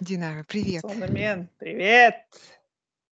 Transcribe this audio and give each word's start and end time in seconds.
Динара, 0.00 0.44
привет. 0.48 0.82
Соломен, 0.82 1.48
привет! 1.58 2.16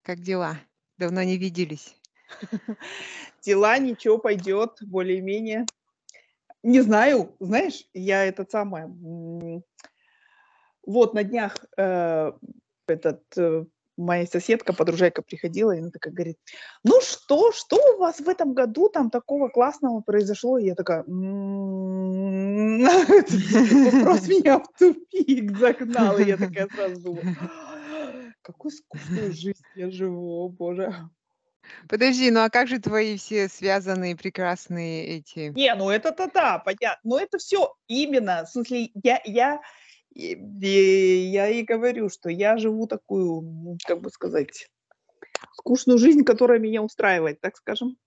Как 0.04 0.22
дела? 0.22 0.58
Давно 0.98 1.22
не 1.24 1.38
виделись. 1.38 1.98
Дела, 3.42 3.78
ничего, 3.78 4.18
пойдет, 4.18 4.78
более-менее. 4.82 5.66
Не 6.64 6.80
знаю, 6.80 7.36
знаешь, 7.42 7.86
я 7.94 8.24
этот 8.24 8.52
самое... 8.52 8.88
Вот 10.86 11.14
на 11.14 11.24
днях 11.26 11.58
э, 11.78 12.32
этот, 12.88 13.22
э, 13.38 13.66
моя 14.00 14.26
соседка, 14.26 14.74
подружайка 14.74 15.22
приходила, 15.22 15.72
и 15.72 15.80
она 15.80 15.90
такая 15.92 16.14
говорит, 16.14 16.38
ну 16.84 17.02
что, 17.02 17.52
что 17.52 17.78
у 17.96 18.00
вас 18.00 18.20
в 18.20 18.28
этом 18.28 18.54
году 18.54 18.90
там 18.90 19.10
такого 19.10 19.50
классного 19.50 20.02
произошло? 20.02 20.58
И 20.58 20.66
я 20.66 20.76
такая, 20.76 21.04
«М, 21.04 22.86
этот 22.86 23.30
вопрос 23.94 24.28
меня 24.28 24.60
в 24.60 24.68
тупик 24.78 25.58
загнал. 25.58 26.18
И 26.18 26.26
я 26.26 26.38
такая 26.38 26.68
сразу 26.68 27.02
думаю, 27.02 27.38
какую 28.42 28.72
скучную 28.72 29.34
жизнь 29.34 29.64
я 29.76 29.92
живу, 29.92 30.46
о 30.46 30.50
боже. 30.50 30.94
Подожди, 31.88 32.32
ну 32.32 32.42
а 32.42 32.50
как 32.50 32.68
же 32.68 32.80
твои 32.80 33.18
все 33.18 33.48
связанные 33.48 34.16
прекрасные 34.16 35.06
эти... 35.18 35.52
Не, 35.56 35.76
ну 35.76 35.90
это-то 35.90 36.30
да, 36.34 36.60
понятно. 36.60 37.00
Но 37.04 37.20
это 37.20 37.38
все 37.38 37.76
именно, 37.88 38.46
в 38.46 38.50
смысле, 38.50 38.90
я, 39.04 39.22
я, 39.26 39.62
и- 40.20 40.36
и 40.62 41.28
я 41.32 41.48
и 41.50 41.64
говорю, 41.64 42.10
что 42.10 42.30
я 42.30 42.58
живу 42.58 42.88
такую, 42.88 43.42
м, 43.42 43.78
как 43.86 44.02
бы 44.02 44.10
сказать, 44.10 44.68
скучную 45.54 45.98
жизнь, 45.98 46.24
которая 46.24 46.60
меня 46.60 46.82
устраивает, 46.82 47.40
так 47.42 47.58
скажем. 47.58 47.98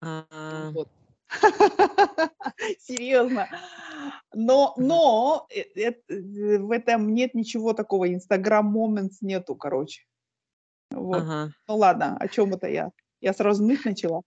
А, 0.00 0.24
Вот. 0.72 0.88
Серьезно. 2.78 3.48
Но, 4.32 4.74
но 4.76 5.46
э, 5.50 5.62
эт- 5.76 6.02
э, 6.08 6.58
в 6.58 6.70
этом 6.70 7.12
нет 7.14 7.34
ничего 7.34 7.72
такого, 7.74 8.12
Инстаграм 8.12 8.76
Moments 8.76 9.16
нету, 9.20 9.54
короче. 9.56 10.02
Вот. 10.90 11.22
Ага. 11.22 11.52
Ну 11.66 11.76
ладно, 11.76 12.16
о 12.18 12.28
чем 12.28 12.54
это 12.54 12.68
я? 12.68 12.90
Я 13.20 13.32
сразу 13.34 13.64
ныть 13.64 13.84
начала. 13.84 14.22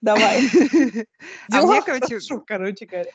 Давай. 0.00 0.40
А 1.52 1.62
мне, 1.62 1.82
короче, 1.82 2.18
короче 2.46 2.86
говоря. 2.86 3.10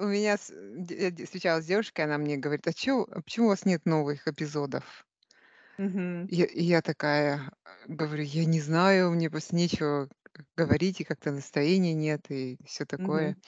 У 0.00 0.04
меня 0.06 0.36
с- 0.36 0.50
я 0.90 1.10
д- 1.12 1.24
встречалась 1.26 1.64
с 1.64 1.68
девушкой, 1.68 2.00
она 2.06 2.18
мне 2.18 2.36
говорит, 2.36 2.66
а 2.66 2.72
чё, 2.72 3.04
а 3.08 3.22
почему 3.22 3.46
у 3.46 3.48
вас 3.50 3.64
нет 3.64 3.86
новых 3.86 4.26
эпизодов? 4.26 5.06
мгм. 5.78 6.28
И, 6.28 6.42
и 6.42 6.62
я 6.62 6.82
такая 6.82 7.50
э, 7.64 7.70
говорю, 7.88 8.22
я 8.24 8.44
не 8.44 8.60
знаю, 8.60 9.10
мне 9.12 9.30
просто 9.30 9.54
нечего 9.56 10.08
г- 10.34 10.44
говорить, 10.56 11.00
и 11.00 11.04
как-то 11.04 11.32
настроения 11.32 11.94
нет, 11.94 12.30
и 12.30 12.58
все 12.64 12.84
такое. 12.86 13.36
Мгм. 13.36 13.40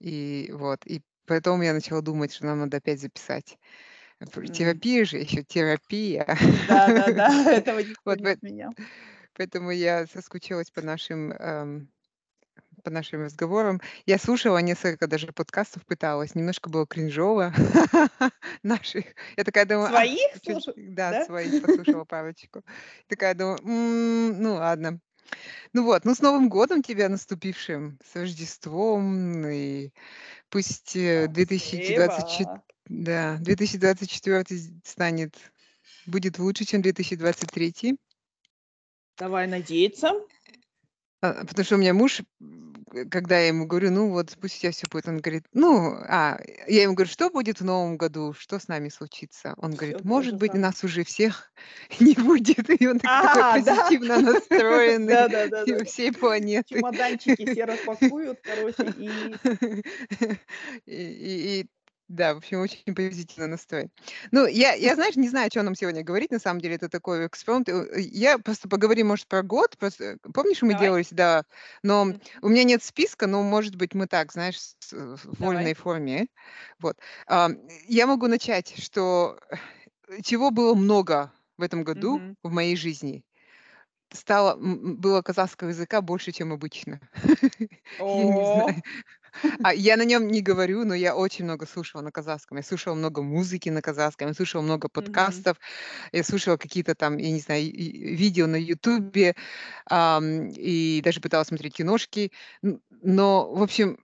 И 0.00 0.50
вот, 0.54 0.86
и 0.86 1.02
поэтому 1.26 1.62
я 1.64 1.74
начала 1.74 2.02
думать, 2.02 2.32
что 2.32 2.46
нам 2.46 2.60
надо 2.60 2.78
опять 2.78 3.00
записать. 3.00 3.58
Пр- 4.32 4.48
М. 4.48 4.50
Терапия 4.50 5.04
же, 5.06 5.18
еще 5.18 5.44
терапия. 5.44 6.26
Да, 6.66 6.92
да, 6.92 7.10
да, 7.10 7.44
этого 7.50 7.78
никто 7.80 8.02
Вот 8.04 8.18
не 8.18 8.24
пое- 8.24 8.38
отменял. 8.38 8.74
поэтому 9.34 9.70
я 9.70 10.06
соскучилась 10.06 10.70
по 10.70 10.82
нашим 10.82 11.32
эм, 11.32 11.90
по 12.82 12.90
нашим 12.90 13.22
разговорам. 13.22 13.80
Я 14.06 14.18
слушала 14.18 14.58
несколько 14.58 15.06
даже 15.06 15.32
подкастов, 15.32 15.84
пыталась. 15.86 16.34
Немножко 16.34 16.68
было 16.68 16.86
кринжово 16.86 17.52
наших. 18.62 19.04
Я 19.36 19.44
такая 19.44 19.64
думаю, 19.64 19.88
Своих 19.88 20.30
слушай, 20.44 20.74
да, 20.76 21.24
своих 21.24 21.62
послушала 21.62 22.04
парочку. 22.04 22.62
Такая 23.08 23.34
думаю, 23.34 23.58
«М, 23.64 24.42
ну 24.42 24.54
ладно. 24.54 25.00
Ну 25.72 25.84
вот, 25.84 26.04
ну 26.04 26.14
с 26.14 26.20
Новым 26.20 26.48
годом 26.48 26.82
тебя 26.82 27.08
наступившим, 27.08 27.98
с 28.04 28.16
Рождеством, 28.16 29.46
и 29.46 29.90
пусть 30.50 30.96
э, 30.96 31.28
2024, 31.28 32.10
Спасибо. 32.10 32.62
да, 32.86 33.36
2024 33.40 34.82
станет, 34.84 35.34
будет 36.06 36.38
лучше, 36.38 36.64
чем 36.64 36.82
2023. 36.82 37.96
Давай 39.16 39.46
надеяться. 39.46 40.12
А, 41.22 41.44
потому 41.46 41.64
что 41.64 41.76
у 41.76 41.78
меня 41.78 41.94
муж, 41.94 42.20
когда 43.10 43.38
я 43.38 43.46
ему 43.48 43.64
говорю, 43.66 43.90
ну 43.92 44.10
вот 44.10 44.36
пусть 44.40 44.56
у 44.56 44.60
тебя 44.60 44.72
все 44.72 44.86
будет, 44.90 45.06
он 45.06 45.18
говорит, 45.18 45.44
ну, 45.54 45.94
а, 46.08 46.38
я 46.66 46.82
ему 46.82 46.94
говорю, 46.94 47.10
что 47.10 47.30
будет 47.30 47.60
в 47.60 47.64
новом 47.64 47.96
году, 47.96 48.34
что 48.36 48.58
с 48.58 48.66
нами 48.68 48.88
случится? 48.88 49.54
Он 49.58 49.70
говорит, 49.72 49.98
то 49.98 50.06
может 50.06 50.32
же 50.32 50.38
быть, 50.38 50.50
самое. 50.50 50.66
нас 50.66 50.82
уже 50.84 51.04
всех 51.04 51.52
не 52.00 52.14
будет. 52.14 52.68
И 52.80 52.86
он 52.88 52.98
так- 52.98 53.22
такой 53.34 53.42
А, 53.42 53.60
да? 53.60 53.76
позитивно 53.76 54.20
настроенный 54.32 55.12
Да, 55.14 55.28
да, 55.28 55.46
да, 55.46 55.64
да. 55.64 55.78
да. 55.78 55.84
всей 55.84 56.12
планеты. 56.12 56.74
Чемоданчики 56.74 57.50
все 57.52 57.64
распакуют, 57.66 58.40
короче, 58.42 58.92
И, 58.98 59.10
и- 60.86 61.60
и, 61.60 61.66
да, 62.14 62.34
в 62.34 62.38
общем, 62.38 62.60
очень 62.60 62.94
позитивно 62.94 63.46
настроен. 63.48 63.90
Ну, 64.30 64.46
я, 64.46 64.74
я, 64.74 64.94
знаешь, 64.94 65.16
не 65.16 65.28
знаю, 65.28 65.50
что 65.50 65.62
нам 65.62 65.74
сегодня 65.74 66.02
говорить, 66.02 66.30
на 66.30 66.38
самом 66.38 66.60
деле, 66.60 66.74
это 66.76 66.88
такой 66.88 67.26
экспромт. 67.26 67.68
Э, 67.68 67.86
Я 68.00 68.38
просто 68.38 68.68
поговорим, 68.68 69.08
может, 69.08 69.26
про 69.28 69.42
год. 69.42 69.76
Просто, 69.78 70.04
э, 70.04 70.16
помнишь, 70.34 70.62
мы 70.62 70.74
давай. 70.74 70.92
делали, 70.92 71.04
да, 71.10 71.44
но 71.82 72.06
у 72.42 72.48
меня 72.48 72.64
нет 72.64 72.82
списка, 72.82 73.26
но, 73.26 73.42
может 73.42 73.76
быть, 73.76 73.94
мы 73.94 74.06
так, 74.06 74.32
знаешь, 74.32 74.58
э, 74.92 75.16
в 75.22 75.40
вольной 75.40 75.74
Давай. 75.74 75.74
форме. 75.74 76.26
Вот. 76.80 76.98
Ам, 77.26 77.56
Я 77.88 78.06
могу 78.06 78.26
начать, 78.28 78.74
что 78.82 79.38
э, 80.08 80.22
чего 80.22 80.50
было 80.50 80.74
много 80.74 81.32
в 81.58 81.62
этом 81.62 81.84
году 81.84 82.22
Мгм. 82.22 82.34
в 82.42 82.50
моей 82.52 82.76
жизни. 82.76 83.24
Стало, 84.12 84.56
было 84.58 85.22
казахского 85.22 85.70
языка 85.70 86.02
больше, 86.02 86.32
чем 86.32 86.52
обычно. 86.52 87.00
Я 88.12 88.26
не 88.26 88.34
О, 88.36 88.42
знаю. 88.44 88.82
А 89.62 89.74
я 89.74 89.96
на 89.96 90.04
нем 90.04 90.28
не 90.28 90.40
говорю, 90.42 90.84
но 90.84 90.94
я 90.94 91.14
очень 91.16 91.44
много 91.44 91.66
слушала 91.66 92.02
на 92.02 92.12
казахском. 92.12 92.58
Я 92.58 92.62
слушала 92.64 92.94
много 92.94 93.22
музыки 93.22 93.68
на 93.70 93.82
казахском, 93.82 94.28
я 94.28 94.34
слушала 94.34 94.62
много 94.62 94.88
подкастов, 94.88 95.58
я 96.12 96.24
слушала 96.24 96.56
какие-то 96.56 96.94
там, 96.94 97.16
я 97.18 97.30
не 97.32 97.40
знаю, 97.40 97.64
видео 97.72 98.46
на 98.46 98.56
Ютубе, 98.56 99.34
ам, 99.86 100.48
и 100.50 101.00
даже 101.04 101.20
пыталась 101.20 101.48
смотреть 101.48 101.74
киношки. 101.76 102.32
Но, 102.62 103.52
в 103.54 103.62
общем, 103.62 103.98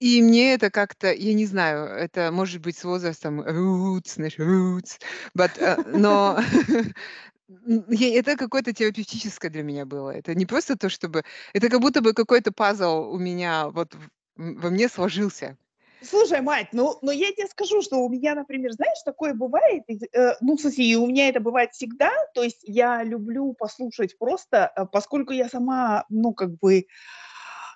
и 0.00 0.22
мне 0.22 0.54
это 0.54 0.70
как-то, 0.70 1.12
я 1.12 1.34
не 1.34 1.46
знаю, 1.46 1.86
это 1.86 2.30
может 2.32 2.60
быть 2.60 2.76
с 2.76 2.84
возрастом 2.84 3.40
roots, 3.40 4.14
знаешь, 4.16 4.38
roots, 4.38 5.00
but, 5.36 5.52
э, 5.58 5.76
но 5.86 6.38
это 7.48 8.36
какое-то 8.36 8.72
терапевтическое 8.72 9.50
для 9.50 9.62
меня 9.62 9.84
было. 9.84 10.10
Это 10.10 10.34
не 10.34 10.46
просто 10.46 10.76
то, 10.76 10.88
чтобы... 10.88 11.24
Это 11.52 11.68
как 11.68 11.80
будто 11.80 12.00
бы 12.00 12.12
какой-то 12.12 12.52
пазл 12.52 13.10
у 13.10 13.18
меня 13.18 13.68
вот 13.68 13.94
во 14.36 14.70
мне 14.70 14.88
сложился. 14.88 15.56
Слушай, 16.02 16.42
мать, 16.42 16.68
ну, 16.72 16.98
ну 17.00 17.10
я 17.12 17.32
тебе 17.32 17.46
скажу, 17.46 17.80
что 17.80 17.96
у 17.96 18.10
меня, 18.10 18.34
например, 18.34 18.72
знаешь, 18.72 18.98
такое 19.04 19.32
бывает, 19.32 19.84
э, 19.88 20.34
ну, 20.42 20.56
в 20.56 20.60
смысле, 20.60 20.84
и 20.84 20.96
у 20.96 21.06
меня 21.06 21.28
это 21.28 21.40
бывает 21.40 21.72
всегда, 21.72 22.10
то 22.34 22.42
есть 22.42 22.60
я 22.64 23.02
люблю 23.02 23.54
послушать 23.54 24.18
просто, 24.18 24.70
э, 24.76 24.84
поскольку 24.92 25.32
я 25.32 25.48
сама, 25.48 26.04
ну, 26.10 26.34
как 26.34 26.58
бы 26.58 26.86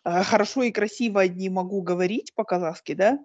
э, 0.05 0.23
хорошо 0.25 0.63
и 0.63 0.73
красиво 0.73 1.27
не 1.27 1.49
могу 1.49 1.81
говорить 1.81 2.35
по-казахски, 2.35 2.93
да, 2.93 3.19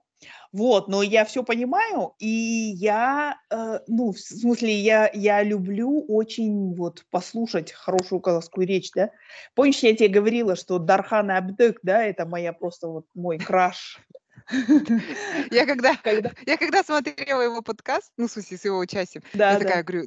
вот, 0.51 0.87
но 0.87 1.01
я 1.01 1.25
все 1.25 1.43
понимаю, 1.43 2.13
и 2.19 2.27
я, 2.27 3.37
э, 3.49 3.79
ну, 3.87 4.11
в 4.11 4.19
смысле, 4.19 4.73
я, 4.73 5.09
я 5.13 5.43
люблю 5.43 6.05
очень 6.07 6.75
вот 6.75 7.05
послушать 7.09 7.71
хорошую 7.71 8.21
казахскую 8.21 8.67
речь, 8.67 8.91
да. 8.95 9.11
Помнишь, 9.55 9.79
я 9.79 9.95
тебе 9.95 10.09
говорила, 10.09 10.55
что 10.55 10.79
Дархан 10.79 11.31
Абдык, 11.31 11.79
да, 11.83 12.03
это 12.03 12.25
моя 12.25 12.53
просто 12.53 12.87
вот 12.87 13.05
мой 13.15 13.37
краш. 13.39 13.99
Я 15.51 15.65
когда, 15.65 15.95
я 16.45 16.57
когда 16.57 16.83
смотрела 16.83 17.41
его 17.41 17.61
подкаст, 17.61 18.11
ну, 18.17 18.27
в 18.27 18.31
смысле, 18.31 18.57
с 18.57 18.65
его 18.65 18.77
участием, 18.77 19.23
я 19.33 19.57
такая 19.57 19.83
говорю, 19.83 20.05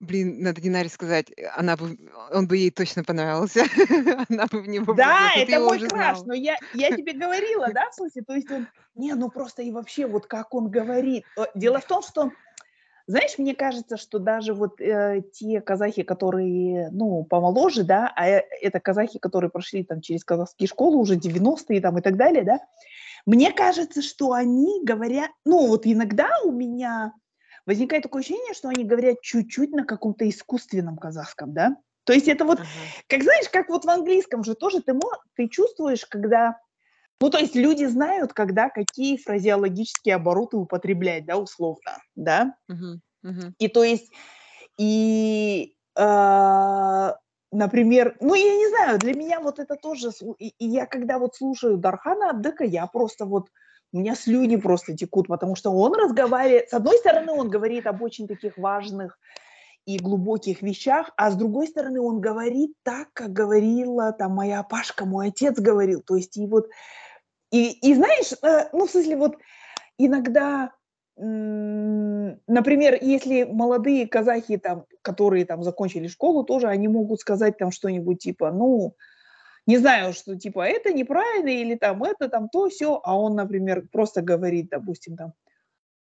блин, 0.00 0.42
надо 0.42 0.60
Динаре 0.60 0.88
сказать, 0.88 1.30
э, 1.36 1.46
она 1.56 1.76
бы, 1.76 1.98
он 2.30 2.46
бы 2.46 2.56
ей 2.56 2.70
точно 2.70 3.04
понравился, 3.04 3.64
она 4.28 4.46
бы 4.46 4.60
в 4.60 4.68
него 4.68 4.94
Да, 4.94 5.32
влюбилась, 5.34 5.48
это 5.48 5.60
мой 5.60 5.88
краш, 5.88 6.18
но 6.24 6.34
я, 6.34 6.56
я 6.74 6.90
тебе 6.90 7.12
говорила, 7.12 7.68
да, 7.72 7.90
в 7.90 7.94
смысле, 7.96 8.22
то 8.22 8.34
есть 8.34 8.50
он, 8.50 8.68
не, 8.94 9.14
ну 9.14 9.30
просто 9.30 9.62
и 9.62 9.70
вообще 9.70 10.06
вот 10.06 10.26
как 10.26 10.54
он 10.54 10.70
говорит. 10.70 11.24
Э, 11.38 11.44
Дело 11.54 11.80
в 11.80 11.86
том, 11.86 12.02
что, 12.02 12.30
знаешь, 13.06 13.38
мне 13.38 13.54
кажется, 13.54 13.96
что 13.96 14.18
даже 14.18 14.54
вот 14.54 14.80
э, 14.80 15.22
те 15.32 15.60
казахи, 15.60 16.02
которые, 16.02 16.90
ну, 16.90 17.24
помоложе, 17.24 17.84
да, 17.84 18.12
а 18.16 18.28
э- 18.28 18.44
это 18.60 18.80
казахи, 18.80 19.18
которые 19.18 19.50
прошли 19.50 19.84
там 19.84 20.00
через 20.00 20.24
казахские 20.24 20.68
школы 20.68 20.96
уже 20.98 21.16
90-е 21.16 21.80
там 21.80 21.98
и 21.98 22.02
так 22.02 22.16
далее, 22.16 22.44
да, 22.44 22.60
мне 23.24 23.52
кажется, 23.52 24.02
что 24.02 24.32
они 24.32 24.84
говорят, 24.84 25.30
ну 25.44 25.66
вот 25.66 25.84
иногда 25.84 26.28
у 26.44 26.52
меня 26.52 27.12
возникает 27.66 28.04
такое 28.04 28.20
ощущение, 28.22 28.54
что 28.54 28.68
они 28.68 28.84
говорят 28.84 29.20
чуть-чуть 29.20 29.72
на 29.72 29.84
каком-то 29.84 30.28
искусственном 30.28 30.96
казахском, 30.96 31.52
да. 31.52 31.76
То 32.04 32.12
есть 32.12 32.28
это 32.28 32.44
вот 32.44 32.60
Ага. 32.60 32.68
как 33.08 33.22
знаешь, 33.24 33.48
как 33.50 33.68
вот 33.68 33.84
в 33.84 33.90
английском 33.90 34.44
же 34.44 34.54
тоже 34.54 34.80
ты, 34.80 34.94
ты 35.34 35.48
чувствуешь, 35.48 36.06
когда... 36.06 36.58
Ну, 37.20 37.30
то 37.30 37.38
есть 37.38 37.56
люди 37.56 37.84
знают, 37.86 38.32
когда 38.32 38.68
какие 38.68 39.16
фразеологические 39.16 40.14
обороты 40.14 40.56
употреблять, 40.56 41.26
да, 41.26 41.36
условно, 41.36 41.98
да. 42.14 42.54
Мгм. 42.68 43.02
И 43.58 43.68
то 43.68 43.82
есть, 43.82 44.12
и, 44.78 45.74
а, 45.98 47.16
например, 47.50 48.16
ну, 48.20 48.34
я 48.34 48.54
не 48.54 48.68
знаю, 48.68 48.98
для 48.98 49.14
меня 49.14 49.40
вот 49.40 49.58
это 49.58 49.74
тоже... 49.74 50.10
И, 50.38 50.50
и 50.58 50.66
я 50.68 50.86
когда 50.86 51.18
вот 51.18 51.34
слушаю 51.34 51.76
Дархана 51.78 52.30
Абдыка, 52.30 52.64
я 52.64 52.86
просто 52.86 53.24
вот... 53.24 53.48
у 53.96 54.00
меня 54.00 54.14
слюни 54.14 54.56
просто 54.56 54.94
текут, 54.94 55.28
потому 55.28 55.56
что 55.56 55.70
он 55.70 55.94
разговаривает, 55.94 56.68
с 56.68 56.74
одной 56.74 56.98
стороны, 56.98 57.32
он 57.32 57.48
говорит 57.48 57.86
об 57.86 58.02
очень 58.02 58.28
таких 58.28 58.58
важных 58.58 59.18
и 59.86 59.98
глубоких 59.98 60.60
вещах, 60.60 61.12
а 61.16 61.30
с 61.30 61.36
другой 61.36 61.68
стороны, 61.68 62.00
он 62.00 62.20
говорит 62.20 62.72
так, 62.82 63.08
как 63.14 63.32
говорила 63.32 64.12
там 64.12 64.32
моя 64.32 64.62
Пашка, 64.62 65.06
мой 65.06 65.28
отец 65.28 65.58
говорил, 65.58 66.02
то 66.02 66.16
есть 66.16 66.36
и 66.36 66.46
вот, 66.46 66.68
и, 67.50 67.70
и 67.70 67.94
знаешь, 67.94 68.32
э, 68.42 68.68
ну, 68.72 68.86
в 68.86 68.90
смысле, 68.90 69.16
вот 69.16 69.36
иногда 69.98 70.72
например, 71.18 72.98
если 73.00 73.44
молодые 73.44 74.06
казахи, 74.06 74.58
там, 74.58 74.84
которые 75.00 75.46
там 75.46 75.62
закончили 75.62 76.08
школу, 76.08 76.44
тоже 76.44 76.66
они 76.66 76.88
могут 76.88 77.20
сказать 77.20 77.56
там 77.56 77.70
что-нибудь 77.70 78.18
типа, 78.18 78.52
ну, 78.52 78.94
не 79.67 79.77
знаю, 79.77 80.13
что 80.13 80.35
типа 80.35 80.67
это 80.67 80.91
неправильно 80.93 81.49
или 81.49 81.75
там 81.75 82.03
это 82.03 82.29
там 82.29 82.49
то 82.49 82.69
все, 82.69 82.99
а 83.03 83.17
он, 83.17 83.35
например, 83.35 83.87
просто 83.91 84.21
говорит, 84.21 84.69
допустим, 84.69 85.17
там, 85.17 85.33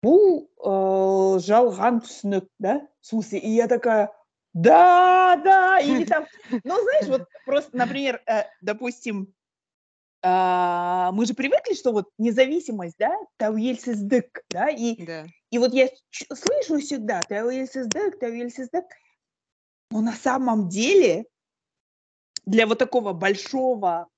бұл 0.06 0.46
э, 0.62 1.40
жалған 1.42 2.04
түсінік, 2.06 2.46
да, 2.60 2.82
в 3.02 3.08
смысле, 3.08 3.40
и 3.40 3.50
я 3.56 3.68
такая, 3.68 4.12
да, 4.54 5.36
да, 5.44 5.80
или 5.80 6.06
там, 6.06 6.28
ну, 6.64 6.76
знаешь, 6.84 7.08
вот 7.08 7.28
просто, 7.46 7.76
например, 7.76 8.22
э, 8.28 8.44
допустим, 8.62 9.34
а, 10.28 11.12
мы 11.12 11.26
же 11.26 11.34
привыкли, 11.34 11.76
что 11.76 11.92
вот 11.92 12.10
независимость, 12.18 12.96
да, 12.98 13.16
тәуелсіздік, 13.38 14.42
да, 14.50 14.70
и, 14.70 15.06
да. 15.06 15.26
и 15.52 15.60
вот 15.60 15.74
я 15.74 15.90
слышу 16.12 16.80
всегда 16.80 17.22
тәуелсіздік, 17.30 18.18
тәуелсіздік, 18.20 18.86
но 19.92 20.02
на 20.02 20.14
самом 20.14 20.68
деле 20.68 21.26
для 22.47 22.67
вот 22.67 22.79
такого 22.79 23.13
большого 23.13 24.09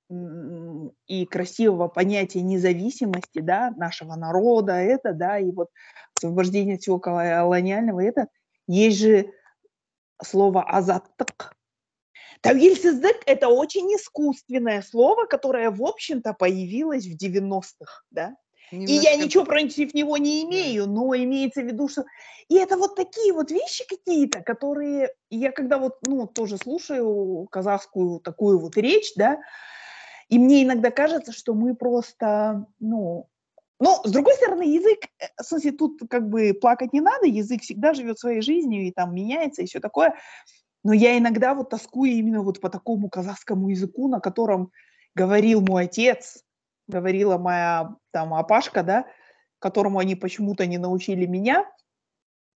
и 1.06 1.26
красивого 1.26 1.88
понятия 1.88 2.42
независимости, 2.42 3.40
да, 3.40 3.72
нашего 3.76 4.14
народа, 4.14 4.74
это, 4.74 5.12
да, 5.12 5.38
и 5.38 5.50
вот 5.50 5.68
освобождение 6.16 6.78
всего 6.78 6.98
колониального, 6.98 8.02
это, 8.02 8.28
есть 8.66 8.98
же 8.98 9.32
слово 10.22 10.62
азаттык, 10.62 11.54
Тәуелсіздік– 12.42 13.22
это 13.26 13.48
очень 13.48 13.86
искусственное 13.94 14.82
слово, 14.82 15.26
которое, 15.26 15.70
в 15.70 15.80
общем-то, 15.84 16.32
появилось 16.32 17.06
в 17.06 17.16
90-х, 17.16 18.02
да? 18.10 18.34
Немножко... 18.72 18.92
И 18.92 18.96
я 18.96 19.16
ничего 19.16 19.44
против 19.44 19.94
него 19.94 20.16
не 20.16 20.44
имею, 20.44 20.86
но 20.86 21.14
имеется 21.14 21.62
в 21.62 21.66
виду, 21.66 21.88
что... 21.88 22.04
И 22.48 22.56
это 22.56 22.76
вот 22.76 22.96
такие 22.96 23.32
вот 23.32 23.50
вещи 23.50 23.84
какие-то, 23.86 24.40
которые... 24.42 25.10
Я 25.30 25.52
когда 25.52 25.78
вот, 25.78 25.98
ну, 26.06 26.26
тоже 26.26 26.56
слушаю 26.56 27.46
казахскую 27.50 28.20
такую 28.20 28.58
вот 28.58 28.76
речь, 28.76 29.12
да, 29.16 29.38
и 30.28 30.38
мне 30.38 30.62
иногда 30.62 30.90
кажется, 30.90 31.32
что 31.32 31.54
мы 31.54 31.74
просто, 31.74 32.66
ну... 32.80 33.28
Но, 33.78 34.00
с 34.04 34.10
другой 34.10 34.34
стороны, 34.34 34.62
язык, 34.62 35.00
э, 35.18 35.26
в 35.38 35.44
смысле, 35.44 35.72
тут 35.72 36.00
как 36.08 36.28
бы 36.28 36.54
плакать 36.54 36.92
не 36.92 37.00
надо, 37.00 37.26
язык 37.26 37.62
всегда 37.62 37.94
живет 37.94 38.18
своей 38.18 38.40
жизнью 38.40 38.86
и 38.86 38.92
там 38.92 39.14
меняется 39.14 39.62
и 39.62 39.66
все 39.66 39.80
такое. 39.80 40.14
Но 40.84 40.92
я 40.92 41.18
иногда 41.18 41.52
вот 41.54 41.70
тоскую 41.70 42.12
именно 42.12 42.42
вот 42.42 42.60
по 42.60 42.70
такому 42.70 43.10
казахскому 43.10 43.68
языку, 43.68 44.08
на 44.08 44.20
котором 44.20 44.70
говорил 45.14 45.60
мой 45.60 45.84
отец, 45.84 46.42
говорила 46.92 47.38
моя 47.38 47.96
там 48.10 48.34
Апашка, 48.34 48.82
да, 48.82 49.06
которому 49.58 49.98
они 49.98 50.14
почему-то 50.14 50.66
не 50.66 50.78
научили 50.78 51.26
меня. 51.26 51.70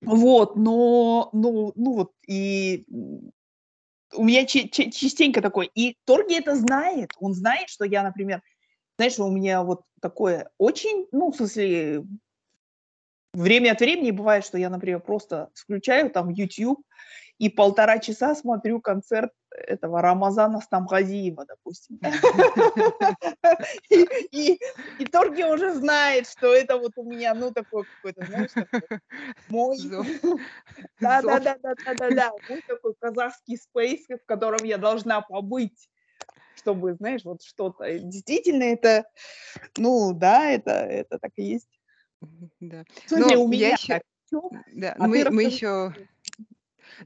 Вот, 0.02 0.56
но, 0.56 1.30
ну, 1.32 1.72
ну 1.74 1.94
вот, 1.94 2.12
и 2.28 2.84
у 4.14 4.24
меня 4.24 4.44
частенько 4.46 5.40
такой, 5.40 5.70
и 5.74 5.96
Торги 6.04 6.34
это 6.34 6.54
знает, 6.54 7.12
он 7.18 7.32
знает, 7.32 7.70
что 7.70 7.84
я, 7.84 8.02
например, 8.02 8.42
знаешь, 8.98 9.18
у 9.18 9.30
меня 9.30 9.62
вот 9.62 9.82
такое 10.00 10.50
очень, 10.58 11.06
ну, 11.12 11.32
в 11.32 11.36
смысле, 11.36 12.04
время 13.32 13.72
от 13.72 13.80
времени 13.80 14.10
бывает, 14.10 14.44
что 14.44 14.58
я, 14.58 14.70
например, 14.70 15.00
просто 15.00 15.50
включаю 15.54 16.10
там 16.10 16.30
YouTube 16.30 16.82
и 17.38 17.48
полтора 17.50 17.98
часа 17.98 18.34
смотрю 18.34 18.80
концерт 18.80 19.30
этого 19.50 20.00
Рамазана 20.00 20.60
Стамгазиева, 20.60 21.44
допустим. 21.46 22.00
И, 24.30 24.58
Торги 25.10 25.44
уже 25.44 25.74
знает, 25.74 26.28
что 26.28 26.54
это 26.54 26.78
вот 26.78 26.92
у 26.96 27.04
меня, 27.04 27.34
ну, 27.34 27.52
такой 27.52 27.84
какой-то, 27.84 28.26
знаешь, 28.26 28.50
мой... 29.48 29.78
Да-да-да-да-да-да, 31.00 32.32
мой 32.48 32.62
такой 32.66 32.94
казахский 32.98 33.56
спейс, 33.56 34.06
в 34.08 34.26
котором 34.26 34.64
я 34.64 34.78
должна 34.78 35.20
побыть 35.20 35.88
чтобы, 36.56 36.94
знаешь, 36.94 37.22
вот 37.22 37.42
что-то. 37.42 37.98
Действительно, 37.98 38.64
это, 38.64 39.04
ну, 39.76 40.14
да, 40.14 40.50
это, 40.50 40.70
это 40.70 41.18
так 41.18 41.32
и 41.36 41.42
есть. 41.42 41.68
Да. 42.60 42.82
Но 43.10 43.42
у 43.42 43.46
меня 43.46 43.72
еще... 43.72 44.00
Да, 44.72 44.96
а 44.98 45.06
мы, 45.06 45.30
мы 45.30 45.44
еще 45.44 45.92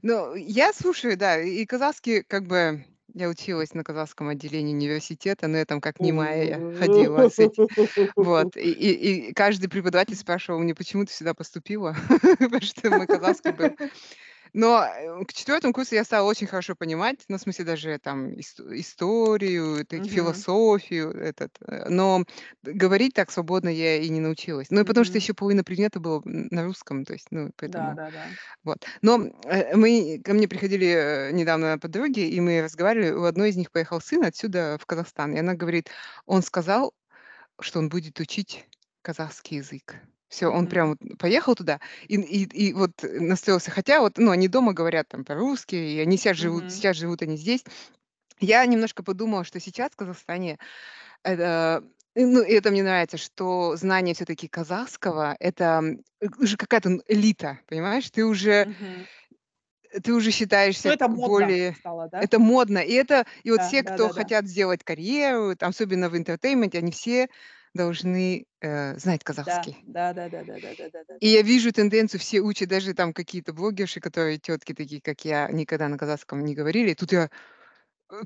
ну, 0.01 0.35
я 0.35 0.73
слушаю, 0.73 1.17
да, 1.17 1.41
и 1.41 1.65
казахский, 1.65 2.23
как 2.23 2.45
бы, 2.45 2.85
я 3.13 3.27
училась 3.29 3.73
на 3.73 3.83
казахском 3.83 4.29
отделении 4.29 4.73
университета, 4.73 5.47
но 5.47 5.57
я 5.57 5.65
там 5.65 5.81
как 5.81 5.99
немая 5.99 6.73
ходила 6.79 7.29
с 7.29 7.39
этим. 7.39 7.67
Вот. 8.15 8.55
И, 8.61 8.71
и, 8.71 9.29
и 9.29 9.33
каждый 9.33 9.69
преподаватель 9.69 10.15
спрашивал 10.15 10.59
мне, 10.59 10.75
почему 10.75 11.05
ты 11.05 11.13
сюда 11.13 11.33
поступила, 11.33 11.95
потому 12.39 12.61
что 12.61 12.89
мой 12.89 13.07
казахский 13.07 13.51
был 13.51 13.75
но 14.53 14.83
э, 14.83 15.25
к 15.25 15.33
четвертому 15.33 15.73
курсу 15.73 15.95
я 15.95 16.03
стала 16.03 16.27
очень 16.27 16.47
хорошо 16.47 16.75
понимать, 16.75 17.23
ну, 17.27 17.37
в 17.37 17.41
смысле 17.41 17.65
даже 17.65 17.99
там 17.99 18.33
историю, 18.39 19.85
так, 19.85 20.05
философию, 20.05 21.11
этот, 21.11 21.51
э, 21.67 21.89
но 21.89 22.23
говорить 22.63 23.13
так 23.13 23.31
свободно 23.31 23.69
я 23.69 23.97
и 23.97 24.09
не 24.09 24.19
научилась. 24.19 24.69
Ну, 24.69 24.81
и 24.81 24.83
потому 24.83 25.05
что 25.05 25.17
еще 25.17 25.33
половина 25.33 25.63
предмета 25.63 25.99
было 25.99 26.21
на 26.25 26.63
русском, 26.63 27.05
то 27.05 27.13
есть, 27.13 27.27
ну, 27.31 27.47
Да, 27.47 27.53
поэтому 27.57 27.95
да, 27.95 28.11
да. 28.11 28.25
вот. 28.63 28.85
Но 29.01 29.29
э, 29.45 29.75
мы 29.75 30.21
ко 30.23 30.33
мне 30.33 30.47
приходили 30.47 31.29
недавно 31.31 31.79
подруги, 31.79 32.21
и 32.21 32.39
мы 32.39 32.61
разговаривали, 32.61 33.11
у 33.11 33.23
одной 33.23 33.49
из 33.49 33.55
них 33.55 33.71
поехал 33.71 34.01
сын 34.01 34.23
отсюда 34.23 34.77
в 34.79 34.85
Казахстан, 34.85 35.33
и 35.33 35.39
она 35.39 35.53
говорит, 35.53 35.89
он 36.25 36.41
сказал, 36.41 36.93
что 37.59 37.79
он 37.79 37.89
будет 37.89 38.19
учить 38.19 38.65
казахский 39.01 39.57
язык. 39.57 39.95
Все, 40.31 40.47
он 40.47 40.67
прям 40.67 40.91
вот 40.91 41.19
поехал 41.19 41.55
туда 41.55 41.81
и, 42.07 42.15
и, 42.15 42.45
и 42.69 42.73
вот 42.73 42.91
настроился. 43.03 43.69
Хотя 43.69 43.99
вот, 43.99 44.17
ну, 44.17 44.31
они 44.31 44.47
дома 44.47 44.71
говорят 44.73 45.09
там 45.09 45.25
по-русски, 45.25 45.75
и 45.75 45.99
они 45.99 46.15
сейчас 46.17 46.37
живут, 46.37 46.69
Мгм. 46.69 46.71
сейчас 46.71 46.95
живут 46.95 47.21
они 47.21 47.35
здесь. 47.35 47.65
Я 48.39 48.65
немножко 48.65 49.03
подумала, 49.03 49.43
что 49.45 49.59
сейчас 49.59 49.91
в 49.91 49.97
Казахстане 49.97 50.59
это, 51.23 51.83
и, 52.15 52.25
ну, 52.25 52.43
и 52.43 52.53
это 52.53 52.71
мне 52.71 52.83
нравится, 52.83 53.17
что 53.17 53.75
знание 53.77 54.15
все-таки 54.15 54.47
казахского 54.47 55.35
это 55.39 55.83
э, 56.21 56.27
уже 56.39 56.57
какая-то 56.57 56.99
элита, 57.07 57.59
понимаешь? 57.67 58.09
Ты 58.11 58.25
уже 58.25 58.67
Мгм. 58.67 59.07
ты 60.03 60.13
уже 60.13 60.31
Ну, 60.83 60.91
считаешься 60.91 60.93
это 60.93 61.07
модно 61.07 61.53
более 61.53 61.75
стало, 61.75 62.07
да? 62.09 62.27
это 62.27 62.39
модно. 62.39 62.77
И 62.79 62.93
это 62.93 63.25
и 63.43 63.51
вот 63.51 63.61
Да, 63.61 63.63
все, 63.63 63.83
да, 63.83 63.97
кто 63.97 64.07
да, 64.07 64.13
да. 64.13 64.31
хотят 64.31 64.45
сделать 64.47 64.83
карьеру, 64.83 65.55
там, 65.55 65.69
особенно 65.71 66.09
в 66.09 66.15
entertainment 66.17 66.69
е, 66.69 66.77
они 66.77 66.91
все 66.91 67.29
должны 67.73 68.45
э, 68.61 68.97
знать 68.97 69.23
казахский. 69.23 69.77
Да, 69.83 70.13
да, 70.13 70.29
да, 70.29 70.43
да, 70.43 70.53
да, 70.55 70.69
да, 70.77 70.89
да, 70.91 70.99
да. 71.07 71.15
И 71.19 71.27
я 71.27 71.41
вижу 71.41 71.71
тенденцию, 71.71 72.19
все 72.19 72.41
учат, 72.41 72.69
даже 72.69 72.93
там 72.93 73.13
какие-то 73.13 73.53
блогерши, 73.53 73.99
которые 73.99 74.37
тетки 74.37 74.73
такие, 74.73 75.01
как 75.01 75.23
я, 75.25 75.47
никогда 75.49 75.87
на 75.87 75.97
казахском 75.97 76.43
не 76.43 76.55
говорили. 76.55 76.93
Тут 76.93 77.11
я 77.11 77.29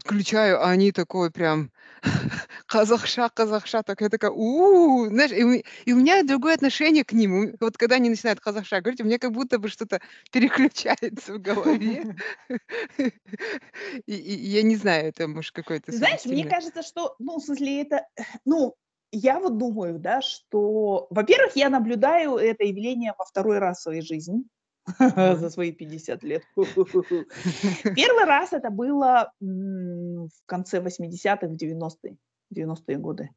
включаю, 0.03 0.61
а 0.61 0.71
они 0.71 0.91
такой 0.91 1.31
прям 1.31 1.71
казахша, 2.65 3.29
казахша, 3.29 3.83
так 3.83 4.01
я 4.01 4.09
такая, 4.09 4.31
у 4.31 5.05
знаешь, 5.07 5.31
и, 5.31 5.63
и 5.85 5.93
у 5.93 5.97
меня 5.97 6.23
другое 6.23 6.55
отношение 6.55 7.03
к 7.03 7.13
ним. 7.13 7.55
Вот 7.59 7.77
когда 7.77 7.95
они 7.95 8.09
начинают 8.09 8.39
казахша 8.39 8.81
говорить, 8.81 9.01
у 9.01 9.05
меня 9.05 9.19
как 9.19 9.31
будто 9.31 9.59
бы 9.59 9.69
что-то 9.69 10.01
переключается 10.31 11.33
в 11.33 11.39
голове. 11.39 12.15
и, 12.97 14.15
и, 14.15 14.33
я 14.47 14.63
не 14.63 14.75
знаю, 14.75 15.09
это 15.09 15.27
может 15.27 15.51
какой-то... 15.51 15.91
Знаешь, 15.91 16.25
мне 16.25 16.47
кажется, 16.47 16.81
что, 16.81 17.15
ну, 17.19 17.37
в 17.37 17.43
смысле, 17.43 17.83
это, 17.83 18.07
ну, 18.43 18.75
я 19.15 19.39
вот 19.39 19.57
думаю, 19.57 19.99
да, 19.99 20.21
что, 20.21 21.07
во-первых, 21.09 21.55
я 21.55 21.69
наблюдаю 21.69 22.35
это 22.35 22.63
явление 22.63 23.13
во 23.17 23.25
второй 23.25 23.59
раз 23.59 23.79
в 23.79 23.81
своей 23.83 24.01
жизни 24.01 24.43
за 24.99 25.49
свои 25.49 25.71
50 25.71 26.23
лет. 26.23 26.43
Первый 26.55 28.25
раз 28.25 28.53
это 28.53 28.69
было 28.69 29.31
в 29.39 30.45
конце 30.45 30.79
80-х, 30.79 31.47
в 31.47 31.53
90-е, 31.53 32.17
90-е 32.53 32.97
годы. 32.97 33.29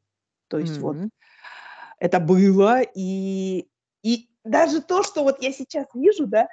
То 0.47 0.59
есть 0.59 0.79
вот 0.79 0.97
это 1.99 2.19
было, 2.19 2.81
и, 2.81 3.67
и 4.03 4.29
даже 4.49 4.81
то, 4.81 5.03
что 5.03 5.23
вот 5.23 5.41
я 5.41 5.51
сейчас 5.51 5.85
вижу, 5.93 6.27
да, 6.27 6.47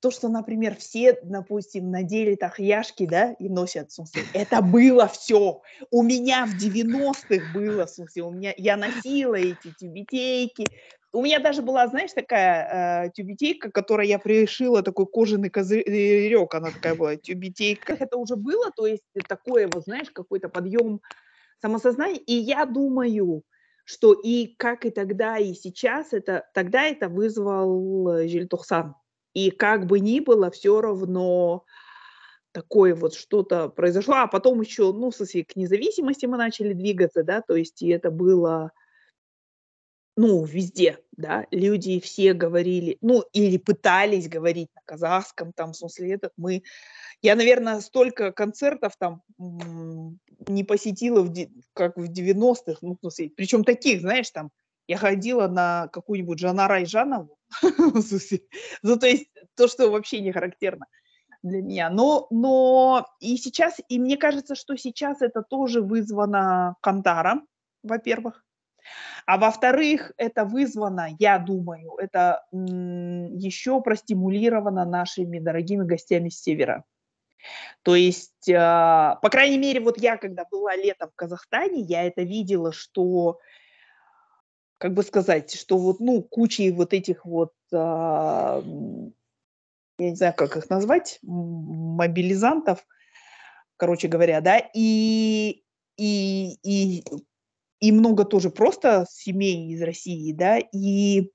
то, 0.00 0.10
что, 0.10 0.28
например, 0.28 0.76
все, 0.76 1.18
допустим, 1.22 1.90
надели 1.90 2.34
тахьяшки, 2.34 3.06
да, 3.06 3.32
и 3.32 3.48
носят, 3.48 3.90
в 3.90 3.94
смысле, 3.94 4.22
это 4.34 4.62
было 4.62 5.08
все. 5.08 5.62
У 5.90 6.02
меня 6.02 6.46
в 6.46 6.54
90-х 6.54 7.52
было, 7.54 7.86
в 7.86 7.90
смысле, 7.90 8.22
у 8.22 8.30
меня, 8.30 8.52
я 8.56 8.76
носила 8.76 9.34
эти 9.34 9.72
тюбетейки. 9.78 10.66
У 11.12 11.22
меня 11.22 11.40
даже 11.40 11.62
была, 11.62 11.88
знаешь, 11.88 12.12
такая 12.12 13.06
э, 13.06 13.10
тюбетейка, 13.14 13.70
которой 13.70 14.06
я 14.06 14.18
пришила 14.18 14.82
такой 14.82 15.06
кожаный 15.06 15.48
козырек, 15.48 16.54
она 16.54 16.70
такая 16.70 16.94
была, 16.94 17.16
тюбетейка. 17.16 17.94
Это 17.98 18.18
уже 18.18 18.36
было, 18.36 18.70
то 18.76 18.86
есть 18.86 19.02
такое, 19.26 19.68
вот 19.72 19.84
знаешь, 19.84 20.10
какой-то 20.10 20.50
подъем 20.50 21.00
самосознания. 21.62 22.18
И 22.18 22.34
я 22.34 22.66
думаю, 22.66 23.42
что 23.86 24.12
и 24.12 24.48
как 24.56 24.84
и 24.84 24.90
тогда, 24.90 25.38
и 25.38 25.54
сейчас, 25.54 26.12
это, 26.12 26.44
тогда 26.52 26.82
это 26.82 27.08
вызвал 27.08 28.18
Жильтухсан. 28.26 28.96
И 29.32 29.50
как 29.50 29.86
бы 29.86 30.00
ни 30.00 30.18
было, 30.18 30.50
все 30.50 30.80
равно 30.80 31.64
такое 32.50 32.96
вот 32.96 33.14
что-то 33.14 33.68
произошло. 33.68 34.14
А 34.16 34.26
потом 34.26 34.60
еще, 34.60 34.92
ну, 34.92 35.12
смысле, 35.12 35.44
к 35.44 35.54
независимости 35.54 36.26
мы 36.26 36.36
начали 36.36 36.72
двигаться, 36.72 37.22
да, 37.22 37.42
то 37.42 37.54
есть 37.54 37.80
и 37.80 37.88
это 37.88 38.10
было 38.10 38.72
ну, 40.16 40.44
везде, 40.44 40.98
да, 41.16 41.46
люди 41.50 42.00
все 42.00 42.32
говорили, 42.32 42.96
ну, 43.02 43.22
или 43.32 43.58
пытались 43.58 44.28
говорить 44.28 44.70
на 44.74 44.80
казахском, 44.84 45.52
там, 45.52 45.72
в 45.72 45.76
смысле, 45.76 46.14
этот, 46.14 46.32
мы, 46.38 46.62
я, 47.20 47.36
наверное, 47.36 47.80
столько 47.80 48.32
концертов 48.32 48.96
там 48.98 49.22
не 49.38 50.64
посетила, 50.64 51.22
в, 51.22 51.34
как 51.74 51.96
в 51.98 52.10
90-х, 52.10 52.78
ну, 52.80 52.94
в 52.94 53.00
смысле, 53.00 53.30
причем 53.36 53.62
таких, 53.62 54.00
знаешь, 54.00 54.30
там, 54.30 54.50
я 54.88 54.96
ходила 54.96 55.48
на 55.48 55.88
какую-нибудь 55.88 56.38
Жанара 56.38 56.82
Ижанову, 56.82 57.36
ну, 58.82 58.98
то 58.98 59.06
есть 59.06 59.26
то, 59.54 59.68
что 59.68 59.90
вообще 59.90 60.20
не 60.20 60.32
характерно 60.32 60.86
для 61.42 61.60
меня. 61.60 61.90
Но, 61.90 62.26
но 62.30 63.06
и 63.20 63.36
сейчас, 63.36 63.80
и 63.88 63.98
мне 63.98 64.16
кажется, 64.16 64.54
что 64.54 64.76
сейчас 64.76 65.20
это 65.20 65.42
тоже 65.42 65.82
вызвано 65.82 66.76
Кантаром, 66.80 67.46
во-первых, 67.82 68.45
а 69.26 69.38
во-вторых, 69.38 70.12
это 70.16 70.44
вызвано, 70.44 71.08
я 71.18 71.38
думаю, 71.38 71.96
это 71.96 72.44
еще 72.52 73.80
простимулировано 73.80 74.84
нашими 74.84 75.38
дорогими 75.38 75.84
гостями 75.84 76.28
с 76.28 76.40
севера. 76.40 76.84
То 77.82 77.94
есть, 77.94 78.50
а, 78.50 79.16
по 79.16 79.30
крайней 79.30 79.58
мере, 79.58 79.80
вот 79.80 80.00
я, 80.00 80.16
когда 80.16 80.44
была 80.50 80.74
летом 80.74 81.10
в 81.10 81.14
Казахстане, 81.16 81.80
я 81.80 82.04
это 82.04 82.22
видела, 82.22 82.72
что, 82.72 83.38
как 84.78 84.94
бы 84.94 85.02
сказать, 85.02 85.54
что 85.54 85.78
вот, 85.78 86.00
ну, 86.00 86.22
кучей 86.22 86.72
вот 86.72 86.92
этих 86.92 87.24
вот, 87.24 87.52
а, 87.72 88.62
я 89.98 90.10
не 90.10 90.16
знаю, 90.16 90.34
как 90.34 90.56
их 90.56 90.68
назвать, 90.68 91.18
мобилизантов, 91.22 92.86
короче 93.76 94.08
говоря, 94.08 94.40
да, 94.40 94.60
и, 94.74 95.62
и, 95.96 96.58
и 96.62 97.04
и 97.80 97.92
много 97.92 98.24
тоже 98.24 98.50
просто 98.50 99.06
семей 99.10 99.72
из 99.72 99.82
России, 99.82 100.32
да, 100.32 100.58
и 100.58 101.30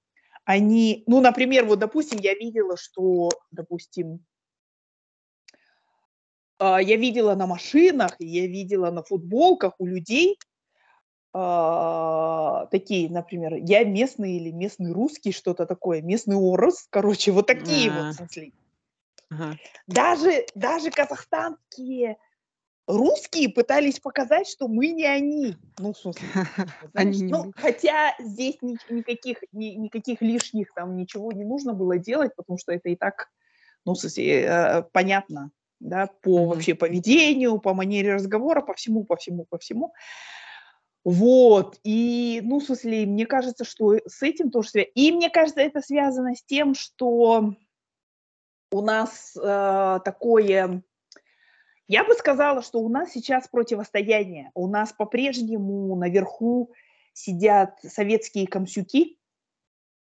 они, 0.46 1.04
ну, 1.08 1.22
например, 1.22 1.66
вот, 1.66 1.80
допустим, 1.80 2.20
я 2.20 2.34
видела, 2.34 2.78
что, 2.78 3.30
допустим, 3.52 4.26
а, 6.60 6.82
я 6.82 6.96
видела 6.98 7.36
на 7.36 7.48
машинах, 7.48 8.16
я 8.20 8.48
видела 8.48 8.92
на 8.92 9.04
футболках 9.04 9.74
у 9.80 9.86
людей 9.86 10.38
а, 11.34 12.66
такие, 12.72 13.10
например, 13.10 13.56
я 13.56 13.86
местный 13.86 14.34
или 14.34 14.52
местный 14.52 14.92
русский, 14.92 15.32
что-то 15.32 15.66
такое, 15.66 16.02
местный 16.02 16.36
орос, 16.36 16.88
короче, 16.90 17.32
вот 17.32 17.48
такие 17.48 17.90
а. 17.90 18.04
вот, 18.04 18.16
смысле. 18.16 18.52
Ага. 19.30 19.58
Даже, 19.88 20.46
даже 20.56 20.92
казахстанские 20.92 22.18
русские 22.88 23.50
пытались 23.50 24.00
показать, 24.00 24.48
что 24.48 24.68
мы 24.68 24.90
не 24.90 25.06
они. 25.06 25.56
Ну, 25.80 25.94
в 25.94 25.98
смысле, 25.98 26.28
знаешь, 26.94 27.18
ну, 27.20 27.52
хотя 27.56 28.14
здесь 28.20 28.58
ни, 28.62 28.78
никаких, 28.90 29.44
ни, 29.52 29.68
никаких 29.76 30.22
лишних 30.22 30.74
там 30.74 30.96
ничего 30.96 31.32
не 31.32 31.44
нужно 31.44 31.74
было 31.74 31.98
делать, 31.98 32.36
потому 32.36 32.58
что 32.58 32.72
это 32.72 32.90
и 32.90 32.96
так, 32.96 33.30
ну, 33.86 33.94
в 33.94 34.00
смысле, 34.00 34.42
э, 34.42 34.84
понятно, 34.92 35.52
да, 35.80 36.08
по 36.22 36.46
вообще 36.46 36.76
поведению, 36.76 37.60
по 37.60 37.74
манере 37.74 38.14
разговора, 38.14 38.62
по 38.62 38.74
всему, 38.74 39.04
по 39.04 39.16
всему, 39.16 39.46
по 39.50 39.58
всему. 39.58 39.94
Вот, 41.04 41.80
и, 41.84 42.42
ну, 42.44 42.60
в 42.60 42.64
смысле, 42.64 43.08
мне 43.08 43.26
кажется, 43.26 43.66
что 43.66 43.96
с 44.06 44.22
этим 44.22 44.52
тоже 44.52 44.70
связано. 44.70 44.92
И 44.94 45.12
мне 45.12 45.30
кажется, 45.32 45.62
это 45.62 45.82
связано 45.82 46.36
с 46.36 46.44
тем, 46.44 46.76
что 46.76 47.56
у 48.72 48.82
нас 48.82 49.36
э, 49.36 50.00
такое 50.06 50.84
я 51.92 52.06
бы 52.06 52.14
сказала, 52.14 52.62
что 52.62 52.80
у 52.80 52.88
нас 52.88 53.12
сейчас 53.12 53.50
противостояние. 53.50 54.50
У 54.54 54.68
нас 54.68 54.94
по-прежнему 54.94 55.94
наверху 55.98 56.72
сидят 57.12 57.80
советские 57.84 58.48
комсюки, 58.48 59.18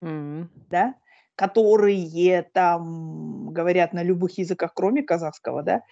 mm. 0.02 0.46
да, 0.70 0.94
которые 1.34 2.48
там 2.54 3.50
говорят 3.50 3.92
на 3.92 4.02
любых 4.02 4.38
языках, 4.38 4.72
кроме 4.74 5.02
казахского, 5.02 5.62
да, 5.62 5.82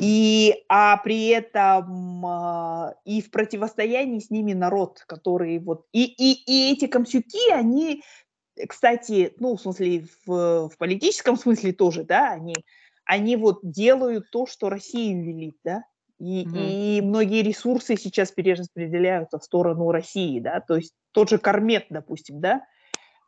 и, 0.00 0.64
а 0.70 0.96
при 0.96 1.28
этом 1.28 2.24
э, 2.26 2.94
и 3.04 3.20
в 3.20 3.30
противостоянии 3.30 4.20
с 4.20 4.30
ними 4.30 4.54
народ, 4.54 5.04
который 5.06 5.58
вот, 5.58 5.84
и, 5.92 6.04
и, 6.04 6.32
и 6.46 6.72
эти 6.72 6.86
комсюки, 6.86 7.50
они, 7.52 8.02
кстати, 8.68 9.34
ну, 9.38 9.56
в 9.56 9.60
смысле, 9.60 10.06
в, 10.24 10.70
в 10.70 10.78
политическом 10.78 11.36
смысле 11.36 11.74
тоже, 11.74 12.04
да, 12.04 12.30
они 12.30 12.54
они 13.10 13.34
вот 13.34 13.58
делают 13.64 14.30
то, 14.30 14.46
что 14.46 14.70
Россия 14.70 15.20
велит, 15.20 15.56
да, 15.64 15.82
и, 16.20 16.46
угу. 16.46 16.56
и 16.56 17.00
многие 17.00 17.42
ресурсы 17.42 17.96
сейчас 17.96 18.30
перераспределяются 18.30 19.40
в 19.40 19.44
сторону 19.44 19.90
России, 19.90 20.38
да, 20.38 20.60
то 20.60 20.76
есть 20.76 20.94
тот 21.10 21.28
же 21.28 21.38
Кармет, 21.38 21.86
допустим, 21.90 22.40
да, 22.40 22.62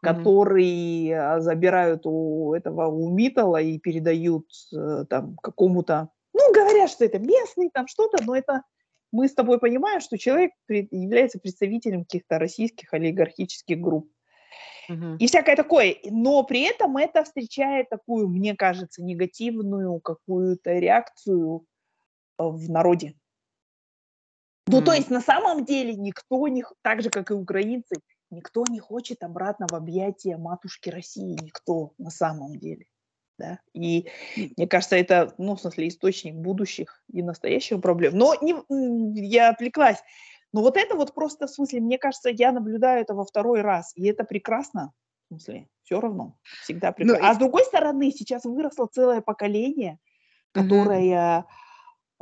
который 0.01 1.09
mm 1.09 1.41
забирают 1.41 2.03
у 2.05 2.55
этого 2.55 2.87
у 2.87 3.09
Митала 3.11 3.61
и 3.61 3.79
передают 3.79 4.47
э, 4.73 5.05
там 5.09 5.37
какому-то, 5.37 6.11
ну 6.33 6.53
говорят, 6.53 6.91
что 6.91 7.05
это 7.05 7.19
местный 7.19 7.71
там 7.73 7.89
что-то, 7.89 8.23
но 8.25 8.37
это 8.37 8.63
мы 9.11 9.29
с 9.29 9.35
тобой 9.35 9.59
понимаем, 9.59 10.01
что 10.01 10.17
человек 10.17 10.53
является 10.69 11.41
представителем 11.41 12.05
каких-то 12.05 12.39
российских 12.39 12.93
олигархических 12.95 13.81
групп. 13.81 14.09
И 15.19 15.27
всякое 15.27 15.57
такое. 15.57 15.97
Но 16.05 16.43
при 16.45 16.63
этом 16.63 16.97
это 16.97 17.25
встречает 17.25 17.89
такую, 17.89 18.29
мне 18.29 18.55
кажется, 18.57 19.03
негативную 19.03 20.01
какую-то 20.01 20.73
реакцию 20.73 21.65
э, 22.39 22.45
в 22.45 22.71
народе. 22.71 23.15
Ну, 24.69 24.81
то 24.81 24.93
есть 24.93 25.11
на 25.11 25.21
самом 25.21 25.65
деле 25.65 25.95
никто 25.95 26.47
не, 26.49 26.65
так 26.83 27.03
же, 27.03 27.11
как 27.11 27.31
и 27.31 27.35
украинцы, 27.35 27.97
никто 28.31 28.65
не 28.69 28.79
хочет 28.79 29.23
обратно 29.23 29.67
в 29.69 29.75
объятия 29.75 30.37
матушки 30.37 30.89
России, 30.89 31.37
никто 31.43 31.93
на 31.99 32.11
самом 32.11 32.59
деле. 32.59 32.87
Да? 33.39 33.59
И 33.75 34.09
мне 34.57 34.67
кажется, 34.69 34.97
это, 34.97 35.35
ну, 35.39 35.57
в 35.57 35.61
смысле, 35.61 35.89
источник 35.89 36.35
будущих 36.35 37.03
и 37.13 37.23
настоящих 37.23 37.81
проблем. 37.81 38.17
Но 38.17 38.35
не, 38.41 38.55
я 39.29 39.51
отвлеклась. 39.51 39.99
Но 40.53 40.61
вот 40.61 40.77
это 40.77 40.95
вот 40.97 41.15
просто, 41.15 41.47
в 41.47 41.51
смысле, 41.51 41.81
мне 41.81 41.99
кажется, 41.99 42.31
я 42.31 42.53
наблюдаю 42.53 43.03
это 43.03 43.15
во 43.15 43.25
второй 43.25 43.63
раз, 43.63 43.93
и 43.97 44.07
это 44.07 44.25
прекрасно. 44.25 44.93
В 45.25 45.35
смысле, 45.35 45.69
все 45.83 46.01
равно, 46.01 46.37
всегда 46.63 46.89
ну 46.89 46.95
прекрасно. 46.95 47.23
Ну, 47.23 47.31
а 47.31 47.35
с 47.35 47.39
другой 47.39 47.65
стороны, 47.65 48.11
сейчас 48.11 48.45
выросло 48.45 48.87
целое 48.87 49.21
поколение, 49.21 49.99
которое... 50.53 51.41
Угу. 51.41 51.49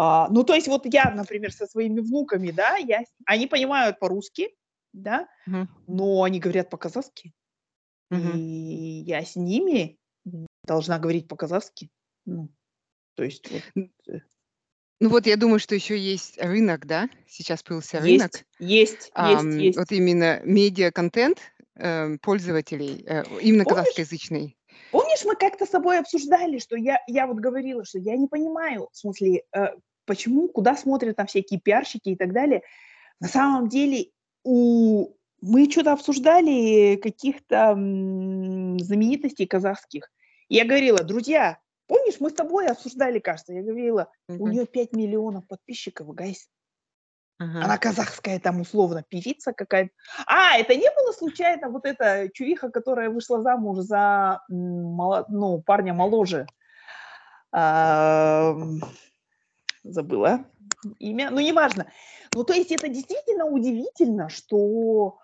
А, 0.02 0.28
ну, 0.30 0.44
то 0.44 0.54
есть 0.54 0.66
вот 0.66 0.86
я, 0.86 1.10
например, 1.10 1.52
со 1.52 1.66
своими 1.66 2.00
внуками, 2.00 2.52
да, 2.52 2.76
я, 2.76 3.02
они 3.26 3.46
понимают 3.46 3.98
по-русски, 3.98 4.48
да, 4.92 5.28
угу. 5.46 5.68
но 5.88 6.22
они 6.22 6.40
говорят 6.40 6.70
по-казахски. 6.70 7.34
Угу. 8.10 8.30
И 8.34 9.02
я 9.06 9.22
с 9.22 9.36
ними 9.36 9.98
должна 10.64 10.98
говорить 10.98 11.28
по-казахски. 11.28 11.90
Ну, 12.24 12.48
то 13.14 13.24
есть 13.24 13.50
вот, 13.50 13.90
э, 14.08 14.20
ну 15.00 15.08
вот 15.08 15.26
я 15.26 15.36
думаю, 15.36 15.58
что 15.58 15.74
еще 15.74 15.98
есть 15.98 16.38
рынок, 16.38 16.86
да? 16.86 17.08
Сейчас 17.26 17.62
появился 17.62 18.00
рынок. 18.00 18.32
Есть, 18.58 19.10
есть, 19.10 19.12
есть, 19.16 19.62
есть. 19.62 19.78
Вот 19.78 19.90
именно 19.92 20.40
медиа-контент 20.44 21.38
э, 21.76 22.18
пользователей, 22.18 23.02
э, 23.06 23.24
именно 23.40 23.64
Помнишь? 23.64 23.78
казахскоязычный. 23.78 24.56
Помнишь, 24.92 25.24
мы 25.24 25.36
как-то 25.36 25.66
с 25.66 25.70
собой 25.70 25.98
обсуждали, 25.98 26.58
что 26.58 26.76
я, 26.76 27.00
я 27.06 27.26
вот 27.26 27.38
говорила, 27.38 27.84
что 27.84 27.98
я 27.98 28.16
не 28.16 28.28
понимаю, 28.28 28.88
в 28.92 28.96
смысле, 28.96 29.42
э, 29.54 29.68
почему, 30.04 30.48
куда 30.48 30.76
смотрят 30.76 31.16
там 31.16 31.26
всякие 31.26 31.60
пиарщики 31.60 32.10
и 32.10 32.16
так 32.16 32.32
далее. 32.32 32.62
На 33.20 33.28
самом 33.28 33.68
деле 33.68 34.10
у 34.44 35.14
мы 35.42 35.70
что-то 35.70 35.92
обсуждали 35.92 36.96
каких-то 36.96 37.72
знаменитостей 37.72 39.46
казахских. 39.46 40.10
Я 40.48 40.66
говорила, 40.66 40.98
друзья, 41.02 41.58
Помнишь, 41.90 42.20
мы 42.20 42.30
с 42.30 42.34
тобой 42.34 42.68
обсуждали, 42.68 43.18
кажется, 43.18 43.52
я 43.52 43.62
говорила, 43.62 44.12
у 44.28 44.46
нее 44.46 44.64
5 44.64 44.92
миллионов 44.92 45.44
подписчиков, 45.48 46.14
гайс. 46.14 46.48
Ага. 47.40 47.64
Она 47.64 47.78
казахская 47.78 48.38
там 48.38 48.60
условно 48.60 49.02
певица 49.02 49.52
какая-то. 49.52 49.90
А, 50.24 50.56
это 50.56 50.76
не 50.76 50.88
было 50.88 51.10
случайно 51.10 51.68
вот 51.68 51.86
эта 51.86 52.28
чувиха, 52.32 52.70
которая 52.70 53.10
вышла 53.10 53.42
замуж 53.42 53.78
за 53.78 54.40
ну, 54.48 55.62
парня 55.66 55.92
моложе. 55.92 56.46
А, 57.50 58.54
забыла 59.82 60.44
имя, 61.00 61.30
ну 61.32 61.40
неважно. 61.40 61.90
Ну 62.36 62.44
то 62.44 62.52
есть 62.52 62.70
это 62.70 62.86
действительно 62.86 63.46
удивительно, 63.46 64.28
что, 64.28 65.18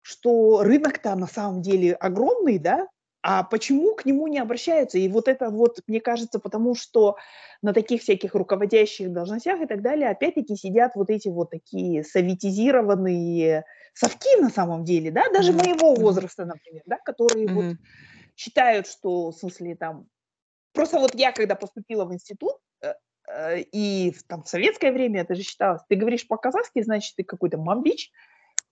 что 0.00 0.62
рынок-то 0.62 1.14
на 1.14 1.26
самом 1.26 1.60
деле 1.60 1.92
огромный, 1.92 2.58
да, 2.58 2.88
а 3.22 3.42
почему 3.44 3.94
к 3.94 4.04
нему 4.06 4.26
не 4.28 4.38
обращаются? 4.38 4.98
И 4.98 5.08
вот 5.08 5.28
это 5.28 5.50
вот, 5.50 5.80
мне 5.86 6.00
кажется, 6.00 6.38
потому 6.40 6.74
что 6.74 7.16
на 7.62 7.72
таких 7.74 8.02
всяких 8.02 8.34
руководящих 8.34 9.12
должностях 9.12 9.60
и 9.60 9.66
так 9.66 9.82
далее, 9.82 10.08
опять-таки 10.10 10.56
сидят 10.56 10.92
вот 10.94 11.10
эти 11.10 11.28
вот 11.28 11.50
такие 11.50 12.04
советизированные 12.04 13.64
совки 13.94 14.40
на 14.40 14.50
самом 14.50 14.84
деле, 14.84 15.10
да, 15.10 15.24
даже 15.32 15.52
Мгм. 15.52 15.60
моего 15.62 15.94
возраста, 15.96 16.44
например, 16.46 16.82
да, 16.86 16.98
которые 16.98 17.48
вот 17.48 17.66
Мгм. 17.66 17.78
считают, 18.36 18.86
что, 18.88 19.30
в 19.30 19.36
смысле, 19.36 19.76
там, 19.76 20.06
просто 20.72 20.98
вот 20.98 21.14
я, 21.14 21.32
когда 21.32 21.54
поступила 21.56 22.04
в 22.04 22.12
институт, 22.14 22.54
э, 22.82 22.94
э, 23.28 23.60
и 23.60 24.12
в, 24.12 24.24
там 24.24 24.42
в 24.44 24.48
советское 24.48 24.92
время 24.92 25.22
это 25.22 25.34
же 25.34 25.42
считалось, 25.42 25.82
ты 25.88 25.96
говоришь 25.96 26.26
по-казахски, 26.28 26.82
значит, 26.82 27.16
ты 27.16 27.24
какой-то 27.24 27.58
мамбич, 27.58 28.10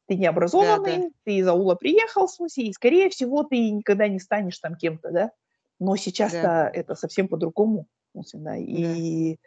ты 0.08 0.16
Да, 0.52 0.78
да. 0.78 0.98
необразованный, 0.98 1.12
ты 1.24 1.36
из 1.36 1.48
аула 1.48 1.76
приехал, 1.76 2.26
в 2.26 2.32
смысле, 2.32 2.66
и, 2.66 2.72
скорее 2.72 3.10
всего, 3.10 3.44
ты 3.44 3.70
никогда 3.70 4.08
не 4.08 4.20
станешь 4.20 4.58
там 4.58 4.76
кем-то, 4.76 5.10
да. 5.12 5.32
Но 5.80 5.96
Да. 6.18 6.50
сейчас-то 6.50 6.70
это 6.72 6.94
совсем 6.96 7.28
по-другому, 7.28 7.86
да, 8.34 8.56
Да. 8.70 9.02
и, 9.02 9.38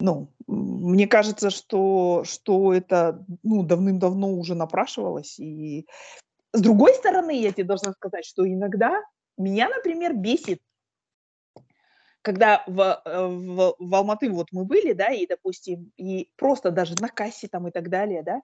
ну, 0.00 0.34
м, 0.48 0.56
мне 0.92 1.06
кажется, 1.06 1.50
что, 1.50 2.22
что 2.24 2.72
это, 2.74 3.24
ну, 3.42 3.62
давным-давно 3.62 4.32
уже 4.32 4.54
напрашивалось, 4.54 5.38
и 5.38 5.86
с 6.52 6.62
другой 6.62 6.94
стороны, 6.94 7.40
я 7.40 7.52
тебе 7.52 7.64
должна 7.64 7.92
сказать, 7.92 8.26
что 8.26 8.48
иногда 8.48 9.02
меня, 9.38 9.68
например, 9.70 10.14
бесит, 10.16 10.60
когда 12.22 12.64
в, 12.66 13.02
э, 13.04 13.26
в, 13.26 13.74
в 13.78 13.94
Алматы 13.94 14.30
вот 14.30 14.48
мы 14.52 14.64
были, 14.64 14.92
да, 14.92 15.08
и, 15.08 15.26
допустим, 15.26 15.92
и 15.96 16.30
просто 16.36 16.70
даже 16.70 16.94
на 16.96 17.08
кассе 17.08 17.48
там 17.48 17.68
и 17.68 17.70
так 17.70 17.90
далее, 17.90 18.22
да, 18.22 18.40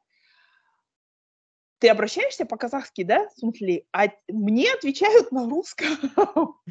ты 1.81 1.89
обращаешься 1.89 2.45
по-казахски, 2.45 3.05
да, 3.05 3.27
в 3.31 3.39
смысле, 3.39 3.85
а 3.91 4.09
мне 4.29 4.71
отвечают 4.73 5.33
на 5.33 5.49
русском. 5.49 5.89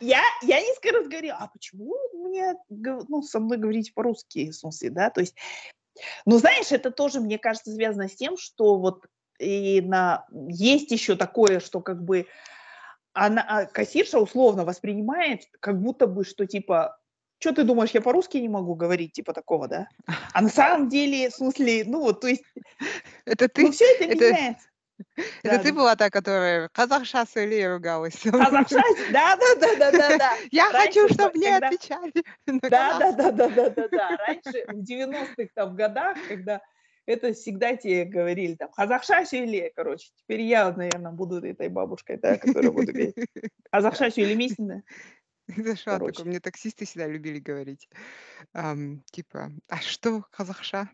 Я, 0.00 0.22
я 0.42 0.60
несколько 0.60 0.92
раз 0.96 1.08
говорю, 1.08 1.34
а 1.38 1.48
почему 1.48 1.94
мне, 2.14 2.54
ну, 2.70 3.22
со 3.22 3.38
мной 3.38 3.58
говорить 3.58 3.94
по-русски, 3.94 4.50
в 4.50 4.56
смысле, 4.56 4.90
да, 4.90 5.10
то 5.10 5.20
есть, 5.20 5.36
ну, 6.24 6.38
знаешь, 6.38 6.72
это 6.72 6.90
тоже, 6.90 7.20
мне 7.20 7.38
кажется, 7.38 7.72
связано 7.72 8.08
с 8.08 8.16
тем, 8.16 8.36
что 8.38 8.78
вот 8.78 9.04
и 9.38 9.82
на, 9.82 10.26
есть 10.48 10.90
еще 10.90 11.16
такое, 11.16 11.60
что 11.60 11.80
как 11.80 12.02
бы 12.02 12.26
она, 13.12 13.44
а, 13.46 13.66
кассирша 13.66 14.18
условно 14.18 14.64
воспринимает, 14.64 15.42
как 15.60 15.80
будто 15.80 16.06
бы, 16.06 16.24
что 16.24 16.46
типа, 16.46 16.98
что 17.38 17.52
ты 17.52 17.64
думаешь, 17.64 17.90
я 17.90 18.00
по-русски 18.00 18.38
не 18.38 18.48
могу 18.48 18.74
говорить, 18.74 19.12
типа 19.12 19.32
такого, 19.32 19.68
да? 19.68 19.88
А 20.32 20.40
на 20.42 20.48
самом 20.48 20.88
деле, 20.88 21.28
в 21.30 21.34
смысле, 21.34 21.84
ну 21.86 22.00
вот, 22.00 22.20
то 22.20 22.28
есть, 22.28 22.44
Это 23.24 23.44
ну 23.56 23.66
ты, 23.66 23.70
все 23.72 23.84
это 24.00 24.14
меняется. 24.14 24.68
это 25.42 25.56
Да, 25.56 25.58
ты 25.58 25.72
была 25.72 25.96
та, 25.96 26.08
которая 26.10 26.68
казахша 26.72 27.26
с 27.26 27.36
Ильей 27.36 27.66
ругалась. 27.68 28.16
Казахша, 28.24 28.80
да, 29.12 29.36
да, 29.36 29.54
да, 29.60 29.76
да, 29.76 29.92
да, 29.92 30.18
да. 30.18 30.32
Я 30.50 30.66
хочу, 30.70 31.08
чтобы 31.08 31.32
мне 31.34 31.52
когда- 31.52 31.68
отвечали 31.68 32.12
Да, 32.46 32.98
да, 32.98 33.12
да, 33.12 33.30
да, 33.32 33.48
да, 33.48 33.70
да, 33.70 33.88
да. 33.88 34.16
Раньше, 34.26 34.64
в 34.68 34.82
90-х 34.82 35.48
там 35.54 35.76
годах, 35.76 36.16
когда 36.28 36.62
это 37.06 37.32
всегда 37.34 37.76
тебе 37.76 38.04
говорили, 38.04 38.54
там, 38.56 38.68
казахша 38.70 39.20
или, 39.30 39.72
короче, 39.76 40.08
теперь 40.16 40.40
я, 40.40 40.72
наверное, 40.72 41.12
буду 41.12 41.44
этой 41.44 41.68
бабушкой, 41.68 42.18
да, 42.18 42.36
которая 42.36 42.72
буду 42.72 42.92
говорить. 42.92 43.14
Казахша 43.70 44.06
или 44.06 44.34
Это 44.34 44.82
что 45.76 45.92
Короче. 45.92 46.12
такое? 46.12 46.26
Мне 46.26 46.40
таксисты 46.40 46.84
всегда 46.84 47.06
любили 47.06 47.38
говорить. 47.38 47.88
ам, 48.52 49.02
типа, 49.10 49.50
а 49.68 49.76
что 49.78 50.24
казахша? 50.30 50.88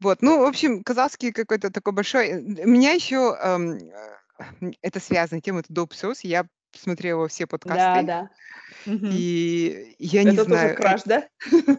Вот, 0.00 0.22
ну, 0.22 0.40
в 0.40 0.44
общем, 0.44 0.82
казахский 0.82 1.32
какой-то 1.32 1.70
такой 1.70 1.92
большой. 1.92 2.28
э, 2.28 2.40
Меня 2.40 2.92
еще 2.92 3.34
ам, 3.36 3.72
э, 3.72 4.72
это 4.82 5.00
связано 5.00 5.40
тем, 5.40 5.58
это 5.58 5.72
доп. 5.72 5.94
сос. 5.94 6.20
Я 6.24 6.46
смотрела 6.72 7.26
все 7.28 7.44
Да, 7.44 7.48
подкасты, 7.50 8.06
да. 8.06 8.30
Мгм. 8.86 9.10
и 9.12 9.96
я 9.98 10.22
не 10.22 10.30
Это 10.30 10.44
тоже 10.44 10.46
знаю, 10.46 10.72
э, 10.74 10.76
краш, 10.76 11.02
да? 11.04 11.28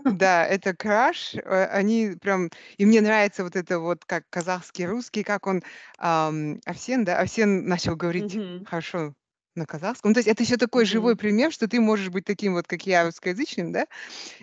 да, 0.03 0.45
это 0.47 0.75
краш. 0.75 1.35
э, 1.35 1.65
Они 1.71 2.15
прям... 2.21 2.49
И 2.77 2.85
мне 2.85 3.01
нравится 3.01 3.43
вот 3.43 3.55
это 3.55 3.79
вот, 3.79 4.03
как 4.05 4.25
казахский, 4.29 4.85
русский, 4.85 5.23
как 5.23 5.47
он... 5.47 5.63
ам, 5.97 6.59
Овсен, 6.65 7.05
да? 7.05 7.19
Овсен 7.19 7.65
начал 7.65 7.95
говорить 7.95 8.37
хорошо 8.65 9.13
на 9.55 9.65
казахском. 9.65 10.11
Ну, 10.11 10.13
то 10.15 10.19
есть 10.19 10.29
это 10.29 10.43
еще 10.43 10.57
такой 10.57 10.85
живой 10.85 11.15
Мгм. 11.15 11.17
пример, 11.17 11.51
что 11.51 11.67
ты 11.67 11.79
можешь 11.81 12.09
быть 12.09 12.25
таким 12.25 12.53
вот, 12.53 12.67
как 12.67 12.85
я, 12.87 13.03
русскоязычным, 13.05 13.71
да? 13.73 13.87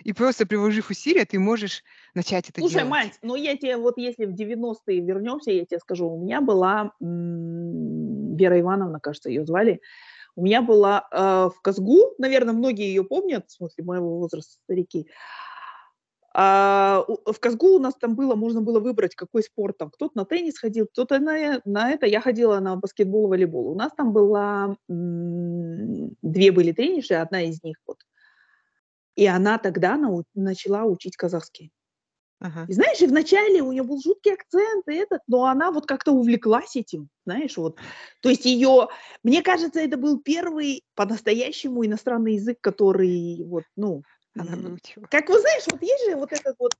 И 0.03 0.13
просто 0.13 0.45
приложив 0.47 0.89
усилия, 0.91 1.25
ты 1.25 1.39
можешь 1.39 1.83
начать 2.15 2.49
это 2.49 2.61
Слушай, 2.61 2.83
делать. 2.83 2.99
мать, 2.99 3.17
ну 3.21 3.35
я 3.35 3.55
тебе, 3.55 3.77
вот 3.77 3.97
если 3.97 4.25
в 4.25 4.33
90-е 4.33 4.99
вернемся, 4.99 5.49
я 5.51 5.65
тебе 5.65 5.79
скажу, 5.79 6.09
у 6.09 6.21
меня 6.21 6.41
была 6.41 6.91
м, 7.01 8.35
Вера 8.35 8.59
Ивановна, 8.59 8.99
кажется, 8.99 9.29
ее 9.29 9.45
звали, 9.45 9.79
у 10.35 10.43
меня 10.43 10.63
была 10.63 11.07
э, 11.11 11.49
в 11.55 11.61
Казгу, 11.61 12.15
наверное, 12.17 12.53
многие 12.55 12.87
ее 12.87 13.03
помнят, 13.05 13.47
в 13.49 13.53
смысле 13.53 13.85
моего 13.85 14.17
возраста 14.19 14.53
старики, 14.65 15.07
А, 16.33 17.05
в 17.07 17.39
Казгу 17.39 17.75
у 17.75 17.79
нас 17.79 17.95
там 17.95 18.15
было, 18.15 18.35
можно 18.35 18.61
было 18.61 18.79
выбрать, 18.79 19.15
какой 19.15 19.43
спорт 19.43 19.77
там. 19.77 19.89
Кто-то 19.89 20.11
на 20.15 20.25
теннис 20.25 20.59
ходил, 20.59 20.87
кто-то 20.87 21.19
на, 21.19 21.61
на 21.65 21.91
это. 21.91 22.05
Я 22.05 22.21
ходила 22.21 22.59
на 22.59 22.75
баскетбол, 22.75 23.27
волейбол. 23.27 23.71
У 23.71 23.75
нас 23.75 23.91
там 23.97 24.13
была, 24.13 24.77
две 24.87 26.51
были 26.51 26.71
тренерши, 26.71 27.15
одна 27.15 27.41
из 27.41 27.63
них 27.63 27.77
вот. 27.87 27.97
И 29.15 29.25
она 29.25 29.57
тогда 29.57 29.97
нау- 29.97 30.23
начала 30.35 30.85
учить 30.85 31.17
казахский. 31.17 31.71
Ага. 32.41 32.65
И 32.69 32.73
знаешь, 32.73 33.01
и 33.01 33.07
вначале 33.07 33.61
у 33.61 33.71
нее 33.73 33.83
был 33.83 33.99
жуткий 34.01 34.33
акцент, 34.33 34.87
и 34.87 34.93
этот, 34.93 35.21
но 35.27 35.45
она 35.45 35.71
вот 35.71 35.85
как-то 35.85 36.13
увлеклась 36.13 36.75
этим, 36.77 37.09
знаешь, 37.25 37.57
вот. 37.57 37.77
То 38.21 38.29
есть 38.29 38.45
ее, 38.45 38.87
мне 39.23 39.41
кажется, 39.41 39.81
это 39.81 39.97
был 39.97 40.21
первый 40.21 40.83
по-настоящему 40.95 41.85
иностранный 41.85 42.35
язык, 42.35 42.59
который 42.61 43.43
вот, 43.43 43.63
ну, 43.75 44.03
Она 44.37 44.55
выучила. 44.55 45.05
как 45.09 45.29
вы 45.29 45.39
знаешь, 45.39 45.63
вот 45.67 45.81
есть 45.81 46.05
же 46.05 46.15
вот 46.15 46.31
этот 46.33 46.55
вот 46.59 46.71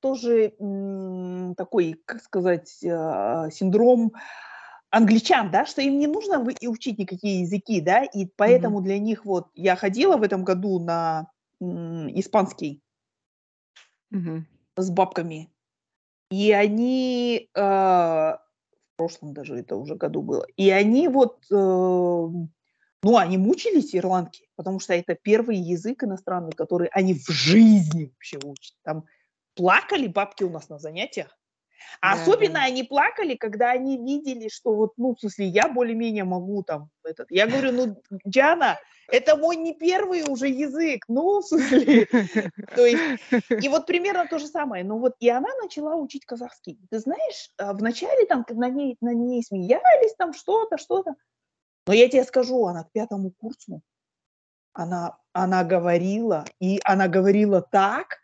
тоже 0.00 0.54
м, 0.60 1.54
такой, 1.56 2.00
как 2.06 2.22
сказать, 2.22 2.84
а, 2.84 3.50
синдром 3.50 4.12
англичан, 4.90 5.50
да, 5.50 5.66
что 5.66 5.82
им 5.82 5.98
не 5.98 6.06
нужно 6.06 6.40
вы- 6.40 6.54
учить 6.68 6.98
никакие 6.98 7.42
языки, 7.42 7.80
да, 7.80 8.04
и 8.04 8.26
поэтому 8.26 8.80
для 8.82 8.98
них 8.98 9.24
вот 9.26 9.48
я 9.54 9.76
ходила 9.76 10.16
в 10.16 10.22
этом 10.22 10.44
году 10.44 10.80
на 10.80 11.28
м, 11.60 12.08
испанский 12.18 12.82
Мгм. 14.10 14.46
с 14.76 14.90
бабками, 14.90 15.50
и 16.30 16.52
они 16.52 17.50
э, 17.54 17.60
в 17.60 18.40
прошлом 18.96 19.34
даже 19.34 19.56
это 19.58 19.76
уже 19.76 19.96
году 19.96 20.22
было, 20.22 20.46
и 20.56 20.70
они 20.70 21.08
вот, 21.08 21.44
э, 21.52 22.28
ну, 23.02 23.16
они 23.16 23.38
мучились 23.38 23.94
ирландки, 23.94 24.48
потому 24.56 24.80
что 24.80 24.94
это 24.94 25.14
первый 25.14 25.56
язык 25.56 26.02
иностранный, 26.02 26.52
который 26.52 26.88
они 26.88 27.14
в 27.14 27.28
жизни 27.28 28.12
вообще 28.14 28.38
учат. 28.42 28.74
Там 28.82 29.04
плакали 29.54 30.06
бабки 30.06 30.44
у 30.44 30.50
нас 30.50 30.68
на 30.68 30.78
занятиях. 30.78 31.36
А 32.00 32.16
Да, 32.16 32.22
особенно 32.22 32.54
да. 32.54 32.64
они 32.64 32.82
плакали, 32.82 33.34
когда 33.34 33.70
они 33.70 33.96
видели, 33.98 34.48
что 34.48 34.74
вот, 34.74 34.94
ну, 34.96 35.14
в 35.14 35.20
смысле, 35.20 35.46
я 35.46 35.68
более-менее 35.68 36.24
могу 36.24 36.62
там 36.62 36.90
этот. 37.04 37.30
Я 37.30 37.46
говорю, 37.46 37.72
ну, 37.72 38.02
Диана, 38.24 38.78
это 39.10 39.36
мой 39.36 39.56
не 39.56 39.74
первый 39.74 40.22
уже 40.28 40.48
язык, 40.48 41.04
ну, 41.08 41.40
в 41.40 41.46
смысле, 41.46 42.06
то 42.76 42.84
есть 42.84 43.20
и 43.48 43.68
вот 43.68 43.86
примерно 43.86 44.26
то 44.26 44.38
же 44.38 44.46
самое. 44.46 44.84
Ну 44.84 44.98
вот 44.98 45.14
и 45.18 45.28
она 45.28 45.48
начала 45.62 45.96
учить 45.96 46.26
казахский. 46.26 46.78
Ты 46.90 46.98
знаешь, 46.98 47.50
а, 47.56 47.72
вначале 47.72 48.26
там 48.26 48.44
на 48.50 48.68
ней, 48.68 48.96
на 49.00 49.14
ней 49.14 49.42
смеялись, 49.42 50.14
там 50.18 50.34
что-то, 50.34 50.76
что-то. 50.76 51.14
Но 51.88 51.94
я 51.94 52.06
тебе 52.06 52.22
скажу, 52.24 52.66
она 52.66 52.84
к 52.84 52.92
пятому 52.92 53.30
курсу, 53.30 53.80
она, 54.74 55.16
она 55.32 55.64
говорила, 55.64 56.44
и 56.60 56.78
она 56.84 57.08
говорила 57.08 57.62
так, 57.62 58.18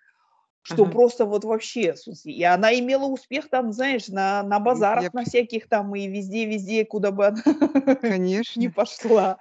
что 0.60 0.82
Ага. 0.82 0.92
просто 0.92 1.24
вот 1.24 1.44
вообще, 1.44 1.96
смысле, 1.96 2.34
и 2.34 2.42
она 2.42 2.78
имела 2.78 3.06
успех 3.06 3.48
там, 3.48 3.72
знаешь, 3.72 4.08
на, 4.08 4.42
на 4.42 4.60
базарах, 4.60 5.04
я 5.04 5.10
на 5.14 5.24
всяких 5.24 5.66
там 5.66 5.96
и 5.96 6.06
везде-везде, 6.06 6.84
куда 6.84 7.10
бы 7.10 7.28
она 7.28 7.42
не 7.46 8.00
Конечно. 8.02 8.70
пошла. 8.70 9.38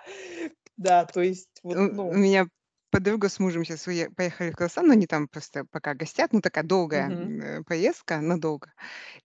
Да, 0.77 1.03
то 1.03 1.21
есть 1.21 1.49
вот, 1.61 1.77
У 1.77 1.81
у 1.81 1.91
ну, 1.91 2.13
меня 2.13 2.47
подруга 2.91 3.27
с 3.27 3.39
мужем 3.39 3.65
сейчас 3.65 3.83
поехали 4.15 4.51
в 4.51 4.55
Казахстан, 4.55 4.87
но 4.87 4.93
они 4.93 5.05
там 5.05 5.27
просто 5.27 5.65
пока 5.69 5.95
гостят, 5.95 6.31
ну, 6.31 6.39
такая 6.39 6.63
долгая 6.63 7.11
э, 7.11 7.63
поездка, 7.63 8.21
надолго. 8.21 8.71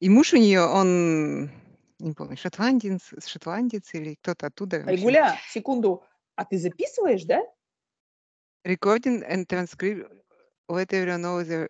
И 0.00 0.08
муж 0.08 0.32
у 0.32 0.38
нее, 0.38 0.62
он, 0.62 1.52
не 1.98 2.12
помню, 2.12 2.36
шотландец, 2.36 3.12
шотландец 3.26 3.94
или 3.94 4.14
кто-то 4.14 4.46
оттуда. 4.46 4.84
Айгуля, 4.86 5.36
секунду, 5.48 6.04
а 6.36 6.44
ты 6.44 6.58
записываешь, 6.58 7.24
да? 7.24 7.42
Recording 8.64 9.24
and 9.28 9.46
transcript, 9.46 10.10
let 10.68 10.92
everyone 10.92 11.22
know 11.22 11.42
they're, 11.42 11.68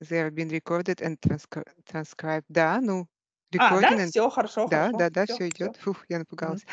they 0.00 0.20
are 0.20 0.30
being 0.30 0.48
recorded 0.48 1.00
and 1.02 1.18
transcri- 1.20 1.66
transcribed. 1.84 2.44
Да, 2.48 2.80
ну, 2.80 3.06
А, 3.58 3.80
да? 3.80 3.88
recording 3.88 4.00
and... 4.00 4.10
Все, 4.10 4.30
хорошо, 4.30 4.68
Да, 4.68 4.90
хорошо. 4.90 4.98
да, 4.98 5.10
да, 5.10 5.24
Все, 5.24 5.34
все 5.34 5.50
все. 5.50 5.64
идет. 5.64 5.76
Фух, 5.78 6.04
я 6.08 6.18
напугалась. 6.18 6.64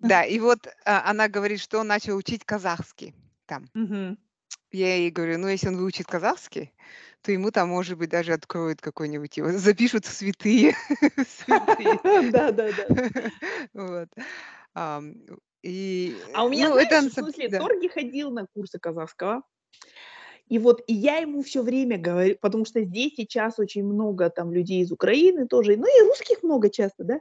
Да, 0.00 0.24
и 0.24 0.38
вот 0.40 0.66
а, 0.84 1.10
она 1.10 1.28
говорит, 1.28 1.60
что 1.60 1.78
он 1.80 1.86
начал 1.86 2.16
учить 2.16 2.44
казахский 2.44 3.14
там. 3.46 3.68
Я 4.70 4.96
ей 4.96 5.10
говорю, 5.10 5.38
ну, 5.38 5.48
если 5.48 5.68
он 5.68 5.76
выучит 5.76 6.06
казахский, 6.06 6.74
то 7.22 7.32
ему 7.32 7.50
там, 7.50 7.70
может 7.70 7.98
быть, 7.98 8.10
даже 8.10 8.32
откроют 8.32 8.80
какой-нибудь 8.80 9.36
его, 9.36 9.52
запишут 9.52 10.04
в 10.04 10.12
святые. 10.12 10.74
Да, 12.32 12.52
да, 12.52 12.68
да. 12.72 13.30
Вот. 13.72 14.08
А 14.74 15.00
у 16.44 16.48
меня, 16.48 16.68
ну, 16.68 16.74
знаешь, 16.74 17.04
на 17.04 17.10
в 17.10 17.12
смысле. 17.12 17.48
Торги 17.48 17.88
ходил 17.88 18.30
на 18.30 18.46
курсы 18.46 18.78
казахского. 18.78 19.42
И 20.48 20.58
вот 20.58 20.82
и 20.86 20.94
я 20.94 21.18
ему 21.18 21.42
все 21.42 21.62
время 21.62 21.98
говорю, 21.98 22.36
потому 22.40 22.64
что 22.64 22.82
здесь 22.82 23.14
сейчас 23.16 23.58
очень 23.58 23.84
много 23.84 24.30
там 24.30 24.50
людей 24.52 24.80
из 24.82 24.90
Украины 24.90 25.46
тоже, 25.46 25.76
ну 25.76 25.84
и 25.86 26.06
русских 26.06 26.42
много 26.42 26.70
часто, 26.70 27.04
да. 27.04 27.20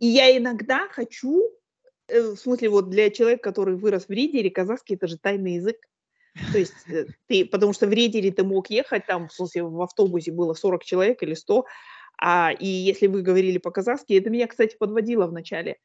И 0.00 0.06
я 0.06 0.36
иногда 0.36 0.88
хочу, 0.88 1.50
э, 2.08 2.20
в 2.20 2.36
смысле 2.36 2.70
вот 2.70 2.90
для 2.90 3.10
человека, 3.10 3.42
который 3.44 3.76
вырос 3.76 4.06
в 4.08 4.10
Ридере, 4.10 4.50
казахский 4.50 4.96
это 4.96 5.06
же 5.06 5.18
тайный 5.18 5.54
язык. 5.54 5.76
То 6.52 6.58
есть 6.58 6.88
э, 6.88 7.06
ты, 7.26 7.44
потому 7.44 7.72
что 7.72 7.86
в 7.86 7.92
Ридере 7.92 8.30
ты 8.30 8.44
мог 8.44 8.70
ехать, 8.70 9.06
там, 9.06 9.28
в 9.28 9.32
смысле, 9.32 9.64
в 9.64 9.82
автобусе 9.82 10.32
было 10.32 10.54
40 10.54 10.84
человек 10.84 11.22
или 11.22 11.34
100, 11.34 11.64
а, 12.20 12.52
и 12.52 12.66
если 12.66 13.06
вы 13.06 13.22
говорили 13.22 13.58
по-казахски, 13.58 14.14
это 14.14 14.30
меня, 14.30 14.46
кстати, 14.46 14.76
подводило 14.76 15.26
в 15.26 15.32
начале. 15.32 15.78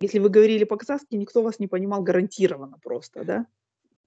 Если 0.00 0.18
вы 0.18 0.28
говорили 0.28 0.64
по-казахски, 0.64 1.14
никто 1.14 1.42
вас 1.42 1.58
не 1.58 1.68
понимал 1.68 2.02
гарантированно 2.02 2.78
просто, 2.82 3.24
да? 3.24 3.46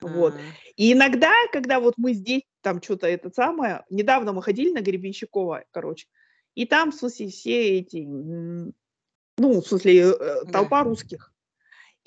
Вот. 0.02 0.36
А. 0.36 0.40
И 0.76 0.94
иногда, 0.94 1.32
когда 1.52 1.80
вот 1.80 1.96
мы 1.98 2.14
здесь, 2.14 2.44
там 2.62 2.82
что-то 2.82 3.08
это 3.08 3.30
самое, 3.32 3.86
недавно 3.90 4.34
мы 4.34 4.42
ходили 4.42 4.72
на 4.72 4.82
Гребенщикова, 4.82 5.64
короче, 5.72 6.08
и 6.56 6.66
там, 6.66 6.92
в 6.92 6.96
смысле, 6.96 7.30
все 7.30 7.80
эти, 7.80 8.06
ну, 8.06 8.74
в 9.38 9.68
смысле, 9.68 10.12
э, 10.12 10.46
толпа 10.52 10.84
Да. 10.84 10.90
русских. 10.90 11.34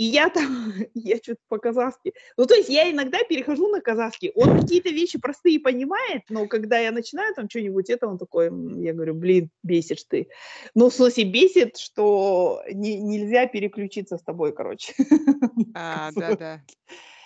И 0.02 0.06
я 0.06 0.30
там, 0.30 0.74
я 0.94 1.16
что-то 1.18 1.40
по-казахски. 1.48 2.12
Ну, 2.36 2.46
то 2.46 2.56
есть 2.56 2.68
я 2.68 2.90
иногда 2.90 3.18
перехожу 3.22 3.68
на 3.68 3.80
казахский. 3.80 4.32
Он 4.34 4.60
какие-то 4.60 4.88
вещи 4.88 5.16
простые 5.16 5.60
понимает, 5.60 6.22
но 6.28 6.48
когда 6.48 6.76
я 6.80 6.90
начинаю 6.90 7.32
там 7.36 7.48
что-нибудь, 7.48 7.88
это 7.88 8.08
он 8.08 8.18
такой, 8.18 8.46
я 8.82 8.94
говорю, 8.94 9.14
блин, 9.14 9.50
бесишь 9.62 10.02
ты. 10.02 10.28
Ну, 10.74 10.90
в 10.90 10.94
смысле, 10.94 11.22
бесит, 11.22 11.76
что 11.76 12.64
не, 12.72 12.98
нельзя 12.98 13.46
переключиться 13.46 14.18
с 14.18 14.22
тобой, 14.22 14.52
короче. 14.52 14.92
А, 15.74 16.10
да, 16.16 16.36
да. 16.36 16.60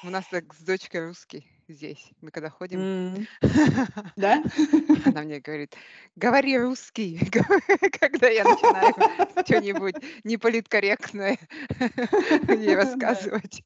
У 0.04 0.10
нас 0.10 0.24
так 0.30 0.54
с 0.54 0.62
дочкой 0.62 1.06
русский 1.06 1.55
здесь. 1.68 2.10
Мы 2.20 2.30
когда 2.30 2.50
ходим, 2.50 3.26
Да? 4.16 4.42
она 5.04 5.22
мне 5.22 5.40
говорит, 5.40 5.74
говори 6.16 6.58
русский, 6.58 7.18
когда 8.00 8.28
я 8.28 8.44
начинаю 8.44 8.94
что-нибудь 9.44 9.96
неполиткорректное 10.24 11.38
ей 12.48 12.74
рассказывать. 12.74 13.62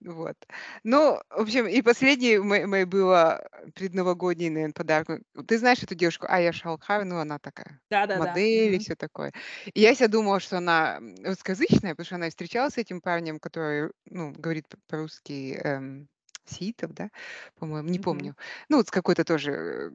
Вот. 0.00 0.36
Ну, 0.82 1.20
в 1.30 1.40
общем, 1.42 1.66
и 1.66 1.80
последний 1.82 2.38
мой, 2.38 2.66
мой 2.66 2.84
было 2.84 3.46
предновогодний, 3.74 4.48
наверное, 4.50 4.72
подарок. 4.72 5.20
Ты 5.46 5.58
знаешь 5.58 5.82
эту 5.82 5.94
девушку 5.94 6.26
Ая 6.28 6.52
Шалхар, 6.52 7.04
ну, 7.04 7.18
она 7.18 7.38
такая 7.38 7.80
Да, 7.90 8.06
да, 8.06 8.18
да. 8.18 8.26
модель 8.26 8.74
и 8.74 8.78
все 8.78 8.96
такое. 8.96 9.32
И 9.72 9.80
я 9.80 9.94
себя 9.94 10.08
думала, 10.08 10.40
что 10.40 10.58
она 10.58 11.00
русскоязычная, 11.24 11.90
потому 11.90 12.06
что 12.06 12.16
она 12.16 12.28
встречалась 12.30 12.74
с 12.74 12.78
этим 12.78 13.00
парнем, 13.00 13.38
который, 13.38 13.90
ну, 14.06 14.32
говорит 14.32 14.66
по-русски 14.88 15.60
эм, 15.62 16.08
Сиитов, 16.46 16.92
да, 16.94 17.10
по-моему, 17.56 17.88
не 17.90 17.98
Мгм. 17.98 18.00
помню. 18.00 18.36
Ну, 18.68 18.78
вот 18.78 18.88
с 18.88 18.90
какой-то 18.90 19.24
тоже 19.24 19.52
э, 19.52 19.90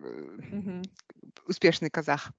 Мгм. 0.52 0.90
успешный 1.48 1.90
казах. 1.90 2.32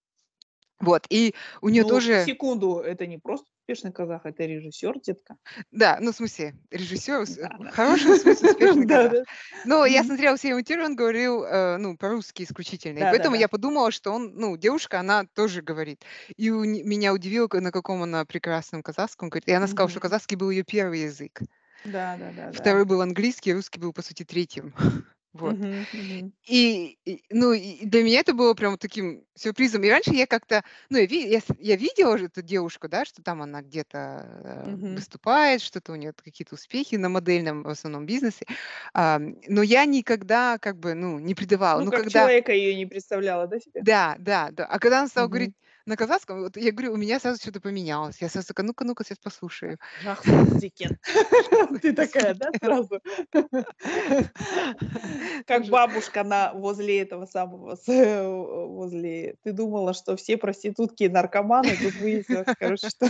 Вот, 0.80 1.06
и 1.10 1.34
у 1.62 1.70
нее 1.70 1.84
Ну, 1.84 1.86
тоже, 1.86 2.30
секунду, 2.30 2.78
это 2.80 3.06
не 3.06 3.18
просто 3.18 3.46
успешный 3.60 3.92
казах, 3.92 4.26
это 4.26 4.44
режиссер, 4.44 4.98
детка. 5.00 5.36
да, 5.70 5.98
ну, 6.00 6.12
в 6.12 6.16
смысле, 6.16 6.54
режиссер, 6.70 7.26
Да, 7.26 7.48
да. 7.58 7.72
хорошем 7.72 8.14
смысле 8.14 8.48
успешный 8.48 8.86
казах. 8.86 9.14
да. 9.14 9.24
Но 9.64 9.84
я 9.86 10.04
смотрела 10.04 10.36
все 10.36 10.48
его 10.50 10.60
интервью, 10.60 10.86
он 10.86 10.96
говорил, 10.96 11.44
э, 11.44 11.76
ну, 11.78 11.96
по-русски 11.96 12.42
исключительно. 12.42 13.00
И 13.00 13.06
поэтому 13.06 13.36
я 13.36 13.48
подумала, 13.48 13.90
что 13.90 14.12
он, 14.12 14.34
ну, 14.34 14.56
девушка, 14.56 15.00
она 15.00 15.24
тоже 15.34 15.62
говорит. 15.62 16.04
И 16.36 16.50
у 16.50 16.64
меня 16.64 17.12
удивило, 17.12 17.48
на 17.52 17.70
каком 17.72 18.02
она 18.02 18.24
прекрасном 18.24 18.82
казахском 18.82 19.28
говорит. 19.30 19.48
И 19.48 19.52
она 19.52 19.66
сказала, 19.66 19.88
что 19.88 20.00
казахский 20.00 20.36
был 20.36 20.50
ее 20.50 20.64
первый 20.64 21.02
язык. 21.02 21.40
Да, 21.84 22.16
да, 22.16 22.32
да, 22.32 22.52
да. 22.52 22.68
Второй 22.68 22.84
был 22.84 23.02
английский, 23.02 23.52
русский 23.54 23.80
был, 23.80 23.92
по 23.92 24.02
сути, 24.02 24.24
третьим. 24.24 24.74
Вот. 25.34 25.56
Мгм, 25.56 25.88
мгм. 25.92 26.32
И, 26.48 26.98
и, 27.04 27.24
ну, 27.30 27.52
и 27.52 27.84
для 27.86 28.02
меня 28.04 28.20
это 28.20 28.34
было 28.34 28.54
прям 28.54 28.78
таким 28.78 29.24
сюрпризом. 29.36 29.84
И 29.84 29.90
раньше 29.90 30.12
я 30.14 30.26
как-то, 30.26 30.64
ну, 30.90 30.98
я, 30.98 31.04
я, 31.06 31.40
я 31.58 31.76
видела 31.76 32.16
эту 32.16 32.42
девушку, 32.42 32.88
да, 32.88 33.04
что 33.04 33.22
там 33.22 33.42
она 33.42 33.62
где-то 33.62 34.48
Мгм. 34.64 34.94
выступает, 34.94 35.60
что-то 35.62 35.92
у 35.92 35.96
нее 35.96 36.12
какие-то 36.14 36.54
успехи 36.56 36.96
на 36.96 37.08
модельном 37.10 37.62
в 37.64 37.68
основном 37.68 38.06
бизнесе. 38.06 38.46
А, 38.94 39.18
но 39.20 39.62
я 39.62 39.84
никогда 39.86 40.58
как 40.58 40.78
бы, 40.78 40.94
ну, 40.94 41.18
не 41.18 41.34
придавала. 41.34 41.80
Ну, 41.80 41.84
Ну, 41.84 41.92
как 41.92 42.06
когда, 42.06 42.08
человека 42.08 42.52
ее 42.52 42.74
не 42.74 42.84
представляла, 42.86 43.46
да, 43.46 43.58
себе? 43.58 43.86
да, 43.86 44.16
да, 44.18 44.50
да. 44.52 44.66
А 44.66 44.78
когда 44.78 45.00
она 45.00 45.08
стала 45.08 45.26
Мгм. 45.26 45.28
говорить 45.28 45.52
на 45.88 45.96
казахском, 45.96 46.42
вот 46.42 46.56
я 46.56 46.70
говорю, 46.70 46.92
у 46.92 46.96
меня 46.96 47.18
сразу 47.18 47.40
что-то 47.40 47.60
поменялось. 47.60 48.18
Я 48.20 48.28
сразу 48.28 48.46
такая, 48.48 48.66
ну-ка, 48.66 48.84
ну-ка, 48.84 49.04
сейчас 49.04 49.18
послушаю. 49.18 49.78
Ты 51.82 51.92
такая, 51.94 52.34
да, 52.34 52.50
сразу? 52.62 53.00
Как 55.46 55.66
бабушка 55.66 56.24
на 56.24 56.52
возле 56.52 57.00
этого 57.00 57.24
самого, 57.26 57.76
э, 57.88 58.28
возле... 58.28 59.36
Ты 59.42 59.52
думала, 59.52 59.94
что 59.94 60.16
все 60.16 60.36
проститутки 60.36 61.04
и 61.04 61.08
наркоманы, 61.08 61.74
тут 61.76 61.94
выяснилось, 61.94 62.46
короче, 62.58 62.90
что... 62.90 63.08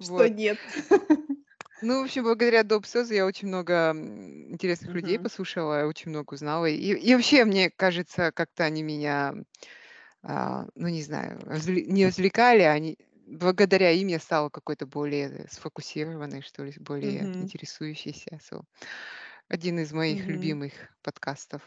Что 0.00 0.28
нет. 0.28 0.58
Ну, 1.82 2.00
в 2.00 2.04
общем, 2.04 2.24
благодаря 2.24 2.62
Доп. 2.62 2.84
Сёзу 2.86 3.14
я 3.14 3.24
очень 3.26 3.48
много 3.48 3.72
м, 3.90 4.52
интересных 4.52 4.92
людей 4.94 5.18
Мгм. 5.18 5.18
послушала, 5.18 5.86
очень 5.86 6.10
много 6.10 6.34
узнала. 6.34 6.66
И, 6.66 6.76
и 6.76 7.14
вообще, 7.14 7.44
мне 7.46 7.70
кажется, 7.70 8.32
как-то 8.32 8.64
они 8.64 8.82
меня, 8.82 9.34
а, 10.22 10.66
ну, 10.76 10.88
не 10.88 11.02
знаю, 11.02 11.40
развле- 11.46 11.84
не 11.86 12.06
развлекали, 12.06 12.62
они 12.62 12.98
благодаря 13.26 13.92
им 13.92 14.08
я 14.08 14.20
стала 14.20 14.50
какой-то 14.50 14.86
более 14.86 15.46
сфокусированной, 15.50 16.42
что 16.42 16.64
ли, 16.64 16.74
более 16.80 17.30
Мгм. 17.30 17.34
интересующейся. 17.38 18.40
So, 18.50 18.62
один 19.48 19.78
из 19.80 19.92
моих 19.92 20.28
Мгм. 20.28 20.28
любимых 20.28 20.72
подкастов. 21.02 21.62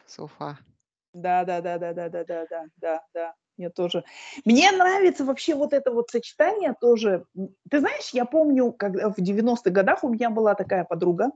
Да, 1.14 1.46
да, 1.46 1.62
да, 1.62 1.78
да, 1.78 1.94
да, 1.94 2.10
да, 2.10 2.24
да, 2.24 2.46
да, 2.50 2.66
да, 2.78 3.06
да. 3.14 3.36
Мне 3.58 3.70
тоже. 3.70 4.04
Мне 4.46 4.72
нравится 4.72 5.24
вообще 5.26 5.56
вот 5.56 5.74
это 5.74 5.92
вот 5.92 6.10
сочетание 6.10 6.76
тоже. 6.80 7.26
Ты 7.70 7.80
знаешь, 7.80 8.10
я 8.12 8.26
помню, 8.26 8.72
когда 8.72 9.10
в 9.10 9.20
90-х 9.20 9.70
годах 9.70 10.04
у 10.04 10.10
меня 10.10 10.30
была 10.30 10.56
такая 10.56 10.84
подруга, 10.84 11.32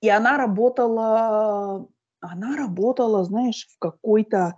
и 0.00 0.08
она 0.08 0.36
работала, 0.36 1.86
она 2.20 2.56
работала, 2.56 3.24
знаешь, 3.24 3.66
в 3.70 3.78
какой-то 3.78 4.56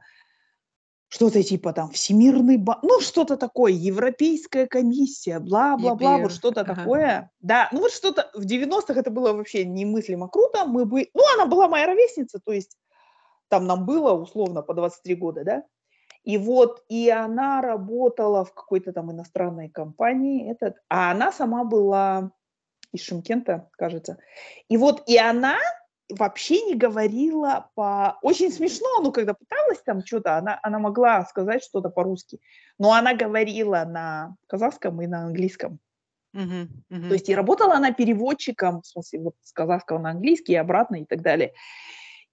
что-то 1.08 1.42
типа 1.42 1.72
там 1.72 1.90
Всемирный 1.90 2.58
банк, 2.58 2.82
ну 2.82 3.00
что-то 3.00 3.36
такое, 3.36 3.72
Европейская 3.72 4.66
комиссия, 4.66 5.38
бла-бла-бла, 5.38 6.18
вот 6.18 6.32
что-то 6.32 6.60
ага. 6.60 6.74
такое. 6.74 7.30
Да, 7.40 7.68
ну 7.72 7.80
вот 7.80 7.92
что-то 7.92 8.30
в 8.34 8.44
90-х 8.44 8.94
это 8.94 9.10
было 9.10 9.32
вообще 9.32 9.64
немыслимо 9.64 10.28
круто. 10.28 10.66
Мы 10.66 10.84
бы, 10.84 11.08
ну 11.14 11.22
она 11.34 11.46
была 11.46 11.66
моя 11.68 11.86
ровесница, 11.86 12.40
то 12.44 12.52
есть 12.52 12.76
там 13.48 13.66
нам 13.66 13.86
было 13.86 14.12
условно 14.12 14.62
по 14.62 14.74
23 14.74 15.14
года, 15.14 15.44
да. 15.44 15.64
И 16.28 16.36
вот, 16.36 16.84
и 16.90 17.08
она 17.08 17.62
работала 17.62 18.44
в 18.44 18.52
какой-то 18.52 18.92
там 18.92 19.10
иностранной 19.10 19.70
компании, 19.70 20.50
этот, 20.50 20.76
а 20.90 21.10
она 21.10 21.32
сама 21.32 21.64
была 21.64 22.32
из 22.92 23.00
Шимкента, 23.00 23.70
кажется. 23.78 24.18
И 24.68 24.76
вот, 24.76 25.02
и 25.08 25.16
она 25.16 25.56
вообще 26.10 26.60
не 26.66 26.74
говорила 26.74 27.70
по... 27.74 28.18
Очень 28.20 28.52
смешно, 28.52 29.00
ну, 29.00 29.10
когда 29.10 29.32
пыталась 29.32 29.80
там 29.82 30.04
что-то, 30.04 30.36
она, 30.36 30.60
она 30.62 30.78
могла 30.78 31.24
сказать 31.24 31.64
что-то 31.64 31.88
по-русски, 31.88 32.40
но 32.78 32.92
она 32.92 33.14
говорила 33.14 33.82
на 33.86 34.36
казахском 34.48 35.00
и 35.00 35.06
на 35.06 35.24
английском. 35.24 35.78
Мгм, 36.34 36.68
То 36.90 36.94
мгм. 36.94 37.12
есть 37.12 37.30
и 37.30 37.34
работала 37.34 37.76
она 37.76 37.92
переводчиком, 37.92 38.82
в 38.82 38.86
смысле, 38.86 39.20
вот 39.20 39.34
с 39.40 39.52
казахского 39.52 39.98
на 39.98 40.10
английский 40.10 40.52
и 40.52 40.56
обратно 40.56 40.96
и 40.96 41.06
так 41.06 41.22
далее. 41.22 41.54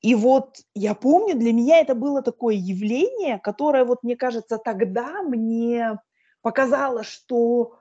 И 0.06 0.14
вот 0.14 0.58
я 0.76 0.94
помню, 0.94 1.36
для 1.36 1.52
меня 1.52 1.80
это 1.80 1.96
было 1.96 2.22
такое 2.22 2.54
явление, 2.54 3.40
которое, 3.40 3.86
вот 3.86 4.04
мне 4.04 4.16
кажется, 4.16 4.60
тогда 4.60 5.24
мне 5.24 5.98
показало, 6.44 7.04
что, 7.04 7.80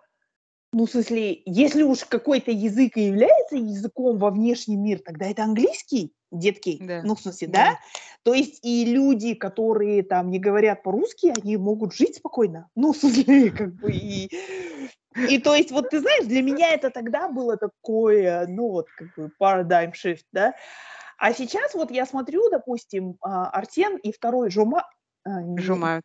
ну, 0.72 0.87
в 0.87 0.90
смысле, 0.90 1.42
если 1.44 1.82
уж 1.82 1.98
какой-то 2.06 2.50
язык 2.50 2.96
и 2.96 3.08
является 3.08 3.56
языком 3.56 4.16
во 4.16 4.30
внешний 4.30 4.76
мир, 4.76 5.00
тогда 5.04 5.26
это 5.26 5.44
английский, 5.44 6.14
детки, 6.30 6.78
Да, 6.80 7.02
ну, 7.04 7.14
в 7.14 7.20
смысле, 7.20 7.48
да. 7.48 7.52
да? 7.52 7.78
То 8.22 8.32
есть 8.32 8.58
и 8.62 8.87
люди, 8.87 9.34
которые 9.34 10.02
там 10.02 10.30
не 10.30 10.38
говорят 10.38 10.82
по-русски, 10.82 11.34
они 11.38 11.58
могут 11.58 11.94
жить 11.94 12.16
спокойно. 12.16 12.70
Ну, 12.74 12.94
в 12.94 12.96
смысле, 12.96 13.50
как 13.50 13.74
бы 13.74 13.92
и... 13.92 14.30
И 15.28 15.38
то 15.38 15.54
есть, 15.54 15.72
вот 15.72 15.90
ты 15.90 16.00
знаешь, 16.00 16.24
для 16.24 16.40
меня 16.40 16.72
это 16.72 16.88
тогда 16.88 17.28
было 17.28 17.58
такое, 17.58 18.46
ну, 18.46 18.70
вот 18.70 18.87
как 18.96 19.14
бы 19.14 19.30
paradigm 19.38 19.92
shift, 19.92 20.24
да? 20.32 20.54
А 21.18 21.33
сейчас 21.33 21.74
вот 21.74 21.90
я 21.90 22.07
смотрю, 22.07 22.48
допустим, 22.50 23.16
а, 23.20 23.48
Артен 23.50 23.96
и 23.96 24.12
второй 24.12 24.50
Жома... 24.50 24.88
а, 25.24 25.57
Жомарт, 25.57 26.05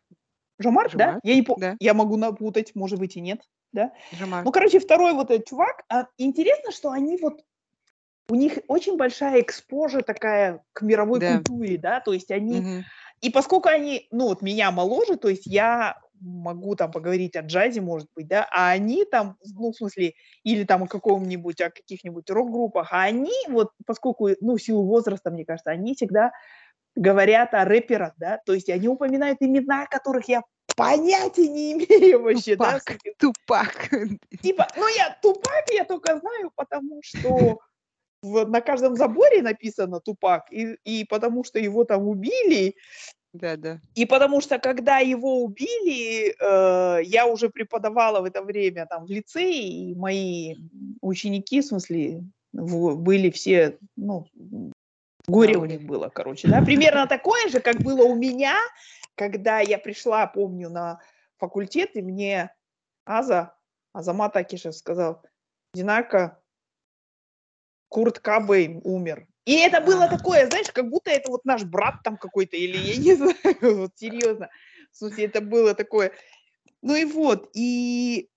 Жомарт, 0.58 0.94
да? 0.94 1.20
Я, 1.22 1.34
не 1.34 1.42
по- 1.42 1.56
да, 1.58 1.76
я 1.80 1.94
могу 1.94 2.16
напутать, 2.16 2.74
может 2.74 2.98
быть, 2.98 3.16
и 3.16 3.20
нет, 3.20 3.40
да? 3.72 3.92
Жомарт. 4.12 4.44
Ну, 4.44 4.52
короче, 4.52 4.78
второй 4.78 5.12
вот 5.12 5.30
этот 5.30 5.48
чувак. 5.48 5.84
а, 5.88 6.06
интересно, 6.18 6.72
что 6.72 6.90
они 6.90 7.18
вот... 7.18 7.42
У 8.28 8.36
них 8.36 8.58
очень 8.68 8.96
большая 8.96 9.40
экспожа 9.40 10.02
такая 10.02 10.62
к 10.72 10.82
мировой 10.82 11.18
Да. 11.18 11.36
культуре, 11.36 11.78
да? 11.78 12.00
То 12.00 12.12
есть 12.12 12.30
они... 12.30 12.60
Мгм. 12.60 12.84
И 13.22 13.30
поскольку 13.30 13.68
они, 13.68 14.06
ну, 14.10 14.28
вот 14.28 14.40
меня 14.40 14.70
моложе, 14.70 15.16
то 15.16 15.28
есть 15.28 15.46
я 15.46 16.00
могу 16.20 16.76
там 16.76 16.90
поговорить 16.90 17.36
о 17.36 17.40
джазе, 17.40 17.80
может 17.80 18.08
быть, 18.14 18.28
да, 18.28 18.48
а 18.50 18.70
они 18.70 19.04
там, 19.04 19.36
ну, 19.54 19.72
в 19.72 19.76
смысле, 19.76 20.14
или 20.44 20.64
там 20.64 20.84
о 20.84 20.86
каком-нибудь, 20.86 21.60
о 21.60 21.70
каких-нибудь 21.70 22.28
рок-группах, 22.30 22.88
а 22.92 23.02
они 23.02 23.32
вот, 23.48 23.70
поскольку, 23.86 24.28
ну, 24.40 24.56
в 24.56 24.62
силу 24.62 24.84
возраста, 24.84 25.30
мне 25.30 25.44
кажется, 25.44 25.70
они 25.70 25.94
всегда 25.94 26.32
говорят 26.94 27.54
о 27.54 27.64
рэперах, 27.64 28.14
да, 28.16 28.40
то 28.44 28.52
есть 28.52 28.68
они 28.68 28.88
упоминают 28.88 29.38
имена, 29.40 29.86
которых 29.86 30.28
я 30.28 30.42
понятия 30.76 31.48
не 31.48 31.72
имею 31.74 32.22
вообще, 32.22 32.56
Тупак, 32.56 32.82
да. 32.86 33.10
тупак. 33.18 33.90
Типа, 34.42 34.68
ну 34.76 34.88
я 34.88 35.16
тупак, 35.22 35.64
я 35.72 35.84
только 35.84 36.18
знаю, 36.18 36.52
потому 36.54 37.00
что 37.02 37.60
в, 38.22 38.44
на 38.46 38.60
каждом 38.60 38.96
заборе 38.96 39.42
написано 39.42 40.00
Тупак, 40.00 40.52
и, 40.52 40.76
и 40.84 41.04
потому 41.04 41.44
что 41.44 41.58
его 41.58 41.84
там 41.84 42.06
убили, 42.06 42.76
Да, 43.32 43.56
да. 43.56 43.80
и 43.94 44.06
потому 44.06 44.40
что 44.40 44.58
когда 44.58 44.98
его 44.98 45.44
убили, 45.44 46.34
э, 46.40 47.04
я 47.04 47.26
уже 47.26 47.48
преподавала 47.48 48.20
в 48.20 48.24
это 48.24 48.42
время 48.42 48.86
там 48.86 49.06
в 49.06 49.10
лицее, 49.10 49.90
и 49.90 49.94
мои 49.94 50.56
ученики, 51.00 51.60
в 51.60 51.66
смысле, 51.66 52.24
в- 52.52 52.96
были 52.96 53.30
все, 53.30 53.78
ну, 53.96 54.26
горе 55.28 55.56
у 55.56 55.64
них 55.64 55.82
было, 55.82 56.08
короче, 56.08 56.48
да, 56.48 56.60
примерно 56.62 57.06
такое 57.06 57.48
же, 57.48 57.60
как 57.60 57.76
было 57.76 58.02
у 58.02 58.16
меня, 58.16 58.56
когда 59.14 59.60
я 59.60 59.78
пришла, 59.78 60.26
помню, 60.26 60.68
на 60.68 61.00
факультет, 61.38 61.94
и 61.94 62.02
мне 62.02 62.52
Аза, 63.04 63.54
Азамат 63.92 64.36
Акишев 64.36 64.74
сказал, 64.74 65.22
Динака, 65.72 66.40
Курт 67.88 68.18
Кабейн 68.18 68.80
умер. 68.84 69.26
И 69.46 69.54
это 69.54 69.80
было 69.80 70.08
такое, 70.08 70.46
знаешь, 70.46 70.70
как 70.70 70.88
будто 70.88 71.10
это 71.10 71.30
вот 71.30 71.44
наш 71.44 71.64
брат 71.64 72.02
там 72.04 72.16
какой-то, 72.16 72.56
или 72.56 72.76
я 72.76 72.96
не 72.96 73.14
знаю, 73.16 73.78
вот 73.78 73.92
серьезно. 73.96 74.48
В 74.92 74.96
смысле, 74.96 75.26
это 75.26 75.40
было 75.40 75.74
такое. 75.74 76.12
Ну 76.82 76.94
и 76.94 77.04
вот, 77.04 77.50
и, 77.54 78.28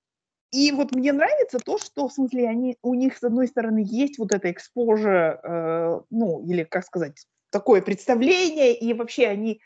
и 0.51 0.71
вот 0.71 0.93
мне 0.93 1.13
нравится 1.13 1.59
то, 1.59 1.77
что, 1.77 2.07
в 2.07 2.13
смысле, 2.13 2.49
они, 2.49 2.77
у 2.81 2.93
них, 2.93 3.17
с 3.17 3.23
одной 3.23 3.47
стороны, 3.47 3.83
есть 3.85 4.17
вот 4.17 4.33
это 4.33 4.51
экспожа, 4.51 5.39
э, 5.43 6.01
ну, 6.09 6.45
или, 6.45 6.63
как 6.63 6.85
сказать, 6.85 7.25
такое 7.49 7.81
представление, 7.81 8.75
и 8.75 8.93
вообще 8.93 9.27
они 9.27 9.61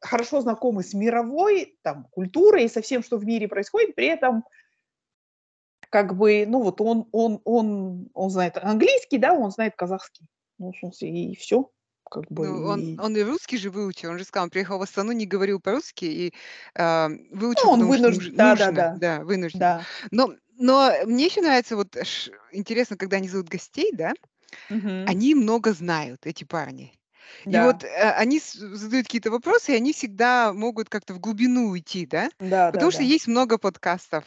хорошо 0.00 0.40
знакомы 0.40 0.82
с 0.82 0.94
мировой 0.94 1.78
там, 1.82 2.06
культурой 2.10 2.64
и 2.64 2.68
со 2.68 2.82
всем, 2.82 3.02
что 3.02 3.16
в 3.16 3.24
мире 3.24 3.48
происходит, 3.48 3.94
при 3.94 4.06
этом 4.06 4.44
как 5.88 6.16
бы, 6.16 6.44
ну 6.46 6.62
вот 6.62 6.80
он, 6.80 7.08
он, 7.12 7.40
он, 7.44 8.08
он 8.14 8.30
знает 8.30 8.56
английский, 8.58 9.18
да, 9.18 9.32
он 9.32 9.50
знает 9.50 9.74
казахский. 9.76 10.26
Ну, 10.60 10.72
в 10.72 10.76
смысле, 10.78 11.08
и 11.32 11.34
все. 11.36 11.70
Как 12.08 12.30
бы, 12.30 12.46
Ну, 12.46 12.66
он, 12.66 12.80
и- 12.80 12.98
он 12.98 13.16
и 13.16 13.22
русский 13.22 13.56
же 13.56 13.70
выучил. 13.70 14.10
Он 14.10 14.18
же 14.18 14.24
сказал, 14.24 14.44
он 14.44 14.50
приехал 14.50 14.78
в 14.78 14.82
Астану, 14.82 15.12
не 15.12 15.26
говорил 15.26 15.58
по-русски 15.60 16.04
и 16.04 16.34
а, 16.74 17.08
выучил, 17.32 17.68
Ну, 17.68 17.72
он 17.72 17.80
потому 17.80 17.92
что 17.94 18.02
вынужден, 18.08 18.32
нуж- 18.32 18.36
да, 18.36 18.54
да, 18.56 18.66
нужно. 18.70 18.98
да. 18.98 19.24
вынужден. 19.24 19.58
да. 19.60 19.84
Но, 20.10 20.34
но 20.58 20.92
мне 21.06 21.26
еще 21.26 21.40
нравится, 21.40 21.76
вот 21.76 21.96
ш- 22.02 22.30
интересно, 22.52 22.96
когда 22.96 23.16
они 23.16 23.28
зовут 23.28 23.48
гостей, 23.48 23.90
да, 23.92 24.12
Мгм. 24.68 25.04
они 25.06 25.34
много 25.34 25.72
знают, 25.72 26.26
эти 26.26 26.44
парни. 26.44 26.92
И 27.46 27.50
да, 27.50 27.66
вот 27.66 27.84
э, 27.84 27.88
они 28.18 28.40
задают 28.42 29.06
какие-то 29.06 29.30
вопросы, 29.30 29.72
и 29.72 29.76
они 29.76 29.92
всегда 29.92 30.52
могут 30.52 30.88
как-то 30.88 31.14
в 31.14 31.20
глубину 31.20 31.68
уйти, 31.70 32.04
да? 32.06 32.28
да, 32.38 32.46
да, 32.48 32.72
Потому 32.72 32.90
что 32.90 33.00
да. 33.00 33.06
есть 33.06 33.28
много 33.28 33.56
подкастов. 33.56 34.24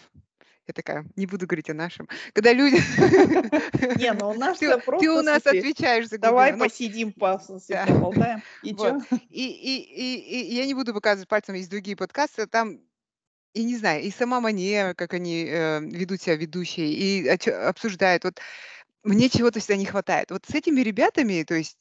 Я 0.65 0.73
такая, 0.73 1.06
не 1.17 1.26
буду 1.26 1.45
говорить 1.45 1.69
о 1.69 1.73
нашем. 1.73 2.08
Когда 2.32 2.54
люди... 2.54 2.76
Не, 3.99 4.13
ну 4.13 4.30
у 4.30 4.34
нас 4.34 4.58
Ты, 4.58 4.78
просто, 4.78 5.06
ты 5.06 5.12
у 5.12 5.21
нас 5.21 5.45
отвечаешь 5.45 6.08
за 6.08 6.17
давай. 6.17 6.54
Ну, 6.54 6.60
посидим, 6.60 7.12
поболтаем. 7.12 8.41
И? 8.63 9.45
И, 9.45 10.56
я 10.56 10.65
не 10.65 10.73
буду 10.73 10.93
показывать 10.93 11.28
пальцем, 11.28 11.56
есть 11.56 11.69
другие 11.69 11.97
подкасты, 11.97 12.47
там, 12.47 12.80
и 13.54 13.63
не 13.63 13.76
знаю, 13.76 14.04
и 14.04 14.10
сама 14.10 14.39
манера, 14.39 14.93
как 14.93 15.13
они 15.13 15.45
э, 15.45 15.82
ведут 15.82 16.21
себя 16.21 16.36
ведущие, 16.38 16.91
и 16.93 17.28
обсуждают. 17.28 18.23
Вот 18.23 18.39
мне 19.04 19.30
чего-то 19.30 19.60
всегда 19.60 19.76
не 19.76 19.86
хватает. 19.86 20.32
Вот 20.32 20.45
с 20.45 20.56
этими 20.56 20.80
ребятами, 20.80 21.43
то 21.43 21.56
есть 21.56 21.78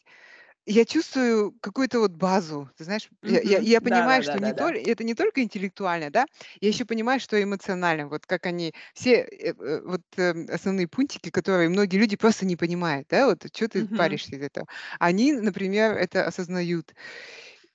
я 0.66 0.84
чувствую 0.84 1.52
какую-то 1.60 1.98
вот 2.00 2.12
базу, 2.12 2.70
ты 2.76 2.84
знаешь, 2.84 3.08
я, 3.22 3.40
я, 3.40 3.58
Мгм. 3.58 3.62
я 3.62 3.80
понимаю, 3.80 4.22
что 4.22 4.38
да, 4.38 4.40
не 4.40 4.52
да, 4.52 4.54
да. 4.54 4.70
только, 4.70 4.78
это 4.78 5.04
не 5.04 5.14
только 5.14 5.42
интеллектуально, 5.42 6.10
да, 6.10 6.26
я 6.60 6.68
еще 6.68 6.84
понимаю, 6.84 7.20
что 7.20 7.42
эмоционально, 7.42 8.08
вот 8.08 8.26
как 8.26 8.46
они, 8.46 8.72
все 8.94 9.16
э, 9.22 9.54
э, 9.58 9.80
вот 9.84 10.02
э, 10.16 10.30
основные 10.52 10.88
пунктики, 10.88 11.30
которые 11.30 11.68
многие 11.68 11.96
люди 11.98 12.16
просто 12.16 12.46
не 12.46 12.56
понимают, 12.56 13.08
да, 13.08 13.26
вот 13.26 13.44
что 13.54 13.68
ты 13.68 13.84
Мгм. 13.84 13.94
паришься 13.94 14.36
из 14.36 14.42
этого. 14.42 14.66
Они, 15.00 15.32
например, 15.32 15.94
это 15.96 16.26
осознают. 16.26 16.94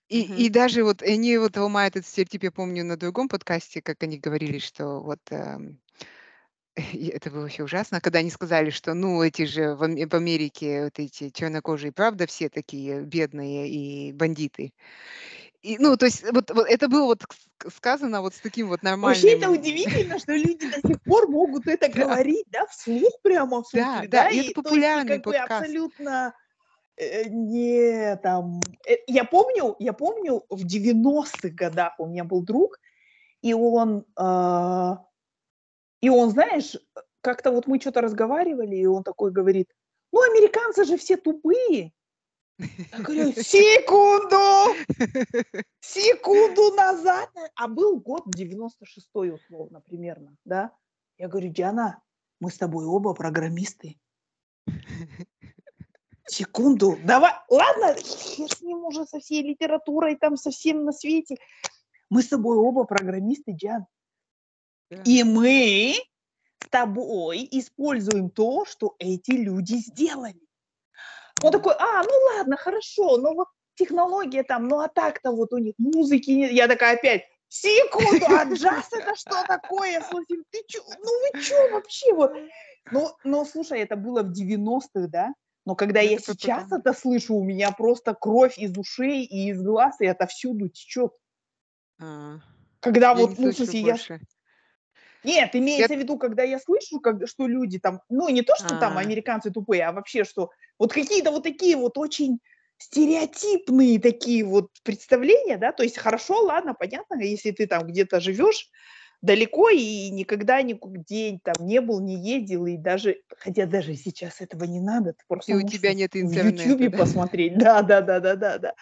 И, 0.10 0.21
и 0.23 0.50
Мгм. 0.50 0.50
даже 0.50 0.84
вот 0.84 1.02
они 1.02 1.38
вот 1.38 1.58
ломают 1.58 1.95
этот 1.97 2.08
стереотип, 2.10 2.43
я 2.43 2.52
помню 2.52 2.84
на 2.86 2.97
другом 2.97 3.28
подкасте, 3.30 3.82
как 3.82 4.04
они 4.04 4.17
говорили, 4.19 4.58
что 4.60 5.02
вот 5.02 5.19
эм, 5.32 5.80
и 6.94 7.08
это 7.08 7.32
было 7.32 7.42
вообще 7.42 7.63
ужасно, 7.63 8.00
когда 8.02 8.20
они 8.20 8.30
сказали, 8.30 8.70
что 8.70 8.94
ну 8.94 9.24
эти 9.24 9.46
же 9.46 9.76
в, 9.76 9.84
Ам- 9.84 9.96
в 9.96 10.13
Америке 10.13 10.86
вот 10.86 11.00
эти 11.00 11.30
чернокожие, 11.30 11.92
правда, 11.92 12.28
все 12.28 12.50
такие 12.50 13.02
бедные 13.02 13.70
и 13.70 14.12
бандиты. 14.13 14.74
И, 15.63 15.78
ну, 15.80 15.98
то 15.98 16.06
есть 16.06 16.24
вот, 16.32 16.52
вот 16.52 16.68
это 16.68 16.88
было 16.88 17.06
вот 17.06 17.24
ск- 17.24 17.72
сказано 17.76 18.22
вот 18.22 18.36
с 18.36 18.40
таким 18.40 18.68
вот 18.68 18.82
Вообще 18.84 19.32
это 19.34 19.48
нормальным... 19.48 19.52
удивительно, 19.54 20.20
что 20.20 20.34
люди 20.34 20.70
до 20.70 20.88
сих 20.88 21.02
пор 21.04 21.28
могут 21.30 21.68
это 21.68 21.90
говорить, 21.90 22.46
да, 22.52 22.66
вслух 22.68 23.20
прямо, 23.24 23.63
в 23.63 23.72
да, 23.74 24.04
да, 24.08 24.30
и 24.30 24.50
это 24.50 24.62
популярный 24.62 25.20
подкаст. 25.20 25.52
абсолютно 25.52 26.34
э, 26.96 27.28
не 27.30 28.16
там... 28.18 28.62
э, 28.88 28.98
Я 29.08 29.24
помню, 29.24 29.76
я 29.80 29.94
помню 29.94 30.44
в 30.50 30.63
90-х 30.63 31.50
годах 31.50 31.96
у 32.00 32.06
меня 32.06 32.24
был 32.24 32.44
друг, 32.44 32.80
и 33.42 33.54
он, 33.54 34.06
а, 34.16 35.04
и 36.02 36.10
он, 36.10 36.30
знаешь, 36.30 36.76
как-то 37.22 37.52
вот 37.52 37.68
мы 37.68 37.80
что-то 37.80 38.02
разговаривали, 38.02 38.76
и 38.76 38.86
он 38.86 39.04
такой 39.04 39.32
говорит, 39.32 39.70
ну, 40.12 40.22
американцы 40.22 40.86
же 40.86 40.98
все 40.98 41.18
тупые. 41.18 41.92
Я 42.60 43.00
говорю, 43.00 43.32
секунду, 43.42 44.76
секунду 45.80 46.76
назад, 46.76 47.30
а 47.56 47.68
был 47.68 48.00
год 48.00 48.24
96-й 48.28 49.32
условно 49.32 49.82
примерно, 49.82 50.36
да? 50.46 50.72
Я 51.18 51.28
говорю, 51.28 51.50
Диана, 51.50 52.02
мы 52.40 52.52
с 52.52 52.58
тобой 52.58 52.86
оба 52.86 53.14
программисты. 53.14 54.00
Секунду, 56.28 56.98
давай, 57.06 57.32
ладно, 57.50 57.96
хер 57.96 58.50
с 58.50 58.62
ним 58.62 58.84
уже 58.86 59.06
со 59.06 59.20
всей 59.20 59.44
литературой, 59.44 60.16
там 60.18 60.36
со 60.36 60.52
всем 60.52 60.84
на 60.84 60.92
свете. 60.92 61.38
Мы 62.10 62.22
с 62.22 62.28
тобой 62.28 62.58
оба 62.58 62.84
программисты, 62.84 63.54
Диан. 63.54 63.86
Да. 64.91 65.02
И 65.04 65.23
мы 65.23 65.95
с 66.63 66.69
тобой 66.69 67.47
используем 67.52 68.30
то, 68.30 68.65
что 68.65 68.95
эти 69.00 69.32
люди 69.32 69.76
сделали. 69.76 70.39
Он 71.43 71.52
такой, 71.52 71.76
а, 71.78 72.04
ну 72.04 72.12
ладно, 72.36 72.58
хорошо, 72.58 73.17
ну 73.17 73.36
вот 73.36 73.47
технология 73.76 74.43
там, 74.43 74.67
ну 74.67 74.80
а 74.80 74.88
так-то 74.88 75.32
вот 75.32 75.54
у 75.54 75.58
них 75.60 75.76
музыки 75.78 76.32
нет. 76.32 76.52
Я 76.52 76.67
такая 76.67 76.95
опять, 76.95 77.26
секунду, 77.50 78.26
а 78.28 78.45
джаз 78.45 78.89
это 78.91 79.15
что 79.15 79.43
такое? 79.47 80.02
Слушай, 80.10 80.43
ты 80.52 80.63
чё, 80.67 80.82
ну 81.04 81.12
вы 81.34 81.41
чё 81.41 81.71
вообще 81.71 82.13
вот? 82.13 82.34
Ну, 82.91 83.12
ну, 83.23 83.45
слушай, 83.45 83.82
это 83.82 83.97
было 83.97 84.23
в 84.23 84.32
90-х, 84.32 85.08
да? 85.10 85.34
Но 85.65 85.76
когда 85.76 86.00
я 86.00 86.17
сейчас 86.17 86.71
это 86.71 86.93
слышу, 86.93 87.36
у 87.36 87.43
меня 87.43 87.71
просто 87.71 88.13
кровь 88.13 88.58
из 88.58 88.78
ушей 88.78 89.26
и 89.26 89.50
из 89.50 89.62
глаз, 89.62 90.00
и 90.00 90.06
это 90.06 90.26
всюду 90.26 90.69
течет. 90.69 91.12
А, 92.00 92.38
Когда 92.80 93.10
я 93.10 93.15
вот, 93.15 93.38
ну, 93.38 93.52
смысле, 93.52 93.82
я 93.82 93.91
больше. 93.91 94.21
Нет, 95.28 95.54
Я... 95.54 95.60
имеется 95.60 95.96
в 95.96 96.00
виду, 96.00 96.18
когда 96.18 96.44
я 96.44 96.60
слышу, 96.60 97.00
как, 97.00 97.28
что 97.28 97.48
люди 97.48 97.80
там, 97.80 98.02
ну 98.10 98.30
не 98.30 98.42
то, 98.42 98.56
что 98.56 98.80
там 98.80 98.98
А, 98.98 99.02
американцы 99.02 99.52
тупые, 99.52 99.86
а 99.86 99.92
вообще, 99.92 100.24
что 100.24 100.52
вот 100.80 100.94
какие-то 100.94 101.32
вот 101.32 101.44
такие 101.44 101.76
вот 101.76 101.98
очень 101.98 102.40
стереотипные 102.78 104.00
такие 104.00 104.44
вот 104.44 104.72
представления, 104.84 105.58
да, 105.58 105.72
то 105.72 105.84
есть 105.84 105.98
хорошо, 105.98 106.42
ладно, 106.42 106.74
понятно, 106.74 107.20
если 107.22 107.52
ты 107.52 107.68
там 107.68 107.88
где-то 107.88 108.20
живешь 108.20 108.70
далеко 109.22 109.70
и 109.70 110.10
никогда 110.10 110.62
нигде 110.62 111.40
там 111.44 111.66
не 111.66 111.82
был, 111.82 112.00
не 112.00 112.16
ездил, 112.16 112.66
и 112.68 112.78
даже, 112.78 113.22
хотя 113.40 113.66
даже 113.66 113.96
сейчас 113.96 114.42
этого 114.42 114.63
не 114.66 114.80
надо, 114.80 115.13
ты 115.13 115.24
просто 115.28 115.52
и 115.52 115.56
у 115.56 115.68
тебя 115.68 115.94
нет 115.94 116.13
в 116.13 116.18
интернета, 116.18 116.63
Ютьюбе 116.63 116.90
да? 116.90 116.98
посмотреть, 116.98 117.58
да, 117.58 117.82
да, 117.82 118.02
да, 118.02 118.20
да, 118.20 118.36
да, 118.36 118.58
да. 118.60 118.74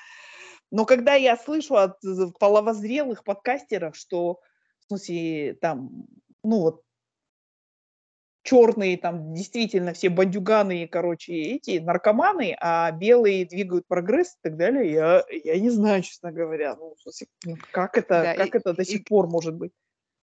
Но 0.71 0.85
когда 0.85 1.13
я 1.13 1.37
слышу 1.37 1.75
от 1.75 1.99
половозрелых 2.37 3.23
подкастеров, 3.23 3.95
что, 3.95 4.41
в 4.79 4.87
смысле, 4.87 5.53
там, 5.61 6.05
ну 6.45 6.59
вот, 6.59 6.81
черные 8.45 8.97
там 8.97 9.33
действительно 9.33 9.93
все 9.93 10.09
бандюганы, 10.09 10.87
короче, 10.87 11.33
эти 11.33 11.79
наркоманы, 11.79 12.55
а 12.61 12.91
белые 12.91 13.45
двигают 13.45 13.87
прогресс 13.87 14.35
и 14.35 14.39
так 14.43 14.57
далее, 14.57 14.91
я, 14.91 15.23
я 15.43 15.59
не 15.59 15.69
знаю, 15.71 16.03
честно 16.03 16.31
говоря, 16.31 16.75
ну, 16.75 16.95
как 17.71 17.97
это, 17.97 18.21
Да, 18.21 18.33
и, 18.33 18.37
как 18.37 18.55
это 18.55 18.73
до 18.73 18.83
и, 18.83 18.85
сих 18.85 19.03
пор 19.05 19.27
может 19.27 19.55
быть. 19.55 19.71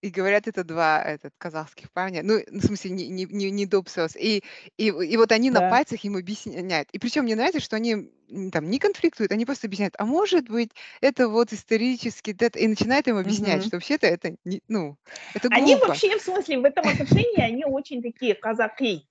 И 0.06 0.10
говорят, 0.12 0.48
это 0.48 0.63
два 0.63 1.02
этот, 1.04 1.34
казахских 1.38 1.91
парня, 1.91 2.22
ну, 2.24 2.39
в 2.48 2.65
смысле, 2.65 2.91
не, 2.91 3.08
не, 3.08 3.26
не, 3.26 3.50
не 3.52 3.65
Добсос. 3.65 4.15
И, 4.15 4.44
и, 4.78 4.86
и 4.88 5.18
вот 5.18 5.32
они 5.32 5.50
на 5.52 5.62
Да. 5.62 5.63
пальцах 5.63 6.04
им 6.04 6.15
объясняют. 6.15 6.89
И 6.91 7.00
причем 7.00 7.24
мне 7.24 7.36
нравится, 7.36 7.60
что 7.60 7.76
они 7.76 8.12
там 8.52 8.70
не 8.70 8.80
конфликтуют, 8.80 9.32
они 9.32 9.46
просто 9.46 9.68
объясняют, 9.68 9.96
а 9.98 10.06
может 10.06 10.48
быть, 10.50 10.72
это 11.02 11.28
вот 11.30 11.54
исторически, 11.54 12.36
и 12.56 12.68
начинают 12.68 13.08
им 13.08 13.18
объяснять, 13.18 13.63
Мгм. 13.63 13.63
что 13.63 13.78
вообще-то 13.78 14.08
это, 14.08 14.36
не, 14.46 14.62
ну, 14.68 14.98
это 15.34 15.50
Они 15.50 15.76
глупо. 15.76 15.76
вообще, 15.76 16.18
в 16.18 16.22
смысле, 16.22 16.60
в 16.60 16.65
этом 16.65 16.88
отношении, 16.88 17.41
они 17.41 17.65
очень 17.65 18.02
такие 18.02 18.36
казаки, 18.36 19.08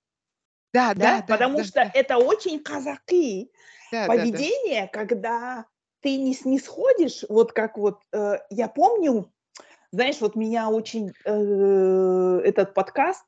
Да, 0.73 0.93
да? 0.95 1.21
да, 1.21 1.21
Потому 1.27 1.63
да, 1.63 1.63
что 1.63 1.81
да, 1.81 1.93
это 1.93 2.17
очень 2.17 2.63
казаки 2.63 3.51
да, 3.91 4.09
да, 4.09 4.27
да. 4.27 4.45
поведение, 4.45 4.87
когда 4.87 5.67
ты 6.01 6.17
не 6.17 6.33
снисходишь, 6.33 7.25
вот 7.29 7.53
как 7.53 7.77
вот, 7.77 8.01
э, 8.13 8.39
я 8.51 8.69
помню, 8.69 9.33
знаешь, 9.95 10.19
вот 10.19 10.35
меня 10.35 10.69
очень 10.69 11.13
э, 11.23 12.41
этот 12.43 12.73
подкаст 12.73 13.23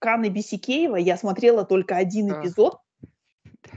Каны 0.00 0.30
Бисикеева, 0.30 0.96
я 0.96 1.16
смотрела 1.16 1.64
только 1.64 1.96
один 1.96 2.28
эпизод, 2.42 2.78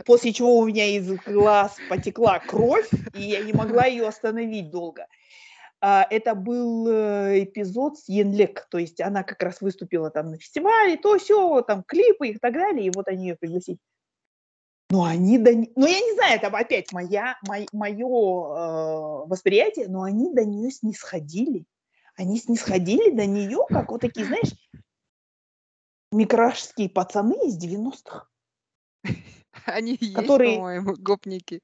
после 0.05 0.33
чего 0.33 0.57
у 0.57 0.65
меня 0.65 0.87
из 0.87 1.07
глаз 1.23 1.77
потекла 1.87 2.39
кровь, 2.39 2.89
и 3.13 3.21
я 3.21 3.43
не 3.43 3.53
могла 3.53 3.85
ее 3.85 4.07
остановить 4.07 4.71
долго. 4.71 5.05
А, 5.81 6.07
Это 6.09 6.33
был 6.33 6.87
э, 6.87 7.43
эпизод 7.43 7.99
с 7.99 8.09
Йенлек, 8.09 8.65
то 8.71 8.79
есть 8.79 9.01
она 9.01 9.21
как 9.23 9.43
раз 9.43 9.61
выступила 9.61 10.09
там 10.09 10.31
на 10.31 10.37
фестивале, 10.39 10.97
то 10.97 11.19
все, 11.19 11.61
там 11.61 11.83
клипы 11.83 12.29
и 12.29 12.37
так 12.39 12.53
далее, 12.53 12.87
и 12.87 12.91
вот 12.91 13.07
они 13.07 13.27
ее 13.27 13.35
пригласили. 13.35 13.77
Но 14.89 15.03
они 15.03 15.37
до... 15.37 15.53
не- 15.53 15.71
Ну, 15.75 15.85
я 15.85 15.99
не 15.99 16.13
знаю, 16.15 16.37
это 16.37 16.47
опять 16.47 16.91
моя, 16.91 17.37
мое 17.71 18.07
восприятие, 19.27 19.87
но 19.89 20.01
они 20.01 20.33
до 20.33 20.43
нее 20.43 20.71
снисходили. 20.71 21.65
Они 22.15 22.37
снисходили 22.37 23.11
до 23.11 23.25
нее, 23.25 23.65
как 23.67 23.91
вот 23.91 24.01
такие, 24.01 24.25
знаешь, 24.25 24.53
микражские 26.11 26.89
пацаны 26.89 27.35
из 27.47 27.57
90-х, 27.57 28.27
Они 29.65 29.93
и 29.95 30.05
есть, 30.05 30.15
Которые- 30.15 30.55
по-моему, 30.55 30.95
гопники. 30.97 31.61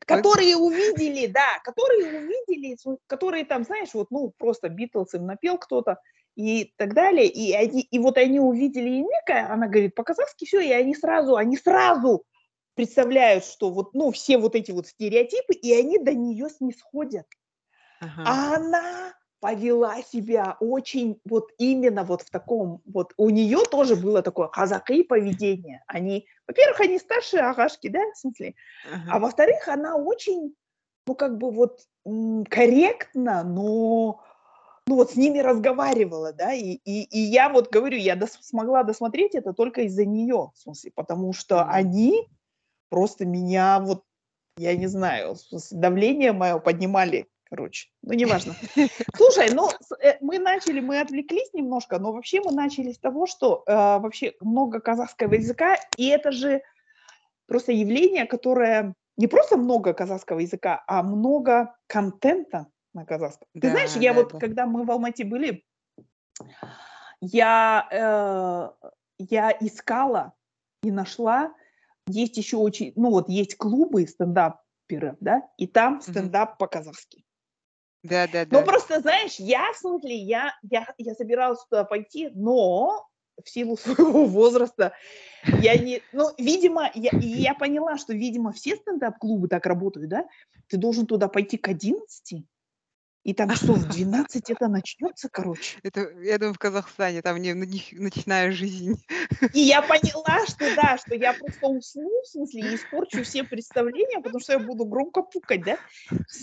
которые 0.00 0.56
увидели, 0.56 1.26
да, 1.26 1.60
которые 1.64 2.20
увидели, 2.20 2.76
которые 3.06 3.44
там, 3.44 3.64
знаешь, 3.64 3.94
вот, 3.94 4.10
ну, 4.10 4.32
просто 4.38 4.68
Битлз 4.68 5.14
им 5.14 5.26
напел 5.26 5.58
кто-то 5.58 6.00
и 6.36 6.72
так 6.76 6.94
далее, 6.94 7.26
и, 7.26 7.52
они, 7.52 7.80
и 7.82 7.98
вот 7.98 8.18
они 8.18 8.40
увидели 8.40 8.88
Еника, 8.88 9.52
она 9.52 9.68
говорит 9.68 9.94
по-казахски 9.94 10.44
все, 10.44 10.60
и 10.60 10.70
они 10.70 10.94
сразу, 10.94 11.36
они 11.36 11.56
сразу 11.56 12.24
представляют, 12.74 13.44
что 13.44 13.70
вот, 13.70 13.94
ну, 13.94 14.10
все 14.12 14.36
вот 14.38 14.54
эти 14.54 14.70
вот 14.70 14.86
стереотипы, 14.86 15.54
и 15.54 15.72
они 15.72 15.98
до 15.98 16.12
нее 16.12 16.48
снисходят. 16.50 17.26
Ага. 18.00 18.24
А 18.26 18.56
она 18.56 19.14
повела 19.40 20.02
себя 20.02 20.56
очень 20.60 21.20
вот 21.24 21.50
именно 21.58 22.04
вот 22.04 22.22
в 22.22 22.30
таком, 22.30 22.80
вот 22.86 23.12
у 23.16 23.30
нее 23.30 23.58
тоже 23.70 23.96
было 23.96 24.22
такое 24.22 24.48
казаки 24.48 25.02
поведение. 25.02 25.82
Они, 25.86 26.26
во-первых, 26.46 26.80
они 26.80 26.98
старшие 26.98 27.42
агашки, 27.42 27.88
да, 27.88 28.00
в 28.12 28.16
смысле, 28.16 28.54
а 28.84 29.16
Ага. 29.16 29.18
во-вторых, 29.20 29.68
она 29.68 29.96
очень, 29.96 30.54
ну, 31.06 31.14
как 31.14 31.38
бы 31.38 31.50
вот 31.50 31.80
корректно, 32.48 33.42
но 33.44 34.22
ну, 34.88 34.94
вот 34.94 35.12
с 35.12 35.16
ними 35.16 35.40
разговаривала, 35.40 36.32
да, 36.32 36.52
и, 36.52 36.78
и, 36.84 37.02
и 37.02 37.18
я 37.18 37.48
вот 37.48 37.70
говорю, 37.70 37.98
я 37.98 38.14
дос- 38.14 38.38
смогла 38.40 38.84
досмотреть 38.84 39.34
это 39.34 39.52
только 39.52 39.82
из-за 39.82 40.04
нее, 40.04 40.52
в 40.54 40.58
смысле, 40.58 40.92
потому 40.94 41.32
что 41.32 41.64
они 41.64 42.28
просто 42.88 43.26
меня 43.26 43.80
вот, 43.80 44.04
я 44.56 44.76
не 44.76 44.86
знаю, 44.86 45.34
давление 45.72 46.32
мое 46.32 46.58
поднимали, 46.58 47.28
короче, 47.48 47.88
ну, 48.02 48.12
неважно. 48.12 48.54
Слушай, 49.16 49.50
ну, 49.52 49.70
э, 50.02 50.16
мы 50.20 50.38
начали, 50.38 50.80
мы 50.80 51.00
отвлеклись 51.00 51.52
немножко, 51.52 51.98
но 51.98 52.12
вообще 52.12 52.40
мы 52.40 52.52
начали 52.52 52.92
с 52.92 52.98
того, 52.98 53.26
что 53.26 53.62
э, 53.66 53.72
вообще 53.72 54.34
много 54.40 54.80
казахского 54.80 55.34
языка, 55.34 55.76
и 55.96 56.08
это 56.08 56.32
же 56.32 56.62
просто 57.46 57.72
явление, 57.72 58.26
которое 58.26 58.94
не 59.16 59.26
просто 59.26 59.56
много 59.56 59.94
казахского 59.94 60.40
языка, 60.40 60.84
а 60.86 61.02
много 61.02 61.74
контента 61.86 62.66
на 62.92 63.04
казахском. 63.04 63.48
Ты 63.54 63.60
Да, 63.60 63.70
знаешь, 63.70 63.96
я 63.96 64.12
да, 64.12 64.20
вот, 64.20 64.32
да. 64.32 64.38
когда 64.38 64.66
мы 64.66 64.84
в 64.84 64.90
Алмате 64.90 65.24
были, 65.24 65.64
я, 67.20 67.88
э, 67.90 68.88
я 69.18 69.56
искала 69.60 70.34
и 70.82 70.90
нашла, 70.90 71.54
есть 72.08 72.36
еще 72.36 72.58
очень, 72.58 72.92
ну 72.96 73.10
вот 73.10 73.28
есть 73.28 73.56
клубы 73.56 74.06
стендаперов, 74.06 75.16
да, 75.20 75.48
и 75.56 75.66
там 75.66 76.00
стендап 76.00 76.58
по-казахски. 76.58 77.25
Да, 78.08 78.26
да, 78.26 78.44
Ну, 78.50 78.60
да. 78.60 78.62
просто, 78.62 79.00
знаешь, 79.00 79.36
я, 79.38 79.72
в 79.72 79.76
смысле, 79.76 80.14
я, 80.16 80.54
я, 80.62 80.86
я 80.98 81.14
собиралась 81.14 81.64
туда 81.68 81.84
пойти, 81.84 82.30
но 82.34 83.06
в 83.42 83.48
силу 83.48 83.76
своего 83.76 84.24
возраста 84.24 84.92
я 85.60 85.76
не... 85.76 86.02
Ну, 86.12 86.30
видимо, 86.38 86.90
я, 86.94 87.10
я 87.20 87.54
поняла, 87.54 87.98
что, 87.98 88.12
видимо, 88.12 88.52
все 88.52 88.76
стендап-клубы 88.76 89.48
так 89.48 89.66
работают, 89.66 90.08
да? 90.08 90.26
Ты 90.68 90.76
должен 90.76 91.06
туда 91.06 91.28
пойти 91.28 91.56
к 91.56 91.68
11, 91.68 92.44
и 93.26 93.34
там 93.34 93.50
часов 93.50 93.78
в 93.78 93.88
12 93.88 94.50
это 94.50 94.68
начнется, 94.68 95.28
короче. 95.28 95.80
Это, 95.82 96.08
я 96.20 96.38
думаю, 96.38 96.54
в 96.54 96.60
Казахстане 96.60 97.22
там 97.22 97.38
не, 97.38 97.54
ночная 97.54 98.52
жизнь. 98.52 99.04
И 99.52 99.58
я 99.58 99.82
поняла, 99.82 100.46
что 100.46 100.72
да, 100.76 100.96
что 100.96 101.16
я 101.16 101.32
просто 101.32 101.66
усну, 101.66 102.08
в 102.22 102.26
смысле, 102.28 102.60
и 102.60 102.76
испорчу 102.76 103.24
все 103.24 103.42
представления, 103.42 104.20
потому 104.20 104.38
что 104.38 104.52
я 104.52 104.60
буду 104.60 104.84
громко 104.84 105.22
пукать, 105.22 105.64
да? 105.64 105.76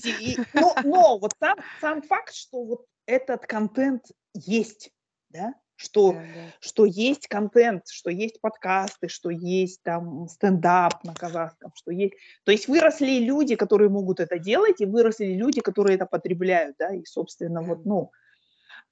И- 0.06 0.38
но, 0.54 0.76
но 0.84 1.19
вот 1.19 1.32
сам, 1.39 1.56
сам 1.80 2.02
факт, 2.02 2.34
что 2.34 2.62
вот 2.65 2.86
этот 3.06 3.46
контент 3.46 4.04
есть, 4.34 4.91
да, 5.30 5.54
что, 5.76 6.14
Да, 6.14 6.20
да. 6.20 6.54
что 6.60 6.86
есть 6.86 7.28
контент, 7.28 7.88
что 7.88 8.10
есть 8.10 8.40
подкасты, 8.42 9.08
что 9.08 9.30
есть 9.30 9.82
там 9.84 10.28
стендап 10.28 11.04
на 11.04 11.14
казахском, 11.14 11.72
что 11.76 11.92
есть... 11.92 12.14
То 12.46 12.52
есть 12.52 12.68
выросли 12.68 13.20
люди, 13.20 13.56
которые 13.56 13.90
могут 13.90 14.20
это 14.20 14.40
делать, 14.40 14.82
и 14.82 14.86
выросли 14.86 15.34
люди, 15.34 15.62
которые 15.62 15.96
это 15.96 16.06
потребляют, 16.06 16.76
да, 16.80 16.94
и, 16.94 17.04
собственно, 17.06 17.62
Да. 17.62 17.68
вот, 17.68 17.86
ну, 17.86 18.12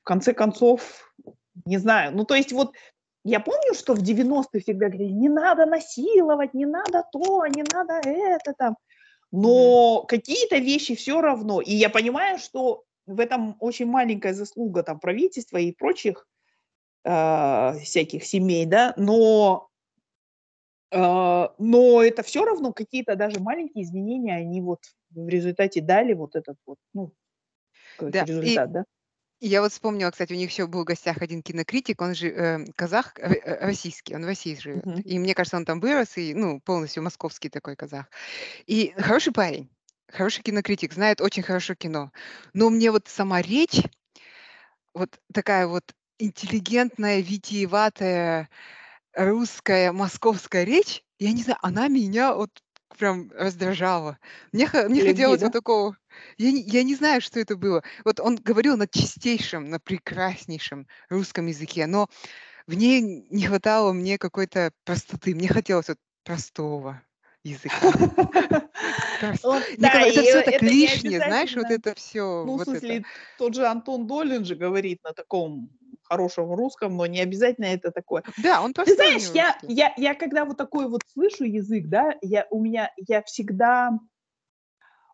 в 0.02 0.04
конце 0.04 0.34
концов, 0.34 1.14
не 1.66 1.78
знаю, 1.78 2.16
ну, 2.16 2.26
то 2.26 2.36
есть 2.36 2.52
вот 2.52 2.74
я 3.24 3.40
помню, 3.40 3.76
что 3.76 3.94
в 3.94 4.02
90-е 4.02 4.62
всегда 4.62 4.88
говорили, 4.88 5.12
не 5.12 5.30
надо 5.30 5.66
насиловать, 5.68 6.54
не 6.56 6.66
надо 6.66 7.04
то, 7.12 7.46
не 7.46 7.64
надо 7.72 8.02
это 8.04 8.54
там. 8.58 8.78
Но 9.32 10.04
какие-то 10.08 10.58
вещи 10.58 10.96
все 10.96 11.22
равно. 11.22 11.62
И 11.62 11.72
я 11.74 11.90
понимаю, 11.90 12.40
что 12.40 12.84
в 13.06 13.20
этом 13.20 13.56
очень 13.60 13.86
маленькая 13.86 14.34
заслуга 14.34 14.84
там 14.84 15.00
правительства 15.00 15.58
и 15.58 15.72
прочих 15.72 16.28
э, 17.04 17.80
всяких 17.84 18.26
семей, 18.26 18.66
да, 18.66 18.94
но, 18.98 19.70
э, 20.92 21.48
но 21.58 22.04
это 22.04 22.24
все 22.24 22.46
равно 22.46 22.74
какие-то 22.74 23.16
даже 23.16 23.40
маленькие 23.40 23.84
изменения, 23.84 24.36
они 24.36 24.62
вот 24.62 24.80
в 25.12 25.28
результате 25.28 25.82
дали 25.82 26.14
вот 26.14 26.36
этот 26.36 26.58
вот, 26.66 26.78
ну, 26.94 27.14
Да, 28.00 28.24
и- 28.24 28.26
результат, 28.26 28.72
да? 28.72 28.86
И 29.42 29.48
Я 29.50 29.62
вот 29.62 29.72
вспомнила, 29.72 30.12
кстати, 30.12 30.34
у 30.34 30.38
них 30.38 30.52
еще 30.52 30.68
был 30.68 30.82
в 30.84 30.86
гостях 30.86 31.22
один 31.22 31.44
кинокритик, 31.44 32.02
он 32.02 32.16
же 32.16 32.30
э, 32.30 32.66
казах, 32.76 33.14
э, 33.20 33.66
российский, 33.66 34.16
он 34.16 34.24
в 34.24 34.28
России 34.28 34.56
живет. 34.56 34.86
Мгм. 34.86 35.02
И 35.02 35.20
мне 35.20 35.36
кажется, 35.36 35.58
он 35.58 35.66
там 35.66 35.80
вырос, 35.80 36.18
и, 36.18 36.34
ну, 36.36 36.62
полностью 36.62 37.04
московский 37.04 37.50
такой 37.50 37.76
казах. 37.76 38.08
И 38.68 38.94
хороший 38.98 39.34
парень, 39.34 39.70
хороший 40.10 40.44
кинокритик, 40.44 40.94
знает 40.94 41.22
очень 41.22 41.44
хорошо 41.44 41.76
кино. 41.76 42.12
Но 42.54 42.70
мне 42.70 42.92
вот 42.92 43.08
сама 43.10 43.42
речь, 43.42 43.82
вот 44.94 45.20
такая 45.34 45.68
вот 45.68 45.84
интеллигентная, 46.22 47.20
витиеватая, 47.22 48.50
русская, 49.14 49.92
московская 49.92 50.64
речь, 50.64 51.04
я 51.20 51.32
не 51.32 51.44
знаю, 51.44 51.60
она 51.62 51.88
меня 51.88 52.34
вот 52.34 52.50
прям 52.98 53.32
раздражала. 53.36 54.18
Мне, 54.52 54.70
мне 54.88 55.02
хотелось 55.02 55.40
да? 55.40 55.48
вот 55.48 55.54
такого... 55.54 55.98
Я 56.38 56.52
не, 56.52 56.62
я 56.62 56.84
не 56.84 56.96
знаю, 56.96 57.22
что 57.22 57.40
это 57.40 57.56
было. 57.56 57.84
Вот 58.04 58.20
он 58.20 58.36
говорил 58.36 58.78
на 58.78 58.88
чистейшем, 58.88 59.70
на 59.70 59.80
прекраснейшем 59.80 60.88
русском 61.10 61.48
языке, 61.48 61.88
но 61.88 62.08
в 62.68 62.74
ней 62.74 63.02
не 63.02 63.46
хватало 63.46 63.94
мне 63.94 64.18
какой-то 64.18 64.72
простоты. 64.84 65.34
Мне 65.34 65.48
хотелось 65.48 65.88
вот 65.88 65.98
простого 66.24 67.02
языка. 67.44 67.78
Это 69.22 70.22
все 70.22 70.42
так 70.42 70.62
лишнее, 70.62 71.20
знаешь, 71.20 71.56
вот 71.56 71.70
это 71.70 71.96
все. 71.96 72.44
Ну, 72.46 72.58
в 72.58 72.64
смысле, 72.64 73.06
тот 73.38 73.56
же 73.56 73.66
Антон 73.66 74.08
Долин 74.08 74.46
же 74.46 74.56
говорит 74.56 75.04
на 75.04 75.14
таком 75.14 75.70
хорошем 76.12 76.54
русском, 76.54 76.98
но 76.98 77.06
не 77.06 77.22
обязательно 77.22 77.66
это 77.66 77.92
такое. 77.92 78.24
Да, 78.44 78.62
он 78.62 78.74
Ты 78.74 78.96
знаешь, 78.96 79.30
я, 79.34 79.58
я, 79.64 79.94
я 79.96 80.14
когда 80.14 80.44
вот 80.44 80.58
такой 80.58 80.90
вот 80.90 81.04
слышу 81.14 81.46
язык, 81.46 81.88
да, 81.88 82.16
я, 82.22 82.46
у 82.50 82.62
меня, 82.62 82.92
я 82.98 83.22
всегда, 83.22 83.92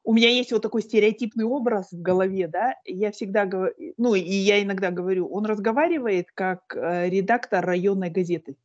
у 0.04 0.14
меня 0.14 0.30
есть 0.30 0.52
вот 0.52 0.64
такой 0.64 0.82
стереотипный 0.82 1.46
образ 1.46 1.92
в 1.92 2.02
голове, 2.02 2.48
да, 2.48 2.74
я 2.86 3.12
всегда 3.12 3.46
говорю, 3.46 3.76
ну, 3.98 4.16
и 4.16 4.22
я 4.22 4.64
иногда 4.64 4.90
говорю, 4.90 5.28
он 5.28 5.46
разговаривает 5.46 6.32
как 6.34 6.76
э, 6.76 7.10
редактор 7.10 7.64
районной 7.64 8.10
газеты. 8.10 8.56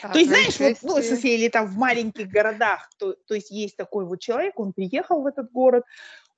А 0.00 0.12
То 0.12 0.18
есть, 0.20 0.30
знаешь, 0.30 0.60
вот, 0.60 0.76
ну, 0.82 1.02
смысле, 1.02 1.34
или 1.34 1.48
там 1.48 1.66
в 1.66 1.76
маленьких 1.76 2.28
городах, 2.28 2.88
то, 2.98 3.14
то 3.26 3.34
есть 3.34 3.50
есть 3.50 3.76
такой 3.76 4.04
вот 4.04 4.20
человек, 4.20 4.60
он 4.60 4.72
приехал 4.72 5.22
в 5.22 5.26
этот 5.26 5.50
город, 5.50 5.82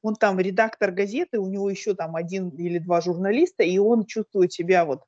он 0.03 0.16
там 0.16 0.38
редактор 0.40 0.90
газеты, 0.90 1.38
у 1.38 1.48
него 1.48 1.70
еще 1.70 1.94
там 1.94 2.16
один 2.16 2.48
или 2.51 2.78
два 2.78 3.01
журналиста, 3.01 3.62
и 3.62 3.78
он 3.78 4.05
чувствует 4.05 4.53
себя 4.53 4.84
вот 4.84 5.05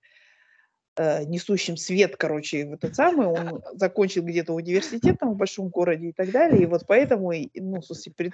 э, 0.97 1.25
несущим 1.25 1.77
свет, 1.77 2.17
короче, 2.17 2.67
в 2.67 2.73
этот 2.75 2.95
самый, 2.95 3.27
он 3.27 3.63
закончил 3.75 4.23
где-то 4.23 4.53
университет 4.53 5.19
там 5.19 5.33
в 5.33 5.37
большом 5.37 5.69
городе 5.69 6.09
и 6.09 6.13
так 6.13 6.31
далее, 6.31 6.63
и 6.63 6.67
вот 6.67 6.85
поэтому, 6.87 7.33
ну, 7.55 7.81
в 7.81 7.85
смысле, 7.85 8.13
пред, 8.17 8.33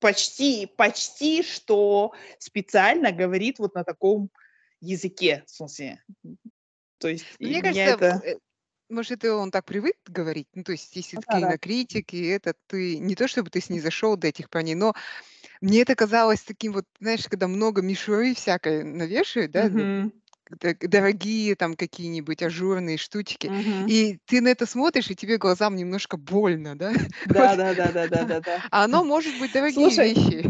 почти, 0.00 0.66
почти 0.66 1.42
что 1.42 2.12
специально 2.38 3.12
говорит 3.12 3.58
вот 3.58 3.74
на 3.74 3.84
таком 3.84 4.30
языке, 4.80 5.44
в 5.46 5.50
смысле. 5.50 6.02
То 6.98 7.08
есть 7.08 7.24
Мне 7.38 7.60
кажется, 7.60 7.82
это... 7.82 8.20
Э, 8.24 8.36
может, 8.88 9.12
это 9.12 9.34
он 9.34 9.50
так 9.50 9.64
привык 9.64 9.96
говорить, 10.06 10.46
ну, 10.54 10.62
то 10.62 10.72
есть, 10.72 10.94
если 10.94 11.16
такие 11.16 11.40
Да-да. 11.40 11.48
кинокритики, 11.48 12.30
это 12.30 12.54
ты, 12.68 12.98
не 12.98 13.16
то 13.16 13.26
чтобы 13.26 13.50
ты 13.50 13.60
с 13.60 13.68
ней 13.68 13.80
зашел 13.80 14.16
до 14.16 14.28
этих 14.28 14.48
понятий, 14.48 14.76
но 14.76 14.94
мне 15.60 15.82
это 15.82 15.94
казалось 15.94 16.42
таким 16.42 16.72
вот, 16.72 16.84
знаешь, 17.00 17.26
когда 17.28 17.48
много 17.48 17.82
мишуры 17.82 18.34
всякой 18.34 18.84
навешивают, 18.84 19.52
да, 19.52 19.68
Мгм. 19.68 20.12
дорогие 20.80 21.56
там 21.56 21.74
какие-нибудь 21.74 22.42
ажурные 22.42 22.98
штучки, 22.98 23.52
Мгм. 23.52 23.86
и 23.86 24.18
ты 24.26 24.40
на 24.40 24.48
это 24.48 24.66
смотришь, 24.66 25.10
и 25.10 25.16
тебе 25.16 25.38
глазам 25.38 25.76
немножко 25.76 26.16
больно, 26.16 26.76
да? 26.76 26.92
Вот. 27.36 27.50
Да-да-да-да-да-да-да. 28.16 28.56
А 28.70 28.84
оно 28.84 29.04
может 29.04 29.36
быть 29.36 29.52
дорогие 29.52 29.96
Слушай, 29.96 30.14
вещи. 30.14 30.44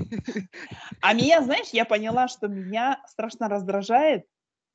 а 1.00 1.12
меня, 1.14 1.42
знаешь, 1.42 1.68
я 1.72 1.84
поняла, 1.84 2.28
что 2.28 2.48
меня 2.48 3.02
страшно 3.08 3.48
раздражает, 3.48 4.24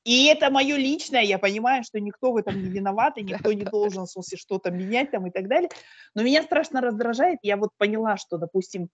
и 0.03 0.25
это 0.27 0.49
мое 0.51 0.77
личное, 0.77 1.21
я 1.23 1.39
понимаю, 1.39 1.83
что 1.83 1.99
никто 1.99 2.31
в 2.33 2.37
этом 2.37 2.61
не 2.61 2.71
виноват, 2.71 3.17
и 3.17 3.23
никто 3.23 3.53
не 3.53 3.65
должен, 3.65 4.05
в 4.05 4.11
смысле, 4.11 4.37
что-то 4.37 4.71
менять 4.71 5.11
там 5.11 5.27
и 5.27 5.31
так 5.31 5.47
далее. 5.47 5.69
Но 6.15 6.23
меня 6.23 6.43
страшно 6.43 6.81
раздражает, 6.81 7.39
я 7.43 7.57
вот 7.57 7.69
поняла, 7.77 8.17
что, 8.17 8.37
допустим, 8.37 8.89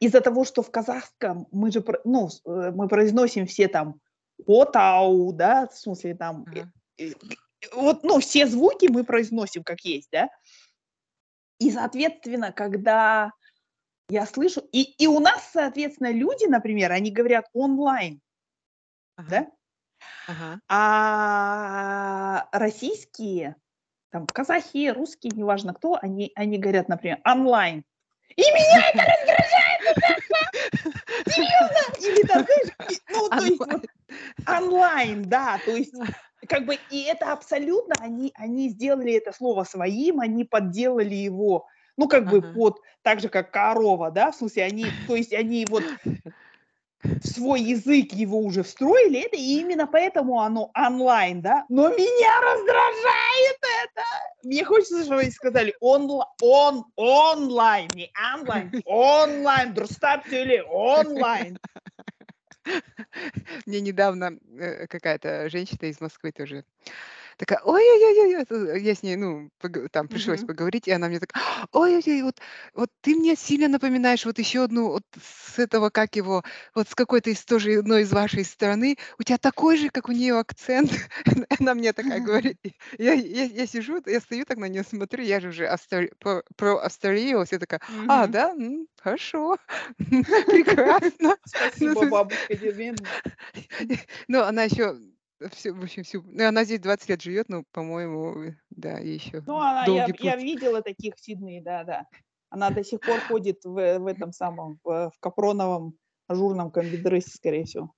из-за 0.00 0.20
того, 0.20 0.44
что 0.44 0.62
в 0.62 0.70
казахском 0.70 1.48
мы 1.50 1.72
же, 1.72 1.84
ну, 2.04 2.28
э, 2.28 2.70
мы 2.70 2.88
произносим 2.88 3.46
все 3.46 3.68
там 3.68 4.00
отау, 4.46 5.32
да, 5.32 5.66
в 5.66 5.76
смысле 5.76 6.14
там, 6.14 6.44
э, 6.98 7.12
вот, 7.72 8.04
ну, 8.04 8.20
все 8.20 8.46
звуки 8.46 8.86
мы 8.88 9.04
произносим 9.04 9.64
как 9.64 9.80
есть, 9.80 10.08
да, 10.12 10.28
и, 11.58 11.70
соответственно, 11.70 12.52
когда 12.52 13.32
я 14.08 14.26
слышу, 14.26 14.60
и, 14.72 14.82
и 14.82 15.06
у 15.06 15.18
нас, 15.18 15.50
соответственно, 15.52 16.12
люди, 16.12 16.46
например, 16.46 16.92
они 16.92 17.10
говорят 17.10 17.46
онлайн, 17.52 18.20
Ага. 19.16 19.28
да, 19.28 19.50
Ага. 20.28 20.60
а 20.68 22.48
российские, 22.52 23.56
там, 24.10 24.26
казахи, 24.26 24.88
русские, 24.88 25.32
неважно 25.34 25.74
кто, 25.74 25.98
они, 26.00 26.30
они 26.36 26.58
говорят, 26.58 26.88
например, 26.88 27.20
онлайн. 27.24 27.84
И 28.36 28.42
меня 28.42 28.90
это 28.92 28.98
раздражает 28.98 29.68
серьезно! 31.38 31.78
Или 32.00 32.22
там, 32.26 32.44
знаешь, 32.44 33.00
ну, 33.10 33.28
то 33.28 33.44
есть 33.44 33.58
вот 33.58 33.84
Онлайн. 34.46 35.22
да, 35.28 35.60
то 35.64 35.72
есть 35.72 35.94
как 36.48 36.64
бы, 36.64 36.78
и 36.90 37.02
это 37.02 37.32
абсолютно, 37.32 37.94
они, 38.00 38.32
они 38.36 38.68
сделали 38.68 39.12
это 39.12 39.32
слово 39.32 39.64
своим, 39.64 40.20
они 40.20 40.44
подделали 40.44 41.14
его, 41.14 41.66
ну, 41.96 42.08
как 42.08 42.30
бы 42.30 42.40
под, 42.40 42.78
так 43.02 43.20
же, 43.20 43.28
как 43.28 43.50
корова, 43.50 44.10
да, 44.10 44.30
в 44.30 44.36
смысле, 44.36 44.64
они, 44.64 44.86
то 45.06 45.16
есть 45.16 45.32
они 45.32 45.66
вот 45.68 45.82
в 47.02 47.26
свой 47.26 47.62
язык 47.62 48.12
его 48.12 48.38
уже 48.40 48.62
встроили, 48.62 49.20
это 49.20 49.36
и 49.36 49.60
именно 49.60 49.86
поэтому 49.86 50.40
оно 50.40 50.70
онлайн, 50.74 51.40
да, 51.40 51.64
но 51.68 51.88
меня 51.88 52.40
раздражает 52.40 53.58
это. 53.84 54.02
Мне 54.42 54.64
хочется, 54.64 55.04
чтобы 55.04 55.20
они 55.20 55.30
сказали 55.30 55.74
онла, 55.80 56.32
он, 56.40 56.84
онлайн, 56.96 57.88
не 57.94 58.10
онлайн, 58.34 58.82
онлайн, 58.84 59.72
дұрыстап 59.72 60.28
сөйле, 60.28 60.62
онлайн. 60.64 61.58
Мне 63.66 63.80
недавно 63.80 64.38
э, 64.58 64.86
какая-то 64.88 65.48
женщина 65.48 65.86
из 65.86 66.00
Москвы 66.00 66.32
тоже 66.32 66.64
такая, 67.38 67.60
ой-ой-ой, 67.62 68.44
ой, 68.50 68.82
я 68.82 68.94
с 68.94 69.02
ней, 69.02 69.16
ну, 69.16 69.50
там 69.92 70.08
пришлось 70.08 70.42
поговорить, 70.42 70.88
и 70.88 70.90
она 70.90 71.08
мне 71.08 71.20
такая, 71.20 71.42
ой-ой-ой, 71.72 72.22
вот, 72.22 72.40
вот 72.74 72.90
ты 73.00 73.14
мне 73.14 73.36
сильно 73.36 73.68
напоминаешь 73.68 74.26
вот 74.26 74.38
еще 74.38 74.64
одну, 74.64 74.88
вот 74.88 75.04
с 75.22 75.58
этого, 75.58 75.90
как 75.90 76.16
его, 76.16 76.42
вот 76.74 76.88
с 76.88 76.94
какой-то 76.94 77.30
из 77.30 77.44
тоже 77.44 77.78
одной 77.78 78.02
из 78.02 78.12
вашей 78.12 78.44
страны, 78.44 78.96
у 79.18 79.22
тебя 79.22 79.38
такой 79.38 79.76
же, 79.76 79.88
как 79.90 80.08
у 80.08 80.12
нее 80.12 80.38
акцент. 80.38 80.90
Она 81.60 81.74
мне 81.74 81.92
такая 81.92 82.20
говорит, 82.20 82.58
я, 82.98 83.12
я, 83.12 83.44
я 83.44 83.66
сижу, 83.66 84.02
я 84.06 84.20
стою 84.20 84.44
так 84.44 84.58
на 84.58 84.66
нее 84.66 84.82
смотрю, 84.82 85.22
я 85.22 85.40
же 85.40 85.48
уже 85.48 85.66
австри- 85.66 86.12
про, 86.18 86.42
про 86.56 86.78
австралиялась, 86.78 87.52
я 87.52 87.58
такая, 87.58 87.80
а, 88.08 88.26
да, 88.26 88.54
хорошо, 89.00 89.56
прекрасно. 89.98 91.08
Ну, 91.20 91.34
Спасибо, 91.44 92.00
есть, 92.00 92.10
бабушка 92.10 92.56
Дербент. 92.56 93.00
ну, 94.26 94.42
она 94.42 94.64
еще 94.64 94.96
всю, 95.52 95.74
в 95.74 95.82
общем, 95.82 96.02
всю, 96.02 96.22
ну, 96.22 96.46
она 96.46 96.64
здесь 96.64 96.80
20 96.80 97.08
лет 97.08 97.22
живет, 97.22 97.48
ну, 97.48 97.64
по-моему, 97.72 98.54
да, 98.70 98.98
ей 98.98 99.14
еще 99.14 99.42
Ну, 99.46 99.56
она, 99.56 99.80
я, 99.80 99.86
долгий 99.86 100.14
я 100.24 100.32
путь. 100.34 100.42
видела 100.42 100.82
таких 100.82 101.14
в 101.16 101.20
Сиднее, 101.20 101.62
да, 101.62 101.84
да. 101.84 102.06
Она 102.50 102.70
до 102.70 102.82
сих 102.82 103.00
пор 103.00 103.20
ходит 103.28 103.64
в, 103.64 103.98
в 103.98 104.06
этом 104.06 104.32
самом, 104.32 104.78
в, 104.84 105.10
в 105.14 105.20
капроновом 105.20 105.94
ажурном 106.26 106.70
комбидрессе, 106.70 107.30
скорее 107.30 107.64
всего. 107.64 107.92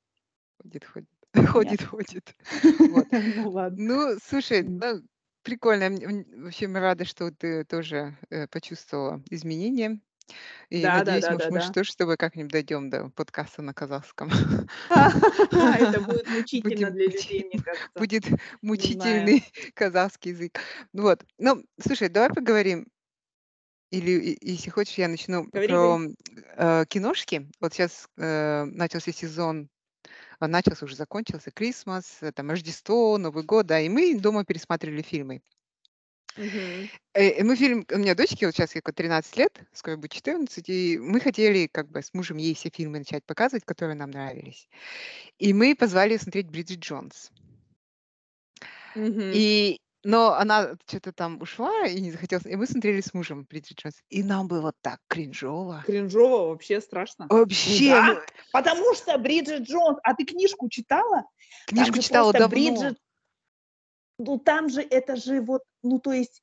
Ходит, 0.62 0.84
ходит, 0.84 1.09
ходит, 1.49 1.82
ходит. 1.82 2.36
Вот. 2.78 3.07
Ну, 3.36 3.51
ладно. 3.51 3.76
Ну, 3.78 4.18
слушай, 4.22 4.62
ну, 4.62 5.01
прикольно. 5.43 5.91
Вообще, 6.45 6.68
мы 6.68 6.80
рады, 6.80 7.05
что 7.05 7.30
ты 7.30 7.64
тоже 7.64 8.16
э, 8.30 8.47
почувствовала 8.49 9.22
изменения. 9.30 10.01
И 10.70 10.83
Да, 10.83 11.03
да, 11.03 11.12
надеюсь, 11.12 11.24
да, 11.24 11.33
может, 11.33 11.49
да, 11.49 11.55
мы 11.55 11.61
да. 11.61 11.72
тоже 11.72 11.93
с 11.93 11.97
тобой 11.97 12.16
как-нибудь 12.16 12.53
дойдем 12.53 12.91
до 12.91 13.09
подкаста 13.11 13.62
на 13.62 13.74
казахском. 13.74 14.31
Это 14.91 16.01
будет 16.07 16.28
мучительно 16.28 16.70
Будем 16.74 16.93
для 16.93 17.05
людей, 17.07 17.45
мне 17.45 17.62
кажется. 17.64 17.91
Будет 17.97 18.24
Не 18.26 18.31
знаю. 18.31 18.49
мучительный 18.62 19.45
казахский 19.74 20.31
язык. 20.33 20.61
Ну 20.93 21.03
Вот. 21.03 21.24
Ну, 21.39 21.64
слушай, 21.81 22.09
давай 22.09 22.31
поговорим 22.31 22.87
Или, 23.91 24.12
и- 24.35 24.53
если 24.53 24.70
хочешь, 24.70 24.99
я 24.99 25.09
начну 25.09 25.45
Говори, 25.45 25.68
про 25.68 25.99
говори. 25.99 26.16
э, 26.57 26.85
киношки. 26.89 27.51
Вот 27.61 27.72
сейчас 27.74 28.07
начался 28.16 29.12
сезон, 29.12 29.68
а, 30.39 30.47
начался 30.47 30.85
уже 30.87 30.97
закончился, 30.97 31.51
Крисмас, 31.51 32.18
э, 32.22 32.33
там 32.33 32.51
Рождество, 32.51 33.18
Новый 33.18 33.43
год, 33.45 33.66
да, 33.66 33.81
и 33.81 33.89
мы 33.89 34.18
дома 34.18 34.45
пересматривали 34.45 35.03
фильмы. 35.03 35.43
И 36.41 37.43
мы 37.43 37.57
фильм, 37.57 37.84
у 37.93 37.99
меня 37.99 38.14
дочке 38.14 38.47
вот 38.47 38.55
сейчас 38.55 38.74
ей 38.74 38.80
13 38.80 39.36
лет, 39.36 39.61
скоро 39.72 39.97
будет 39.97 40.12
14, 40.12 40.68
и 40.68 40.99
мы 40.99 41.20
хотели 41.20 41.66
как 41.66 41.91
бы 41.91 42.03
с 42.03 42.14
мужем 42.14 42.38
ей 42.38 42.55
все 42.55 42.70
фильмы 42.70 42.99
начать 42.99 43.24
показывать, 43.24 43.64
которые 43.64 43.97
нам 43.97 44.11
нравились. 44.11 44.68
И 45.38 45.53
мы 45.53 45.74
позвали 45.74 46.16
смотреть 46.16 46.49
Бриджит 46.49 46.80
Джонс. 46.80 47.30
Мгм. 48.95 49.32
И, 49.34 49.80
но 50.03 50.32
она 50.34 50.76
что-то 50.86 51.12
там 51.12 51.41
ушла 51.43 51.86
и 51.86 52.01
не 52.01 52.11
захотела, 52.11 52.41
и 52.45 52.57
мы 52.57 52.66
смотрели 52.66 53.01
с 53.01 53.12
мужем 53.12 53.47
Бриджит 53.49 53.78
Джонс, 53.78 53.97
и 54.09 54.22
нам 54.22 54.49
было 54.49 54.72
так 54.80 55.01
кринжово. 55.09 55.82
Кринжово, 55.86 56.49
вообще 56.51 56.80
страшно. 56.80 57.26
Вообще, 57.28 57.91
да, 57.91 58.07
ну, 58.14 58.20
потому 58.53 58.95
что 58.95 59.18
Бриджит 59.18 59.62
Джонс, 59.62 59.99
а 60.03 60.14
ты 60.14 60.24
книжку 60.24 60.68
читала? 60.70 61.24
Книжку 61.66 62.01
читала 62.01 62.32
давно. 62.32 62.49
Бриджит, 62.49 62.99
ну 64.18 64.38
там 64.38 64.68
же 64.68 64.82
это 64.82 65.16
же 65.16 65.41
вот, 65.41 65.62
ну 65.83 65.99
то 65.99 66.12
есть 66.12 66.43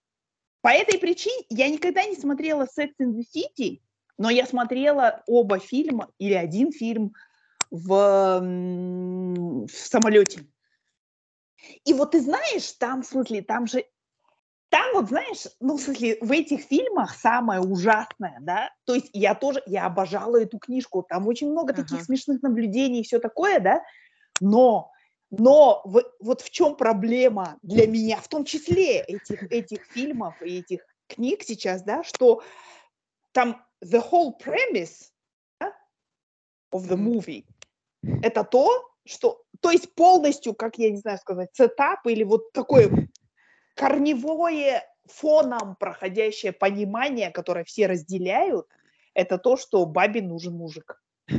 по 0.62 0.70
этой 0.70 1.00
причине 1.00 1.46
я 1.50 1.70
никогда 1.70 2.04
не 2.04 2.16
смотрела 2.16 2.64
Sex 2.64 2.90
and 3.02 3.14
the 3.16 3.24
City, 3.36 3.82
но 4.18 4.30
я 4.30 4.46
смотрела 4.46 5.24
оба 5.28 5.60
фильма 5.60 6.10
или 6.18 6.34
один 6.34 6.72
фильм 6.72 7.14
в, 7.70 8.40
в 8.42 9.72
самолете. 9.72 10.46
И 11.86 11.94
вот 11.94 12.12
ты 12.12 12.22
знаешь, 12.22 12.72
там, 12.74 13.02
в 13.02 13.06
смысле, 13.06 13.42
там 13.42 13.68
же, 13.68 13.86
там 14.70 14.86
вот, 14.94 15.08
знаешь, 15.08 15.48
ну, 15.60 15.78
в 15.78 15.82
смысле, 15.82 16.18
в 16.22 16.32
этих 16.32 16.62
фильмах 16.62 17.16
самое 17.16 17.62
ужасное, 17.62 18.38
да, 18.42 18.70
то 18.86 18.96
есть 18.96 19.10
я 19.14 19.36
тоже, 19.36 19.62
я 19.66 19.86
обожала 19.86 20.42
эту 20.42 20.60
книжку, 20.60 21.06
там 21.08 21.28
очень 21.28 21.50
много 21.52 21.74
таких 21.74 21.98
Ага. 21.98 22.04
смешных 22.06 22.42
наблюдений 22.42 23.02
и 23.02 23.04
все 23.04 23.20
такое, 23.20 23.60
да, 23.60 23.82
но, 24.40 24.92
но 25.30 25.82
в- 25.86 26.04
вот 26.20 26.42
в 26.42 26.50
чем 26.50 26.76
проблема 26.76 27.58
для 27.62 27.88
меня, 27.88 28.18
в 28.22 28.28
том 28.28 28.46
числе 28.46 29.02
этих, 29.02 29.44
этих 29.52 29.86
фильмов 29.86 30.42
и 30.42 30.60
этих 30.60 30.86
книг 31.08 31.44
сейчас, 31.44 31.84
да, 31.84 32.04
что 32.04 32.44
там 33.34 33.66
the 33.84 34.02
whole 34.12 34.34
premise 34.44 35.12
да, 35.60 35.74
of 36.74 36.88
the 36.88 36.98
movie 36.98 37.46
это 38.22 38.44
то, 38.44 38.90
что, 39.06 39.44
то 39.62 39.72
есть 39.72 39.94
полностью, 39.96 40.54
как 40.54 40.78
я 40.78 40.92
не 40.92 40.98
знаю 40.98 41.18
сказать, 41.18 41.50
сетап 41.54 42.06
или 42.06 42.24
вот 42.24 42.52
такое 42.52 43.10
корневое 43.76 44.84
фоном 45.06 45.76
проходящее 45.78 46.52
понимание, 46.52 47.32
которое 47.32 47.64
все 47.64 47.88
разделяют, 47.88 48.68
это 49.14 49.38
то, 49.38 49.58
что 49.58 49.86
бабе 49.86 50.22
нужен 50.22 50.54
мужик. 50.54 51.02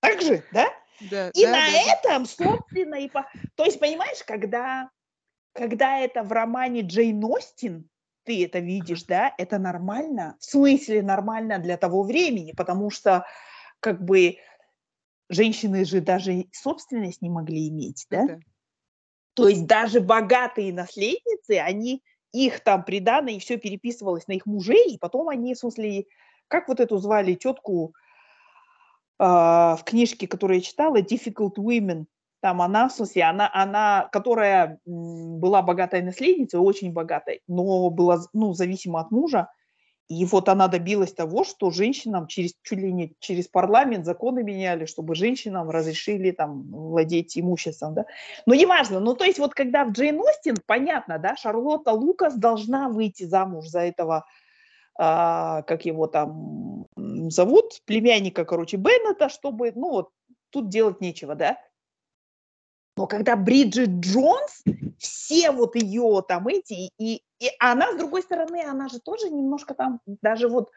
Так 0.00 0.22
же, 0.22 0.44
да? 0.52 0.68
Да, 1.00 1.30
И 1.30 1.44
да, 1.44 1.50
на 1.50 1.66
да, 1.66 1.92
этом, 1.92 2.26
собственно, 2.26 2.94
и 2.96 3.08
по... 3.08 3.26
То 3.54 3.64
есть, 3.64 3.78
понимаешь, 3.78 4.22
когда, 4.26 4.90
когда 5.52 5.98
это 5.98 6.22
в 6.22 6.32
романе 6.32 6.82
Джейн 6.82 7.22
Остин, 7.24 7.88
ты 8.24 8.44
это 8.44 8.58
видишь, 8.58 9.04
да, 9.04 9.32
это 9.38 9.58
нормально. 9.58 10.36
В 10.40 10.44
смысле 10.44 11.02
нормально 11.02 11.58
для 11.58 11.76
того 11.76 12.02
времени, 12.02 12.52
потому 12.56 12.90
что 12.90 13.24
как 13.80 14.02
бы 14.04 14.38
женщины 15.28 15.84
же 15.84 16.00
даже 16.00 16.46
собственность 16.52 17.22
не 17.22 17.30
могли 17.30 17.68
иметь, 17.68 18.06
да? 18.10 18.26
Да. 18.26 18.38
То 19.34 19.48
есть 19.48 19.66
даже 19.66 20.00
богатые 20.00 20.72
наследницы, 20.72 21.58
они 21.58 22.02
их 22.32 22.60
там 22.60 22.84
придано, 22.84 23.28
и 23.28 23.38
все 23.38 23.58
переписывалось 23.58 24.26
на 24.26 24.32
их 24.32 24.46
мужей, 24.46 24.94
и 24.94 24.98
потом 24.98 25.28
они, 25.28 25.54
в 25.54 25.58
смысле, 25.58 26.06
как 26.48 26.68
вот 26.68 26.80
эту 26.80 26.98
звали 26.98 27.34
тетку 27.34 27.94
в 29.18 29.80
книжке, 29.84 30.26
которую 30.26 30.58
я 30.58 30.62
читала, 30.62 30.98
Difficult 30.98 31.54
Women, 31.56 32.04
там 32.40 32.62
она, 32.62 32.88
в 32.88 32.92
смысле, 32.92 33.24
она, 33.24 33.50
она 33.52 34.08
которая 34.12 34.78
была 34.84 35.62
богатой 35.62 36.02
наследницей, 36.02 36.60
очень 36.60 36.92
богатой, 36.92 37.40
но 37.48 37.90
была, 37.90 38.20
ну, 38.34 38.52
зависима 38.52 39.00
от 39.00 39.10
мужа, 39.10 39.48
и 40.08 40.24
вот 40.24 40.48
она 40.48 40.68
добилась 40.68 41.12
того, 41.12 41.42
что 41.42 41.70
женщинам 41.70 42.28
через, 42.28 42.54
чуть 42.62 42.78
ли 42.78 42.92
не 42.92 43.14
через 43.18 43.48
парламент 43.48 44.04
законы 44.04 44.44
меняли, 44.44 44.84
чтобы 44.84 45.16
женщинам 45.16 45.68
разрешили 45.70 46.30
там 46.30 46.70
владеть 46.70 47.36
имуществом, 47.36 47.94
да. 47.94 48.04
Но 48.46 48.54
неважно, 48.54 49.00
ну 49.00 49.14
то 49.14 49.24
есть 49.24 49.40
вот 49.40 49.52
когда 49.54 49.84
в 49.84 49.90
Джейн 49.90 50.20
Остин, 50.20 50.56
понятно, 50.66 51.18
да, 51.18 51.34
Шарлотта 51.36 51.92
Лукас 51.92 52.36
должна 52.36 52.88
выйти 52.88 53.24
замуж 53.24 53.66
за 53.66 53.80
этого, 53.80 54.24
а, 54.96 55.62
как 55.62 55.84
его 55.84 56.06
там 56.06 56.85
зовут, 56.96 57.82
племянника, 57.84 58.44
короче, 58.44 58.76
Беннета, 58.76 59.28
чтобы, 59.28 59.72
ну 59.74 59.90
вот, 59.90 60.10
тут 60.50 60.68
делать 60.68 61.00
нечего, 61.00 61.34
да. 61.34 61.58
Но 62.96 63.06
когда 63.06 63.36
Бриджит 63.36 63.90
Джонс, 64.00 64.64
все 64.98 65.50
вот 65.50 65.76
ее 65.76 66.24
там 66.26 66.48
эти, 66.48 66.90
и, 66.98 67.22
и 67.38 67.50
она, 67.58 67.92
с 67.92 67.96
другой 67.96 68.22
стороны, 68.22 68.62
она 68.64 68.88
же 68.88 69.00
тоже 69.00 69.28
немножко 69.28 69.74
там, 69.74 70.00
даже 70.06 70.48
вот, 70.48 70.70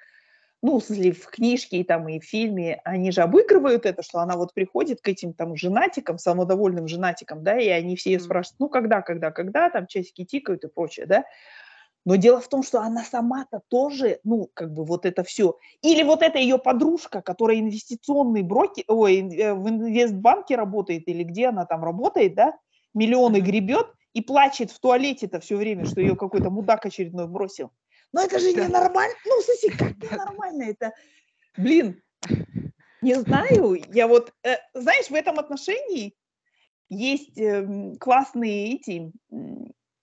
ну, 0.62 0.80
в 0.80 0.84
смысле, 0.84 1.14
в 1.14 1.26
книжке 1.28 1.78
и 1.78 1.84
там 1.86 2.10
и 2.10 2.20
в 2.20 2.26
фильме, 2.26 2.82
они 2.84 3.12
же 3.12 3.22
обыгрывают 3.22 3.86
это, 3.86 4.04
что 4.04 4.20
она 4.20 4.36
вот 4.36 4.54
приходит 4.54 5.00
к 5.00 5.08
этим 5.08 5.34
там 5.34 5.56
женатикам, 5.56 6.18
самодовольным 6.18 6.90
женатикам, 6.90 7.42
да, 7.42 7.58
и 7.58 7.70
они 7.70 7.96
все 7.96 8.12
ее 8.12 8.20
спрашивают, 8.20 8.60
ну, 8.60 8.68
когда, 8.68 9.02
когда, 9.02 9.32
когда, 9.32 9.70
там 9.70 9.88
часики 9.88 10.26
тикают 10.26 10.66
и 10.66 10.68
прочее, 10.68 11.06
да. 11.06 11.24
Но 12.10 12.16
дело 12.16 12.42
в 12.42 12.48
том, 12.48 12.64
что 12.64 12.82
она 12.82 13.04
сама-то 13.04 13.62
тоже, 13.68 14.20
ну, 14.24 14.50
как 14.56 14.74
бы 14.74 14.84
вот 14.84 15.06
это 15.06 15.24
все. 15.24 15.60
Или 15.84 16.02
вот 16.02 16.24
эта 16.24 16.40
ее 16.40 16.58
подружка, 16.58 17.22
которая 17.22 17.60
инвестиционный 17.60 18.42
брокер, 18.42 18.84
ой, 18.88 19.20
э, 19.20 19.54
в 19.54 19.70
инвестбанке 19.70 20.56
работает, 20.56 21.08
или 21.08 21.22
где 21.22 21.50
она 21.50 21.68
там 21.68 21.84
работает, 21.84 22.34
да, 22.34 22.58
миллионы 22.96 23.42
гребет 23.42 23.94
и 24.14 24.22
плачет 24.22 24.72
в 24.72 24.80
туалете-то 24.80 25.40
все 25.40 25.56
время, 25.56 25.86
что 25.86 26.02
ее 26.02 26.16
какой-то 26.16 26.50
мудак 26.50 26.84
очередной 26.84 27.28
бросил. 27.28 27.70
Но 28.12 28.24
это 28.24 28.40
же 28.40 28.54
ненормально. 28.54 29.14
Ну, 29.28 29.42
слушай, 29.44 29.78
как 29.78 29.96
ненормально 30.12 30.64
это? 30.64 30.94
Блин, 31.58 32.02
не 33.04 33.14
знаю. 33.20 33.78
Я 33.94 34.08
вот, 34.08 34.34
э, 34.44 34.56
знаешь, 34.74 35.12
в 35.12 35.14
этом 35.14 35.38
отношении 35.38 36.16
есть 36.90 37.38
э, 37.38 37.94
классные 38.00 38.78
эти 38.78 39.12
э, 39.32 39.36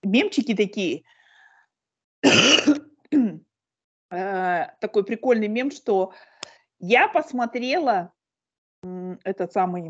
мемчики 0.05 0.55
такие– 0.55 1.03
такой 4.81 5.05
прикольный 5.05 5.49
мем, 5.49 5.71
что 5.71 6.13
я 6.79 7.09
посмотрела 7.09 8.13
этот 9.25 9.53
самый 9.53 9.89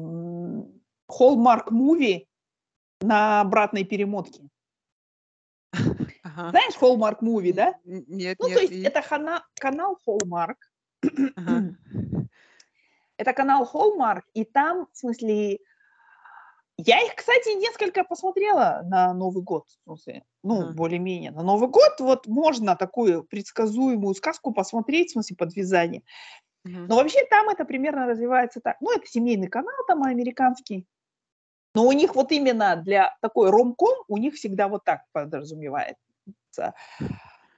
Hallmark 1.10 1.68
Movie 1.70 2.26
на 3.00 3.40
обратной 3.40 3.84
перемотке. 3.84 4.42
Ага. 6.22 6.50
Знаешь 6.50 6.74
Hallmark 6.80 7.20
Movie, 7.20 7.54
да? 7.54 7.74
Нет, 7.84 8.36
ну, 8.40 8.48
нет. 8.48 8.48
то 8.56 8.60
есть 8.60 8.72
и... 8.72 8.82
это 8.82 9.00
хана- 9.00 9.42
канал 9.54 9.96
Hallmark. 10.06 10.56
Ага. 11.36 11.76
это 13.16 13.32
канал 13.32 13.68
Hallmark, 13.72 14.22
и 14.34 14.44
там, 14.44 14.88
в 14.92 14.96
смысле, 14.96 15.60
я 16.78 17.00
их, 17.00 17.14
кстати, 17.14 17.56
несколько 17.56 18.04
посмотрела 18.04 18.82
на 18.84 19.14
Новый 19.14 19.42
год, 19.42 19.66
в 19.68 19.84
смысле, 19.84 20.24
ну, 20.42 20.62
uh-huh. 20.62 20.72
более-менее. 20.72 21.30
На 21.30 21.42
Новый 21.42 21.70
год 21.70 21.92
вот 22.00 22.26
можно 22.26 22.76
такую 22.76 23.24
предсказуемую 23.24 24.14
сказку 24.14 24.52
посмотреть, 24.52 25.10
в 25.10 25.12
смысле, 25.12 25.36
подвязание. 25.36 26.02
Uh-huh. 26.66 26.86
Но 26.86 26.96
вообще 26.96 27.24
там 27.30 27.48
это 27.48 27.64
примерно 27.64 28.06
развивается 28.06 28.60
так. 28.60 28.76
Ну, 28.80 28.92
это 28.94 29.06
семейный 29.06 29.48
канал 29.48 29.74
там 29.88 30.02
американский. 30.02 30.86
Но 31.74 31.86
у 31.86 31.92
них 31.92 32.14
вот 32.14 32.30
именно 32.32 32.76
для 32.76 33.16
такой 33.22 33.48
ромком 33.50 33.96
у 34.08 34.18
них 34.18 34.34
всегда 34.34 34.68
вот 34.68 34.84
так 34.84 35.02
подразумевается. 35.12 35.96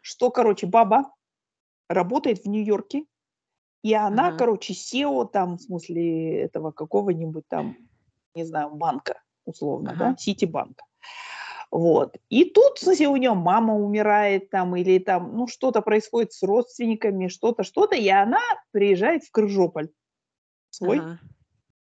Что, 0.01 0.31
короче, 0.31 0.67
баба 0.69 1.13
работает 1.89 2.45
в 2.45 2.49
Нью-Йорке, 2.49 3.05
и 3.83 3.95
она, 3.95 4.31
uh-huh. 4.31 4.39
короче, 4.39 4.75
SEO 4.75 5.29
там, 5.29 5.57
в 5.57 5.63
смысле, 5.63 6.43
этого 6.43 6.71
какого-нибудь 6.71 7.49
там 7.49 7.77
не 8.39 8.45
знаю, 8.45 8.71
банка, 8.71 9.21
условно, 9.45 9.91
ага. 9.91 10.11
да, 10.11 10.17
Ситибанка. 10.17 10.85
Вот. 11.71 12.17
И 12.31 12.45
тут, 12.45 12.79
смысле, 12.79 13.09
у 13.09 13.17
нее 13.17 13.35
мама 13.35 13.75
умирает 13.75 14.49
там, 14.51 14.75
или 14.77 14.99
там, 14.99 15.37
ну, 15.37 15.47
что-то 15.47 15.83
происходит 15.83 16.33
с 16.33 16.43
родственниками, 16.43 17.29
что-то, 17.29 17.63
что-то, 17.63 17.97
и 17.97 18.09
она 18.09 18.41
приезжает 18.71 19.25
в 19.25 19.31
Крыжополь 19.31 19.91
свой, 20.71 21.01
ага. 21.01 21.19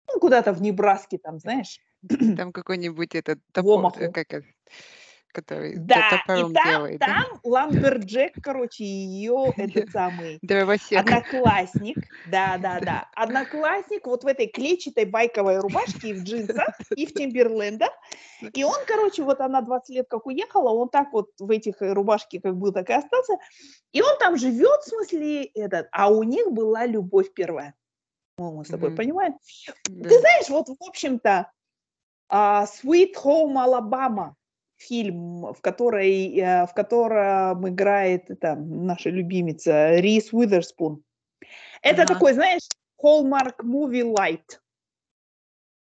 ну, 0.08 0.20
куда-то 0.20 0.52
в 0.54 0.62
Небраске 0.62 1.18
там, 1.18 1.40
знаешь. 1.40 1.80
Там 2.38 2.54
какой-нибудь 2.54 3.14
этот 3.14 3.40
топор, 3.52 3.92
э, 3.98 4.10
как 4.10 4.34
это, 4.34 4.48
который 5.32 5.76
да, 5.78 6.22
и 6.22 6.28
там, 6.28 6.54
делает. 6.54 7.00
там 7.00 7.26
да? 7.32 7.40
Ламберджек, 7.44 8.34
короче, 8.42 8.84
ее 8.84 9.54
этот 9.58 9.92
самый 9.92 10.40
одноклассник, 10.42 11.98
да, 12.32 12.58
да, 12.58 12.80
да, 12.80 13.10
одноклассник 13.16 14.08
вот 14.08 14.24
в 14.24 14.28
этой 14.28 14.48
клетчатой 14.48 15.06
байковой 15.06 15.60
рубашке 15.60 16.10
и 16.10 16.14
в 16.14 16.24
джинсах, 16.26 16.80
и 16.96 17.06
в 17.06 17.14
Тимберлендах, 17.14 17.92
и 18.54 18.64
он, 18.64 18.78
короче, 18.88 19.24
вот 19.24 19.40
она 19.42 19.62
20 19.62 19.96
лет 19.96 20.08
как 20.10 20.26
уехала, 20.26 20.70
он 20.70 20.90
так 20.90 21.12
вот 21.14 21.30
в 21.40 21.50
этих 21.52 21.82
э, 21.82 21.94
рубашке 21.94 22.42
как 22.42 22.56
был, 22.56 22.72
так 22.72 22.90
и 22.90 22.94
остался, 22.94 23.38
и 23.92 24.02
он 24.02 24.18
там 24.20 24.38
живет, 24.38 24.82
в 24.82 24.90
смысле, 24.90 25.46
этот, 25.46 25.88
а 25.92 26.10
у 26.10 26.24
них 26.24 26.52
была 26.52 26.86
любовь 26.86 27.34
первая. 27.34 27.76
Мы 28.38 28.64
с 28.64 28.70
тобой 28.70 28.92
mm-hmm. 28.92 28.96
понимаем? 28.96 29.34
Да. 29.90 30.10
Ты 30.10 30.20
знаешь, 30.20 30.50
вот, 30.50 30.70
в 30.70 30.78
общем-то, 30.80 31.52
uh, 32.32 32.66
Sweet 32.66 33.16
Home 33.24 33.58
Alabama, 33.58 34.36
фильм, 34.80 35.54
в, 35.54 35.58
которой, 35.62 36.36
э, 36.38 36.66
в 36.66 36.74
котором 36.74 37.68
играет 37.68 38.28
там, 38.40 38.86
наша 38.86 39.10
любимица 39.10 39.96
Рис 39.96 40.32
Уизерспун. 40.32 41.04
Это 41.82 42.04
ага. 42.04 42.14
такой, 42.14 42.34
знаешь, 42.34 42.64
Hallmark 43.04 43.58
Movie 43.64 44.04
Light. 44.04 44.60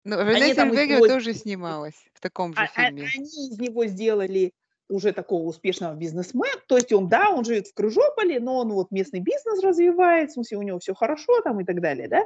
Ну, 0.04 0.20
Рене 0.20 0.54
Зельвегер 0.54 1.00
тоже 1.06 1.34
снималась 1.34 2.06
в 2.14 2.20
таком 2.20 2.54
же 2.54 2.60
а, 2.60 2.64
а 2.64 2.66
фильме. 2.66 3.08
Они 3.16 3.48
из 3.48 3.58
него 3.58 3.86
сделали 3.86 4.52
уже 4.88 5.12
такого 5.12 5.46
успешного 5.46 5.94
бизнесмена, 5.94 6.60
то 6.66 6.76
есть 6.76 6.92
он, 6.92 7.08
да, 7.08 7.30
он 7.30 7.44
живет 7.44 7.66
в 7.66 7.74
Крыжополе, 7.74 8.40
но 8.40 8.58
он 8.58 8.72
вот 8.72 8.90
местный 8.90 9.20
бизнес 9.20 9.62
развивает, 9.62 10.30
в 10.30 10.34
смысле 10.34 10.58
у 10.58 10.62
него 10.62 10.78
все 10.78 10.94
хорошо 10.94 11.42
там 11.42 11.60
и 11.60 11.64
так 11.64 11.82
далее, 11.82 12.08
да. 12.08 12.24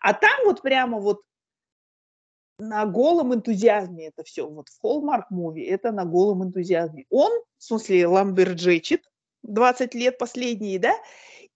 А 0.00 0.12
там 0.12 0.44
вот 0.44 0.60
прямо 0.60 1.00
вот 1.00 1.22
на 2.58 2.86
голом 2.86 3.34
энтузиазме 3.34 4.08
это 4.08 4.24
все. 4.24 4.48
Вот 4.48 4.68
в 4.68 4.84
Hallmark 4.84 5.26
Movie 5.32 5.64
это 5.66 5.92
на 5.92 6.04
голом 6.04 6.44
энтузиазме. 6.44 7.06
Он, 7.10 7.30
в 7.56 7.64
смысле, 7.64 8.06
ламберджечит 8.06 9.04
20 9.44 9.94
лет 9.94 10.18
последние, 10.18 10.78
да, 10.78 10.94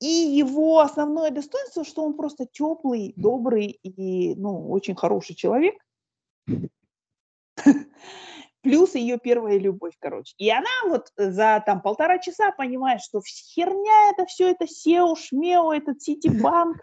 и 0.01 0.07
его 0.07 0.81
основное 0.81 1.31
достоинство, 1.31 1.85
что 1.85 2.05
он 2.05 2.15
просто 2.15 2.47
теплый, 2.51 3.13
добрый 3.17 3.79
и, 3.83 4.35
ну, 4.37 4.71
очень 4.71 4.95
хороший 4.95 5.35
человек. 5.35 5.75
Плюс 8.63 8.95
ее 8.95 9.19
первая 9.19 9.59
любовь, 9.59 9.95
короче. 9.99 10.35
И 10.39 10.49
она 10.49 10.69
вот 10.87 11.13
за 11.17 11.61
там 11.67 11.83
полтора 11.83 12.19
часа 12.19 12.53
понимает, 12.53 13.01
что 13.01 13.21
херня 13.27 14.13
это 14.13 14.25
все, 14.27 14.51
это 14.53 14.67
SEO, 14.67 15.17
шмео, 15.17 15.73
этот 15.73 16.01
Ситибанк, 16.01 16.79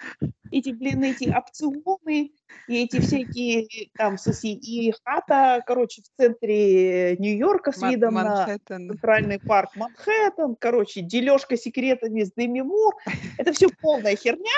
эти, 0.52 0.72
блин, 0.72 1.04
эти 1.04 1.30
опционы, 1.30 2.32
и 2.68 2.84
эти 2.84 3.00
всякие 3.00 3.68
там, 3.98 4.18
соси, 4.18 4.54
и 4.54 4.94
хата, 5.04 5.62
короче, 5.66 6.02
в 6.02 6.22
центре 6.22 7.18
Нью-Йорка 7.18 7.72
с 7.72 7.82
видом 7.82 8.16
Манхэттен. 8.16 8.88
на 8.88 8.94
центральный 8.94 9.40
парк 9.40 9.76
Манхэттен, 9.76 10.56
короче, 10.60 11.02
дележка 11.02 11.58
секретами 11.58 12.24
с 12.24 12.32
Деми 12.34 12.62
Мур. 12.62 12.96
Это 13.38 13.54
все 13.54 13.68
полная 13.82 14.16
херня. 14.16 14.50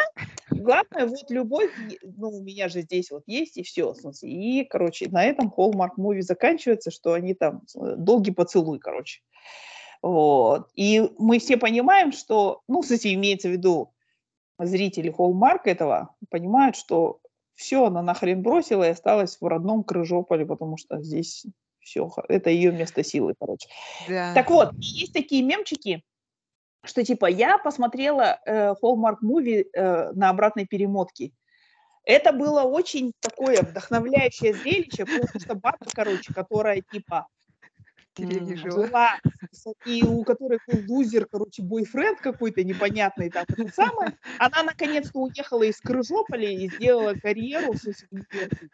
Главное, 0.50 1.06
вот 1.06 1.30
любовь, 1.30 1.72
ну, 2.04 2.30
у 2.30 2.44
меня 2.44 2.70
же 2.70 2.82
здесь 2.82 3.12
вот 3.12 3.24
есть, 3.26 3.58
и 3.58 3.64
все. 3.64 3.94
И, 4.22 4.64
короче, 4.66 5.10
на 5.10 5.24
этом 5.26 5.54
Hallmark 5.56 5.96
Movie 5.98 6.22
заканчивается, 6.22 6.92
что 6.92 7.14
они 7.14 7.34
там 7.34 7.64
э, 7.76 7.96
долгий 7.98 8.32
поцелуй, 8.32 8.80
короче. 8.80 9.22
Вот. 10.02 10.68
И 10.76 11.10
мы 11.18 11.40
все 11.40 11.58
понимаем, 11.58 12.12
что, 12.12 12.62
ну, 12.68 12.82
кстати, 12.82 13.14
имеется 13.14 13.48
в 13.48 13.52
виду 13.52 13.94
зрители 14.66 15.14
Hallmark 15.14 15.62
этого, 15.66 16.16
понимают, 16.30 16.76
что 16.76 17.20
все, 17.56 17.86
она 17.86 18.02
нахрен 18.02 18.42
бросила 18.42 18.84
и 18.84 18.92
осталась 18.92 19.38
в 19.40 19.46
родном 19.46 19.84
Крыжополе, 19.84 20.46
потому 20.46 20.78
что 20.78 21.02
здесь 21.02 21.46
все, 21.80 22.12
это 22.28 22.50
ее 22.50 22.72
место 22.72 23.04
силы, 23.04 23.34
короче. 23.40 23.68
Да. 24.08 24.34
Так 24.34 24.50
вот, 24.50 24.72
есть 24.78 25.14
такие 25.14 25.44
мемчики, 25.44 26.04
что 26.84 27.04
типа 27.04 27.28
я 27.28 27.58
посмотрела 27.58 28.40
э, 28.46 28.74
Hallmark 28.82 29.18
Movie 29.24 29.66
э, 29.74 30.12
на 30.14 30.30
обратной 30.30 30.66
перемотке. 30.66 31.32
Это 32.04 32.32
было 32.34 32.64
очень 32.64 33.14
такое 33.20 33.62
вдохновляющее 33.62 34.54
зрелище, 34.54 35.06
потому 35.06 35.40
что 35.40 35.56
баба, 35.56 35.86
короче, 35.94 36.34
которая 36.34 36.82
типа 36.82 37.28
деревне 38.16 38.56
жила. 38.56 38.86
жила, 38.88 39.20
и 39.86 40.04
у 40.04 40.24
которой 40.24 40.60
был 40.68 40.84
лузер, 40.88 41.26
короче, 41.26 41.62
бойфренд 41.62 42.20
какой-то 42.20 42.64
непонятный, 42.64 43.30
там, 43.30 43.46
это 43.48 43.68
самое, 43.74 44.18
она 44.40 44.64
наконец-то 44.64 45.20
уехала 45.20 45.64
из 45.64 45.80
Крыжополя 45.80 46.50
и 46.50 46.70
сделала 46.70 47.14
карьеру 47.14 47.74
в 47.74 47.78
Сосигневерке. 47.78 48.70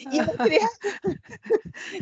И 0.00 0.20
вот 0.20 0.38
реально, 0.40 1.18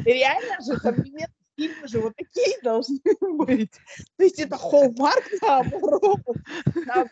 реально 0.04 0.60
же 0.60 0.76
современные 0.78 1.28
фильмы 1.56 1.88
же 1.88 2.00
вот 2.00 2.14
такие 2.16 2.58
должны 2.62 3.00
быть. 3.20 3.72
То 4.16 4.24
есть 4.24 4.40
это 4.40 4.56
Холмарк 4.56 5.24
наоборот, 5.40 6.20
на 6.74 7.04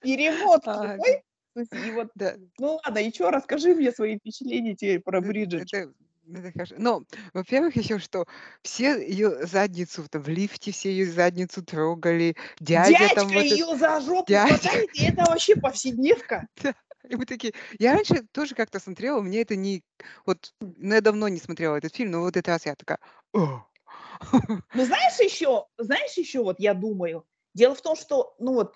перемотки. 0.00 0.98
Ой, 0.98 1.22
и 1.72 1.90
вот, 1.90 2.10
Да. 2.14 2.36
ну 2.58 2.78
ладно, 2.84 3.10
чё, 3.12 3.30
расскажи 3.30 3.74
мне 3.74 3.92
свои 3.92 4.18
впечатления 4.18 4.74
теперь 4.74 5.00
про 5.00 5.20
Это 5.20 5.30
Бриджит. 5.30 5.62
это 5.62 5.92
это 6.28 6.50
хорошо. 6.52 6.74
Ну, 6.78 7.06
во-первых, 7.34 7.76
еще 7.76 7.98
что 8.00 8.26
все 8.62 8.98
ее 9.00 9.46
задницу 9.46 10.08
там 10.08 10.22
в 10.22 10.28
лифте, 10.28 10.72
все 10.72 10.90
ее 10.90 11.06
задницу 11.06 11.64
трогали, 11.64 12.34
дядя 12.58 13.08
там 13.10 13.28
Дядька 13.28 13.32
вот 13.32 13.52
этот, 13.52 13.60
ее 13.60 13.76
за 13.76 14.00
жопу 14.00 14.28
дядя. 14.32 14.38
хватает, 14.38 14.90
и 14.94 15.04
это 15.04 15.24
вообще 15.26 15.56
повседневка. 15.56 16.48
Да. 16.62 16.74
И 17.08 17.14
мы 17.16 17.24
такие, 17.26 17.52
я 17.78 17.94
раньше 17.94 18.26
тоже 18.32 18.54
как-то 18.54 18.80
смотрела, 18.80 19.20
мне 19.20 19.42
это 19.42 19.54
не, 19.56 19.84
вот, 20.24 20.52
ну, 20.60 20.94
я 20.94 21.00
давно 21.00 21.28
не 21.28 21.38
смотрела 21.38 21.76
этот 21.76 21.94
фильм, 21.94 22.10
но 22.10 22.20
вот 22.20 22.36
этот 22.36 22.48
раз 22.48 22.66
я 22.66 22.74
такая, 22.74 22.98
о. 23.32 23.64
Ну, 24.74 24.84
знаешь 24.84 25.18
еще, 25.20 25.66
знаешь 25.78 26.14
еще, 26.16 26.42
вот 26.42 26.60
я 26.60 26.74
думаю, 26.74 27.26
дело 27.54 27.74
в 27.74 27.82
том, 27.82 27.96
что, 27.96 28.34
ну 28.38 28.54
вот, 28.54 28.74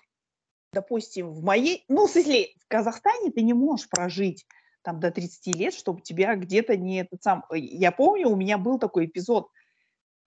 допустим, 0.73 1.31
в 1.31 1.43
моей, 1.43 1.83
ну, 1.87 2.07
в 2.07 2.11
смысле, 2.11 2.49
в 2.59 2.67
Казахстане 2.67 3.31
ты 3.31 3.41
не 3.41 3.53
можешь 3.53 3.89
прожить 3.89 4.45
там 4.83 4.99
до 4.99 5.11
30 5.11 5.55
лет, 5.55 5.73
чтобы 5.73 6.01
тебя 6.01 6.35
где-то 6.35 6.75
не 6.75 7.01
этот 7.01 7.21
сам... 7.21 7.45
Ой, 7.49 7.61
Я 7.61 7.91
помню, 7.91 8.29
у 8.29 8.35
меня 8.35 8.57
был 8.57 8.79
такой 8.79 9.05
эпизод 9.05 9.49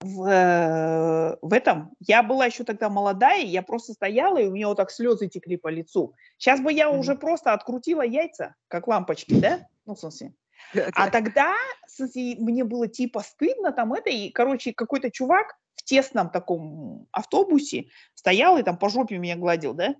в, 0.00 0.22
э, 0.28 1.36
в 1.40 1.52
этом. 1.52 1.92
Я 1.98 2.22
была 2.22 2.46
еще 2.46 2.62
тогда 2.64 2.88
молодая, 2.88 3.40
я 3.40 3.62
просто 3.62 3.94
стояла, 3.94 4.38
и 4.38 4.46
у 4.46 4.52
меня 4.52 4.68
вот 4.68 4.76
так 4.76 4.90
слезы 4.90 5.28
текли 5.28 5.56
по 5.56 5.68
лицу. 5.68 6.14
Сейчас 6.36 6.60
бы 6.60 6.72
я 6.72 6.88
Мгм. 6.88 6.98
уже 7.00 7.14
просто 7.16 7.52
открутила 7.52 8.02
яйца, 8.02 8.54
как 8.68 8.86
лампочки, 8.86 9.34
да? 9.40 9.66
Ну, 9.86 9.94
в 9.94 9.98
смысле. 9.98 10.34
А 10.74 11.06
да. 11.06 11.10
тогда, 11.10 11.54
в 11.86 11.90
смысле, 11.90 12.36
мне 12.38 12.64
было 12.64 12.86
типа 12.86 13.20
стыдно 13.20 13.72
там 13.72 13.92
это, 13.92 14.10
и, 14.10 14.30
короче, 14.30 14.72
какой-то 14.72 15.10
чувак 15.10 15.56
в 15.74 15.84
тесном 15.84 16.30
таком 16.30 17.06
автобусе 17.12 17.86
стоял 18.14 18.56
и 18.58 18.62
там 18.62 18.76
по 18.78 18.88
жопе 18.88 19.18
меня 19.18 19.36
гладил, 19.36 19.74
да? 19.74 19.94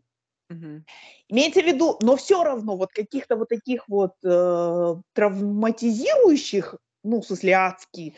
Мгм. 0.51 0.85
Имеется 1.29 1.63
в 1.63 1.67
виду, 1.67 1.99
но 2.03 2.17
все 2.17 2.45
равно 2.45 2.77
вот 2.77 2.93
каких-то 2.93 3.37
вот 3.37 3.49
таких 3.49 3.89
вот 3.89 4.13
э, 4.25 4.95
травматизирующих, 5.15 6.77
ну, 7.03 7.21
в 7.23 7.27
смысле, 7.27 7.53
адски 7.55 8.15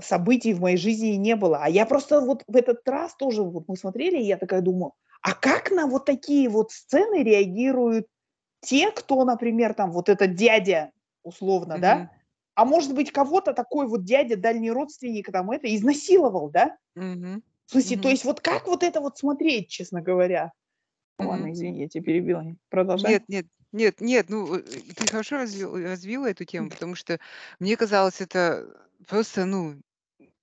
событий 0.00 0.54
в 0.54 0.60
моей 0.60 0.76
жизни 0.76 1.08
не 1.16 1.36
было. 1.36 1.58
А 1.62 1.68
я 1.68 1.84
просто 1.86 2.20
вот 2.20 2.44
в 2.46 2.56
этот 2.56 2.86
раз 2.88 3.14
тоже, 3.14 3.42
вот 3.42 3.64
мы 3.68 3.76
смотрели, 3.76 4.18
и 4.18 4.26
я 4.26 4.36
такая 4.38 4.62
думаю, 4.62 4.92
а 5.22 5.34
как 5.34 5.70
на 5.70 5.86
вот 5.86 6.06
такие 6.06 6.48
вот 6.48 6.72
сцены 6.72 7.22
реагируют 7.22 8.06
те, 8.62 8.90
кто, 8.92 9.24
например, 9.24 9.74
там 9.74 9.92
вот 9.92 10.08
этот 10.08 10.34
дядя, 10.36 10.92
условно, 11.24 11.78
да, 11.78 12.00
Мгм. 12.00 12.08
а 12.54 12.64
может 12.66 12.94
быть 12.94 13.12
кого-то 13.12 13.54
такой 13.54 13.88
вот 13.88 14.04
дядя, 14.04 14.36
дальний 14.36 14.70
родственник 14.72 15.30
там 15.32 15.50
это 15.52 15.74
изнасиловал, 15.74 16.50
да? 16.50 16.76
Мгм. 16.94 17.42
В 17.66 17.72
смысле, 17.72 17.96
то 17.98 18.08
Мгм. 18.08 18.10
есть 18.10 18.24
вот 18.24 18.40
как 18.40 18.68
вот 18.68 18.82
это 18.84 19.00
вот 19.00 19.18
смотреть, 19.18 19.68
честно 19.70 20.02
говоря? 20.02 20.52
Ладно, 21.26 21.52
извини, 21.52 21.80
я 21.80 21.88
тебя 21.88 22.04
перебила. 22.04 22.44
Продолжай. 22.70 23.14
Нет, 23.14 23.24
нет, 23.28 23.46
нет, 23.72 24.00
нет, 24.00 24.28
ну, 24.28 24.54
э, 24.56 24.62
ты 24.94 25.06
хорошо 25.08 25.36
развил 25.38 25.76
развила 25.82 26.26
эту 26.30 26.44
тему, 26.44 26.68
потому 26.70 26.94
что 26.94 27.18
мне 27.58 27.76
казалось, 27.76 28.20
это 28.20 28.68
просто, 29.06 29.44
ну, 29.46 29.80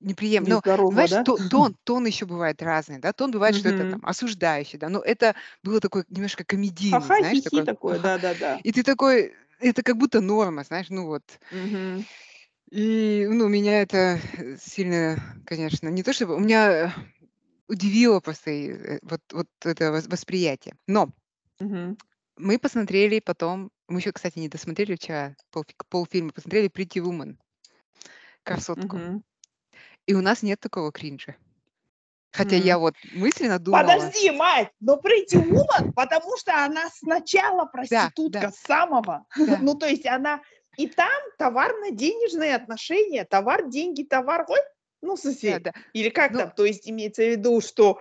неприемлемо. 0.01 0.61
Но, 0.61 0.61
понимаешь, 0.88 1.15
да? 1.15 1.23
то 1.23 1.39
тон 1.49 1.75
тон 1.86 2.05
еще 2.07 2.25
бывает 2.25 2.61
разный, 2.61 2.99
да. 2.99 3.13
Тон 3.13 3.32
бывает, 3.32 3.55
что 3.55 3.69
это 3.69 3.86
там 3.86 4.01
осуждающий, 4.05 4.80
да, 4.80 4.89
но 4.89 4.99
это 5.01 5.36
было 5.63 5.80
такое 5.82 6.05
немножко 6.09 6.43
комедийный, 6.45 7.11
Ха-ха, 7.11 7.15
знаешь, 7.15 7.41
такой 7.41 7.63
такое, 7.63 7.97
ха-ха. 7.97 8.07
да-да-да. 8.07 8.61
И 8.63 8.71
ты 8.73 8.84
такой, 8.84 9.36
это 9.59 9.84
как 9.84 9.97
будто 9.97 10.21
норма, 10.21 10.63
знаешь, 10.63 10.89
ну 10.89 11.07
вот. 11.07 11.23
Мгм. 11.51 12.07
И, 12.71 13.25
ну, 13.27 13.47
меня 13.47 13.82
это, 13.82 14.19
э, 14.38 14.57
сильно, 14.61 15.17
конечно, 15.45 15.88
не 15.89 16.03
то 16.03 16.13
чтобы, 16.13 16.36
у 16.36 16.39
меня, 16.39 16.71
э, 16.71 16.89
удивило 17.70 18.20
просто, 18.22 18.51
и, 18.51 18.70
э, 18.72 18.99
вот 19.03 19.22
вот 19.34 19.47
это 19.65 19.91
вос 19.91 20.07
восприятие. 20.07 20.76
Но 20.88 21.11
Мгм. 21.59 21.97
мы 22.38 22.57
посмотрели 22.57 23.20
потом, 23.20 23.72
мы 23.88 23.99
еще, 23.99 24.11
кстати, 24.11 24.39
не 24.39 24.49
досмотрели 24.49 24.95
вчера, 24.95 25.36
полфи 25.51 25.76
полфильма 25.89 26.32
посмотрели 26.32 26.67
"Pretty 26.70 26.99
Woman", 27.03 27.38
"Красотку". 28.45 29.01
Мгм. 29.01 29.22
И 30.07 30.13
у 30.13 30.22
нас 30.22 30.43
нет 30.43 30.59
такого 30.59 30.91
кринжа. 30.91 31.36
Хотя 32.32 32.57
я 32.57 32.78
М. 32.78 32.80
вот 32.80 32.95
мысленно 33.03 33.59
думала 33.59 34.13
Подожди, 34.13 34.32
мать, 34.32 34.70
но 34.82 34.95
Pretty 34.97 35.38
Woman, 35.38 35.91
потому 35.95 36.38
что 36.38 36.65
она 36.65 36.89
сначала 36.91 37.65
Да, 37.82 38.11
проститутка 38.11 38.11
да, 38.26 38.51
с 38.51 38.57
самого. 38.57 39.26
да. 39.39 39.61
Ну, 39.61 39.76
то 39.76 39.88
есть 39.88 40.05
она 40.07 40.41
и 40.78 40.88
там 40.88 41.22
товарно-денежные 41.38 42.55
отношения, 42.55 43.26
товар, 43.26 43.67
деньги, 43.70 44.03
товар, 44.03 44.45
ой, 44.49 44.59
ну, 45.02 45.16
в 45.16 45.20
Да, 45.20 45.60
да. 45.60 45.74
или 45.93 46.10
как 46.10 46.32
Ну 46.34 46.39
там, 46.39 46.52
то 46.52 46.66
есть 46.66 46.89
имеется 46.89 47.24
в 47.24 47.30
виду, 47.30 47.62
что, 47.62 48.00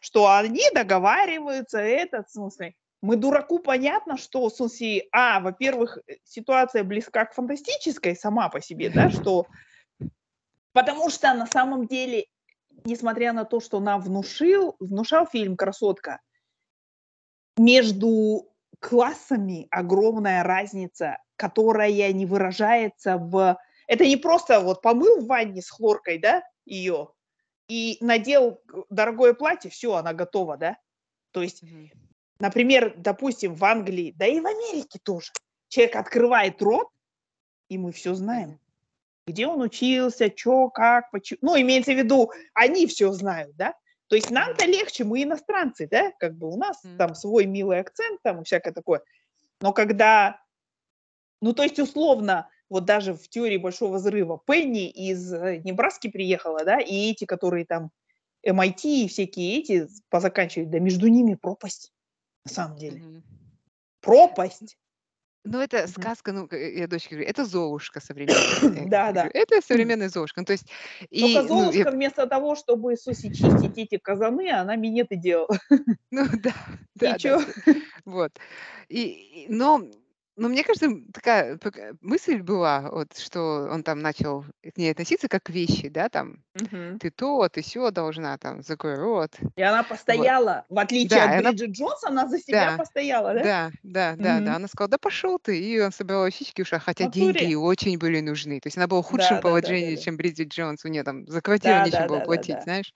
что 0.00 0.32
они 0.32 0.62
договариваются, 0.74 1.78
этот, 1.78 2.28
в 2.28 2.32
смысле, 2.32 2.74
мы 3.02 3.16
дураку 3.16 3.58
понятно, 3.58 4.18
что, 4.18 4.48
в 4.48 4.54
смысле, 4.54 5.08
а, 5.12 5.40
во-первых, 5.40 5.98
э, 6.06 6.16
ситуация 6.24 6.84
близка 6.84 7.24
к 7.24 7.34
фантастической 7.34 8.14
сама 8.14 8.48
по 8.48 8.60
себе, 8.60 8.90
да, 8.90 9.10
что, 9.10 9.46
потому 10.72 11.10
что 11.10 11.32
на 11.34 11.46
самом 11.46 11.86
деле, 11.86 12.26
несмотря 12.84 13.32
на 13.32 13.44
то, 13.44 13.60
что 13.60 13.80
нам 13.80 14.00
внушил, 14.00 14.76
внушал 14.80 15.26
фильм 15.26 15.56
«Красотка», 15.56 16.20
между 17.56 18.48
классами 18.78 19.66
огромная 19.70 20.42
разница, 20.42 21.18
которая 21.36 22.12
не 22.12 22.26
выражается 22.26 23.18
в... 23.18 23.58
Это 23.90 24.06
не 24.06 24.16
просто 24.16 24.60
вот 24.60 24.82
помыл 24.82 25.20
в 25.20 25.26
ванне 25.26 25.62
с 25.62 25.68
хлоркой, 25.68 26.18
да, 26.18 26.44
ее, 26.64 27.08
и 27.66 27.96
надел 28.00 28.62
дорогое 28.88 29.34
платье, 29.34 29.68
все, 29.68 29.94
она 29.94 30.12
готова, 30.12 30.56
да. 30.56 30.78
То 31.32 31.42
есть, 31.42 31.64
Мгм. 31.64 31.90
например, 32.38 32.94
допустим, 32.96 33.56
в 33.56 33.64
Англии, 33.64 34.14
да 34.16 34.26
и 34.26 34.38
в 34.38 34.46
Америке 34.46 35.00
тоже, 35.02 35.32
человек 35.66 35.96
открывает 35.96 36.62
рот, 36.62 36.86
и 37.68 37.78
мы 37.78 37.90
все 37.90 38.14
знаем. 38.14 38.60
Где 39.26 39.48
он 39.48 39.60
учился, 39.60 40.32
что, 40.34 40.70
как, 40.70 41.10
почему. 41.10 41.38
Ну, 41.42 41.60
имеется 41.60 41.92
в 41.92 41.98
виду, 41.98 42.30
они 42.54 42.86
все 42.86 43.10
знают, 43.10 43.56
да. 43.56 43.74
То 44.06 44.14
есть 44.14 44.30
нам-то 44.30 44.66
легче, 44.66 45.02
мы 45.02 45.24
иностранцы, 45.24 45.88
да, 45.90 46.12
как 46.20 46.36
бы 46.36 46.48
у 46.48 46.56
нас 46.56 46.84
М. 46.84 46.96
там 46.96 47.16
свой 47.16 47.44
милый 47.44 47.80
акцент, 47.80 48.22
там 48.22 48.42
и 48.42 48.44
всякое 48.44 48.72
такое. 48.72 49.02
Но 49.60 49.72
когда, 49.72 50.40
ну, 51.40 51.54
то 51.54 51.64
есть 51.64 51.80
условно, 51.80 52.48
вот 52.70 52.84
даже 52.86 53.14
в 53.14 53.28
теории 53.28 53.58
Большого 53.58 53.96
Взрыва 53.98 54.40
Пенни 54.46 54.88
из 54.90 55.32
э, 55.34 55.58
Небраски 55.64 56.08
приехала, 56.10 56.64
да, 56.64 56.80
и 56.80 57.10
эти, 57.12 57.26
которые 57.26 57.66
там 57.66 57.90
MIT 58.46 58.84
и 59.04 59.08
всякие 59.08 59.58
эти 59.60 59.88
позаканчивают, 60.10 60.70
да 60.70 60.80
между 60.80 61.08
ними 61.08 61.34
пропасть, 61.36 61.92
на 62.46 62.52
самом 62.52 62.76
деле. 62.78 63.02
Мгм. 63.02 63.22
Пропасть. 64.02 64.76
Ну, 65.44 65.58
это 65.60 65.86
сказка, 65.88 66.32
ну, 66.32 66.46
к 66.48 66.56
я 66.56 66.86
дочке 66.86 67.14
говорю, 67.14 67.28
это 67.30 67.44
"Золушка" 67.46 68.00
современная. 68.00 68.58
Да, 68.90 69.12
да. 69.12 69.32
это 69.32 69.60
современная 69.62 70.08
"Золушка". 70.10 70.40
Ну, 70.40 70.44
то 70.44 70.52
есть, 70.52 70.70
Только 71.20 71.42
и, 71.42 71.48
ну, 71.48 71.70
я 71.72 71.84
Золушка 71.84 71.90
вместо 71.90 72.26
того, 72.26 72.54
чтобы 72.54 72.96
суси 72.96 73.30
чистить 73.30 73.76
эти 73.76 73.98
казаны, 73.98 74.50
она 74.50 74.76
минеты 74.76 75.16
делала. 75.16 75.48
Ну 76.12 76.26
да, 76.32 76.52
И 77.00 77.14
да, 77.14 77.18
да, 77.18 77.34
чё? 77.34 77.38
всё. 77.38 77.52
Вот. 78.04 78.32
И 78.88 79.44
и 79.44 79.48
но 79.48 79.80
но 80.40 80.48
мне 80.48 80.64
кажется, 80.64 80.88
такая 81.14 81.58
пока 81.58 81.92
мысль 82.02 82.42
была, 82.42 82.90
вот, 82.90 83.16
что 83.18 83.68
он 83.70 83.84
там 83.84 84.00
начал 84.00 84.44
к 84.62 84.76
ней 84.78 84.92
относиться 84.92 85.28
как 85.28 85.44
к 85.44 85.50
вещи, 85.50 85.88
да, 85.88 86.08
там: 86.10 86.44
Мгм. 86.54 87.00
"Ты 87.00 87.10
то, 87.10 87.48
ты 87.50 87.62
сё 87.62 87.90
должна, 87.92 88.38
там, 88.38 88.62
закрой 88.62 88.96
рот". 88.96 89.36
И 89.56 89.62
она 89.62 89.82
постояла, 89.82 90.64
в 90.68 90.78
отличие 90.78 91.24
Да, 91.24 91.24
от 91.24 91.34
она 91.34 91.34
Бриджит 91.34 91.70
Джонс, 91.70 92.04
она 92.04 92.26
за 92.28 92.38
себя 92.38 92.72
Да, 92.72 92.76
постояла, 92.76 93.34
да? 93.34 93.44
да, 93.44 93.72
да, 93.84 94.16
да, 94.18 94.40
да. 94.42 94.56
Мгм. 94.56 94.58
Она 94.58 94.68
сказала: 94.68 94.90
"Да 94.90 94.98
пошёл 94.98 95.38
ты". 95.40 95.58
И 95.60 95.80
он 95.80 95.92
собрала 95.92 96.26
вещички 96.28 96.62
В 96.96 97.00
хотя 97.02 97.06
деньги 97.08 97.44
ей 97.44 97.54
натуре. 97.54 97.56
очень 97.56 97.98
были 97.98 98.20
нужны. 98.20 98.60
То 98.60 98.68
есть 98.68 98.76
она 98.78 98.86
была 98.88 99.02
в 99.02 99.06
худшем 99.06 99.38
Да, 99.38 99.42
да, 99.42 99.58
да, 99.58 99.76
да, 99.76 99.90
положении, 99.90 99.96
да. 99.96 100.04
чем 100.04 100.16
Бриджит 100.18 100.48
Джонс. 100.54 100.84
У 100.86 100.88
неё 100.88 101.04
там 101.04 101.26
за 101.28 101.42
квартиру 101.42 101.80
Да, 101.80 101.86
нечем 101.86 102.06
да, 102.06 102.08
было 102.08 102.20
да, 102.20 102.26
да, 102.26 102.42
платить, 102.42 102.62
да. 102.62 102.64
знаешь. 102.64 102.92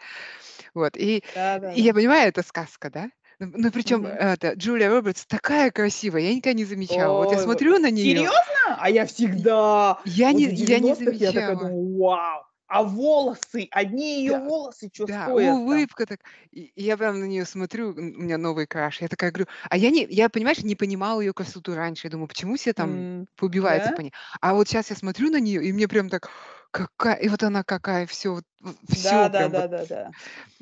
Вот. 0.74 0.96
И 0.98 1.24
Да, 1.32 1.58
да, 1.58 1.74
и 1.74 1.82
я 1.82 1.92
да. 1.92 1.94
понимаю, 1.94 2.28
это 2.30 2.42
сказка, 2.42 2.90
да. 2.90 3.10
Ну 3.40 3.50
ну, 3.56 3.70
причём, 3.72 4.06
Мгм. 4.06 4.18
это, 4.18 4.52
Джулия 4.54 4.88
Робертс 4.90 5.26
такая 5.26 5.70
красивая, 5.70 6.22
я 6.22 6.34
никогда 6.34 6.52
не 6.56 6.64
замечала. 6.64 7.16
Вот 7.16 7.30
я 7.32 7.38
Ой, 7.38 7.38
смотрю 7.38 7.78
на 7.78 7.90
неё 7.90 8.28
серьезно? 8.28 8.76
А 8.78 8.90
я 8.90 9.06
всегда, 9.06 9.98
я 10.04 10.32
вот 10.32 10.44
не 10.44 10.52
я 10.54 10.80
не 10.80 10.92
90-х 10.92 11.16
я 11.18 11.32
такая 11.32 11.56
замечала. 11.56 11.56
думаю: 11.56 11.96
"Вау!" 11.98 12.44
а 12.66 12.82
волосы, 12.82 13.68
одни 13.70 14.18
ее 14.20 14.34
Да, 14.34 14.40
волосы 14.40 14.90
что 14.92 15.06
да, 15.06 15.30
стоят 15.30 15.58
улыбка 15.58 16.06
так. 16.06 16.20
И 16.50 16.72
и 16.74 16.82
я 16.82 16.96
прям 16.96 17.20
на 17.20 17.24
нее 17.24 17.44
смотрю, 17.44 17.90
у 17.90 17.94
меня 17.94 18.38
новый 18.38 18.66
краш. 18.66 19.00
Я 19.02 19.08
такая 19.08 19.30
говорю, 19.32 19.48
а 19.70 19.76
я 19.76 19.90
не, 19.90 20.06
я, 20.08 20.28
понимаешь, 20.28 20.62
не 20.62 20.76
понимала 20.76 21.20
ее 21.20 21.32
красоту 21.34 21.74
раньше. 21.74 22.06
Я 22.06 22.10
думаю, 22.10 22.28
почему 22.28 22.56
все 22.56 22.72
там 22.72 23.06
М, 23.08 23.26
поубиваются 23.36 23.92
да? 23.92 23.92
по 23.92 24.00
ней. 24.00 24.12
А 24.40 24.54
вот 24.54 24.68
сейчас 24.68 24.90
я 24.90 24.96
смотрю 24.96 25.30
на 25.30 25.40
нее, 25.40 25.64
и 25.64 25.72
мне 25.72 25.88
прям 25.88 26.08
так, 26.08 26.30
какая, 26.74 27.14
и 27.16 27.28
вот 27.28 27.42
она 27.44 27.62
какая, 27.62 28.04
все, 28.06 28.40
все 28.88 29.04
Да, 29.04 29.28
да, 29.28 29.38
прям 29.38 29.52
вот, 29.52 29.70
да, 29.70 29.78
да, 29.78 29.86
да. 29.86 30.10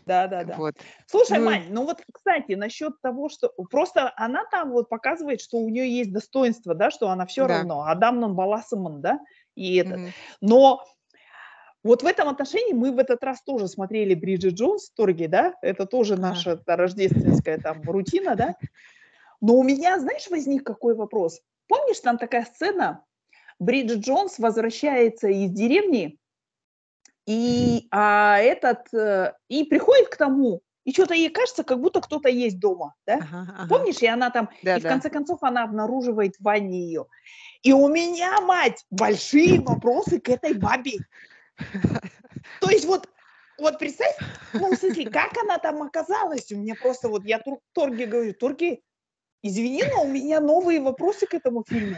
Да, 0.04 0.26
да, 0.26 0.44
да. 0.44 0.56
вот. 0.58 0.74
Слушай, 1.06 1.38
Ну, 1.38 1.46
Мань, 1.46 1.66
ну 1.70 1.84
вот, 1.84 2.02
кстати, 2.12 2.52
насчет 2.52 3.00
того, 3.00 3.28
что 3.28 3.48
просто 3.70 4.12
она 4.16 4.44
там 4.50 4.72
вот 4.72 4.88
показывает, 4.88 5.40
что 5.40 5.56
у 5.56 5.68
нее 5.68 5.88
есть 5.88 6.12
достоинство, 6.12 6.74
да, 6.74 6.90
что 6.90 7.08
она 7.08 7.24
все 7.24 7.46
да. 7.46 7.58
равно, 7.58 7.84
Адам 7.84 8.20
нон 8.20 8.34
баласымын, 8.34 9.00
да, 9.00 9.20
и 9.54 9.76
этот. 9.76 9.98
мгм, 9.98 10.12
Но 10.40 10.84
вот 11.82 12.02
в 12.02 12.06
этом 12.06 12.28
отношении 12.28 12.74
мы 12.74 12.92
в 12.92 12.98
этот 12.98 13.22
раз 13.24 13.42
тоже 13.42 13.66
смотрели 13.68 14.14
Бриджит 14.14 14.54
Джонс 14.54 14.90
в 14.90 14.94
Торге, 14.94 15.28
да, 15.28 15.54
это 15.62 15.86
тоже 15.86 16.16
наша 16.16 16.56
та, 16.56 16.76
рождественская 16.76 17.58
там 17.58 17.88
рутина, 17.88 18.36
да. 18.36 18.54
Но 19.40 19.54
у 19.54 19.62
меня, 19.62 19.98
знаешь, 19.98 20.28
возник 20.30 20.64
какой 20.64 20.94
вопрос? 20.94 21.40
Помнишь, 21.68 22.00
там 22.00 22.18
такая 22.18 22.44
сцена, 22.44 23.04
Бриджит 23.62 24.00
Джонс 24.00 24.38
возвращается 24.38 25.28
из 25.28 25.50
деревни, 25.50 26.18
и 27.26 27.86
а, 27.92 28.38
этот 28.38 28.92
э, 28.92 29.34
и 29.48 29.62
приходит 29.64 30.08
к 30.08 30.16
тому, 30.16 30.62
и 30.84 30.92
что-то 30.92 31.14
ей 31.14 31.30
кажется, 31.30 31.62
как 31.62 31.80
будто 31.80 32.00
кто-то 32.00 32.28
есть 32.28 32.58
дома, 32.58 32.94
да? 33.06 33.18
ага, 33.18 33.54
ага. 33.56 33.68
Помнишь, 33.68 34.02
и 34.02 34.06
она 34.06 34.30
там, 34.30 34.50
Да, 34.64 34.76
и 34.76 34.80
в 34.80 34.82
да. 34.82 34.88
конце 34.88 35.10
концов 35.10 35.38
она 35.42 35.62
обнаруживает 35.62 36.34
в 36.36 36.42
ванне 36.42 36.86
ее. 36.86 37.06
И 37.62 37.72
у 37.72 37.86
меня, 37.88 38.40
мать, 38.40 38.84
большие 38.90 39.60
вопросы 39.60 40.20
к 40.20 40.28
этой 40.28 40.54
бабе. 40.54 40.98
То 42.60 42.68
есть 42.68 42.84
вот, 42.84 43.08
вот 43.58 43.78
представь, 43.78 44.16
ну, 44.54 44.74
в 44.74 44.76
смысле, 44.76 45.08
как 45.08 45.38
она 45.38 45.58
там 45.58 45.82
оказалась? 45.82 46.50
У 46.50 46.56
меня 46.56 46.74
просто 46.74 47.08
вот, 47.08 47.24
я 47.24 47.38
Тур- 47.38 47.60
Торге 47.72 48.06
говорю, 48.06 48.34
Торги, 48.34 48.82
извини, 49.42 49.84
но 49.90 50.04
у 50.04 50.08
меня 50.08 50.40
новые 50.40 50.80
вопросы 50.80 51.26
к 51.26 51.34
этому 51.34 51.64
фильму. 51.66 51.96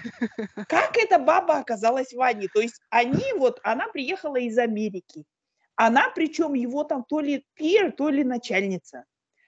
Как 0.68 0.96
эта 0.96 1.18
баба 1.18 1.58
оказалась 1.58 2.12
в 2.12 2.16
ванне? 2.16 2.48
То 2.52 2.60
есть 2.60 2.80
они 2.90 3.32
вот, 3.36 3.60
она 3.62 3.88
приехала 3.88 4.36
из 4.36 4.58
Америки. 4.58 5.24
Она, 5.76 6.10
причем 6.14 6.54
его 6.54 6.84
там 6.84 7.04
то 7.04 7.20
ли 7.20 7.44
пир, 7.54 7.92
то 7.92 8.08
ли 8.08 8.24
начальница. 8.24 9.04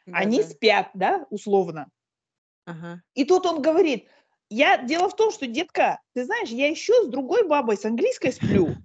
Да, 0.06 0.18
Они 0.18 0.42
да. 0.42 0.48
спят, 0.48 0.90
да, 0.94 1.26
условно. 1.30 1.88
Ага. 2.64 3.02
И 3.14 3.24
тут 3.24 3.46
он 3.46 3.62
говорит, 3.62 4.08
я, 4.48 4.76
дело 4.78 5.08
в 5.08 5.16
том, 5.16 5.32
что, 5.32 5.46
детка, 5.46 6.00
ты 6.14 6.24
знаешь, 6.24 6.50
я 6.50 6.68
еще 6.68 6.92
с 7.04 7.08
другой 7.08 7.46
бабой, 7.46 7.76
с 7.76 7.84
английской 7.84 8.32
сплю. 8.32 8.76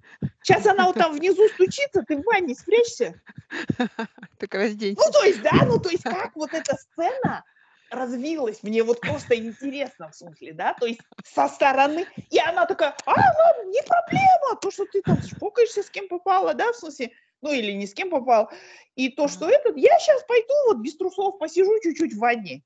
Сейчас 0.43 0.65
она 0.65 0.85
вот 0.85 0.95
там 0.95 1.13
внизу 1.13 1.47
стучится, 1.49 2.03
ты 2.07 2.17
в 2.17 2.23
ванне 2.23 2.55
спрячься. 2.55 3.21
Так 4.39 4.55
разденься. 4.55 5.03
Ну, 5.05 5.11
то 5.11 5.23
есть, 5.23 5.41
да, 5.43 5.65
ну, 5.65 5.77
то 5.79 5.89
есть, 5.89 6.03
как 6.03 6.35
вот 6.35 6.51
эта 6.53 6.75
сцена 6.75 7.43
развилась, 7.91 8.63
мне 8.63 8.83
вот 8.83 9.01
просто 9.01 9.35
интересно, 9.35 10.09
в 10.09 10.15
смысле, 10.15 10.53
да, 10.53 10.73
то 10.73 10.85
есть 10.85 11.01
со 11.23 11.47
стороны, 11.47 12.07
и 12.29 12.39
она 12.39 12.65
такая, 12.65 12.95
а, 13.05 13.13
ну, 13.13 13.69
не 13.69 13.83
проблема, 13.83 14.55
то, 14.61 14.71
что 14.71 14.85
ты 14.85 15.01
там 15.01 15.21
шпокаешься, 15.21 15.83
с 15.83 15.89
кем 15.89 16.07
попала, 16.07 16.53
да, 16.53 16.71
в 16.71 16.75
смысле, 16.75 17.11
ну, 17.41 17.51
или 17.51 17.71
не 17.73 17.85
с 17.85 17.93
кем 17.93 18.09
попал, 18.09 18.49
и 18.95 19.09
то, 19.09 19.27
что 19.27 19.49
этот, 19.49 19.77
я 19.77 19.99
сейчас 19.99 20.23
пойду 20.23 20.53
вот 20.67 20.77
без 20.77 20.95
трусов 20.95 21.37
посижу 21.37 21.71
чуть-чуть 21.83 22.13
в 22.13 22.19
ванне, 22.19 22.63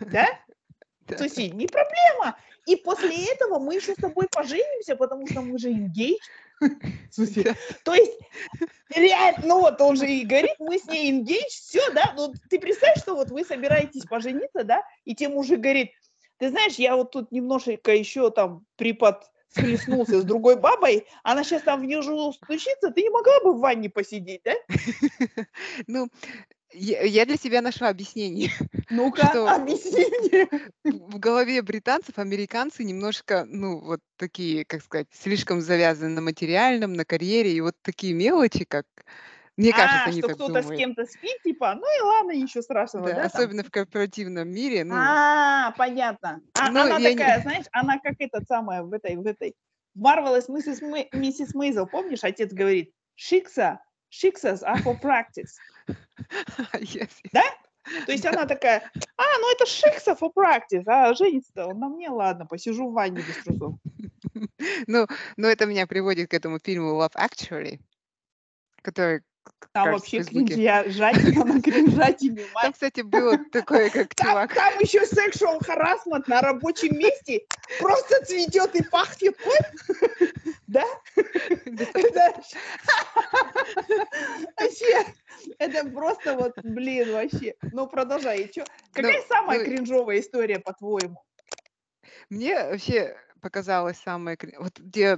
да, 0.00 0.26
Да. 1.10 1.18
Слушай, 1.18 1.50
не 1.50 1.66
проблема. 1.66 2.38
И 2.66 2.76
после 2.76 3.32
этого 3.32 3.58
мы 3.58 3.74
еще 3.74 3.94
с 3.94 3.96
тобой 3.96 4.28
поженимся, 4.30 4.96
потому 4.96 5.26
что 5.26 5.40
мы 5.42 5.58
же 5.58 5.70
engaged. 5.72 6.18
Да. 7.16 7.54
то 7.84 7.94
есть, 7.94 8.18
реально, 8.94 9.46
ну 9.46 9.60
вот 9.60 9.80
он 9.80 9.96
же 9.96 10.06
и 10.06 10.24
говорит, 10.24 10.54
мы 10.58 10.78
с 10.78 10.84
ней 10.86 11.10
engaged, 11.10 11.48
все, 11.48 11.90
да, 11.92 12.12
ну 12.16 12.32
ты 12.48 12.58
представь, 12.60 12.98
что 12.98 13.14
вот 13.14 13.30
вы 13.30 13.44
собираетесь 13.44 14.04
пожениться, 14.04 14.64
да, 14.64 14.82
и 15.04 15.14
тебе 15.14 15.30
мужик 15.30 15.60
говорит, 15.60 15.90
ты 16.38 16.50
знаешь, 16.50 16.76
я 16.76 16.96
вот 16.96 17.10
тут 17.10 17.32
немножечко 17.32 17.94
еще 17.94 18.30
там 18.30 18.64
припод 18.76 19.24
схлестнулся 19.48 20.20
с 20.20 20.24
другой 20.24 20.56
бабой, 20.56 21.06
она 21.22 21.44
сейчас 21.44 21.62
там 21.62 21.80
внизу 21.80 22.32
стучится, 22.32 22.90
ты 22.90 23.02
не 23.02 23.10
могла 23.10 23.40
бы 23.40 23.52
в 23.52 23.60
ванне 23.60 23.90
посидеть, 23.90 24.42
да? 24.44 24.54
Ну, 25.86 26.08
я, 26.72 27.02
я 27.02 27.26
для 27.26 27.36
себя 27.36 27.60
нашла 27.62 27.88
объяснение, 27.88 28.50
Ну-ка, 28.90 29.28
что 29.30 29.48
объясни 29.48 30.04
мне. 30.20 30.48
в 30.84 31.18
голове 31.18 31.62
британцев 31.62 32.18
американцы 32.18 32.84
немножко, 32.84 33.44
ну, 33.48 33.78
вот 33.80 34.00
такие, 34.16 34.64
как 34.64 34.82
сказать, 34.82 35.08
слишком 35.12 35.60
завязаны 35.60 36.10
на 36.10 36.20
материальном, 36.20 36.92
на 36.92 37.04
карьере, 37.04 37.52
и 37.52 37.60
вот 37.60 37.74
такие 37.82 38.14
мелочи, 38.14 38.64
как, 38.64 38.86
мне 39.56 39.72
кажется, 39.72 39.98
А, 40.04 40.08
они 40.08 40.20
что 40.20 40.28
так 40.28 40.36
кто-то 40.36 40.54
с 40.54 40.62
думают. 40.62 40.78
кем-то 40.78 41.04
спит, 41.06 41.42
типа, 41.42 41.74
ну 41.74 41.98
и 41.98 42.02
ладно, 42.02 42.32
ничего 42.32 42.62
страшного, 42.62 43.08
Да, 43.08 43.14
да, 43.14 43.28
там? 43.28 43.42
особенно 43.42 43.62
в 43.64 43.70
корпоративном 43.70 44.48
мире, 44.48 44.84
ну, 44.84 44.94
А, 44.94 45.72
понятно. 45.72 46.40
А, 46.54 46.70
ну, 46.70 46.80
она 46.80 46.98
я 46.98 47.10
не... 47.10 47.16
такая, 47.16 47.40
знаешь, 47.42 47.66
она 47.72 47.98
как 47.98 48.14
эта 48.18 48.42
самая 48.46 48.82
в 48.82 48.92
этой, 48.92 49.16
в 49.16 49.26
этой, 49.26 49.54
Marvelous 49.96 50.48
Mrs. 50.48 50.82
Мэ- 50.82 51.08
Миссис 51.12 51.54
Мейзел, 51.54 51.86
помнишь, 51.86 52.22
отец 52.22 52.52
говорит, 52.52 52.92
Шикса, 53.16 53.80
Шиксас 54.08 54.62
are 54.62 54.82
for 54.82 55.00
practice. 55.00 55.50
да? 57.32 57.42
То 58.06 58.12
есть 58.12 58.26
она 58.26 58.46
такая, 58.46 58.90
а, 59.16 59.38
ну 59.40 59.52
это 59.52 59.66
Шикса 59.66 60.12
for 60.12 60.32
practice, 60.34 60.84
а 60.86 61.14
женится 61.14 61.66
он 61.66 61.78
на 61.78 61.88
мне, 61.88 62.08
ладно, 62.08 62.46
посижу 62.46 62.88
в 62.88 62.92
ванне 62.92 63.22
без 63.22 63.36
трусов. 63.44 63.74
Ну, 64.86 65.06
но 65.36 65.48
это 65.48 65.66
меня 65.66 65.86
приводит 65.86 66.30
к 66.30 66.34
этому 66.34 66.60
фильму 66.60 66.92
Love 66.92 67.14
Actually, 67.14 67.80
который, 68.80 69.22
Там 69.72 69.84
кажется, 69.84 70.16
вообще 70.16 70.30
Фейсбуке. 70.30 70.54
кринжатина 70.54 71.44
на 71.54 71.62
кринжатине, 71.62 72.44
Там, 72.60 72.72
кстати, 72.72 73.02
было 73.02 73.38
такое, 73.52 73.88
как 73.90 74.14
чувак. 74.16 74.52
там 74.54 74.78
еще 74.80 75.02
sexual 75.04 75.60
harassment 75.60 76.24
на 76.26 76.40
рабочем 76.40 76.98
месте 76.98 77.46
просто 77.78 78.24
цветет 78.24 78.74
и 78.74 78.82
пахнет, 78.82 79.36
да? 80.66 80.84
Вообще, 84.58 85.04
это 85.58 85.84
просто 85.90 86.34
вот, 86.34 86.52
блин, 86.62 87.12
вообще. 87.12 87.54
Ну, 87.72 87.86
продолжай. 87.86 88.48
Чё? 88.48 88.66
Какая 88.92 89.18
Ну, 89.18 89.24
самая 89.28 89.58
ну, 89.60 89.64
кринжовая 89.64 90.20
история, 90.20 90.58
по-твоему? 90.58 91.22
Мне 92.28 92.54
вообще 92.64 93.16
показалось 93.40 93.98
самое, 93.98 94.36
кри- 94.36 94.56
вот 94.58 94.78
где 94.78 95.16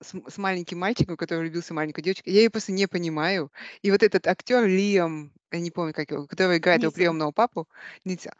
с, 0.00 0.14
с 0.28 0.38
маленьким 0.38 0.78
мальчиком, 0.78 1.16
который 1.16 1.40
влюбился 1.40 1.72
в 1.72 1.76
маленькую 1.76 2.04
девочку, 2.04 2.28
я 2.28 2.40
ее 2.40 2.50
просто 2.50 2.72
не 2.72 2.86
понимаю. 2.86 3.52
И 3.82 3.90
вот 3.90 4.02
этот 4.02 4.26
актер 4.26 4.66
Лиам, 4.66 5.32
я 5.50 5.60
не 5.60 5.70
помню, 5.70 5.92
как 5.94 6.10
его, 6.10 6.26
который 6.26 6.58
играет 6.58 6.82
его 6.82 6.90
Нисон. 6.90 6.94
приемного 6.94 7.32
папу, 7.32 7.68
Ницца, 8.04 8.32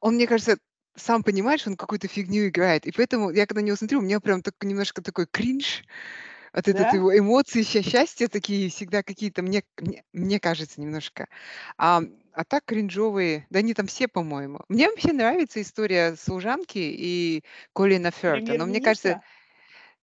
он, 0.00 0.14
мне 0.14 0.26
кажется, 0.26 0.58
сам 0.96 1.22
понимает, 1.22 1.60
что 1.60 1.70
он 1.70 1.76
какую-то 1.76 2.08
фигню 2.08 2.48
играет. 2.48 2.86
И 2.86 2.92
поэтому 2.92 3.30
я 3.30 3.46
когда 3.46 3.60
на 3.62 3.66
него 3.66 3.76
смотрю, 3.76 4.00
у 4.00 4.02
меня 4.02 4.20
прям 4.20 4.42
так, 4.42 4.54
немножко 4.62 5.02
такой 5.02 5.26
кринж 5.26 5.84
от 6.52 6.64
Да? 6.64 6.90
его 6.90 7.16
эмоции, 7.16 7.62
счастья 7.62 8.28
такие 8.28 8.70
всегда 8.70 9.02
какие-то, 9.02 9.42
мне, 9.42 9.62
мне, 9.78 10.04
мне 10.12 10.40
кажется, 10.40 10.80
немножко. 10.80 11.28
А, 11.78 12.02
а 12.32 12.44
так 12.44 12.64
кринжовые, 12.64 13.46
да 13.50 13.60
они 13.60 13.74
там 13.74 13.86
все, 13.86 14.08
по-моему. 14.08 14.60
Мне 14.68 14.88
вообще 14.88 15.12
нравится 15.12 15.62
история 15.62 16.16
служанки 16.16 16.78
и 16.78 17.44
Колина 17.72 18.10
Ферта, 18.10 18.54
но 18.54 18.66
мне 18.66 18.80
кажется, 18.80 19.20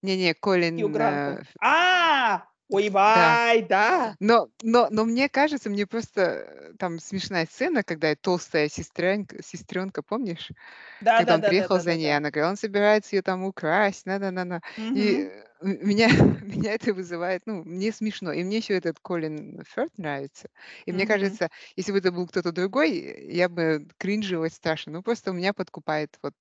не-не, 0.02 0.34
Колин, 0.34 0.96
э, 0.98 1.44
А, 1.62 2.48
ой, 2.70 2.90
да. 3.14 3.40
да. 3.62 4.18
Но, 4.20 4.50
но, 4.62 4.88
но 4.92 5.06
мне 5.06 5.30
кажется, 5.30 5.70
мне 5.70 5.88
просто 5.88 6.22
э, 6.22 6.74
там 6.80 7.00
смешная 7.00 7.46
сцена, 7.46 7.84
когда 7.84 8.16
толстая 8.16 8.70
сестренка, 8.70 9.42
сестренка, 9.44 10.04
помнишь, 10.04 10.52
Да, 11.00 11.16
когда 11.16 11.36
да, 11.38 11.38
он 11.38 11.44
да, 11.54 11.54
приехал 11.54 11.80
да, 11.80 11.82
за 11.82 11.96
да, 11.96 11.98
ней, 11.98 12.16
да. 12.16 12.18
она 12.18 12.32
говорит, 12.32 12.52
он 12.52 12.58
собирается 12.58 13.16
ее 13.16 13.22
там 13.24 13.44
украсть, 13.46 14.06
на-на-на-на. 14.06 14.62
И 14.94 15.16
Мгм. 15.16 15.32
э, 15.32 15.46
м- 15.62 15.88
меня, 15.88 16.08
меня 16.44 16.74
это 16.74 16.94
вызывает, 16.94 17.44
ну, 17.46 17.64
мне 17.64 17.92
смешно. 17.92 18.32
И 18.34 18.44
мне 18.44 18.58
еще 18.58 18.76
этот 18.76 19.00
Колин 19.02 19.64
Ферт 19.68 19.98
нравится. 19.98 20.50
И 20.86 20.92
мне 20.94 21.06
Мгм. 21.06 21.08
кажется, 21.08 21.50
если 21.76 21.92
бы 21.94 22.00
это 22.00 22.12
был 22.12 22.28
кто-то 22.28 22.52
другой, 22.52 23.28
я 23.34 23.50
бы 23.50 23.88
кринжилась 23.98 24.54
страшно. 24.56 24.94
Ну, 24.94 25.04
просто 25.04 25.32
у 25.32 25.34
меня 25.36 25.54
подкупает 25.54 26.18
вот 26.24 26.36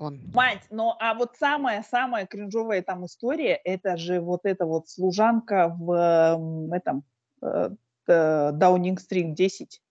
он. 0.00 0.20
Мать, 0.32 0.62
ну 0.70 0.94
а 0.98 1.14
вот 1.14 1.36
самая-самая 1.36 2.26
кринжовая 2.26 2.82
там 2.82 3.04
история, 3.06 3.54
это 3.64 3.96
же 3.96 4.20
вот 4.20 4.40
эта 4.44 4.64
вот 4.64 4.88
служанка 4.88 5.68
в 5.78 6.72
этом 6.72 7.04
э, 7.42 7.70
э, 8.06 8.50
Даунинг-стрит 8.52 9.34
10, 9.34 9.82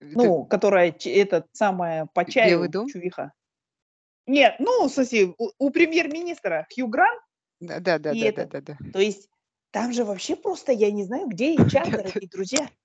Это 0.00 0.10
ну, 0.16 0.44
которая 0.44 0.94
этот 1.04 1.46
самая 1.52 2.06
по 2.06 2.24
чаю 2.24 2.68
чувиха. 2.88 3.32
Нет, 4.26 4.56
ну, 4.58 4.88
смысле, 4.92 5.34
у, 5.38 5.50
у 5.58 5.70
премьер-министра 5.70 6.66
Хью 6.74 6.88
Грант 6.88 7.20
Да, 7.60 7.80
да, 7.80 7.98
да, 7.98 8.12
и 8.12 8.20
да, 8.20 8.32
да, 8.32 8.42
этот. 8.42 8.50
да, 8.50 8.60
да. 8.78 8.90
То 8.92 9.00
есть 9.00 9.28
там 9.70 9.92
же 9.92 10.04
вообще 10.04 10.36
просто, 10.36 10.72
я 10.72 10.90
не 10.90 11.04
знаю, 11.04 11.28
где 11.28 11.54
Да, 11.72 11.84
да, 11.84 12.02
дорогие 12.02 12.28
друзья. 12.28 12.68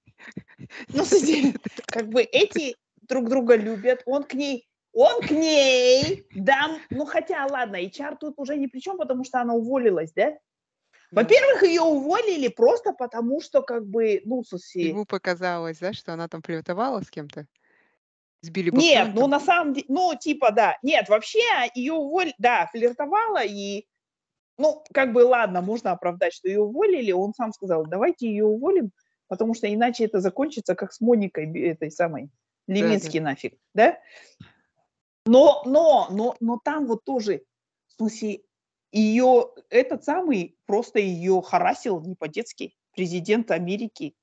Ну, 0.88 1.04
смысле, 1.06 1.54
как 1.86 2.08
бы 2.08 2.22
эти 2.22 2.76
друг 3.08 3.30
друга 3.30 3.56
любят, 3.56 4.02
он 4.06 4.24
к 4.24 4.34
ней, 4.34 4.68
он 4.96 5.22
к 5.22 5.30
ней, 5.30 6.26
да, 6.34 6.78
ну 6.90 7.06
хотя, 7.06 7.46
ладно, 7.46 7.76
HR 7.76 8.18
тут 8.18 8.36
уже 8.38 8.56
ни 8.56 8.68
при 8.68 8.80
чем, 8.80 8.98
потому 8.98 9.26
что 9.26 9.42
она 9.42 9.54
уволилась, 9.54 10.14
да? 10.14 10.38
Во-первых, 11.12 11.64
ее 11.64 11.82
уволили 11.82 12.48
просто 12.48 12.94
потому, 12.94 13.42
что 13.42 13.62
как 13.62 13.86
бы, 13.86 14.22
ну, 14.26 14.44
слушай, 14.44 14.84
Ему 14.84 15.06
показалось, 15.06 15.80
да, 15.80 15.94
что 15.94 16.14
она 16.14 16.28
там 16.28 16.42
флиртовала 16.42 17.02
с 17.02 17.10
кем-то? 17.10 17.46
С 18.42 18.50
Билли 18.50 18.70
Боб 18.70 18.80
нет, 18.80 19.12
ну 19.14 19.28
на 19.28 19.40
самом 19.40 19.74
деле, 19.74 19.86
ну, 19.90 20.14
типа, 20.18 20.52
да, 20.52 20.78
нет, 20.82 21.10
вообще 21.10 21.42
ее 21.74 21.94
уволили, 21.94 22.34
да, 22.38 22.70
флиртовала 22.72 23.44
и, 23.44 23.86
ну, 24.58 24.82
как 24.94 25.12
бы, 25.12 25.26
ладно, 25.26 25.62
можно 25.62 25.92
оправдать, 25.92 26.34
что 26.34 26.48
ее 26.48 26.62
уволили, 26.62 27.12
он 27.12 27.34
сам 27.34 27.52
сказал, 27.52 27.86
давайте 27.86 28.28
ее 28.28 28.46
уволим, 28.46 28.92
потому 29.28 29.56
что 29.56 29.72
иначе 29.72 30.06
это 30.06 30.22
закончится 30.22 30.74
как 30.74 30.94
с 30.94 31.02
Моникой 31.02 31.52
этой 31.68 31.92
самой, 31.92 32.30
Да, 32.68 32.74
да. 32.74 32.74
Левински 32.74 33.18
нафиг, 33.18 33.58
да? 33.74 33.98
Но, 35.26 35.64
но, 35.66 36.08
но, 36.12 36.36
но 36.40 36.60
там 36.64 36.86
вот 36.86 37.04
тоже, 37.04 37.44
в 37.88 37.94
смысле, 37.94 38.42
ее, 38.92 39.50
этот 39.70 40.04
самый 40.04 40.58
просто 40.66 41.00
ее 41.00 41.42
харасил 41.42 42.00
не 42.02 42.16
по-детски, 42.16 42.76
президент 42.94 43.52
Америки, 43.52 44.16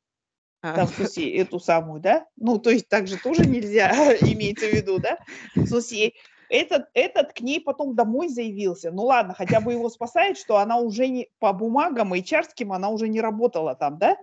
А, 0.62 0.72
там, 0.72 0.86
в 0.86 0.94
смысле, 0.94 1.36
эту 1.36 1.60
самую, 1.60 2.00
да? 2.00 2.26
Ну, 2.36 2.58
то 2.58 2.70
есть 2.70 2.88
так 2.88 3.06
же 3.06 3.18
тоже 3.18 3.46
нельзя, 3.46 3.90
имеется 4.22 4.66
в 4.66 4.70
виду, 4.74 4.98
да? 4.98 5.18
В 5.64 5.68
смысле, 5.68 6.12
этот, 6.48 6.86
этот 6.94 7.32
к 7.34 7.40
ней 7.40 7.60
потом 7.60 7.94
домой 7.94 8.28
заявился. 8.28 8.90
Ну 8.90 9.04
ладно, 9.04 9.34
хотя 9.34 9.60
бы 9.60 9.72
его 9.72 9.88
спасает, 9.90 10.38
что 10.38 10.58
она 10.58 10.78
уже 10.78 11.08
не 11.08 11.28
по 11.38 11.52
бумагам 11.52 12.14
и 12.14 12.22
чарским 12.24 12.72
она 12.72 12.88
уже 12.90 13.08
не 13.08 13.20
работала 13.20 13.74
там, 13.74 13.98
да? 13.98 14.16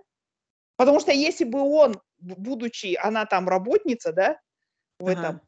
Потому 0.76 1.00
что 1.00 1.12
если 1.12 1.44
бы 1.44 1.60
он, 1.60 2.00
будучи, 2.18 2.96
она 3.02 3.26
там 3.26 3.48
работница, 3.48 4.12
да, 4.12 4.40
в 5.00 5.08
Ага. 5.08 5.10
этом, 5.10 5.42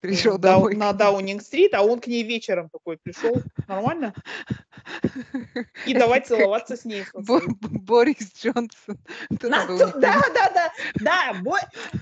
Пришел 0.00 0.36
в 0.36 0.38
Дау- 0.38 0.68
домой. 0.68 0.76
на 0.76 0.92
Даунинг-стрит, 0.92 1.72
а 1.72 1.82
он 1.82 1.98
к 1.98 2.06
ней 2.06 2.22
вечером 2.22 2.68
такой 2.68 2.98
пришел, 2.98 3.42
нормально? 3.66 4.14
И 5.86 5.94
давай 5.94 6.20
целоваться 6.20 6.76
с 6.76 6.84
ней. 6.84 7.04
Борис 7.14 8.32
Джонсон. 8.36 8.98
Да, 9.30 9.66
да, 10.34 10.50
да, 10.50 10.72
да. 11.00 11.32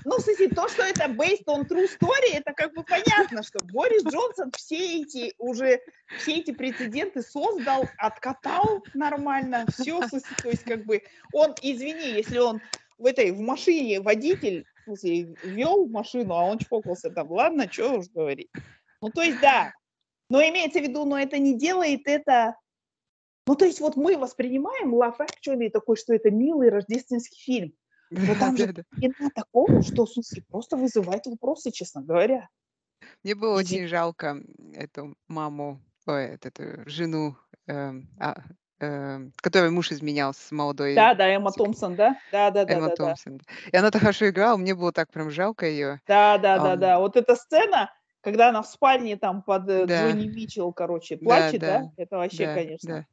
Ну, 0.03 0.17
кстати, 0.17 0.49
то, 0.49 0.67
что 0.67 0.83
это 0.83 1.05
based 1.05 1.45
on 1.47 1.65
true 1.67 1.87
story, 1.87 2.33
это 2.33 2.53
как 2.53 2.73
бы 2.73 2.83
понятно, 2.83 3.41
что 3.41 3.59
Борис 3.71 4.03
Джонсон 4.03 4.51
все 4.55 5.01
эти 5.01 5.33
уже, 5.37 5.79
все 6.19 6.39
эти 6.39 6.51
прецеденты 6.51 7.21
создал, 7.21 7.87
откатал 7.97 8.83
нормально, 8.93 9.65
все, 9.71 10.01
то 10.01 10.49
есть 10.49 10.63
как 10.63 10.85
бы 10.85 11.03
он, 11.31 11.55
извини, 11.61 12.11
если 12.11 12.39
он 12.39 12.61
в 12.97 13.05
этой, 13.05 13.31
в 13.31 13.39
машине 13.39 14.01
водитель, 14.01 14.65
смысле, 14.83 15.35
вел 15.43 15.87
машину, 15.87 16.33
а 16.33 16.43
он 16.45 16.59
чпокался 16.59 17.09
там, 17.09 17.31
ладно, 17.31 17.71
что 17.71 17.99
уж 17.99 18.07
говорить. 18.09 18.49
Ну, 19.01 19.09
то 19.09 19.21
есть, 19.21 19.39
да, 19.41 19.73
но 20.29 20.41
имеется 20.41 20.79
в 20.79 20.83
виду, 20.83 21.05
но 21.05 21.19
это 21.19 21.37
не 21.37 21.57
делает 21.57 22.01
это... 22.05 22.55
Ну, 23.45 23.55
то 23.55 23.65
есть 23.65 23.81
вот 23.81 23.97
мы 23.97 24.17
воспринимаем 24.17 24.95
Love 24.95 25.17
Actually 25.19 25.69
такой, 25.69 25.97
что 25.97 26.13
это 26.13 26.31
милый 26.31 26.69
рождественский 26.69 27.37
фильм. 27.37 27.73
Но 28.09 28.35
там 28.35 28.55
же. 28.55 28.73
Иногда 28.97 29.29
такого, 29.35 29.81
что, 29.81 30.05
в 30.05 30.11
смысле, 30.11 30.43
просто 30.47 30.77
вызывает 30.77 31.25
вопросы, 31.25 31.71
честно 31.71 32.01
говоря. 32.01 32.47
Мне 33.23 33.35
было 33.35 33.57
очень 33.57 33.87
жалко 33.87 34.41
эту 34.73 35.15
маму, 35.27 35.81
ой, 36.05 36.37
эту 36.41 36.89
жену, 36.89 37.35
эм, 37.67 38.09
а, 38.19 38.43
эм, 38.83 39.33
которой 39.37 39.69
муж 39.69 39.91
изменял 39.91 40.33
с 40.33 40.51
молодой 40.51 40.95
Да, 40.95 41.13
да, 41.13 41.27
Эмма 41.27 41.51
Томпсон, 41.51 41.95
да? 41.95 42.17
Да, 42.31 42.51
да, 42.51 42.65
да, 42.65 42.73
Эмма 42.73 42.87
да, 42.89 42.95
да. 42.95 42.95
Томпсон. 42.95 43.41
И 43.71 43.77
она 43.77 43.91
так 43.91 44.01
хорошо 44.01 44.29
играла, 44.29 44.57
мне 44.57 44.75
было 44.75 44.91
так 44.91 45.11
прям 45.11 45.31
жалко 45.31 45.65
ее. 45.65 46.01
Да, 46.07 46.37
да, 46.37 46.59
да, 46.59 46.73
Ам. 46.73 46.79
да. 46.79 46.99
Вот 46.99 47.15
эта 47.15 47.35
сцена, 47.35 47.91
когда 48.21 48.49
она 48.49 48.61
в 48.61 48.67
спальне 48.67 49.17
там 49.17 49.41
под 49.43 49.69
э, 49.69 49.85
Да. 49.85 50.09
Джонни 50.09 50.27
Митчелл, 50.27 50.73
короче, 50.73 51.15
Да, 51.15 51.23
плачет, 51.23 51.61
да? 51.61 51.79
да, 51.79 51.91
Это 51.97 52.17
вообще, 52.17 52.45
Да, 52.45 52.53
конечно. 52.53 52.89
да. 52.95 53.05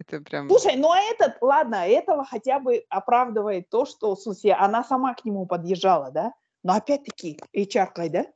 Это 0.00 0.24
прям... 0.24 0.48
Слушай, 0.48 0.76
ну 0.76 0.90
а 0.90 0.98
этот, 0.98 1.36
ладно, 1.42 1.86
этого 1.86 2.24
хотя 2.24 2.58
бы 2.58 2.84
оправдывает 2.88 3.68
то, 3.68 3.84
что, 3.84 4.14
в 4.14 4.20
смысле, 4.20 4.54
она 4.54 4.82
сама 4.82 5.14
к 5.14 5.24
нему 5.24 5.46
подъезжала, 5.46 6.10
да? 6.10 6.32
Но 6.62 6.74
опять-таки, 6.74 7.38
HR, 7.54 8.08
да? 8.08 8.26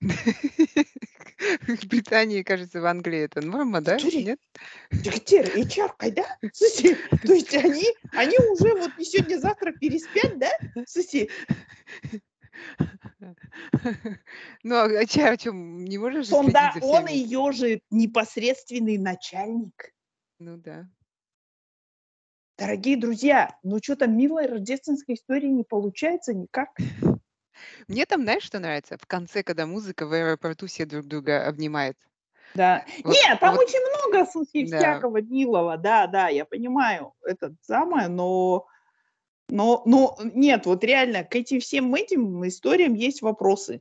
В 1.66 1.86
Британии, 1.86 2.42
кажется, 2.42 2.80
в 2.80 2.86
Англии 2.86 3.20
это 3.20 3.44
норма, 3.44 3.80
да? 3.80 3.96
Нет? 3.98 4.38
Секретарь, 4.90 5.60
HR, 5.60 6.12
да? 6.12 6.24
Слушай, 6.52 6.96
то 7.22 7.32
есть 7.32 7.54
они, 7.54 7.84
они 8.12 8.36
уже 8.50 8.74
вот 8.74 8.92
не 8.98 9.04
сегодня-завтра 9.04 9.72
переспят, 9.72 10.38
да? 10.38 10.50
Слушай, 10.86 11.30
Ну, 14.62 14.76
а 14.76 15.06
че, 15.06 15.28
о 15.28 15.36
чем? 15.36 15.84
Не 15.84 15.98
можешь 15.98 16.28
же 16.28 16.34
он, 16.36 17.06
ее 17.06 17.52
же 17.52 17.80
непосредственный 17.90 18.98
начальник. 18.98 19.92
Ну 20.38 20.56
да. 20.56 20.88
Дорогие 22.56 22.96
друзья, 22.96 23.58
ну 23.64 23.78
что-то 23.82 24.06
милой 24.06 24.46
рождественской 24.46 25.16
истории 25.16 25.48
не 25.48 25.64
получается 25.64 26.32
никак. 26.32 26.70
Мне 27.88 28.06
там, 28.06 28.22
знаешь, 28.22 28.42
что 28.42 28.58
нравится? 28.58 28.96
В 28.98 29.06
конце, 29.06 29.42
когда 29.42 29.66
музыка 29.66 30.06
в 30.06 30.12
аэропорту 30.12 30.66
все 30.66 30.84
друг 30.86 31.06
друга 31.06 31.46
обнимает. 31.46 31.96
Да. 32.54 32.84
Вот- 33.02 33.14
Нет, 33.14 33.40
там 33.40 33.56
вот- 33.56 33.64
очень 33.66 33.80
много, 33.80 34.30
смысле, 34.30 34.68
Да. 34.68 34.78
всякого 34.78 35.20
милого, 35.20 35.76
да, 35.76 36.06
да, 36.06 36.28
я 36.28 36.44
понимаю, 36.44 37.12
это 37.22 37.54
самое, 37.62 38.08
но, 38.08 38.66
но, 39.48 39.82
но 39.86 40.16
нет, 40.22 40.66
вот 40.66 40.84
реально 40.84 41.24
к 41.24 41.34
этим 41.34 41.60
всем 41.60 41.94
этим 41.94 42.46
историям 42.46 42.94
есть 42.94 43.22
вопросы. 43.22 43.80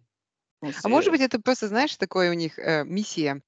А 0.84 0.88
может 0.88 1.11
быть, 1.11 1.21
это 1.21 1.39
просто, 1.41 1.67
знаешь, 1.67 1.95
такое 1.97 2.32
у 2.32 2.34
них 2.34 2.57
э, 2.57 2.84
миссия, 2.86 3.41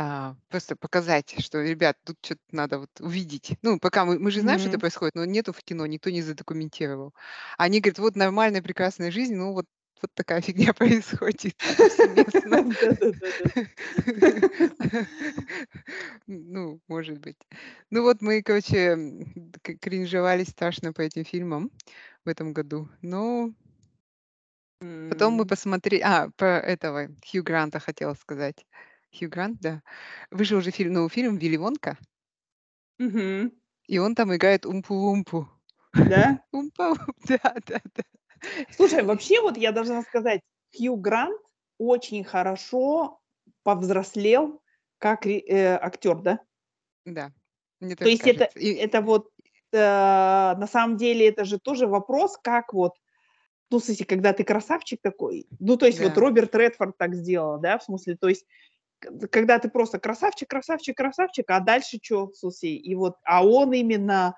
а, 0.00 0.36
просто 0.48 0.76
показать, 0.76 1.34
что, 1.40 1.60
ребят, 1.60 1.96
тут 2.04 2.18
что-то 2.22 2.40
надо 2.52 2.78
вот 2.78 2.90
увидеть. 3.00 3.56
Ну, 3.62 3.80
пока 3.80 4.04
мы, 4.04 4.20
мы 4.20 4.30
же 4.30 4.42
знаем, 4.42 4.60
что 4.60 4.68
это 4.68 4.78
происходит, 4.78 5.16
но 5.16 5.24
нету 5.24 5.52
в 5.52 5.60
кино, 5.64 5.86
никто 5.86 6.10
не 6.10 6.22
задокументировал. 6.22 7.12
Они 7.56 7.80
говорят, 7.80 7.98
вот 7.98 8.14
нормальная, 8.14 8.62
прекрасная 8.62 9.10
жизнь, 9.10 9.34
ну 9.34 9.52
вот, 9.52 9.66
вот 10.00 10.12
такая 10.14 10.40
фигня 10.40 10.72
происходит. 10.72 11.56
Ну, 16.28 16.80
может 16.86 17.18
быть. 17.18 17.38
Ну 17.90 18.02
вот 18.02 18.20
мы, 18.20 18.42
короче, 18.42 18.96
кринжевали 19.80 20.44
страшно 20.44 20.92
по 20.92 21.00
этим 21.00 21.24
фильмам 21.24 21.72
в 22.24 22.28
этом 22.28 22.52
году. 22.52 22.88
Но 23.02 23.52
потом 25.10 25.34
мы 25.34 25.44
посмотрели... 25.44 26.02
А, 26.02 26.30
про 26.36 26.60
этого 26.60 27.08
Хью 27.28 27.42
Гранта 27.42 27.80
хотела 27.80 28.14
сказать. 28.14 28.64
Хью 29.16 29.28
Грант, 29.30 29.58
да. 29.60 29.82
Вышел 30.30 30.58
уже 30.58 30.70
фильм, 30.70 30.92
новый 30.92 31.10
фильм 31.10 31.36
«Вилли 31.36 31.56
Вонка», 31.56 31.96
Мгм. 32.98 33.52
и 33.86 33.98
он 33.98 34.14
там 34.14 34.34
играет 34.34 34.66
Умпу-Умпу. 34.66 35.46
Да? 35.94 36.42
Умпа, 36.52 36.94
да, 37.28 37.54
да, 37.66 37.80
да. 37.94 38.02
Слушай, 38.70 39.02
вообще 39.02 39.40
вот 39.40 39.56
я 39.56 39.72
должна 39.72 40.02
сказать, 40.02 40.40
Хью 40.76 40.96
Грант 40.96 41.40
очень 41.78 42.24
хорошо 42.24 43.20
повзрослел 43.62 44.62
как 44.98 45.26
э, 45.26 45.78
актер, 45.80 46.16
да? 46.20 46.40
Да, 47.04 47.32
мне 47.80 47.96
То 47.96 48.08
есть 48.08 48.26
это. 48.26 48.44
И- 48.58 48.74
это 48.74 49.00
вот 49.00 49.30
э, 49.72 49.78
на 49.78 50.66
самом 50.66 50.96
деле 50.96 51.28
это 51.28 51.44
же 51.44 51.58
тоже 51.58 51.86
вопрос, 51.86 52.36
как 52.42 52.72
вот, 52.72 52.94
ну, 53.70 53.78
в 53.78 53.84
смысле, 53.84 54.06
когда 54.06 54.32
ты 54.32 54.44
красавчик 54.44 55.00
такой, 55.02 55.46
ну, 55.58 55.76
то 55.76 55.86
есть 55.86 56.00
вот 56.00 56.14
Да. 56.14 56.20
Роберт 56.20 56.54
Редфорд 56.54 56.96
так 56.98 57.14
сделал, 57.14 57.58
да, 57.60 57.78
в 57.78 57.82
смысле, 57.84 58.16
то 58.16 58.28
есть 58.28 58.46
когда 59.30 59.58
ты 59.58 59.68
просто 59.68 59.98
красавчик, 59.98 60.48
красавчик, 60.48 60.96
красавчик, 60.96 61.44
а 61.50 61.60
дальше 61.60 61.98
что, 62.02 62.32
смысле, 62.34 62.76
и 62.76 62.94
вот, 62.94 63.16
а 63.24 63.46
он 63.46 63.72
именно 63.72 64.36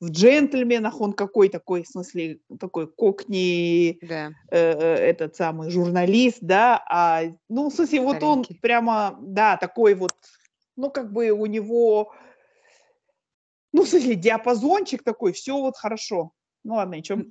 в 0.00 0.10
джентльменах, 0.10 1.00
он 1.00 1.12
какой 1.12 1.48
такой, 1.48 1.84
в 1.84 1.88
смысле, 1.88 2.40
такой 2.58 2.88
кокни, 2.88 3.98
Да, 4.02 4.32
э, 4.50 4.58
э, 4.58 4.94
этот 4.96 5.36
самый 5.36 5.70
журналист, 5.70 6.38
да, 6.40 6.82
а, 6.90 7.22
ну, 7.48 7.70
в 7.70 7.74
смысле, 7.74 8.00
вот 8.00 8.22
он 8.22 8.44
прямо, 8.60 9.16
да, 9.22 9.56
такой 9.56 9.94
вот, 9.94 10.12
ну, 10.76 10.90
как 10.90 11.12
бы 11.12 11.30
у 11.30 11.46
него, 11.46 12.12
ну, 13.72 13.84
в 13.84 13.88
смысле, 13.88 14.16
диапазончик 14.16 15.04
такой, 15.04 15.32
все 15.32 15.56
вот 15.56 15.76
хорошо. 15.76 16.32
Ну, 16.64 16.74
ладно, 16.74 16.96
и 16.96 17.02
чё? 17.02 17.14
М, 17.14 17.30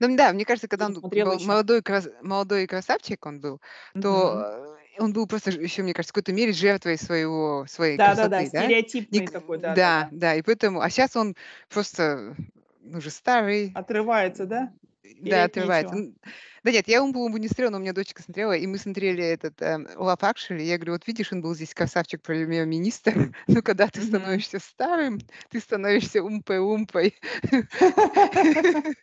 ну 0.00 0.16
да, 0.16 0.32
мне 0.32 0.44
кажется, 0.44 0.68
когда 0.68 0.86
он 0.86 0.94
был 0.94 1.38
молодой, 1.44 1.82
крас- 1.82 2.08
молодой 2.22 2.66
красавчик 2.66 3.24
он 3.26 3.40
был, 3.40 3.60
то 4.00 4.77
он 4.98 5.12
был 5.12 5.26
просто 5.26 5.50
еще, 5.50 5.82
мне 5.82 5.94
кажется, 5.94 6.12
в 6.12 6.14
какой-то 6.14 6.32
мере 6.32 6.52
жертвой 6.52 6.98
своего, 6.98 7.66
своей 7.68 7.98
Да-да-да, 7.98 8.38
красоты, 8.44 8.50
да? 8.52 8.64
стереотипный 8.64 9.20
Ник- 9.20 9.30
такой, 9.30 9.58
да, 9.58 9.74
да, 9.74 9.76
да, 10.02 10.08
да, 10.12 10.34
и 10.34 10.42
поэтому, 10.42 10.80
а 10.80 10.90
сейчас 10.90 11.16
он 11.16 11.34
просто 11.68 12.34
ну, 12.80 12.98
уже 12.98 13.10
старый, 13.10 13.72
Отрывается, 13.74 14.46
да? 14.46 14.72
да, 15.02 15.10
Терять 15.24 15.50
отрывается. 15.50 15.94
нечего. 15.94 16.08
Н- 16.08 16.16
Да 16.64 16.72
нет, 16.72 16.88
я 16.88 17.02
Умбу 17.02 17.20
Умбу 17.24 17.38
не 17.38 17.48
смотрела, 17.48 17.70
но 17.70 17.78
у 17.78 17.80
меня 17.80 17.92
дочка 17.92 18.22
смотрела, 18.22 18.52
и 18.56 18.66
мы 18.66 18.78
смотрели 18.78 19.22
этот 19.24 19.60
эм, 19.62 19.86
Love 19.86 20.20
Actually. 20.20 20.62
Я 20.62 20.76
говорю, 20.76 20.92
вот 20.92 21.06
видишь, 21.06 21.32
он 21.32 21.40
был 21.40 21.54
здесь 21.54 21.74
красавчик 21.74 22.20
премьер-министр, 22.22 23.32
но 23.46 23.62
когда 23.62 23.88
ты 23.88 24.02
становишься 24.02 24.58
старым, 24.58 25.18
ты 25.50 25.60
становишься 25.60 26.22
умпой-умпой. 26.22 27.14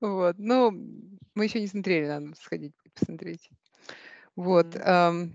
Вот, 0.00 0.36
ну, 0.38 0.70
мы 1.34 1.44
еще 1.44 1.60
не 1.60 1.66
смотрели, 1.66 2.06
надо 2.06 2.34
сходить 2.40 2.72
посмотреть. 2.94 3.48
Вот, 4.36 4.74
Мгм. 4.74 5.32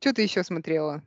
что 0.00 0.12
ты 0.12 0.22
еще 0.22 0.42
смотрела? 0.42 1.02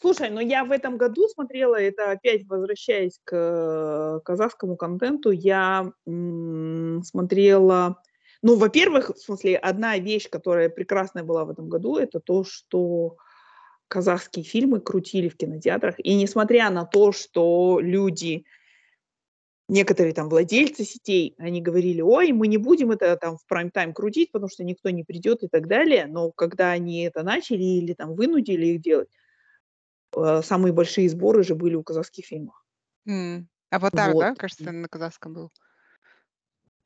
Слушай, 0.00 0.30
ну 0.30 0.40
я 0.40 0.64
в 0.64 0.70
этом 0.70 0.96
году 0.96 1.26
смотрела, 1.28 1.74
это 1.74 2.12
опять 2.12 2.46
возвращаясь 2.46 3.18
к 3.24 4.20
казахскому 4.24 4.76
контенту, 4.76 5.30
я 5.32 5.90
м, 6.06 7.02
смотрела, 7.04 8.00
ну, 8.42 8.54
во-первых, 8.56 9.10
в 9.10 9.18
смысле, 9.18 9.56
одна 9.56 9.98
вещь, 9.98 10.28
которая 10.30 10.68
прекрасная 10.68 11.24
была 11.24 11.44
в 11.44 11.50
этом 11.50 11.68
году, 11.68 11.96
это 11.96 12.20
то, 12.20 12.44
что 12.44 13.16
казахские 13.88 14.44
фильмы 14.44 14.80
крутили 14.80 15.28
в 15.28 15.36
кинотеатрах, 15.36 15.96
и 15.98 16.14
несмотря 16.14 16.70
на 16.70 16.84
то, 16.84 17.12
что 17.12 17.80
люди, 17.80 18.44
некоторые 19.68 20.14
там 20.14 20.28
владельцы 20.28 20.84
сетей, 20.84 21.34
они 21.38 21.60
говорили, 21.62 22.00
ой, 22.00 22.32
мы 22.32 22.48
не 22.48 22.58
будем 22.58 22.90
это 22.90 23.16
там 23.16 23.36
в 23.38 23.46
прайм-тайм 23.46 23.92
крутить, 23.94 24.32
потому 24.32 24.50
что 24.50 24.64
никто 24.64 24.90
не 24.90 25.04
придет 25.04 25.42
и 25.44 25.48
так 25.48 25.68
далее, 25.68 26.06
но 26.06 26.30
когда 26.32 26.70
они 26.72 27.02
это 27.02 27.22
начали 27.22 27.62
или 27.64 27.94
там 27.94 28.14
вынудили 28.14 28.66
их 28.66 28.80
делать, 28.82 29.08
э, 30.16 30.42
самые 30.42 30.72
большие 30.72 31.08
сборы 31.08 31.42
же 31.44 31.54
были 31.54 31.74
у 31.74 31.82
казахских 31.82 32.26
фильмов. 32.26 32.62
М. 33.06 33.48
Аватар, 33.70 34.14
да, 34.14 34.34
Вот. 34.34 34.36
кажется, 34.36 34.72
на 34.72 34.88
казахском 34.88 35.32
был? 35.34 35.52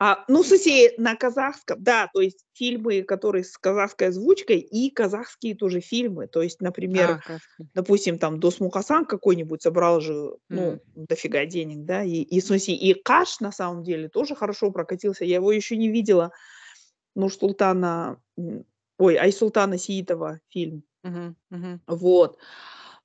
А, 0.05 0.25
ну, 0.27 0.43
в 0.43 0.47
смысле, 0.49 0.95
на 0.99 1.15
казахском, 1.15 1.81
да, 1.81 2.09
то 2.13 2.21
есть 2.21 2.45
фильмы, 2.55 3.03
которые 3.03 3.45
с 3.45 3.57
казахской 3.57 4.09
озвучкой, 4.09 4.59
и 4.59 4.91
казахские 4.91 5.55
тоже 5.55 5.79
фильмы. 5.79 6.27
То 6.27 6.43
есть, 6.43 6.61
например, 6.61 7.21
А, 7.29 7.39
допустим, 7.73 8.19
там 8.19 8.41
Досмухасан 8.41 9.07
какой-нибудь 9.07 9.63
собрал 9.63 10.01
же, 10.01 10.33
ну, 10.49 10.73
М. 10.73 10.81
дофига 10.97 11.47
денег, 11.47 11.85
да, 11.85 12.03
и, 12.03 12.23
и 12.23 12.41
в 12.41 12.45
смысле, 12.45 12.75
и 12.75 12.95
Каш, 12.95 13.39
на 13.39 13.53
самом 13.53 13.85
деле, 13.85 14.09
тоже 14.09 14.35
хорошо 14.35 14.73
прокатился. 14.73 15.25
Я 15.25 15.37
его 15.37 15.53
еще 15.53 15.77
не 15.77 15.89
видела. 15.89 16.33
Нур-Султана, 17.15 18.21
м, 18.37 18.65
ой, 18.99 19.15
Айсултана 19.15 19.79
Сиитова 19.79 20.41
фильм. 20.49 20.83
Мгм, 21.05 21.37
мгм. 21.51 21.81
Вот. 21.87 22.39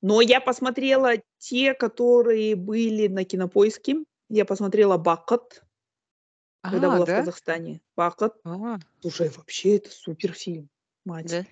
Но 0.01 0.21
я 0.21 0.41
посмотрела 0.41 1.11
те, 1.37 1.75
которые 1.75 2.55
были 2.55 3.07
на 3.07 3.23
Кинопоиске. 3.23 3.97
Я 4.29 4.45
посмотрела 4.45 4.97
«Бакат», 4.97 5.61
когда 6.69 6.87
А, 6.87 6.95
была 6.95 7.05
в 7.05 7.07
да? 7.07 7.19
Казахстане. 7.19 7.81
«Бакат». 7.95 8.35
А, 8.43 8.77
Слушай, 9.01 9.29
вообще 9.29 9.77
это 9.77 9.89
супер 9.91 10.33
фильм, 10.33 10.69
мать. 11.05 11.29
да? 11.29 11.45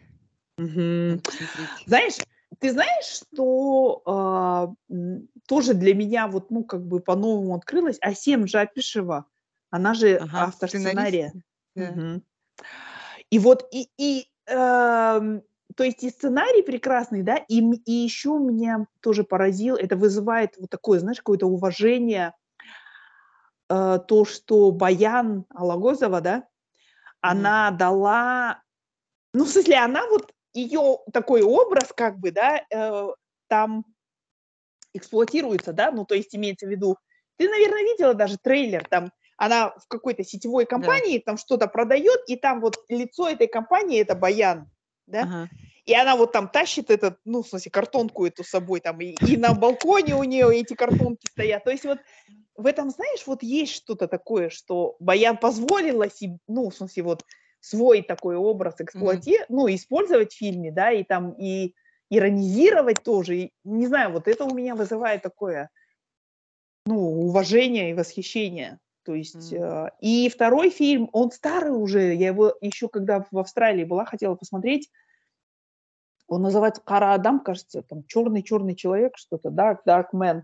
Мгм. 0.57 1.09
Надо 1.09 1.21
посмотреть. 1.21 1.69
Знаешь, 1.85 2.15
ты 2.59 2.71
знаешь, 2.71 3.05
что 3.05 4.01
а, 4.05 4.73
м, 4.89 5.27
тоже 5.47 5.73
для 5.73 5.93
меня 5.93 6.27
вот, 6.27 6.51
ну, 6.51 6.63
как 6.63 6.85
бы 6.85 6.99
по-новому 6.99 7.55
открылась 7.55 7.97
Асем 8.01 8.47
Жапишева. 8.47 9.25
Она 9.69 9.93
же 9.93 10.15
Ага, 10.17 10.43
автор 10.45 10.69
сценария. 10.69 11.33
Да. 11.75 11.91
Мгм. 11.91 12.23
И 13.29 13.39
вот, 13.39 13.67
и, 13.71 13.89
и 13.97 14.27
эм, 14.47 15.41
то 15.75 15.83
есть 15.83 16.03
и 16.03 16.09
сценарий 16.09 16.61
прекрасный, 16.61 17.23
да, 17.23 17.37
и, 17.37 17.59
м- 17.61 17.73
и 17.85 17.91
еще 17.91 18.37
меня 18.39 18.87
тоже 19.01 19.23
поразил, 19.23 19.75
это 19.75 19.95
вызывает 19.95 20.55
вот 20.57 20.69
такое, 20.69 20.99
знаешь, 20.99 21.17
какое-то 21.17 21.47
уважение, 21.47 22.33
э, 23.69 23.99
то, 24.07 24.25
что 24.25 24.71
Баян 24.71 25.45
Алагозова, 25.49 26.21
да, 26.21 26.35
Мгм. 26.35 26.47
она 27.21 27.71
дала, 27.71 28.61
ну, 29.33 29.45
в 29.45 29.49
смысле, 29.49 29.77
она 29.77 30.07
вот, 30.07 30.31
ее 30.53 30.99
такой 31.11 31.41
образ, 31.41 31.91
как 31.95 32.19
бы, 32.19 32.31
да, 32.31 32.61
э, 32.69 33.07
там 33.47 33.85
эксплуатируется, 34.93 35.73
да, 35.73 35.91
ну, 35.91 36.05
то 36.05 36.15
есть 36.15 36.35
имеется 36.35 36.65
в 36.65 36.69
виду, 36.69 36.97
ты, 37.37 37.49
наверное, 37.49 37.83
видела 37.83 38.13
даже 38.13 38.37
трейлер, 38.37 38.85
там, 38.89 39.11
она 39.37 39.71
в 39.71 39.87
какой-то 39.89 40.23
сетевой 40.23 40.63
Да. 40.63 40.69
компании 40.69 41.19
там 41.19 41.37
что-то 41.37 41.67
продает, 41.67 42.21
и 42.27 42.37
там 42.37 42.61
вот 42.61 42.77
лицо 42.87 43.27
этой 43.27 43.47
компании 43.47 43.99
это 44.01 44.15
Баян, 44.15 44.69
да, 45.07 45.23
Ага. 45.23 45.49
и 45.85 45.93
она 45.93 46.15
вот 46.15 46.31
там 46.31 46.47
тащит 46.47 46.89
этот, 46.89 47.19
ну, 47.25 47.43
в 47.43 47.47
смысле, 47.47 47.71
картонку 47.71 48.25
эту 48.25 48.43
с 48.43 48.49
собой, 48.49 48.79
там, 48.79 49.01
и, 49.01 49.07
и 49.27 49.37
на 49.37 49.53
балконе 49.53 50.15
у 50.15 50.23
нее 50.23 50.57
эти 50.57 50.73
картонки 50.73 51.27
стоят. 51.27 51.63
То 51.65 51.71
есть 51.71 51.83
вот 51.85 51.99
в 52.57 52.65
этом, 52.65 52.89
знаешь, 52.89 53.25
вот 53.27 53.43
есть 53.43 53.73
что-то 53.73 54.07
такое, 54.07 54.49
что 54.49 54.95
Баян 54.99 55.37
позволила 55.37 56.09
себе, 56.09 56.37
ну, 56.47 56.69
в 56.69 56.75
смысле, 56.75 57.03
вот 57.03 57.25
свой 57.59 58.01
такой 58.01 58.35
образ 58.35 58.75
эксплуатировать, 58.79 59.49
ну, 59.49 59.67
использовать 59.67 60.33
в 60.33 60.37
фильме, 60.37 60.71
да, 60.71 60.91
и 60.91 61.03
там, 61.03 61.31
и 61.33 61.73
иронизировать 62.09 63.03
тоже. 63.03 63.37
И, 63.37 63.53
не 63.63 63.87
знаю, 63.87 64.11
вот 64.11 64.27
это 64.27 64.45
у 64.45 64.53
меня 64.53 64.75
вызывает 64.75 65.21
такое, 65.23 65.69
ну, 66.85 67.27
уважение 67.27 67.91
и 67.91 67.93
восхищение. 67.93 68.79
То 69.03 69.13
есть, 69.15 69.51
М. 69.53 69.61
э, 69.61 69.89
и 69.99 70.29
второй 70.29 70.69
фильм, 70.69 71.09
он 71.11 71.31
старый 71.31 71.71
уже, 71.71 72.13
я 72.13 72.27
его 72.27 72.55
еще 72.61 72.87
когда 72.87 73.25
в 73.29 73.37
Австралии 73.37 73.83
была, 73.83 74.05
хотела 74.05 74.35
посмотреть, 74.35 74.89
он 76.27 76.41
называется 76.41 76.81
«Кара 76.83 77.13
Адам», 77.13 77.39
кажется, 77.39 77.83
там 77.83 78.03
«Черный-черный 78.05 78.75
человек», 78.75 79.17
что-то, 79.17 79.49
«Dark, 79.49 79.79
Dark 79.87 80.07
Man», 80.13 80.43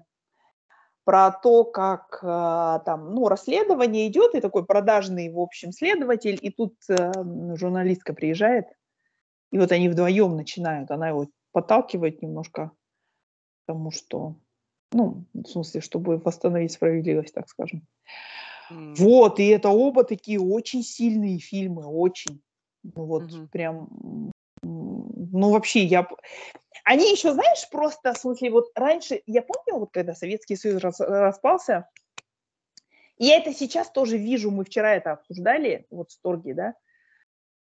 про 1.04 1.32
то, 1.32 1.64
как 1.64 2.20
а, 2.24 2.80
там, 2.80 3.14
ну, 3.14 3.28
расследование 3.28 4.08
идет, 4.08 4.36
и 4.36 4.42
такой 4.42 4.66
продажный, 4.66 5.32
в 5.32 5.40
общем, 5.40 5.72
следователь, 5.72 6.38
и 6.42 6.52
тут 6.52 6.76
э, 6.90 7.12
журналистка 7.56 8.14
приезжает, 8.14 8.66
и 9.52 9.58
вот 9.58 9.72
они 9.72 9.90
вдвоем 9.90 10.36
начинают, 10.36 10.92
она 10.92 11.10
его 11.10 11.28
подталкивает 11.52 12.22
немножко 12.22 12.70
к 12.70 13.68
тому, 13.68 13.92
что, 13.92 14.36
ну, 14.92 15.26
в 15.34 15.46
смысле, 15.46 15.82
чтобы 15.82 16.18
восстановить 16.18 16.72
справедливость, 16.72 17.34
так 17.34 17.50
скажем. 17.50 17.88
М. 18.70 18.94
Вот, 18.96 19.40
и 19.40 19.48
это 19.48 19.70
оба 19.70 20.04
такие 20.04 20.40
очень 20.40 20.84
сильные 20.84 21.40
фильмы, 21.40 21.86
очень. 21.86 22.42
Ну 22.84 23.06
вот 23.06 23.24
Мгм. 23.24 23.48
прям, 23.50 24.32
ну 24.64 25.52
вообще 25.52 25.84
я... 25.84 26.08
Они 26.84 27.12
еще, 27.12 27.34
знаешь, 27.34 27.70
просто, 27.70 28.14
в 28.14 28.18
смысле, 28.18 28.52
вот 28.52 28.72
раньше, 28.76 29.22
я 29.26 29.42
помню, 29.42 29.80
вот 29.80 29.92
когда 29.92 30.16
Советский 30.16 30.56
Союз 30.56 30.82
рас- 30.82 31.00
распался, 31.00 31.90
я 33.18 33.38
это 33.38 33.54
сейчас 33.54 33.90
тоже 33.92 34.18
вижу, 34.18 34.52
мы 34.52 34.66
вчера 34.66 34.96
это 34.96 35.12
обсуждали, 35.14 35.86
вот 35.92 36.12
в 36.12 36.20
Торге, 36.22 36.54
да, 36.54 36.74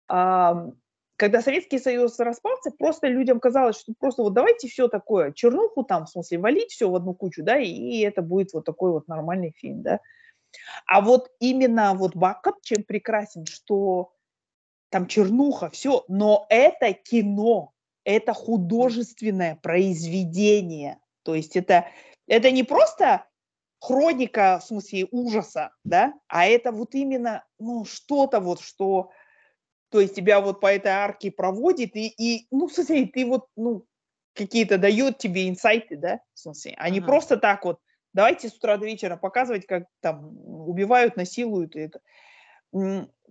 ам, 0.08 0.74
когда 1.16 1.42
Советский 1.42 1.78
Союз 1.78 2.18
распался, 2.20 2.70
просто 2.70 3.08
людям 3.08 3.40
казалось, 3.40 3.80
что 3.80 3.92
просто 3.98 4.22
вот 4.22 4.34
давайте 4.34 4.68
все 4.68 4.88
такое, 4.88 5.32
чернуху 5.32 5.84
там, 5.84 6.06
в 6.06 6.10
смысле, 6.10 6.38
валить 6.38 6.70
все 6.70 6.88
в 6.88 6.94
одну 6.94 7.14
кучу, 7.14 7.42
да, 7.42 7.58
и, 7.58 8.00
это 8.00 8.22
будет 8.22 8.52
вот 8.52 8.64
такой 8.64 8.92
вот 8.92 9.08
нормальный 9.08 9.52
фильм, 9.56 9.82
да. 9.82 10.00
А 10.86 11.00
вот 11.00 11.30
именно 11.40 11.94
вот 11.94 12.14
Бакат 12.14 12.62
чем 12.62 12.82
прекрасен, 12.84 13.46
что 13.46 14.12
там 14.90 15.06
чернуха, 15.06 15.70
все, 15.70 16.04
но 16.08 16.46
это 16.48 16.92
кино, 16.92 17.72
это 18.08 18.32
художественное 18.32 19.56
произведение. 19.56 20.98
То 21.24 21.34
есть 21.34 21.56
это, 21.56 21.88
это 22.26 22.50
не 22.50 22.62
просто 22.62 23.26
хроника, 23.80 24.60
в 24.62 24.66
смысле, 24.66 25.08
ужаса, 25.10 25.72
да, 25.84 26.14
а 26.26 26.46
это 26.46 26.72
вот 26.72 26.94
именно, 26.94 27.44
ну, 27.58 27.84
что-то 27.84 28.40
вот, 28.40 28.62
что, 28.62 29.10
то 29.90 30.00
есть 30.00 30.14
тебя 30.14 30.40
вот 30.40 30.58
по 30.58 30.72
этой 30.72 30.90
арке 30.90 31.30
проводит, 31.30 31.96
и, 31.96 32.08
и 32.08 32.46
ну, 32.50 32.68
в 32.68 32.72
смысле, 32.72 33.10
ты 33.12 33.26
вот, 33.26 33.48
ну, 33.56 33.84
какие-то 34.32 34.78
дает 34.78 35.18
тебе 35.18 35.46
инсайты, 35.46 35.98
да, 35.98 36.20
в 36.32 36.38
смысле, 36.38 36.76
а 36.78 36.88
не 36.88 37.00
Ага. 37.00 37.08
просто 37.08 37.36
так 37.36 37.66
вот, 37.66 37.78
давайте 38.14 38.48
с 38.48 38.54
утра 38.54 38.78
до 38.78 38.86
вечера 38.86 39.18
показывать, 39.18 39.66
как 39.66 39.84
там 40.00 40.34
убивают, 40.66 41.16
насилуют, 41.16 41.76
и 41.76 41.80
это. 41.80 42.00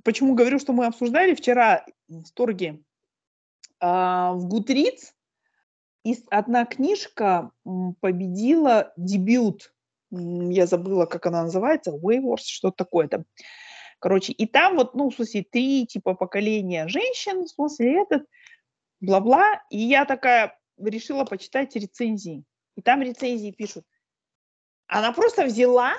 Почему 0.04 0.36
говорю, 0.36 0.60
что 0.60 0.72
мы 0.72 0.86
обсуждали 0.86 1.34
вчера 1.34 1.84
в 2.08 2.30
Торге? 2.34 2.84
А, 3.80 4.34
В 4.34 4.48
Гутриц 4.48 5.14
одна 6.30 6.66
книжка 6.66 7.52
победила 8.00 8.94
дебют. 8.98 9.74
Я 10.10 10.66
забыла, 10.66 11.06
как 11.06 11.26
она 11.26 11.44
называется. 11.44 11.92
Wayward, 11.92 12.42
что-то 12.42 12.86
такое 12.86 13.08
там. 13.08 13.26
Короче, 14.00 14.32
и 14.32 14.46
там 14.46 14.76
вот, 14.76 14.94
ну, 14.96 15.10
в 15.10 15.16
смысле, 15.16 15.44
три 15.44 15.86
типа 15.86 16.14
поколения 16.14 16.88
женщин, 16.88 17.44
в 17.44 17.50
смысле, 17.50 18.04
этот, 18.04 18.26
бла-бла. 19.02 19.62
И 19.70 19.80
я 19.80 20.06
такая 20.06 20.58
решила 20.78 21.26
почитать 21.26 21.76
рецензии. 21.76 22.44
И 22.76 22.82
там 22.82 23.02
рецензии 23.02 23.52
пишут. 23.52 23.86
Она 24.88 25.12
просто 25.12 25.46
взяла 25.46 25.94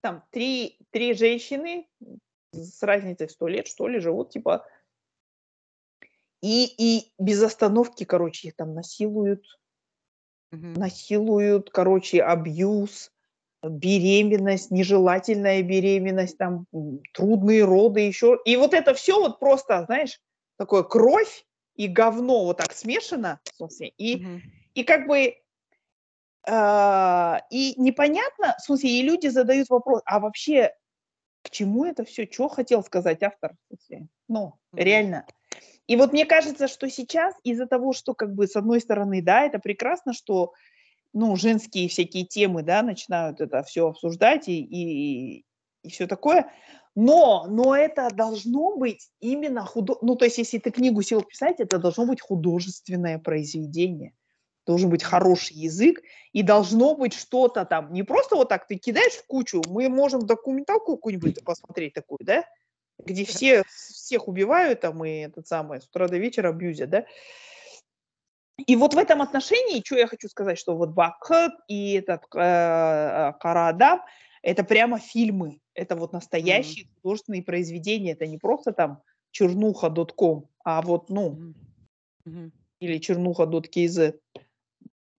там 0.00 0.24
три, 0.30 0.78
три 0.90 1.14
женщины 1.14 1.88
с 2.52 2.82
разницей 2.82 3.26
в 3.26 3.32
сто 3.32 3.48
лет, 3.48 3.66
что 3.66 3.88
ли, 3.88 3.98
живут, 3.98 4.30
типа, 4.30 4.66
и, 6.42 6.66
и 6.66 7.12
без 7.18 7.42
остановки, 7.42 8.04
короче, 8.04 8.48
их 8.48 8.56
там 8.56 8.74
насилуют, 8.74 9.44
Мгм. 10.52 10.74
насилуют, 10.74 11.70
короче, 11.70 12.22
абьюз, 12.22 13.10
беременность, 13.62 14.70
нежелательная 14.70 15.62
беременность, 15.62 16.38
там 16.38 16.66
трудные 17.14 17.64
роды 17.64 18.00
еще. 18.00 18.38
И 18.44 18.56
вот 18.56 18.74
это 18.74 18.94
все 18.94 19.18
вот 19.20 19.38
просто, 19.38 19.84
знаешь, 19.86 20.18
такое 20.58 20.82
кровь 20.82 21.44
и 21.76 21.86
говно 21.88 22.44
вот 22.44 22.58
так 22.58 22.72
смешано, 22.72 23.40
в 23.58 23.68
и, 23.98 24.24
Мгм. 24.24 24.42
и 24.74 24.84
как 24.84 25.06
бы 25.06 25.36
а, 26.46 27.40
и 27.50 27.74
непонятно, 27.80 28.56
в 28.58 28.62
смысле, 28.62 28.90
и 28.90 29.02
люди 29.02 29.28
задают 29.28 29.68
вопрос, 29.70 30.02
а 30.04 30.18
вообще 30.18 30.72
к 31.42 31.50
чему 31.50 31.84
это 31.86 32.04
все, 32.04 32.28
что 32.30 32.48
хотел 32.48 32.84
сказать 32.84 33.22
автор, 33.22 33.54
в 33.70 33.76
смысле? 33.76 34.08
ну, 34.28 34.58
Мгм. 34.72 34.84
реально. 34.84 35.26
И 35.86 35.96
вот 35.96 36.12
мне 36.12 36.26
кажется, 36.26 36.68
что 36.68 36.88
сейчас 36.88 37.34
из-за 37.42 37.66
того, 37.66 37.92
что 37.92 38.14
как 38.14 38.34
бы 38.34 38.46
с 38.46 38.56
одной 38.56 38.80
стороны, 38.80 39.20
да, 39.22 39.44
это 39.44 39.58
прекрасно, 39.58 40.12
что 40.12 40.52
ну, 41.12 41.36
женские 41.36 41.88
всякие 41.88 42.24
темы, 42.24 42.62
да, 42.62 42.82
начинают 42.82 43.40
это 43.40 43.62
все 43.62 43.88
обсуждать 43.88 44.48
и, 44.48 44.60
и, 44.60 45.44
и 45.82 45.88
все 45.88 46.06
такое. 46.06 46.50
Но, 46.94 47.46
но 47.48 47.74
это 47.74 48.08
должно 48.10 48.76
быть 48.76 49.08
именно 49.20 49.64
худо... 49.64 49.96
Ну, 50.02 50.14
то 50.14 50.26
есть, 50.26 50.38
если 50.38 50.58
ты 50.58 50.70
книгу 50.70 51.00
сел 51.02 51.22
писать, 51.22 51.56
это 51.58 51.78
должно 51.78 52.06
быть 52.06 52.20
художественное 52.20 53.18
произведение. 53.18 54.14
Должен 54.66 54.90
быть 54.90 55.02
хороший 55.02 55.56
язык, 55.56 56.02
и 56.32 56.42
должно 56.42 56.94
быть 56.94 57.14
что-то 57.14 57.64
там. 57.64 57.92
Не 57.92 58.02
просто 58.02 58.36
вот 58.36 58.48
так 58.48 58.66
ты 58.66 58.76
кидаешь 58.76 59.14
в 59.14 59.26
кучу. 59.26 59.62
Мы 59.68 59.88
можем 59.88 60.26
документалку 60.26 60.96
какую-нибудь 60.96 61.42
посмотреть 61.44 61.94
такую, 61.94 62.18
да? 62.22 62.44
Где 62.98 63.24
все, 63.24 63.64
всех 64.12 64.28
убивают 64.28 64.80
там 64.80 65.02
и 65.04 65.10
этот 65.20 65.46
самый 65.46 65.80
с 65.80 65.86
утра 65.86 66.06
до 66.06 66.18
вечера 66.18 66.50
абьюзят, 66.50 66.90
да? 66.90 67.06
И 68.66 68.76
вот 68.76 68.92
в 68.92 68.98
этом 68.98 69.22
отношении, 69.22 69.82
что 69.84 69.96
я 69.96 70.06
хочу 70.06 70.28
сказать, 70.28 70.58
что 70.58 70.76
вот 70.76 70.90
Бакхат 70.90 71.52
и 71.68 71.94
этот 71.94 72.24
э, 72.34 72.38
э 72.38 73.32
Карада, 73.40 74.04
это 74.42 74.64
прямо 74.64 74.98
фильмы, 74.98 75.60
это 75.74 75.96
вот 75.96 76.12
настоящие 76.12 76.84
mm-hmm. 76.84 77.00
художественные 77.02 77.42
произведения, 77.42 78.12
это 78.12 78.26
не 78.26 78.38
просто 78.38 78.72
там 78.72 79.02
чернуха.ком, 79.30 80.48
а 80.62 80.82
вот, 80.82 81.08
ну, 81.08 81.54
mm-hmm. 82.26 82.50
или 82.80 82.98
чернуха.кз. 82.98 84.14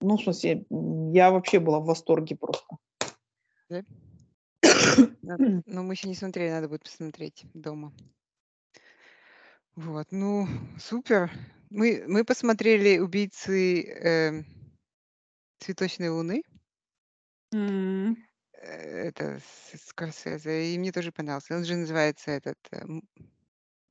Ну, 0.02 0.16
в 0.16 0.22
смысле, 0.22 0.66
я 1.12 1.30
вообще 1.30 1.58
была 1.58 1.80
в 1.80 1.86
восторге 1.86 2.36
просто. 2.36 2.76
Да? 3.70 3.82
Ну, 5.66 5.82
мы 5.82 5.94
еще 5.94 6.08
не 6.08 6.14
смотрели, 6.14 6.50
надо 6.50 6.68
будет 6.68 6.82
посмотреть 6.82 7.46
дома. 7.54 7.92
Вот, 9.76 10.08
ну, 10.10 10.46
супер. 10.78 11.30
Мы, 11.70 12.04
мы 12.06 12.24
посмотрели 12.24 12.98
«Убийцы 12.98 13.82
э, 13.82 14.42
цветочной 15.60 16.10
луны». 16.10 16.42
М. 17.54 18.18
Э, 18.52 19.08
Это 19.08 19.40
с 19.40 19.88
Скорсезе, 19.88 20.74
и 20.74 20.78
мне 20.78 20.92
тоже 20.92 21.10
понравился. 21.10 21.56
Он 21.56 21.64
же 21.64 21.76
называется 21.76 22.32
этот 22.32 22.58
э, 22.70 22.84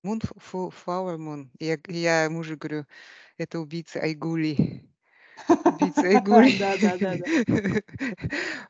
Moon, 0.06 0.22
Flower 0.52 1.18
Moon. 1.18 1.50
Я, 1.60 1.80
я 1.88 2.30
мужу 2.30 2.58
говорю, 2.58 2.86
это 3.38 3.60
убийца 3.60 4.02
Айгули. 4.02 4.88
Убийца 5.66 6.02
Айгули. 6.08 6.60
Да, 6.60 6.78
да, 6.78 6.98
да, 6.98 7.18
да. 7.18 7.82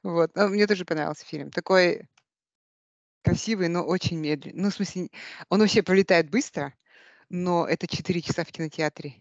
Вот, 0.04 0.34
но 0.36 0.48
мне 0.48 0.66
тоже 0.66 0.86
понравился 0.86 1.26
фильм. 1.26 1.52
Такой 1.52 2.08
красивый, 3.22 3.68
но 3.68 3.84
очень 3.84 4.18
медленный. 4.18 4.62
Ну, 4.62 4.70
в 4.70 4.74
смысле, 4.74 5.10
он 5.50 5.60
вообще 5.60 5.84
пролетает 5.84 6.30
быстро, 6.30 6.74
но 7.32 7.66
это 7.66 7.88
4 7.88 8.22
часа 8.22 8.44
в 8.44 8.52
кинотеатре. 8.52 9.16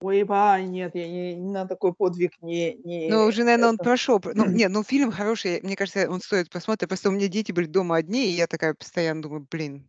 Ой, 0.00 0.22
ба, 0.24 0.60
нет, 0.60 0.94
я 0.94 1.08
не, 1.08 1.36
на 1.36 1.66
такой 1.66 1.94
подвиг 1.94 2.32
не... 2.42 2.74
не 2.84 3.08
Ну, 3.08 3.26
уже, 3.26 3.44
наверное, 3.44 3.70
он 3.70 3.74
это. 3.76 3.84
прошел. 3.84 4.20
Ну, 4.22 4.44
нет, 4.50 4.70
ну, 4.70 4.82
фильм 4.82 5.10
хороший. 5.10 5.60
Мне 5.62 5.76
кажется, 5.76 6.10
он 6.10 6.20
стоит 6.20 6.50
просмотра. 6.50 6.86
Просто 6.86 7.08
у 7.08 7.12
меня 7.12 7.28
дети 7.28 7.52
были 7.52 7.66
дома 7.66 7.96
одни, 7.96 8.26
и 8.26 8.34
я 8.34 8.46
такая 8.46 8.74
постоянно 8.74 9.22
думаю, 9.22 9.46
блин. 9.50 9.88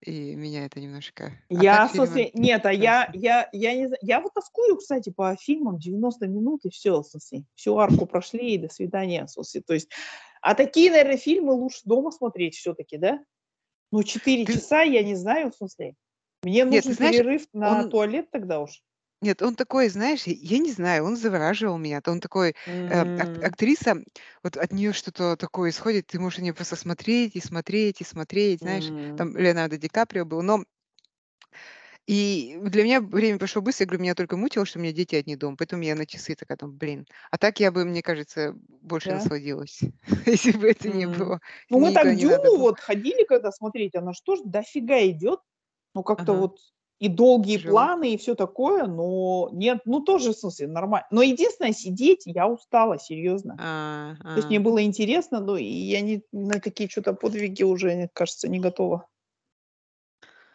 И 0.00 0.34
меня 0.34 0.66
это 0.66 0.80
немножко... 0.80 1.32
А 1.48 1.54
Я, 1.54 1.76
так 1.76 1.90
в 1.90 1.92
фильм 1.92 2.06
смысле, 2.06 2.30
нет, 2.34 2.66
а 2.66 2.72
я, 2.72 3.08
я, 3.14 3.48
я 3.52 3.74
не 3.74 3.86
знаю, 3.86 4.00
я 4.02 4.20
вот 4.20 4.34
тоскую, 4.34 4.76
кстати, 4.76 5.10
по 5.10 5.36
фильмам 5.36 5.78
90 5.78 6.26
минут 6.26 6.64
и 6.64 6.70
все, 6.70 7.02
смысле, 7.04 7.44
всю 7.54 7.78
арку 7.78 8.06
прошли 8.06 8.54
и 8.54 8.58
до 8.58 8.68
свидания, 8.68 9.28
смысле, 9.28 9.62
то 9.64 9.74
есть, 9.74 9.88
а 10.40 10.56
такие, 10.56 10.90
наверное, 10.90 11.18
фильмы 11.18 11.52
лучше 11.52 11.82
дома 11.84 12.10
смотреть 12.10 12.56
все-таки, 12.56 12.96
да? 12.96 13.24
Ну, 13.92 14.02
4 14.02 14.44
Ты- 14.44 14.54
часа, 14.54 14.82
я 14.82 15.04
не 15.04 15.14
знаю, 15.14 15.52
в 15.52 15.54
смысле, 15.54 15.94
мне 16.42 16.64
Нет, 16.68 16.84
нужен 16.84 16.94
знаешь, 16.94 17.20
перерыв 17.20 17.46
на 17.52 17.84
он- 17.84 17.84
туалет 17.84 18.30
тогда 18.30 18.60
уж. 18.60 18.82
Нет, 19.22 19.40
он 19.40 19.54
такой, 19.54 19.88
знаешь, 19.88 20.24
я 20.26 20.58
не 20.58 20.72
знаю, 20.72 21.04
он 21.04 21.16
завораживал 21.16 21.78
меня. 21.78 22.00
То 22.00 22.10
он 22.10 22.20
такой, 22.20 22.56
э, 22.88 23.04
ак- 23.16 23.38
М, 23.38 23.44
актриса, 23.44 24.02
вот 24.42 24.56
от 24.56 24.72
нее 24.72 24.92
что-то 24.92 25.36
такое 25.36 25.70
исходит, 25.70 26.08
ты 26.08 26.18
можешь 26.18 26.38
на 26.40 26.42
нее 26.42 26.54
просто 26.54 26.74
смотреть 26.76 27.36
и 27.36 27.40
смотреть 27.40 28.00
и 28.00 28.04
смотреть, 28.04 28.62
знаешь. 28.62 28.92
м. 28.92 29.14
Там 29.14 29.36
Леонардо 29.36 29.76
Ди 29.78 29.88
Каприо 29.88 30.24
был, 30.24 30.42
но 30.42 30.64
и 32.06 32.58
для 32.62 32.82
меня 32.84 33.00
время 33.00 33.38
прошло 33.38 33.62
быстро, 33.62 33.84
я 33.84 33.86
говорю, 33.88 34.02
меня 34.02 34.14
только 34.14 34.36
мутило, 34.36 34.66
что 34.66 34.78
у 34.78 34.82
меня 34.82 34.92
дети 34.92 35.14
одни 35.14 35.36
дома, 35.36 35.56
поэтому 35.56 35.82
я 35.82 35.94
на 35.94 36.06
часы 36.06 36.34
такая, 36.34 36.56
думаю, 36.58 36.76
блин. 36.76 37.06
А 37.30 37.38
так 37.38 37.60
я 37.60 37.70
бы, 37.70 37.84
мне 37.84 38.02
кажется, 38.02 38.54
больше 38.80 39.12
Да? 39.12 39.12
насладилась, 39.12 39.80
если 40.26 40.52
бы 40.52 40.68
это 40.68 40.88
не 40.90 41.06
М. 41.06 41.06
было. 41.06 41.40
Ну, 41.70 41.78
мы 41.78 41.92
Никуда 41.92 41.92
так 41.92 42.14
не 42.14 42.26
надо 42.26 42.50
Дюну 42.50 42.58
было. 42.58 42.66
вот 42.66 42.80
ходили, 42.80 43.24
когда 43.24 43.50
смотреть, 43.52 43.94
она 43.94 44.12
что 44.12 44.36
ж 44.36 44.40
дофига 44.44 45.00
идет, 45.06 45.40
ну, 45.94 46.02
как-то 46.02 46.32
Ага, 46.32 46.40
вот 46.40 46.58
и 46.98 47.08
долгие 47.08 47.56
тяжело. 47.56 47.74
планы, 47.74 48.14
и 48.14 48.16
все 48.16 48.34
такое, 48.36 48.86
но 48.86 49.50
нет, 49.52 49.80
ну, 49.84 50.00
тоже, 50.00 50.32
в 50.32 50.36
смысле, 50.36 50.68
нормально. 50.68 51.06
Но 51.10 51.22
единственное, 51.22 51.72
сидеть, 51.72 52.22
я 52.26 52.46
устала, 52.46 52.98
серьезно. 52.98 53.56
А, 53.58 54.14
То 54.22 54.36
есть 54.36 54.48
мне 54.48 54.58
а. 54.58 54.62
было 54.62 54.82
интересно, 54.84 55.40
но 55.40 55.56
и 55.56 55.64
я 55.64 56.00
не, 56.00 56.22
на 56.32 56.60
такие 56.60 56.88
что-то 56.88 57.12
подвиги 57.12 57.64
уже, 57.64 58.08
кажется, 58.14 58.48
не 58.48 58.60
готова. 58.60 59.08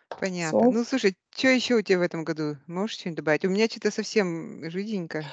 Понятно. 0.10 0.58
So. 0.58 0.72
Ну, 0.72 0.84
слушай, 0.86 1.16
что 1.36 1.50
еще 1.50 1.76
у 1.76 1.82
тебя 1.82 2.00
в 2.00 2.02
этом 2.02 2.24
году? 2.24 2.58
Можешь 2.66 2.98
что-нибудь 2.98 3.18
добавить? 3.18 3.46
У 3.46 3.50
меня 3.50 3.68
что-то 3.68 3.92
совсем 3.92 4.70
жиденько. 4.70 5.26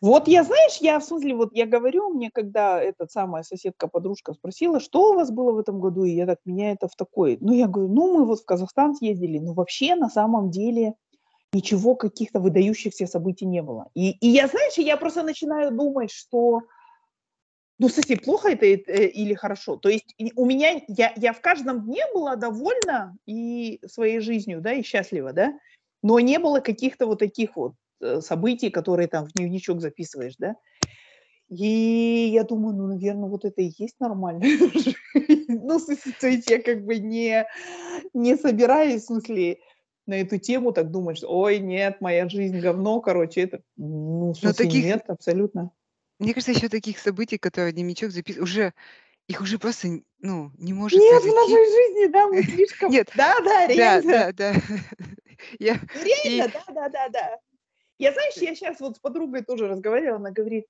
Вот 0.00 0.28
я, 0.28 0.44
знаешь, 0.44 0.78
я 0.80 0.98
в 0.98 1.04
смысле, 1.04 1.34
вот 1.34 1.50
я 1.52 1.66
говорю, 1.66 2.10
мне 2.10 2.30
когда 2.30 2.80
эта 2.82 3.06
самая 3.06 3.42
соседка-подружка 3.42 4.34
спросила, 4.34 4.80
что 4.80 5.12
у 5.12 5.14
вас 5.14 5.30
было 5.30 5.52
в 5.52 5.58
этом 5.58 5.80
году, 5.80 6.04
и 6.04 6.10
я 6.10 6.26
так, 6.26 6.40
меня 6.44 6.72
это 6.72 6.88
в 6.88 6.96
такой, 6.96 7.38
ну, 7.40 7.52
я 7.52 7.66
говорю, 7.66 7.92
ну, 7.92 8.18
мы 8.18 8.26
вот 8.26 8.40
в 8.40 8.44
Казахстан 8.44 8.94
съездили, 8.94 9.38
но 9.38 9.54
вообще 9.54 9.94
на 9.94 10.08
самом 10.08 10.50
деле 10.50 10.94
ничего, 11.54 11.94
каких-то 11.94 12.40
выдающихся 12.40 13.06
событий 13.06 13.46
не 13.46 13.62
было. 13.62 13.88
И, 13.94 14.10
и 14.10 14.28
я, 14.28 14.48
знаешь, 14.48 14.76
я 14.76 14.96
просто 14.96 15.22
начинаю 15.22 15.70
думать, 15.70 16.10
что, 16.10 16.62
ну, 17.78 17.88
кстати, 17.88 18.16
плохо 18.16 18.50
это 18.50 18.66
э, 18.66 19.06
или 19.06 19.34
хорошо. 19.34 19.76
То 19.76 19.88
есть 19.88 20.14
у 20.34 20.44
меня, 20.44 20.82
я, 20.88 21.12
я 21.16 21.32
в 21.32 21.40
каждом 21.40 21.84
дне 21.84 22.02
была 22.12 22.36
довольна 22.36 23.16
и 23.24 23.80
своей 23.86 24.20
жизнью, 24.20 24.60
да, 24.60 24.72
и 24.72 24.82
счастлива, 24.82 25.32
да, 25.32 25.58
но 26.02 26.18
не 26.20 26.38
было 26.38 26.60
каких-то 26.60 27.06
вот 27.06 27.20
таких 27.20 27.56
вот 27.56 27.74
событий, 28.20 28.70
которые 28.70 29.08
там 29.08 29.26
в 29.26 29.32
дневничок 29.32 29.80
записываешь, 29.80 30.34
да. 30.38 30.56
И 31.48 32.30
я 32.32 32.44
думаю, 32.44 32.74
ну, 32.74 32.86
наверное, 32.86 33.28
вот 33.28 33.44
это 33.44 33.60
и 33.62 33.72
есть 33.78 33.96
нормально. 34.00 34.44
Ну, 35.66 35.78
в 35.78 36.20
то 36.20 36.26
есть 36.26 36.50
я 36.50 36.60
как 36.60 36.84
бы 36.84 36.98
не, 36.98 37.46
не 38.12 38.36
собираюсь, 38.36 39.02
в 39.02 39.06
смысле, 39.06 39.58
на 40.06 40.14
эту 40.14 40.38
тему 40.38 40.72
так 40.72 40.90
думать, 40.90 41.18
что, 41.18 41.28
ой, 41.28 41.58
нет, 41.58 42.00
моя 42.00 42.28
жизнь 42.28 42.58
говно, 42.58 43.00
короче, 43.00 43.42
это, 43.42 43.62
ну, 43.76 44.32
в 44.32 44.36
смысле, 44.36 44.64
таких, 44.64 44.84
нет, 44.84 45.04
абсолютно. 45.08 45.70
мне 46.18 46.34
кажется, 46.34 46.52
еще 46.52 46.68
таких 46.68 46.98
событий, 46.98 47.38
которые 47.38 47.72
дневничок 47.72 48.10
записывает, 48.10 48.42
уже 48.42 48.74
их 49.26 49.40
уже 49.40 49.58
просто, 49.58 49.88
ну, 50.18 50.50
не 50.58 50.72
может 50.74 51.00
Нет 51.00 51.22
в 51.22 51.22
произойти. 51.22 51.52
нашей 51.52 51.64
жизни, 51.64 52.12
да, 52.12 52.28
мы 52.28 52.42
слишком... 52.42 52.90
Нет, 52.90 53.10
Да, 53.16 53.34
да, 53.38 53.66
да, 53.66 53.74
реально. 53.74 54.10
да, 54.10 54.32
да. 54.32 54.54
Я, 55.58 55.74
Ну, 55.94 56.00
и, 56.02 56.36
реально, 56.36 56.52
да, 56.52 56.74
да, 56.74 56.88
да, 56.88 57.08
да. 57.08 57.38
Я, 57.98 58.12
знаешь, 58.12 58.36
я 58.36 58.54
сейчас 58.54 58.80
вот 58.80 58.96
с 58.96 58.98
подругой 58.98 59.42
тоже 59.42 59.68
разговаривала, 59.68 60.16
она 60.16 60.30
говорит, 60.30 60.66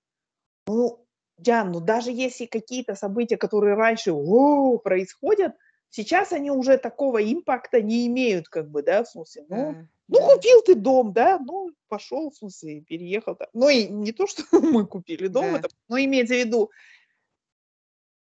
ну, 0.66 1.06
Диан, 1.38 1.72
ну 1.72 1.80
даже 1.80 2.10
если 2.10 2.46
какие-то 2.46 2.94
события, 2.94 3.36
которые 3.36 3.74
раньше 3.74 4.12
о, 4.12 4.78
происходят, 4.78 5.54
сейчас 5.90 6.32
они 6.32 6.50
уже 6.50 6.76
такого 6.78 7.22
импакта 7.22 7.80
не 7.80 8.06
имеют, 8.06 8.48
как 8.48 8.70
бы, 8.70 8.82
да, 8.82 9.04
в 9.04 9.08
смысле, 9.08 9.44
ну, 9.48 9.56
да, 9.56 9.86
ну, 10.08 10.18
да, 10.18 10.34
купил 10.34 10.62
ты 10.62 10.74
дом, 10.74 11.12
да, 11.12 11.38
ну, 11.38 11.70
пошел, 11.88 12.30
в 12.30 12.36
смысле, 12.36 12.82
переехал. 12.82 13.36
так. 13.36 13.48
Ну, 13.52 13.68
и 13.68 13.86
не 13.86 14.12
то, 14.12 14.26
что 14.26 14.42
мы 14.52 14.86
купили 14.86 15.28
дом, 15.28 15.52
да. 15.52 15.58
это, 15.58 15.68
но 15.88 15.98
имеется 15.98 16.34
в 16.34 16.38
виду, 16.38 16.70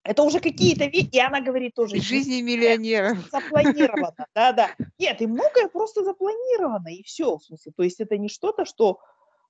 это 0.05 0.23
уже 0.23 0.41
какие-то 0.41 0.87
вещи, 0.87 1.11
и 1.13 1.21
она 1.21 1.41
говорит 1.41 1.75
тоже, 1.75 2.01
жизни 2.01 2.41
миллионеров. 2.41 3.19
запланировано, 3.31 4.27
да-да. 4.35 4.71
Нет, 4.99 5.23
и 5.23 5.27
многое 5.27 5.69
просто 5.69 6.05
запланировано, 6.05 6.89
и 6.89 7.03
все, 7.03 7.37
в 7.37 7.45
смысле, 7.45 7.73
то 7.77 7.83
есть 7.83 8.01
это 8.01 8.19
не 8.19 8.29
что-то, 8.29 8.65
что 8.65 9.01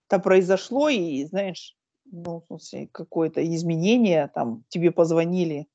то 0.08 0.18
произошло, 0.18 0.88
и, 0.90 1.24
знаешь, 1.24 1.74
ну, 2.04 2.40
в 2.40 2.46
смысле, 2.46 2.88
какое-то 2.92 3.42
изменение, 3.54 4.30
там, 4.34 4.64
тебе 4.68 4.90
позвонили 4.90 5.68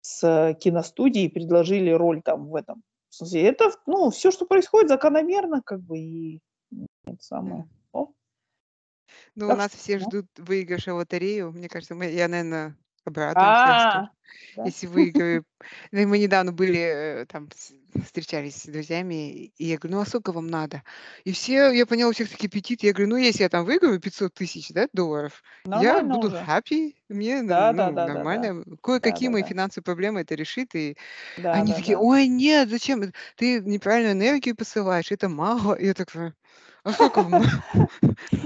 с 0.00 0.56
киностудии, 0.60 1.28
предложили 1.28 1.90
роль 1.90 2.20
там 2.22 2.48
в 2.48 2.56
этом. 2.56 2.82
В 3.10 3.14
смысле, 3.14 3.42
это, 3.42 3.70
ну, 3.86 4.10
все, 4.10 4.32
что 4.32 4.44
происходит, 4.44 4.88
закономерно, 4.88 5.62
как 5.62 5.80
бы, 5.80 5.98
и 5.98 6.40
это 7.06 7.22
самое. 7.22 7.68
О, 7.92 8.08
Ну, 9.36 9.46
у 9.46 9.54
нас 9.54 9.70
что, 9.70 9.78
все 9.78 9.98
ждут 10.00 10.26
выигрыша 10.36 10.94
в 10.94 10.96
лотерею. 10.96 11.52
Мне 11.52 11.68
кажется, 11.68 11.94
мы, 11.94 12.10
я, 12.10 12.26
наверное, 12.26 12.76
что 13.78 14.04
А, 14.56 14.64
если 14.64 14.86
выиграю. 14.86 15.44
Ну, 15.92 16.06
мы 16.08 16.18
недавно 16.18 16.52
были, 16.52 16.78
э, 17.22 17.26
там, 17.26 17.48
встречались 18.04 18.56
с 18.62 18.66
друзьями, 18.66 19.52
и 19.58 19.64
я 19.66 19.78
говорю: 19.78 19.96
"Ну, 19.98 20.02
а 20.02 20.06
сколько 20.06 20.32
вам 20.32 20.48
надо?" 20.48 20.82
И 21.24 21.32
все, 21.32 21.70
я 21.72 21.86
поняла, 21.86 22.10
у 22.10 22.12
всех 22.12 22.30
такие 22.30 22.48
аппетиты. 22.48 22.86
Я 22.86 22.92
говорю: 22.94 23.10
"Ну, 23.10 23.16
если 23.16 23.42
я 23.44 23.48
там 23.48 23.64
выиграю 23.64 24.00
500 24.00 24.34
тысяч, 24.34 24.70
да, 24.70 24.88
долларов, 24.92 25.42
я 25.72 26.02
Нормально 26.02 26.02
буду 26.02 26.28
happy, 26.30 26.94
мне, 27.08 27.42
ну, 27.42 27.68
да, 27.72 27.90
да, 27.90 28.08
да. 28.08 28.26
нормально. 28.28 28.64
Кое-какие 28.82 29.28
мои 29.28 29.44
финансовые 29.44 29.84
проблемы 29.84 30.20
это 30.22 30.34
решит". 30.34 30.74
И 30.74 30.96
они 31.50 31.74
такие. 31.74 31.98
"Ой, 31.98 32.28
нет, 32.28 32.70
зачем? 32.70 33.12
Ты 33.36 33.60
неправильную 33.60 34.14
энергию 34.14 34.56
посылаешь, 34.56 35.12
это 35.12 35.28
мало". 35.28 35.74
И 35.74 35.86
я 35.86 35.94
такая: 35.94 36.34
"А 36.84 36.92
на" 37.28 37.40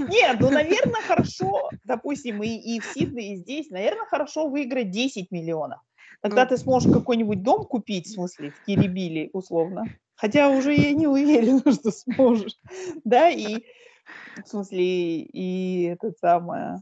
Нет, 0.07 0.37
ну, 0.39 0.49
наверно, 0.49 1.01
хорошо, 1.07 1.69
допустим, 1.83 2.41
и 2.43 2.49
и 2.49 2.79
в 2.81 2.85
Сиднее, 2.85 3.33
и 3.33 3.37
здесь, 3.37 3.69
наверно, 3.69 4.05
хорошо 4.05 4.47
выиграть 4.49 4.91
10 4.91 5.31
миллионов. 5.31 5.79
Тогда 6.21 6.45
Ну 6.45 6.47
ты 6.47 6.57
сможешь 6.57 6.91
какой-нибудь 6.91 7.43
дом 7.43 7.65
купить, 7.65 8.07
в 8.07 8.13
смысле, 8.13 8.51
в 8.51 8.61
Кирибили, 8.61 9.29
условно. 9.33 9.93
Хотя 10.15 10.49
уже 10.49 10.73
я 10.73 10.93
не 10.93 11.07
уверена, 11.07 11.61
что 11.73 11.91
сможешь. 11.91 12.57
Да, 13.03 13.29
и 13.29 13.63
в 14.43 14.47
смысле, 14.47 15.21
и 15.23 15.83
этот 15.83 16.17
самое 16.17 16.81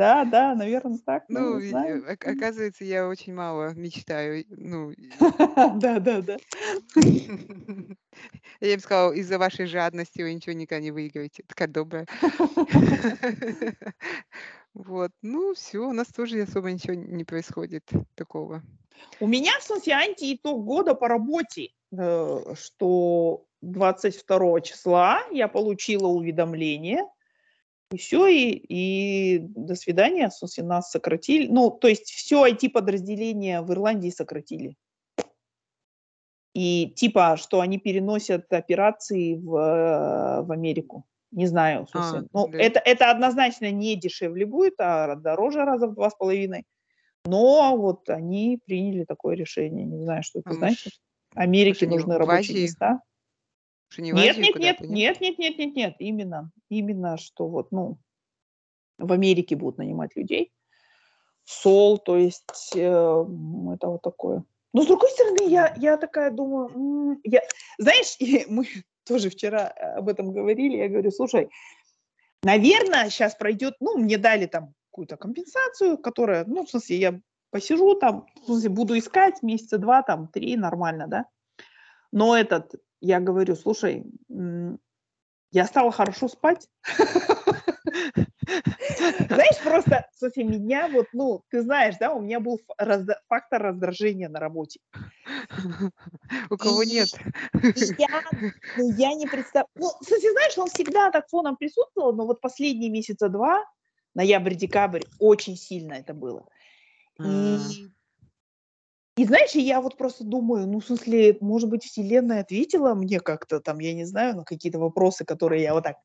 Да, 0.00 0.24
да, 0.24 0.54
наверно, 0.54 0.98
так, 1.04 1.24
ну, 1.28 1.58
Ну, 1.58 1.58
и, 1.58 1.72
э, 1.84 2.00
ока 2.12 2.30
оказывается, 2.30 2.84
я 2.84 3.08
очень 3.08 3.34
мало 3.34 3.72
мечтаю, 3.74 4.44
ну, 4.48 4.92
Да, 5.80 5.98
да, 6.00 6.20
да. 6.22 6.38
Я 8.60 8.74
им 8.74 8.80
сказала: 8.80 9.12
"Из-за 9.12 9.38
вашей 9.38 9.66
жадности 9.66 10.22
вы 10.22 10.34
ничего 10.34 10.54
никогда 10.54 10.82
не 10.82 10.90
выиграете". 10.90 11.44
Такая 11.46 11.68
добрая. 11.68 12.08
Вот, 14.74 15.12
ну, 15.22 15.54
всё, 15.54 15.88
у 15.90 15.92
нас 15.92 16.08
тоже 16.08 16.42
особо 16.42 16.72
ничего 16.72 16.94
не 16.94 17.24
происходит 17.24 17.90
такого. 18.16 18.62
У 19.20 19.26
меня, 19.26 19.52
в 19.58 19.62
смысле, 19.62 19.94
антиитог 19.94 20.64
года 20.64 20.94
по 20.94 21.08
работе, 21.08 21.68
э, 21.96 22.38
что 22.54 23.44
22 23.60 24.60
числа 24.60 25.20
я 25.30 25.48
получила 25.48 26.08
уведомление, 26.08 27.04
и 27.92 27.98
всё, 27.98 28.26
и 28.26 28.50
и 28.68 29.38
до 29.40 29.74
свидания. 29.74 30.30
Смысле, 30.30 30.64
нас 30.64 30.90
сократили. 30.90 31.46
Ну, 31.48 31.70
то 31.70 31.88
есть 31.88 32.10
всё 32.10 32.46
IT-подразделение 32.46 33.62
в 33.62 33.70
Ирландии 33.72 34.10
сократили. 34.10 34.76
И 36.54 36.92
типа, 36.96 37.36
что 37.38 37.60
они 37.60 37.78
переносят 37.78 38.52
операции 38.52 39.36
в, 39.36 39.56
э, 39.56 40.42
в 40.42 40.52
Америку. 40.52 41.04
Не 41.30 41.46
знаю, 41.46 41.86
в 41.86 41.96
А, 41.96 42.22
ну, 42.34 42.48
да? 42.48 42.58
это 42.58 42.78
это 42.78 43.10
однозначно 43.10 43.70
не 43.70 43.96
дешевле 43.96 44.44
будет, 44.44 44.74
а 44.78 45.16
дороже 45.16 45.64
раза 45.64 45.86
в 45.86 45.94
2,5. 45.94 46.64
Но 47.24 47.76
вот 47.78 48.10
они 48.10 48.60
приняли 48.66 49.04
такое 49.04 49.36
решение. 49.36 49.86
Не 49.86 50.02
знаю, 50.02 50.22
что 50.22 50.40
А 50.44 50.50
это 50.50 50.54
значит. 50.54 50.84
мож 50.84 50.84
может, 50.84 51.00
Америке 51.34 51.86
они 51.86 51.96
нужны 51.96 52.18
рабочие 52.18 52.62
места. 52.62 53.00
Они 53.98 54.12
в 54.12 54.16
Нет 54.16 54.30
Азию 54.30 54.44
нет 54.44 54.56
нет, 54.56 54.80
нет? 54.80 54.90
нет 54.90 55.20
нет 55.20 55.38
нет 55.38 55.58
нет 55.58 55.76
нет, 55.76 55.96
именно 55.98 56.50
именно 56.68 57.16
что 57.18 57.46
вот, 57.48 57.72
ну, 57.72 57.98
в 58.98 59.12
Америке 59.12 59.56
будут 59.56 59.78
нанимать 59.78 60.16
людей. 60.16 60.52
Сол, 61.44 61.98
то 61.98 62.16
есть, 62.16 62.72
э, 62.74 62.78
это 62.78 63.88
вот 63.88 64.02
такое. 64.02 64.44
Но, 64.72 64.82
с 64.82 64.86
другой 64.86 65.10
стороны, 65.10 65.48
я 65.48 65.74
я 65.76 65.96
такая 65.96 66.30
думаю, 66.30 67.20
я 67.24 67.42
знаешь, 67.78 68.16
мы 68.48 68.66
тоже 69.04 69.30
вчера, 69.30 69.72
э, 69.76 69.98
об 69.98 70.08
этом 70.08 70.32
говорили. 70.32 70.76
Я 70.76 70.88
говорю: 70.88 71.10
"Слушай, 71.10 71.50
наверно, 72.42 73.10
щас 73.10 73.34
пройдет" 73.34 73.76
ну, 73.80 73.98
мне 73.98 74.18
дали 74.18 74.46
там 74.46 74.74
какую-то 74.90 75.16
компенсацию, 75.16 75.98
которая, 75.98 76.44
ну, 76.44 76.64
в 76.64 76.70
смысле, 76.70 76.96
я 76.96 77.20
посижу 77.50 77.94
там, 77.94 78.26
в 78.42 78.46
смысле, 78.46 78.68
буду 78.70 78.98
искать 78.98 79.42
месяца 79.42 79.78
2, 79.78 80.02
там 80.02 80.28
3, 80.28 80.56
нормально, 80.56 81.06
да. 81.06 81.26
Но 82.12 82.36
этот, 82.36 82.74
я 83.02 83.20
говорю: 83.20 83.56
"Слушай, 83.56 84.06
я 85.52 85.66
стала 85.66 85.92
хорошо 85.92 86.28
спать". 86.28 86.68
Знаешь, 89.28 89.62
просто, 89.62 90.06
смысле, 90.14 90.44
меня 90.44 90.88
вот, 90.88 91.08
ну, 91.12 91.42
ты 91.50 91.62
знаешь, 91.62 91.96
да, 91.98 92.12
у 92.12 92.20
меня 92.20 92.40
был 92.40 92.60
фактор 93.28 93.62
раздражения 93.62 94.28
на 94.28 94.40
работе. 94.40 94.80
У 96.50 96.56
кого 96.56 96.82
И 96.82 96.84
нет? 96.84 97.08
и 97.74 97.80
я, 97.98 98.08
ну, 98.74 98.94
я 98.96 99.14
не 99.14 99.26
представ 99.26 99.66
ну, 99.76 99.90
смысле, 100.02 100.32
знаешь, 100.32 100.58
он 100.58 100.68
всегда 100.68 101.10
так 101.10 101.28
фоном 101.28 101.56
присутствовал, 101.56 102.14
но 102.14 102.26
вот 102.26 102.40
последние 102.40 102.90
месяца 102.90 103.28
2, 103.28 103.64
ноябрь-декабрь, 104.14 105.02
очень 105.18 105.56
сильно 105.56 105.94
это 105.94 106.14
было. 106.14 106.46
И 107.22 107.91
и 109.16 109.24
знаешь, 109.26 109.52
я 109.54 109.80
вот 109.80 109.96
просто 109.98 110.24
думаю, 110.24 110.66
ну, 110.66 110.80
в 110.80 110.86
смысле, 110.86 111.36
может 111.40 111.68
быть, 111.68 111.84
Вселенная 111.84 112.40
ответила 112.40 112.94
мне 112.94 113.20
как-то 113.20 113.60
там, 113.60 113.78
я 113.80 113.92
не 113.94 114.04
знаю, 114.06 114.36
на 114.36 114.44
какие-то 114.44 114.78
вопросы, 114.78 115.24
которые 115.24 115.62
я 115.62 115.74
вот 115.74 115.84
так 115.84 115.96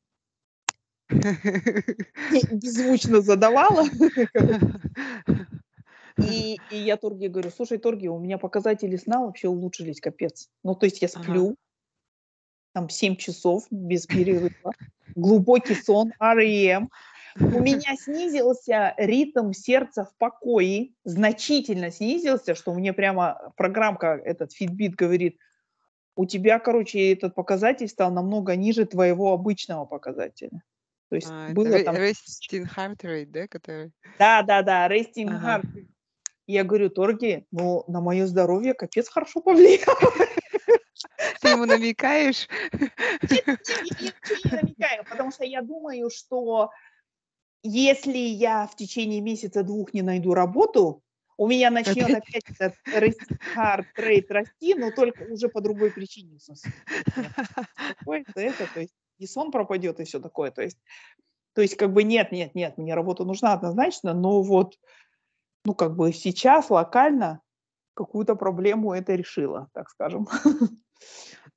беззвучно 2.50 3.20
задавала. 3.20 3.84
И 6.20 6.62
и 6.68 6.76
я 6.76 6.96
Торги 6.96 7.28
говорю: 7.28 7.50
"Слушай, 7.50 7.78
Торги, 7.78 8.08
у 8.08 8.18
меня 8.18 8.38
показатели 8.38 8.96
сна 8.96 9.24
вообще 9.24 9.48
улучшились 9.48 10.00
капец". 10.00 10.48
Ну, 10.64 10.74
то 10.74 10.86
есть 10.86 11.00
я 11.02 11.08
Ага. 11.14 11.18
сплю 11.24 11.56
там 12.74 12.88
7 12.88 13.16
часов 13.16 13.64
без 13.70 14.06
перерыва, 14.06 14.72
глубокий 15.14 15.74
сон, 15.74 16.12
REM. 16.20 16.88
У 17.50 17.60
меня 17.60 17.96
снизился 17.96 18.94
ритм 18.98 19.52
сердца 19.52 20.04
в 20.04 20.16
покое, 20.18 20.90
значительно 21.04 21.90
снизился, 21.90 22.54
что 22.54 22.74
мне 22.74 22.92
прямо 22.92 23.52
программка, 23.56 24.20
этот 24.22 24.50
Fitbit 24.60 24.90
говорит: 24.96 25.38
"У 26.16 26.26
тебя, 26.26 26.58
короче, 26.60 27.12
этот 27.12 27.34
показатель 27.34 27.88
стал 27.88 28.12
намного 28.12 28.56
ниже 28.56 28.86
твоего 28.86 29.32
обычного 29.34 29.86
показателя". 29.86 30.62
То 31.10 31.16
есть 31.16 31.34
А, 31.34 31.48
было 31.48 31.80
там 31.80 32.00
resting 32.00 32.64
heart 32.66 33.02
rate, 33.04 33.26
да, 33.30 33.48
который? 33.48 33.92
Да-да-да, 34.18 34.88
resting 34.88 35.30
Ага. 35.30 35.38
heart 35.38 35.62
rate. 35.74 35.86
Я 36.46 36.64
говорю: 36.64 36.90
"Торги, 36.90 37.46
ну, 37.52 37.84
на 37.88 38.00
моё 38.00 38.26
здоровье 38.26 38.74
капец 38.74 39.08
хорошо 39.08 39.40
повлияло". 39.40 39.98
Ты 41.40 41.48
ему 41.50 41.66
намекаешь? 41.66 42.48
Нет 43.30 43.44
я 43.68 43.92
ничего 43.98 44.36
не 44.44 44.52
намекаю, 44.52 45.04
потому 45.08 45.30
что 45.30 45.44
я 45.44 45.62
думаю, 45.62 46.10
что 46.10 46.70
если 47.62 48.18
я 48.18 48.66
в 48.66 48.76
течение 48.76 49.20
месяца 49.20 49.62
2 49.64 49.92
не 49.94 50.02
найду 50.02 50.34
работу, 50.34 51.02
у 51.36 51.46
меня 51.48 51.70
начнет 51.70 52.14
Опять? 52.14 52.44
этот 52.50 52.74
heart 53.56 53.86
rate 53.98 54.26
расти, 54.30 54.74
но 54.74 54.90
только 54.90 55.22
уже 55.24 55.48
по 55.48 55.60
другой 55.60 55.92
причине, 55.92 56.38
в 56.38 56.42
смысле. 56.42 56.72
То 56.86 56.94
есть 56.94 57.10
меня 57.16 57.30
там 57.34 57.46
беспокоит 57.56 58.28
это, 58.34 58.66
то 58.68 58.80
есть 58.80 58.94
и 59.18 59.26
сон 59.26 59.50
пропадет, 59.52 60.00
и 60.00 60.04
всё 60.04 60.20
такое. 60.20 60.50
То 60.50 60.62
есть 60.62 60.78
то 61.54 61.62
есть 61.62 61.76
как 61.76 61.92
бы 61.92 62.04
нет 62.04 62.32
нет 62.32 62.54
нет, 62.56 62.78
мне 62.78 62.94
работа 62.94 63.24
нужна 63.24 63.54
однозначно, 63.54 64.14
но 64.14 64.42
вот, 64.42 64.78
ну, 65.66 65.74
как 65.74 65.96
бы 65.96 66.12
сейчас 66.12 66.70
локально 66.70 67.42
какую-то 67.94 68.36
проблему 68.36 68.94
это 68.94 69.14
решило, 69.16 69.68
так 69.74 69.90
скажем. 69.90 70.28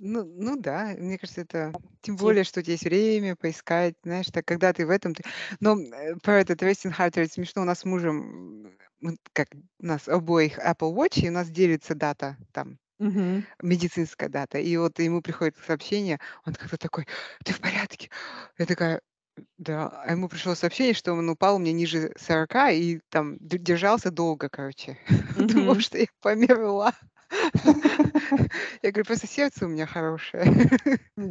Ну 0.04 0.24
ну 0.26 0.56
да, 0.60 0.96
мне 0.98 1.18
кажется, 1.20 1.42
это 1.42 1.74
тем 2.02 2.16
более, 2.16 2.44
что 2.44 2.60
у 2.62 2.64
тя 2.64 2.72
есть 2.72 2.86
время 2.86 3.36
поискать, 3.36 3.94
знаешь, 4.04 4.26
так 4.34 4.46
когда 4.46 4.74
ты 4.74 4.88
в 4.88 4.90
этом 4.90 5.14
ты 5.14 5.24
Но, 5.60 5.80
э, 5.80 6.16
про 6.24 6.40
этот 6.40 6.64
resting 6.64 6.92
heart 6.98 7.12
rate 7.14 7.32
смешно. 7.32 7.62
У 7.62 7.66
нас 7.66 7.80
с 7.82 7.86
мужем, 7.86 8.76
мы 9.00 9.18
как, 9.34 9.50
у 9.80 9.86
нас 9.86 10.08
обоих 10.08 10.58
Apple 10.58 10.92
Watch, 10.96 11.20
и 11.22 11.30
у 11.30 11.32
нас 11.32 11.50
делится 11.52 11.94
дата 11.94 12.36
там, 12.52 12.80
Мгм. 13.00 13.46
медицинская 13.64 14.30
дата. 14.30 14.60
И 14.60 14.78
вот 14.78 15.00
ему 15.00 15.22
приходит 15.22 15.58
сообщение, 15.66 16.20
он 16.46 16.54
как-то 16.56 16.78
такой: 16.78 17.08
"Ты 17.46 17.54
в 17.54 17.62
порядке?" 17.62 18.10
Я 18.60 18.66
такая: 18.68 19.02
"Да". 19.58 19.90
А 20.06 20.12
ему 20.12 20.30
пришло 20.30 20.56
сообщение, 20.56 20.94
что 20.96 21.14
он 21.14 21.30
упал 21.30 21.58
у 21.58 21.60
меня 21.60 21.74
ниже 21.74 22.14
40 22.18 22.72
и 22.72 23.02
там 23.10 23.38
д 23.40 23.58
держался 23.60 24.12
долго, 24.12 24.50
короче. 24.50 24.98
Думал, 25.38 25.76
Мгм. 25.76 25.82
что 25.82 25.98
я 26.00 26.08
померла. 26.22 26.94
Я 28.84 28.92
говорю: 28.92 29.06
"Просто 29.06 29.28
сердце 29.28 29.66
у 29.66 29.70
меня 29.70 29.86
хорошее, 29.86 30.44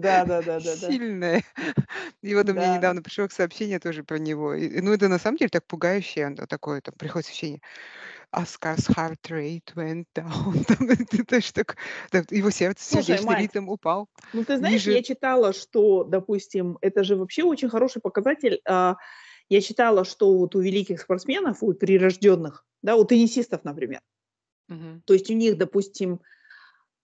Да 0.07 0.25
да 0.25 0.41
да 0.43 0.61
да 0.61 0.75
сильное". 0.87 1.43
И 2.23 2.35
вот 2.35 2.49
у 2.49 2.55
меня 2.55 2.69
Да. 2.69 2.69
недавно 2.69 3.03
пришло 3.03 3.29
сообщение 3.29 3.81
тоже 3.81 4.05
про 4.05 4.19
него. 4.19 4.55
Ну, 4.55 4.93
это 4.93 5.09
на 5.09 5.19
самом 5.19 5.39
деле 5.39 5.49
так 5.51 5.67
пугающе. 5.67 6.25
Оно 6.25 6.47
такое, 6.47 6.81
там 6.81 6.95
приходит 6.99 7.27
сообщение: 7.27 7.61
"Oscar's 8.35 8.89
heart 8.91 9.21
rate 9.31 9.75
went 9.77 10.07
down". 10.15 10.65
Это 11.11 11.25
тоже 11.27 11.53
так, 11.53 11.77
его 12.33 12.51
сердце, 12.51 12.85
Слушай, 12.85 13.21
сердечный 13.25 13.37
Мать, 13.37 13.37
ритм 13.37 13.69
упал 13.69 14.09
ну, 14.33 14.45
ты 14.45 14.59
знаешь, 14.59 14.85
ниже 14.85 14.91
я 14.91 15.03
читала, 15.03 15.53
что, 15.55 16.05
допустим, 16.05 16.79
это 16.83 17.05
же 17.05 17.17
вообще 17.17 17.45
очень 17.45 17.69
хороший 17.71 18.03
показатель. 18.03 18.61
А, 18.69 18.97
я 19.51 19.61
читала, 19.63 20.05
что 20.05 20.37
вот 20.39 20.57
у 20.57 20.61
великих 20.61 21.01
спортсменов, 21.01 21.63
у 21.63 21.75
прирожденных, 21.75 22.67
да, 22.83 22.97
у 22.97 23.05
теннисистов, 23.05 23.65
например 23.65 24.03
Мгм. 24.71 25.03
то 25.05 25.13
есть 25.15 25.31
у 25.31 25.35
них, 25.35 25.59
допустим, 25.59 26.21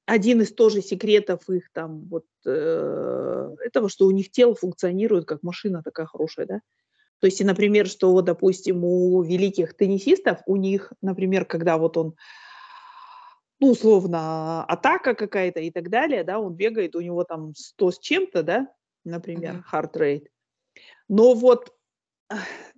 один 0.07 0.41
из 0.41 0.53
тоже 0.53 0.83
секретов 0.83 1.51
их 1.51 1.71
там 1.73 2.07
вот, 2.09 2.25
э, 2.47 3.55
этого, 3.65 3.89
что 3.89 4.07
у 4.07 4.13
них 4.13 4.31
тело 4.31 4.55
функционирует 4.55 5.27
как 5.27 5.43
машина 5.43 5.83
такая 5.83 6.07
хорошая, 6.07 6.47
да. 6.47 6.61
То 7.21 7.27
есть, 7.27 7.43
например, 7.43 7.89
что, 7.89 8.13
вот, 8.13 8.27
допустим, 8.27 8.85
у 8.85 9.23
великих 9.23 9.77
теннисистов, 9.77 10.41
у 10.47 10.57
них, 10.57 10.93
например, 11.03 11.45
когда 11.45 11.77
вот 11.77 11.97
он, 11.97 12.15
ну, 13.59 13.71
условно, 13.71 14.65
атака 14.65 15.15
какая-то 15.15 15.61
и 15.61 15.71
так 15.71 15.91
далее, 15.91 16.25
да, 16.25 16.39
он 16.39 16.55
бегает, 16.55 16.95
у 16.95 17.01
него 17.01 17.25
там 17.25 17.55
100 17.55 17.91
с 17.91 17.99
чем-то, 17.99 18.43
да, 18.43 18.69
например, 19.05 19.65
heart 19.73 19.95
rate. 19.95 20.27
Но 21.09 21.35
вот 21.35 21.75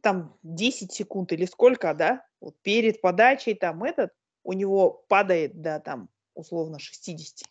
там 0.02 0.36
10 0.42 0.92
секунд 0.92 1.32
или 1.32 1.46
сколько, 1.46 1.94
да, 1.94 2.24
вот 2.40 2.54
перед 2.62 3.00
подачей 3.00 3.54
там 3.54 3.84
этот, 3.84 4.12
у 4.48 4.54
него 4.54 5.04
падает 5.08 5.60
до 5.60 5.78
там 5.78 6.08
условно 6.34 6.78
60. 6.78 7.46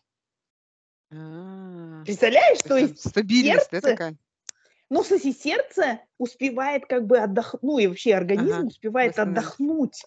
А, 1.12 2.02
Представляешь, 2.04 2.58
то 2.58 2.70
то 2.70 2.76
есть 2.76 3.08
стабильность, 3.08 3.70
да, 3.70 3.80
сердце, 3.80 3.92
такая? 3.92 4.16
ну, 4.90 5.02
в 5.04 5.06
смысле, 5.06 5.32
сердце 5.32 6.00
успевает 6.18 6.86
как 6.86 7.06
бы 7.06 7.18
отдохнуть, 7.18 7.62
ну, 7.62 7.78
и 7.78 7.86
вообще 7.86 8.14
организм 8.14 8.50
Ага, 8.50 8.66
успевает 8.66 9.16
отдохнуть 9.16 10.04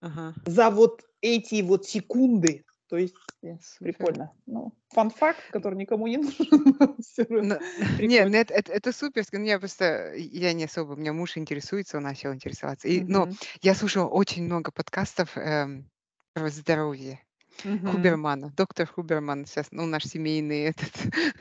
Ага, 0.00 0.34
за 0.44 0.70
вот 0.70 1.04
эти 1.20 1.62
вот 1.62 1.86
секунды. 1.86 2.64
То 2.88 2.96
есть 2.96 3.14
э, 3.44 3.56
супер. 3.62 3.92
прикольно. 3.92 4.32
Ну, 4.46 4.72
фан-факт, 4.88 5.52
который 5.52 5.76
никому 5.78 6.08
не 6.08 6.16
нужен. 6.16 6.96
Ну, 7.40 7.56
не, 8.00 8.24
ну 8.24 8.36
это, 8.36 8.54
это, 8.54 8.72
это 8.72 8.92
супер. 8.92 9.24
Ну, 9.30 9.44
я 9.44 9.60
просто, 9.60 10.14
я 10.16 10.52
не 10.52 10.64
особо, 10.64 10.92
у 10.94 10.96
меня 10.96 11.12
муж 11.12 11.36
интересуется, 11.36 11.98
он 11.98 12.02
начал 12.02 12.34
интересоваться. 12.34 12.88
И, 12.88 13.00
но 13.00 13.26
Мгм. 13.26 13.36
я 13.62 13.74
слушала 13.74 14.08
очень 14.08 14.42
много 14.44 14.72
подкастов 14.72 15.36
эм, 15.36 15.88
про 16.32 16.48
здоровье. 16.50 17.20
Мгм. 17.64 18.18
Хубермана, 18.20 18.50
доктор 18.56 18.86
Хуберман, 18.86 19.46
сейчас, 19.46 19.68
ну, 19.72 19.86
наш 19.86 20.04
семейный 20.04 20.62
этот, 20.64 20.92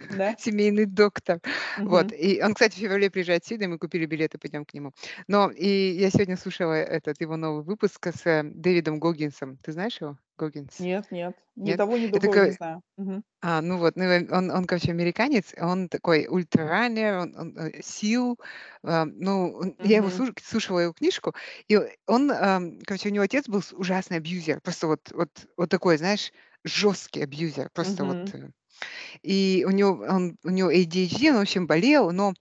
Да? 0.09 0.35
семейный 0.37 0.85
доктор. 0.85 1.41
Вот, 1.85 2.11
Мгм. 2.11 2.13
и 2.13 2.41
он, 2.43 2.53
кстати, 2.55 2.75
в 2.75 2.79
феврале 2.79 3.11
приезжает 3.11 3.45
сюда, 3.45 3.65
и 3.65 3.67
мы 3.67 3.79
купили 3.79 4.05
билеты, 4.05 4.37
пойдем 4.39 4.65
к 4.65 4.73
нему. 4.73 4.93
Но 5.27 5.51
и 5.51 5.67
я 5.99 6.09
сегодня 6.11 6.37
слушала 6.37 6.73
этот 6.73 7.21
его 7.21 7.37
новый 7.37 7.63
выпуск 7.63 8.07
с 8.07 8.25
э, 8.27 8.43
Дэвидом 8.43 8.99
Гоггинсом. 8.99 9.57
Ты 9.59 9.73
знаешь 9.73 10.01
его? 10.01 10.17
Гоггинс? 10.37 10.87
Нет, 10.87 11.11
нет. 11.11 11.37
Ни 11.55 11.71
Нет? 11.71 11.73
того, 11.73 11.97
ни 11.97 12.07
другого 12.07 12.39
не 12.39 12.49
ка- 12.49 12.51
знаю. 12.51 12.81
Мгм. 12.97 13.23
а, 13.41 13.61
ну 13.61 13.77
вот, 13.77 13.95
ну, 13.97 14.03
э, 14.05 14.27
он, 14.31 14.51
он, 14.51 14.65
короче, 14.65 14.91
американец, 14.91 15.53
он 15.59 15.89
такой 15.89 16.27
ультрараннер, 16.27 17.17
он, 17.19 17.35
он, 17.37 17.57
э, 17.57 17.81
сил, 17.83 18.39
а, 18.83 19.05
ну, 19.05 19.53
он- 19.53 19.77
я 19.83 19.97
его 19.97 20.09
Мгм. 20.09 20.11
слуш- 20.11 20.33
слушала 20.43 20.79
его 20.81 20.93
книжку, 20.93 21.35
и 21.69 21.79
он, 22.07 22.31
ам, 22.31 22.79
короче, 22.85 23.09
у 23.09 23.11
него 23.13 23.23
отец 23.25 23.47
был 23.49 23.61
ужасный 23.73 24.17
абьюзер, 24.17 24.61
просто 24.61 24.87
вот, 24.87 25.11
вот, 25.13 25.29
вот 25.57 25.69
такой, 25.69 25.97
знаешь, 25.97 26.31
жесткий 26.63 27.21
абьюзер, 27.23 27.69
просто 27.73 28.05
вот. 28.05 28.17
Мгм. 28.17 28.33
э, 28.33 28.49
И 29.23 29.65
у 29.67 29.71
него, 29.71 30.05
он, 30.07 30.37
у 30.43 30.49
него 30.49 30.69
ADHD, 30.71 31.29
он, 31.31 31.37
в 31.37 31.41
общем, 31.41 31.67
болел, 31.67 32.11
но 32.11 32.33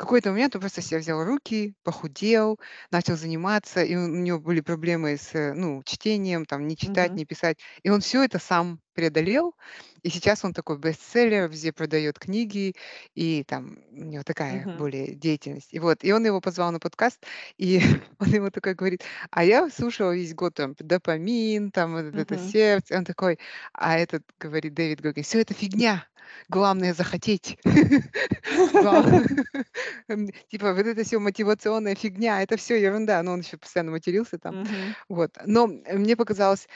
какой-то 0.00 0.30
момент 0.30 0.54
он 0.56 0.60
просто 0.62 0.82
себя 0.82 0.98
взял 1.00 1.24
руки, 1.24 1.74
похудел, 1.84 2.58
начал 2.90 3.16
заниматься, 3.16 3.82
и 3.82 3.96
у 3.96 4.06
него 4.08 4.38
были 4.40 4.60
проблемы 4.60 5.16
с, 5.16 5.34
э, 5.34 5.52
ну, 5.54 5.82
чтением, 5.84 6.44
там, 6.46 6.66
не 6.66 6.76
читать, 6.76 7.14
Мгм. 7.14 7.16
не 7.16 7.24
писать. 7.26 7.58
И 7.82 7.90
он 7.90 8.00
все 8.00 8.22
это 8.24 8.38
сам 8.38 8.80
преодолел, 8.94 9.54
и 10.02 10.10
сейчас 10.10 10.44
он 10.44 10.52
такой 10.52 10.78
бестселлер, 10.78 11.48
везде 11.48 11.72
продает 11.72 12.18
книги, 12.18 12.74
и 13.14 13.44
там 13.44 13.78
у 13.90 14.04
него 14.04 14.22
такая 14.24 14.68
Мгм. 14.68 14.72
более 14.72 15.14
деятельность. 15.14 15.72
И 15.72 15.78
вот, 15.78 16.04
и 16.04 16.12
он 16.12 16.24
его 16.24 16.40
позвал 16.40 16.72
на 16.72 16.78
подкаст, 16.80 17.24
и 17.58 17.80
он 18.18 18.28
ему 18.28 18.50
такой 18.50 18.74
говорит, 18.74 19.04
а 19.30 19.44
я 19.44 19.68
слушала 19.70 20.14
весь 20.14 20.34
год 20.34 20.54
там 20.54 20.74
допамин, 20.78 21.70
там 21.70 21.92
вот 21.94 22.14
это 22.16 22.36
Мгм. 22.36 22.38
сердце. 22.38 22.96
Он 22.96 23.04
такой, 23.04 23.38
а 23.72 23.98
этот, 23.98 24.22
говорит 24.38 24.74
Дэвид 24.74 25.00
Гоггин, 25.00 25.22
все 25.24 25.40
это 25.40 25.54
фигня, 25.54 26.06
главное 26.48 26.94
захотеть. 26.94 27.58
Типа 30.50 30.74
вот 30.74 30.86
это 30.86 31.04
все 31.04 31.18
мотивационная 31.18 31.94
фигня, 31.94 32.42
это 32.42 32.56
все 32.56 32.80
ерунда. 32.80 33.22
Но 33.22 33.32
он 33.32 33.40
еще 33.40 33.56
постоянно 33.56 33.92
матерился 33.92 34.38
там. 34.38 34.66
Вот. 35.08 35.36
Но 35.44 35.66
мне 35.66 36.16
показалось, 36.16 36.68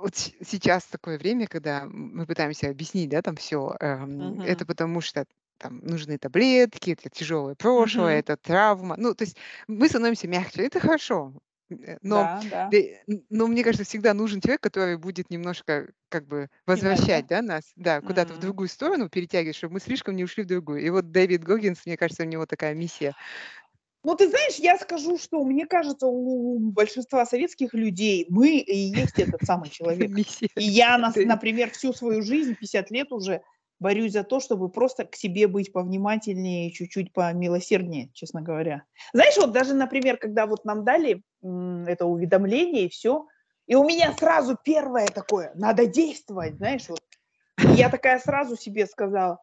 вот 0.00 0.16
сейчас 0.16 0.84
такое 0.84 1.18
время, 1.18 1.46
когда 1.46 1.84
мы 1.86 2.26
пытаемся 2.26 2.68
объяснить, 2.68 3.08
да, 3.08 3.22
там 3.22 3.36
все, 3.36 3.76
Мгм. 3.80 4.42
это 4.42 4.66
потому 4.66 5.00
что 5.00 5.24
там 5.58 5.78
нужны 5.78 6.18
таблетки, 6.18 6.90
это 6.90 7.08
тяжелое 7.08 7.54
прошлое, 7.54 8.18
это 8.18 8.36
травма. 8.36 8.96
Ну, 8.98 9.14
то 9.14 9.24
есть 9.24 9.38
мы 9.68 9.88
становимся 9.88 10.28
мягче, 10.28 10.66
это 10.66 10.80
хорошо. 10.80 11.32
Э, 11.70 11.98
Но, 12.02 12.28
Да, 12.28 12.42
да. 12.44 12.76
но 13.30 13.46
мне 13.48 13.62
кажется, 13.64 13.84
всегда 13.84 14.14
нужен 14.14 14.40
человек, 14.40 14.60
который 14.62 14.96
будет 14.98 15.30
немножко 15.30 15.92
как 16.08 16.26
бы 16.26 16.48
возвращать, 16.66 17.26
да? 17.26 17.42
нас, 17.42 17.72
да, 17.76 18.02
куда-то 18.02 18.34
в 18.34 18.38
М. 18.38 18.38
другую 18.38 18.68
сторону 18.68 19.08
перетягивать, 19.08 19.56
чтобы 19.56 19.74
мы 19.74 19.80
слишком 19.80 20.16
не 20.16 20.24
ушли 20.24 20.44
в 20.44 20.46
другую. 20.46 20.80
И 20.82 20.90
вот 20.90 21.10
Дэвид 21.10 21.44
Гоггинс, 21.44 21.86
мне 21.86 21.96
кажется, 21.96 22.22
у 22.22 22.26
него 22.26 22.46
такая 22.46 22.74
миссия. 22.74 23.14
Ну, 24.04 24.14
ты 24.14 24.28
знаешь, 24.28 24.56
я 24.56 24.78
скажу, 24.78 25.18
что 25.18 25.42
мне 25.44 25.66
кажется, 25.66 26.06
у 26.06 26.58
большинства 26.60 27.26
советских 27.26 27.74
людей 27.74 28.26
мы 28.28 28.58
и 28.58 28.76
есть 28.76 29.18
этот 29.18 29.44
самый 29.44 29.68
человек. 29.70 30.20
И 30.56 30.62
я, 30.64 30.96
например, 30.98 31.70
всю 31.70 31.92
свою 31.92 32.22
жизнь, 32.22 32.54
50 32.54 32.90
лет 32.90 33.10
уже, 33.12 33.42
борюсь 33.78 34.12
за 34.12 34.24
то, 34.24 34.40
чтобы 34.40 34.68
просто 34.68 35.04
к 35.04 35.16
себе 35.16 35.46
быть 35.46 35.72
повнимательнее 35.72 36.68
и 36.68 36.72
чуть-чуть 36.72 37.12
помилосерднее, 37.12 38.10
честно 38.12 38.42
говоря. 38.42 38.84
Знаешь, 39.12 39.36
вот 39.36 39.52
даже, 39.52 39.74
например, 39.74 40.16
когда 40.16 40.46
вот 40.46 40.64
нам 40.64 40.84
дали 40.84 41.22
это 41.42 42.06
уведомление 42.06 42.86
и 42.86 42.88
все, 42.88 43.26
и 43.66 43.74
у 43.74 43.84
меня 43.84 44.12
сразу 44.12 44.56
первое 44.62 45.06
такое, 45.06 45.52
надо 45.54 45.86
действовать, 45.86 46.56
знаешь, 46.56 46.88
вот. 46.88 47.02
И 47.58 47.74
я 47.74 47.88
такая 47.88 48.18
сразу 48.18 48.56
себе 48.56 48.86
сказала, 48.86 49.38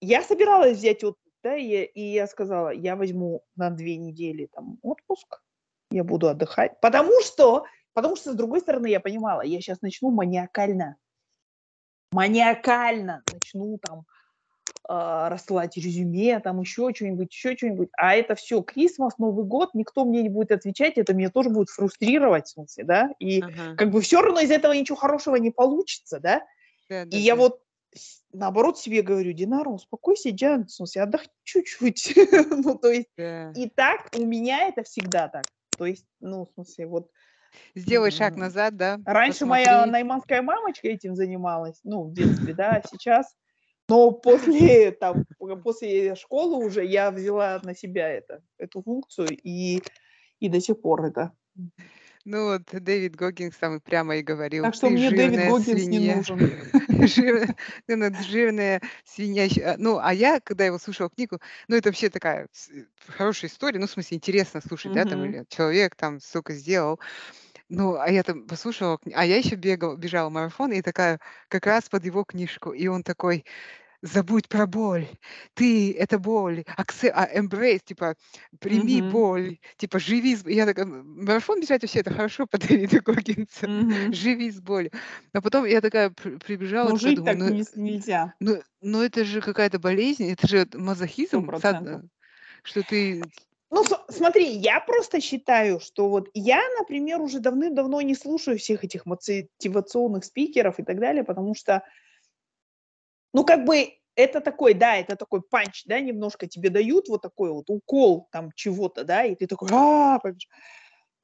я 0.00 0.22
собиралась 0.22 0.78
взять 0.78 1.04
отпуск, 1.04 1.34
да, 1.42 1.56
и, 1.56 1.84
и 1.84 2.12
я 2.12 2.26
сказала, 2.26 2.70
я 2.70 2.96
возьму 2.96 3.42
на 3.56 3.70
две 3.70 3.96
недели 3.96 4.48
там 4.52 4.78
отпуск, 4.82 5.42
я 5.90 6.04
буду 6.04 6.28
отдыхать, 6.28 6.80
потому 6.80 7.20
что, 7.22 7.64
потому 7.92 8.16
что 8.16 8.32
с 8.32 8.36
другой 8.36 8.60
стороны 8.60 8.88
я 8.88 9.00
понимала, 9.00 9.42
я 9.42 9.60
сейчас 9.60 9.82
начну 9.82 10.10
маниакально, 10.10 10.96
маниакально 12.16 13.22
начну 13.30 13.76
там 13.78 14.06
а, 14.88 15.28
рассылать 15.28 15.76
резюме, 15.76 16.40
там 16.40 16.60
еще 16.60 16.90
что-нибудь, 16.94 17.30
еще 17.30 17.54
что-нибудь, 17.56 17.90
а 17.98 18.14
это 18.14 18.34
все 18.34 18.62
Крисмас, 18.62 19.18
Новый 19.18 19.44
год, 19.44 19.74
никто 19.74 20.06
мне 20.06 20.22
не 20.22 20.30
будет 20.30 20.50
отвечать, 20.50 20.96
это 20.96 21.12
меня 21.12 21.28
тоже 21.30 21.50
будет 21.50 21.68
фрустрировать, 21.68 22.46
в 22.46 22.52
смысле, 22.52 22.84
да, 22.84 23.10
и 23.18 23.42
Ага. 23.42 23.76
как 23.76 23.90
бы 23.90 24.00
все 24.00 24.22
равно 24.22 24.40
из 24.40 24.50
этого 24.50 24.72
ничего 24.72 24.96
хорошего 24.96 25.36
не 25.36 25.50
получится, 25.50 26.18
да, 26.18 26.42
Да, 26.88 27.02
и 27.02 27.10
да, 27.10 27.16
я 27.18 27.36
вот 27.36 27.60
наоборот 28.32 28.78
себе 28.78 29.02
говорю, 29.02 29.32
Динара, 29.32 29.68
успокойся, 29.68 30.30
Диан, 30.30 30.66
в 30.66 30.70
смысле, 30.70 31.02
отдохни 31.02 31.30
чуть-чуть. 31.44 32.14
Ну, 32.50 32.78
то 32.78 32.90
есть, 32.90 33.08
Да. 33.16 33.52
и 33.52 33.68
так 33.68 34.08
у 34.18 34.24
меня 34.24 34.68
это 34.68 34.82
всегда 34.82 35.28
так. 35.28 35.44
То 35.78 35.86
есть, 35.86 36.06
ну, 36.20 36.44
в 36.44 36.50
смысле, 36.54 36.86
вот 36.86 37.10
Сделай 37.74 38.10
шаг 38.10 38.36
назад, 38.36 38.76
да, 38.76 38.98
раньше 39.04 39.46
моя 39.46 39.72
посмотри. 39.72 39.92
найманская 39.92 40.42
мамочка 40.42 40.88
этим 40.88 41.14
занималась, 41.14 41.80
ну, 41.84 42.04
в 42.04 42.12
детстве, 42.12 42.54
да, 42.54 42.76
а 42.76 42.82
сейчас. 42.82 43.34
Но 43.88 44.10
после, 44.10 44.90
там, 44.90 45.24
после 45.62 46.16
школы 46.16 46.56
уже 46.64 46.84
я 46.84 47.10
взяла 47.10 47.60
на 47.62 47.74
себя 47.74 48.08
это, 48.08 48.42
эту 48.58 48.82
функцию 48.82 49.36
и, 49.42 49.80
и 50.40 50.48
до 50.48 50.60
сих 50.60 50.80
пор 50.80 51.04
это. 51.04 51.32
Ну 52.24 52.46
вот 52.46 52.62
Дэвид 52.72 53.14
Гоггинс 53.14 53.54
там 53.54 53.80
прямо 53.80 54.16
и 54.16 54.22
говорил, 54.22 54.64
Так 54.64 54.74
что 54.74 54.90
мне 54.90 55.10
Дэвид 55.10 55.38
Гоггинс 55.38 55.68
не 55.68 56.00
свинья. 56.00 56.16
нужен. 56.16 56.40
Жирная, 57.06 57.54
ты 57.86 57.96
вот 57.96 58.26
жирная 58.26 58.82
свинья. 59.04 59.46
а, 59.64 59.76
Ну, 59.78 59.98
а 60.02 60.12
я, 60.12 60.40
когда 60.40 60.66
его 60.66 60.78
слушала 60.78 61.08
книгу, 61.08 61.38
ну, 61.68 61.76
это 61.76 61.90
вообще 61.90 62.10
такая 62.10 62.48
хорошая 63.06 63.48
история, 63.48 63.78
ну, 63.78 63.86
в 63.86 63.90
смысле, 63.92 64.16
интересно 64.16 64.60
слушать, 64.60 64.92
да, 64.92 65.04
там, 65.04 65.24
или 65.24 65.44
человек 65.48 65.94
там 65.94 66.18
столько 66.18 66.52
сделал. 66.52 66.98
Ну, 67.70 67.96
а 67.98 68.08
я 68.10 68.22
там 68.22 68.46
послушала, 68.46 68.96
кни- 68.96 69.12
а 69.14 69.24
я 69.24 69.36
еще 69.38 69.56
бегала, 69.56 69.96
бежала 69.96 70.30
марафон, 70.30 70.72
и 70.72 70.82
такая 70.82 71.18
как 71.48 71.66
раз 71.66 71.88
под 71.88 72.04
его 72.04 72.22
книжку, 72.24 72.70
и 72.72 72.86
он 72.86 73.02
такой, 73.02 73.44
забудь 74.02 74.48
про 74.48 74.66
боль, 74.66 75.08
ты 75.54 75.92
это 75.94 76.18
боль, 76.20 76.64
аксе- 76.78 77.10
а, 77.14 77.26
embrace, 77.36 77.80
типа, 77.84 78.16
прими 78.60 79.02
Мгм. 79.02 79.10
боль, 79.10 79.58
типа, 79.78 79.98
живи 79.98 80.36
с... 80.36 80.44
б-». 80.44 80.52
Я 80.52 80.66
такая, 80.66 80.86
«М, 80.86 81.24
марафон 81.24 81.60
бежать 81.60 81.82
вообще 81.82 82.00
это 82.00 82.12
хорошо 82.14 82.46
по 82.46 82.58
Дэвиду 82.58 83.02
Гоггинсу, 83.02 83.68
Мгм. 83.68 84.12
живи 84.12 84.50
с 84.50 84.60
болью. 84.60 84.92
А 85.32 85.40
потом 85.42 85.64
я 85.66 85.80
такая 85.80 86.10
при- 86.10 86.36
прибежала, 86.38 86.90
Но 86.90 86.94
такая 86.94 87.14
жить 87.14 87.16
думаю, 87.16 87.38
так 87.38 87.38
ну, 87.38 87.50
не, 87.56 87.62
с- 87.64 87.74
нельзя, 87.76 88.34
ну, 88.40 88.62
ну 88.82 89.02
это 89.02 89.24
же 89.24 89.40
какая-то 89.40 89.78
болезнь, 89.80 90.30
это 90.30 90.46
же 90.48 90.66
сто 90.66 90.78
мазохизм, 90.78 91.46
сад- 91.56 91.78
процентов. 91.78 92.02
что 92.64 92.84
ты... 92.84 93.30
Ну, 93.70 93.82
смотри, 94.08 94.46
я 94.48 94.80
просто 94.80 95.20
считаю, 95.20 95.80
что 95.80 96.08
вот 96.08 96.28
я, 96.34 96.60
например, 96.78 97.20
уже 97.20 97.40
давным-давно 97.40 98.00
не 98.00 98.14
слушаю 98.14 98.58
всех 98.58 98.84
этих 98.84 99.06
мотивационных 99.06 100.24
спикеров 100.24 100.78
и 100.78 100.84
так 100.84 101.00
далее, 101.00 101.24
потому 101.24 101.54
что, 101.54 101.82
ну, 103.32 103.44
как 103.44 103.64
бы 103.64 103.94
это 104.14 104.40
такой, 104.40 104.74
да, 104.74 104.96
это 104.96 105.16
такой 105.16 105.42
панч, 105.42 105.84
да, 105.86 106.00
немножко 106.00 106.46
тебе 106.46 106.70
дают 106.70 107.08
вот 107.08 107.22
такой 107.22 107.50
вот 107.52 107.68
укол 107.68 108.28
там 108.32 108.50
чего-то, 108.54 109.04
да, 109.04 109.24
и 109.24 109.34
ты 109.34 109.46
такой, 109.46 109.68
а, 109.72 110.18
побежал». 110.20 110.48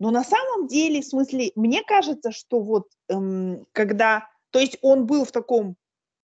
Но 0.01 0.11
на 0.11 0.25
самом 0.25 0.69
деле, 0.69 1.03
в 1.03 1.07
смысле, 1.07 1.53
мне 1.57 1.83
кажется, 1.85 2.33
что 2.33 2.61
вот 2.61 2.89
эм, 3.09 3.67
когда, 3.73 4.29
то 4.51 4.59
есть 4.61 4.79
он 4.83 5.07
был 5.07 5.25
в 5.25 5.33
таком 5.33 5.77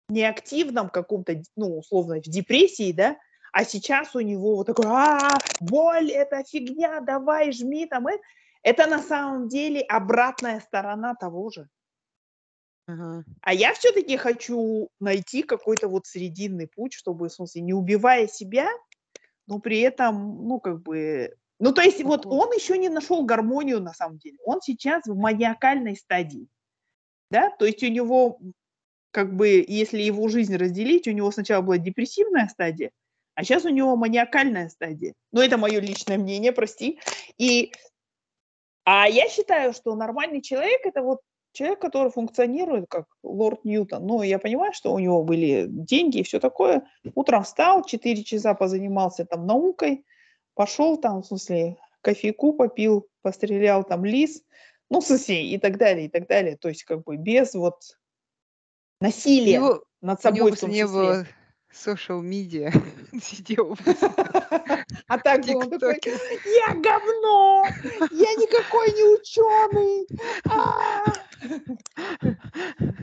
неактивном 0.08 0.90
каком-то, 0.90 1.42
ну, 1.56 1.78
условно, 1.78 2.16
в 2.16 2.22
депрессии, 2.28 2.92
да, 2.92 3.16
а 3.54 3.64
сейчас 3.64 4.16
у 4.16 4.20
него 4.20 4.56
вот 4.56 4.66
такой, 4.66 4.86
а, 4.88 5.38
боль, 5.60 6.10
это 6.10 6.42
фигня, 6.42 7.00
давай, 7.00 7.52
жми 7.52 7.86
там. 7.86 8.08
э». 8.08 8.18
Это 8.64 8.88
на 8.88 8.98
самом 8.98 9.48
деле 9.48 9.80
обратная 9.82 10.58
сторона 10.58 11.14
того 11.14 11.50
же. 11.50 11.68
Ага. 12.88 13.24
А 13.42 13.54
я 13.54 13.72
все-таки 13.74 14.16
хочу 14.16 14.88
найти 14.98 15.44
какой-то 15.44 15.86
вот 15.86 16.04
срединный 16.06 16.66
путь, 16.66 16.94
чтобы, 16.94 17.28
в 17.28 17.32
смысле, 17.32 17.62
не 17.62 17.72
убивая 17.72 18.26
себя, 18.26 18.68
но 19.46 19.60
при 19.60 19.78
этом, 19.82 20.48
ну, 20.48 20.58
как 20.58 20.82
бы... 20.82 21.36
Ну, 21.60 21.72
то 21.72 21.80
есть 21.80 22.02
вот 22.02 22.26
он 22.26 22.50
еще 22.50 22.76
не 22.76 22.88
нашел 22.88 23.24
гармонию 23.24 23.80
на 23.80 23.92
самом 23.94 24.18
деле. 24.18 24.36
Он 24.44 24.62
сейчас 24.62 25.04
в 25.06 25.14
маниакальной 25.14 25.94
стадии, 25.96 26.48
да? 27.30 27.50
То 27.50 27.66
есть 27.66 27.84
у 27.84 27.88
него, 27.88 28.40
как 29.12 29.36
бы, 29.36 29.64
если 29.68 30.02
его 30.02 30.26
жизнь 30.26 30.56
разделить, 30.56 31.06
у 31.06 31.12
него 31.12 31.30
сначала 31.30 31.62
была 31.62 31.78
депрессивная 31.78 32.48
стадия, 32.48 32.90
а 33.34 33.44
сейчас 33.44 33.64
у 33.64 33.70
него 33.70 33.96
маниакальная 33.96 34.68
стадия. 34.68 35.14
Ну, 35.32 35.40
это 35.40 35.56
мое 35.56 35.80
личное 35.80 36.18
мнение, 36.18 36.52
прости. 36.52 36.98
И, 37.38 37.72
а 38.84 39.08
я 39.08 39.28
считаю, 39.28 39.72
что 39.72 39.94
нормальный 39.94 40.40
человек– 40.40 40.80
это 40.84 41.02
вот 41.02 41.20
человек, 41.52 41.80
который 41.80 42.10
функционирует 42.10 42.86
как 42.88 43.06
лорд 43.22 43.64
Ньютон. 43.64 44.06
Ну, 44.06 44.22
я 44.22 44.38
понимаю, 44.38 44.72
что 44.72 44.92
у 44.92 44.98
него 44.98 45.22
были 45.22 45.66
деньги 45.68 46.18
и 46.18 46.22
все 46.22 46.40
такое. 46.40 46.86
Утром 47.14 47.44
встал, 47.44 47.84
4 47.84 48.24
часа 48.24 48.54
позанимался 48.54 49.24
там 49.24 49.46
наукой, 49.46 50.04
пошел 50.54 50.96
там, 50.96 51.22
в 51.22 51.26
смысле, 51.26 51.76
кофейку 52.02 52.52
попил, 52.52 53.08
пострелял 53.22 53.84
там 53.84 54.04
лис, 54.04 54.42
ну, 54.90 55.00
в 55.00 55.06
смысле, 55.06 55.46
и 55.46 55.58
так 55.58 55.78
далее, 55.78 56.06
и 56.06 56.08
так 56.08 56.26
далее. 56.28 56.56
То 56.56 56.68
есть, 56.68 56.84
как 56.84 57.02
бы 57.04 57.16
без 57.16 57.54
вот 57.54 57.96
насилия 59.00 59.54
него, 59.54 59.84
над 60.00 60.24
у 60.24 60.28
него 60.28 60.36
собой 60.36 60.52
в 60.52 60.60
том 60.60 60.70
не 60.70 60.82
числе. 60.82 60.88
было 60.88 61.26
social 61.74 62.22
media. 62.22 62.70
Сидел 63.20 63.76
А 65.08 65.18
так 65.18 65.44
в 65.44 65.46
бы 65.46 65.56
он 65.58 65.70
такой, 65.70 66.00
я 66.04 66.74
говно, 66.74 67.64
я 68.10 68.34
никакой 68.34 68.92
не 68.92 69.04
ученый. 69.14 70.06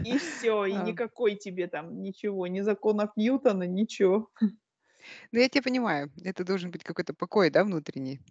И 0.04 0.18
все, 0.18 0.66
и 0.66 0.74
А. 0.74 0.84
никакой 0.84 1.36
тебе 1.36 1.68
там 1.68 2.02
ничего, 2.02 2.48
ни 2.48 2.62
законов 2.62 3.12
Ньютона, 3.16 3.64
ничего. 3.64 4.30
Ну, 5.32 5.40
я 5.40 5.50
тебя 5.50 5.64
понимаю. 5.64 6.12
Это 6.24 6.44
должен 6.44 6.72
быть 6.72 6.84
какой-то 6.84 7.14
покой, 7.14 7.50
да, 7.50 7.64
внутренний. 7.64 8.22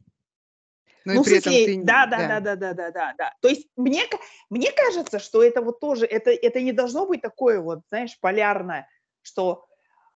Но 1.05 1.15
Ну, 1.15 1.25
при 1.25 1.39
этом 1.39 1.53
ты... 1.53 1.83
да, 1.83 2.07
да, 2.07 2.19
Да. 2.19 2.41
да, 2.41 2.57
да, 2.57 2.73
да, 2.75 2.91
да, 2.91 3.15
да. 3.17 3.35
То 3.41 3.49
есть 3.49 3.69
мне, 3.77 4.03
мне 4.51 4.71
кажется, 4.73 5.19
что 5.19 5.43
это 5.43 5.63
вот 5.63 5.81
тоже, 5.81 6.07
это, 6.07 6.31
это 6.31 6.61
не 6.61 6.73
должно 6.73 7.07
быть 7.07 7.23
такое 7.23 7.61
вот, 7.61 7.81
знаешь, 7.89 8.19
полярное, 8.21 8.89
что 9.23 9.67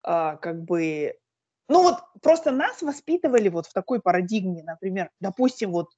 а, 0.03 0.37
как 0.37 0.63
бы, 0.63 1.15
ну 1.67 1.83
вот 1.83 1.99
просто 2.21 2.51
нас 2.51 2.81
воспитывали 2.81 3.49
вот 3.49 3.67
в 3.67 3.73
такой 3.73 4.01
парадигме, 4.01 4.63
например, 4.63 5.09
допустим, 5.19 5.71
вот 5.71 5.89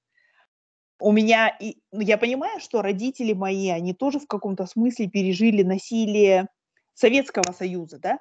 у 1.00 1.12
меня, 1.12 1.50
и, 1.60 1.78
ну, 1.92 2.02
я 2.02 2.18
понимаю, 2.18 2.60
что 2.60 2.82
родители 2.82 3.34
мои, 3.34 3.70
они 3.70 3.94
тоже 3.94 4.20
в 4.20 4.28
каком-то 4.28 4.66
смысле 4.66 5.08
пережили 5.10 5.64
насилие 5.64 6.48
Советского 6.94 7.52
Союза, 7.52 8.00
да, 8.00 8.20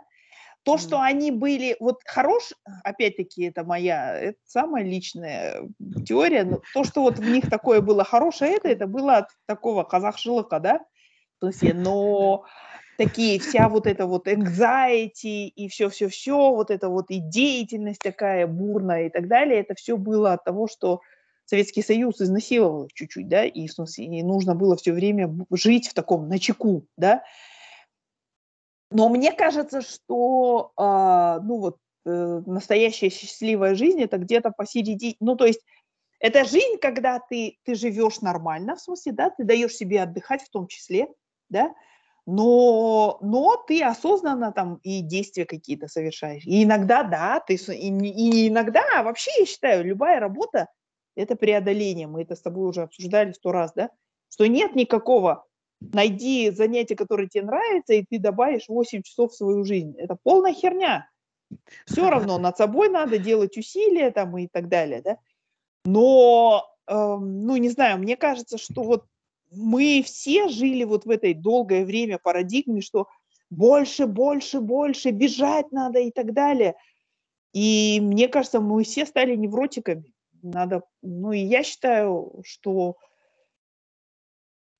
то, 0.64 0.78
что 0.78 0.96
Мгм. 0.96 1.04
они 1.04 1.30
были, 1.32 1.76
вот 1.80 2.00
хорош, 2.04 2.52
опять-таки, 2.84 3.44
это 3.44 3.64
моя, 3.64 4.16
это 4.16 4.38
самая 4.44 4.84
личная 4.84 5.68
теория, 6.06 6.44
но 6.44 6.60
то, 6.72 6.84
что 6.84 7.02
вот 7.02 7.18
в 7.18 7.24
них 7.24 7.50
такое 7.50 7.80
было 7.80 8.04
хорошее, 8.04 8.56
это, 8.56 8.68
это 8.68 8.86
было 8.86 9.18
от 9.18 9.28
такого 9.46 9.82
казахшылыка, 9.82 10.60
да, 10.60 10.80
в 11.38 11.44
смысле, 11.44 11.74
но 11.74 12.44
такие, 13.02 13.40
вся 13.40 13.68
вот 13.68 13.86
эта 13.86 14.06
вот 14.06 14.28
anxiety 14.28 15.46
и 15.46 15.68
все-все-все, 15.68 16.54
вот 16.54 16.70
эта 16.70 16.88
вот 16.88 17.10
и 17.10 17.18
деятельность 17.18 18.00
такая 18.00 18.46
бурная 18.46 19.06
и 19.06 19.10
так 19.10 19.26
далее, 19.28 19.60
это 19.60 19.74
все 19.74 19.96
было 19.96 20.34
от 20.34 20.44
того, 20.44 20.68
что 20.68 21.00
Советский 21.44 21.82
Союз 21.82 22.20
изнасиловал 22.20 22.88
чуть-чуть, 22.94 23.28
да, 23.28 23.44
и, 23.44 23.66
в 23.66 23.72
смысле, 23.72 24.04
и 24.04 24.22
нужно 24.22 24.54
было 24.54 24.76
все 24.76 24.92
время 24.92 25.34
жить 25.50 25.88
в 25.88 25.94
таком 25.94 26.28
начеку, 26.28 26.86
да, 26.96 27.24
но 28.90 29.08
мне 29.08 29.32
кажется, 29.32 29.80
что, 29.80 30.72
а, 30.76 31.40
ну 31.40 31.58
вот, 31.58 31.78
э, 32.04 32.42
настоящая 32.46 33.10
счастливая 33.10 33.74
жизнь 33.74 34.00
это 34.00 34.18
где-то 34.18 34.50
посередине, 34.50 35.16
ну 35.18 35.34
то 35.34 35.46
есть 35.46 35.60
это 36.20 36.44
жизнь, 36.44 36.78
когда 36.80 37.18
ты, 37.18 37.58
ты 37.64 37.74
живешь 37.74 38.20
нормально, 38.20 38.76
в 38.76 38.80
смысле, 38.80 39.12
да, 39.12 39.30
ты 39.30 39.44
даешь 39.44 39.74
себе 39.74 40.02
отдыхать 40.02 40.42
в 40.42 40.50
том 40.50 40.68
числе, 40.68 41.08
да, 41.48 41.74
но, 42.26 43.18
но 43.20 43.56
ты 43.66 43.82
осознанно 43.82 44.52
там 44.52 44.76
и 44.82 45.00
действия 45.00 45.44
какие-то 45.44 45.88
совершаешь. 45.88 46.44
И 46.44 46.62
иногда, 46.62 47.02
да, 47.02 47.40
ты, 47.40 47.54
и, 47.54 47.88
и 47.88 48.48
иногда, 48.48 48.82
а 48.96 49.02
вообще 49.02 49.30
я 49.40 49.46
считаю, 49.46 49.84
любая 49.84 50.20
работа– 50.20 50.68
это 51.14 51.36
преодоление. 51.36 52.06
Мы 52.06 52.22
это 52.22 52.36
с 52.36 52.40
тобой 52.40 52.68
уже 52.68 52.82
обсуждали 52.82 53.32
сто 53.32 53.52
раз, 53.52 53.72
да, 53.74 53.90
что 54.30 54.46
нет 54.46 54.74
никакого 54.74 55.44
найди 55.92 56.50
занятие, 56.50 56.96
которое 56.96 57.28
тебе 57.28 57.44
нравится, 57.44 57.94
и 57.94 58.04
ты 58.08 58.18
добавишь 58.18 58.68
8 58.68 59.02
часов 59.02 59.32
в 59.32 59.36
свою 59.36 59.64
жизнь. 59.64 59.94
Это 59.98 60.16
полная 60.22 60.54
херня. 60.54 61.10
Все 61.86 62.08
равно 62.08 62.38
над 62.38 62.56
собой 62.56 62.88
надо 62.88 63.18
делать 63.18 63.56
усилия 63.58 64.10
там 64.10 64.38
и 64.38 64.46
так 64.46 64.68
далее, 64.68 65.02
да. 65.02 65.18
Но, 65.84 66.64
эм, 66.86 67.44
ну, 67.44 67.56
не 67.56 67.68
знаю, 67.68 67.98
мне 67.98 68.16
кажется, 68.16 68.56
что 68.56 68.84
вот 68.84 69.04
мы 69.54 70.02
все 70.04 70.48
жили 70.48 70.84
вот 70.84 71.04
в 71.04 71.10
этой 71.10 71.34
долгое 71.34 71.84
время 71.84 72.18
парадигме, 72.18 72.80
что 72.80 73.08
больше, 73.50 74.06
больше, 74.06 74.60
больше, 74.60 75.10
бежать 75.10 75.70
надо 75.72 75.98
и 75.98 76.10
так 76.10 76.32
далее. 76.32 76.74
И 77.52 78.00
мне 78.00 78.28
кажется, 78.28 78.60
мы 78.60 78.82
все 78.84 79.04
стали 79.04 79.36
невротиками. 79.36 80.12
Надо, 80.42 80.82
ну, 81.02 81.32
и 81.32 81.38
я 81.38 81.62
считаю, 81.62 82.40
что 82.44 82.96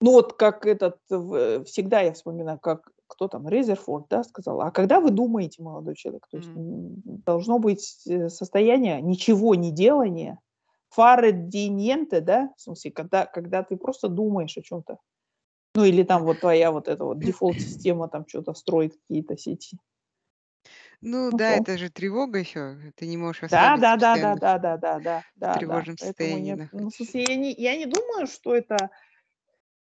ну 0.00 0.12
вот 0.12 0.32
как 0.32 0.66
этот, 0.66 0.98
в- 1.08 1.64
всегда 1.64 2.00
я 2.00 2.12
вспоминаю, 2.12 2.58
как 2.58 2.90
кто 3.06 3.28
там, 3.28 3.46
Резерфорд, 3.46 4.06
да, 4.08 4.24
сказал, 4.24 4.62
а 4.62 4.70
когда 4.70 4.98
вы 4.98 5.10
думаете, 5.10 5.62
молодой 5.62 5.94
человек, 5.94 6.26
то 6.30 6.38
есть 6.38 6.48
м, 6.48 7.02
должно 7.26 7.58
быть 7.58 8.06
э, 8.06 8.30
состояние 8.30 9.02
ничего 9.02 9.54
не 9.54 9.70
делания, 9.70 10.40
фары 10.92 11.32
диенте, 11.32 12.20
да, 12.20 12.50
в 12.56 12.60
смысле, 12.60 12.90
когда, 12.92 13.26
когда 13.26 13.62
ты 13.62 13.76
просто 13.76 14.08
думаешь 14.08 14.56
о 14.56 14.62
чем-то. 14.62 14.98
Ну 15.74 15.84
или 15.84 16.02
там 16.02 16.24
вот 16.24 16.40
твоя 16.40 16.70
вот 16.70 16.86
эта 16.86 17.04
вот 17.04 17.18
дефолт-система 17.18 18.08
там 18.08 18.26
что-то 18.28 18.52
строит 18.52 18.94
какие-то 18.94 19.38
сети. 19.38 19.78
Ну 21.00 21.30
Ну 21.30 21.38
да, 21.38 21.56
это 21.56 21.78
же 21.78 21.90
тревога 21.90 22.38
еще. 22.38 22.76
Ты 22.94 23.06
не 23.06 23.16
можешь 23.16 23.50
Да, 23.50 23.76
да, 23.76 23.96
да, 23.96 24.16
да, 24.16 24.36
да, 24.36 24.58
да, 24.58 24.58
да, 24.58 24.76
да, 24.78 24.98
в 24.98 25.00
да, 25.00 25.22
да. 25.34 25.54
тревожном 25.54 25.96
Поэтому 25.98 26.06
состоянии 26.06 26.50
нет, 26.52 26.68
ну, 26.72 26.90
в 26.90 26.94
смысле, 26.94 27.24
я 27.26 27.36
не, 27.36 27.52
я 27.52 27.76
не 27.76 27.86
думаю, 27.86 28.26
что 28.26 28.54
это 28.54 28.90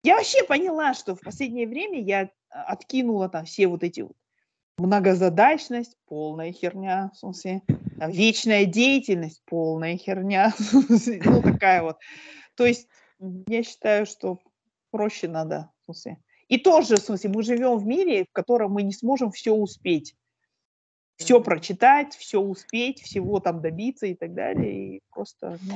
Я 0.03 0.15
вообще 0.15 0.43
поняла, 0.43 0.93
что 0.93 1.15
в 1.15 1.21
последнее 1.21 1.67
время 1.67 2.01
я 2.01 2.29
а, 2.49 2.63
откинула 2.63 3.29
там 3.29 3.45
все 3.45 3.67
вот 3.67 3.83
эти 3.83 4.01
вот 4.01 4.15
многозадачность, 4.79 5.97
полная 6.07 6.51
херня, 6.51 7.11
в 7.13 7.17
смысле, 7.17 7.61
там, 7.97 8.11
вечная 8.11 8.65
деятельность, 8.65 9.41
полная 9.45 9.97
херня, 9.97 10.53
ну 10.71 11.41
такая 11.41 11.83
вот. 11.83 11.97
То 12.55 12.65
есть 12.65 12.87
я 13.47 13.63
считаю, 13.63 14.05
что 14.05 14.39
проще 14.91 15.27
надо, 15.27 15.71
в 15.81 15.85
смысле. 15.85 16.17
И 16.47 16.57
тоже, 16.57 16.95
в 16.95 16.99
смысле, 16.99 17.29
мы 17.29 17.43
живем 17.43 17.77
в 17.77 17.85
мире, 17.85 18.25
в 18.25 18.31
котором 18.31 18.71
мы 18.71 18.83
не 18.83 18.93
сможем 18.93 19.31
все 19.31 19.53
успеть, 19.53 20.15
все 21.15 21.41
прочитать, 21.41 22.15
все 22.15 22.39
успеть, 22.39 23.01
всего 23.01 23.39
там 23.39 23.61
добиться 23.61 24.07
и 24.07 24.15
так 24.15 24.33
далее, 24.33 24.97
и 24.97 25.01
просто, 25.11 25.59
ну, 25.61 25.75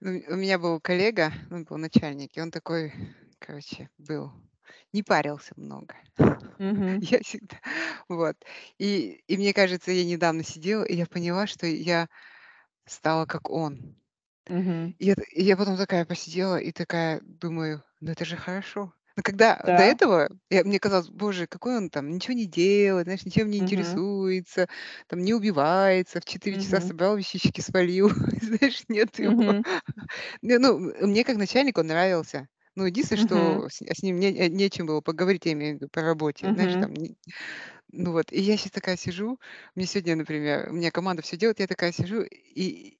Ну, 0.00 0.22
У 0.28 0.36
меня 0.36 0.58
был 0.58 0.80
коллега, 0.80 1.32
он 1.50 1.64
был 1.64 1.76
начальник, 1.76 2.36
и 2.36 2.40
он 2.40 2.50
такой, 2.50 2.92
короче, 3.38 3.90
был, 3.98 4.32
не 4.92 5.02
парился 5.02 5.52
много. 5.56 5.96
мгм, 6.58 7.00
Я 7.00 7.20
всегда, 7.20 7.58
вот. 8.08 8.36
И, 8.78 9.22
и 9.28 9.36
мне 9.36 9.52
кажется, 9.54 9.90
я 9.92 10.04
недавно 10.04 10.42
сидела, 10.44 10.84
и 10.84 10.94
я 10.94 11.06
поняла, 11.06 11.46
что 11.46 11.66
я 11.66 12.08
стала 12.86 13.26
как 13.26 13.50
он. 13.50 13.96
мгм. 14.48 14.94
И, 14.98 15.08
это- 15.08 15.22
и 15.32 15.42
я 15.44 15.56
потом 15.56 15.76
такая 15.76 16.04
посидела 16.06 16.56
и 16.58 16.72
такая 16.72 17.20
думаю, 17.22 17.84
ну 18.00 18.12
это 18.12 18.24
же 18.24 18.36
хорошо. 18.36 18.94
Но 19.16 19.22
когда 19.22 19.62
до 19.66 19.82
да, 19.82 19.82
этого 19.82 20.28
я- 20.50 20.64
мне 20.64 20.78
казалось, 20.78 21.08
боже, 21.08 21.46
какой 21.46 21.76
он 21.78 21.88
там, 21.90 22.10
ничего 22.10 22.34
не 22.34 22.46
делает, 22.46 23.06
знаешь, 23.06 23.24
ничем 23.24 23.50
не 23.50 23.58
мгм, 23.58 24.00
интересуется, 24.00 24.68
там 25.08 25.20
не 25.20 25.32
убивается, 25.34 26.20
в 26.20 26.24
4 26.26 26.58
часа 26.58 26.80
мгм, 26.80 26.82
собрал 26.82 27.16
вещички, 27.16 27.60
свалил, 27.62 28.10
знаешь, 28.42 28.82
нет 28.88 29.18
его. 29.18 29.34
мгм, 29.38 29.64
Не, 30.42 30.58
Ну, 30.58 30.78
м- 30.78 31.10
мне 31.10 31.24
как 31.24 31.36
начальник 31.36 31.78
он 31.78 31.86
нравился. 31.88 32.48
Ну, 32.76 32.84
единственное, 32.86 33.18
что 33.18 33.68
с, 33.70 33.80
с 33.82 34.02
ним 34.02 34.18
не, 34.20 34.28
э, 34.32 34.48
нечем 34.48 34.86
было 34.86 35.00
поговорить, 35.00 35.46
я 35.46 35.52
имею 35.52 35.74
в 35.74 35.76
виду, 35.80 35.88
по 35.90 36.02
работе, 36.02 36.50
знаешь, 36.52 36.76
там, 36.76 36.92
не- 36.94 37.16
ну 37.92 38.12
вот, 38.12 38.32
и 38.32 38.40
я 38.40 38.56
сейчас 38.56 38.72
такая 38.72 38.96
сижу, 38.96 39.40
мне 39.74 39.86
сегодня, 39.86 40.16
например, 40.16 40.70
у 40.70 40.74
меня 40.74 40.90
команда 40.90 41.22
все 41.22 41.36
делает, 41.36 41.60
я 41.60 41.66
такая 41.66 41.92
сижу, 41.92 42.22
и 42.22 42.98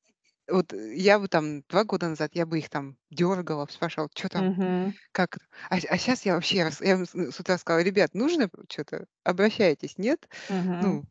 вот 0.49 0.73
э, 0.73 0.97
я 0.97 1.19
бы 1.19 1.29
там 1.29 1.63
два 1.69 1.85
года 1.85 2.09
назад, 2.09 2.33
я 2.35 2.47
бы 2.47 2.59
их 2.59 2.71
там 2.71 2.99
дергала, 3.11 3.67
спрашивала, 3.71 4.11
что 4.15 4.29
там, 4.31 4.47
Мгм. 4.47 4.95
как, 5.13 5.39
а, 5.71 5.81
сейчас 5.81 6.27
я 6.27 6.35
вообще, 6.37 6.65
рас- 6.65 6.81
я 6.83 6.93
им 6.95 7.07
с 7.07 7.15
с 7.15 7.41
утра 7.41 7.59
сказала, 7.59 7.83
ребят, 7.85 8.15
нужно 8.15 8.51
что-то, 8.71 9.07
обращайтесь, 9.25 9.99
нет? 9.99 10.29
Мгм. 10.49 10.81
Ну, 10.81 11.05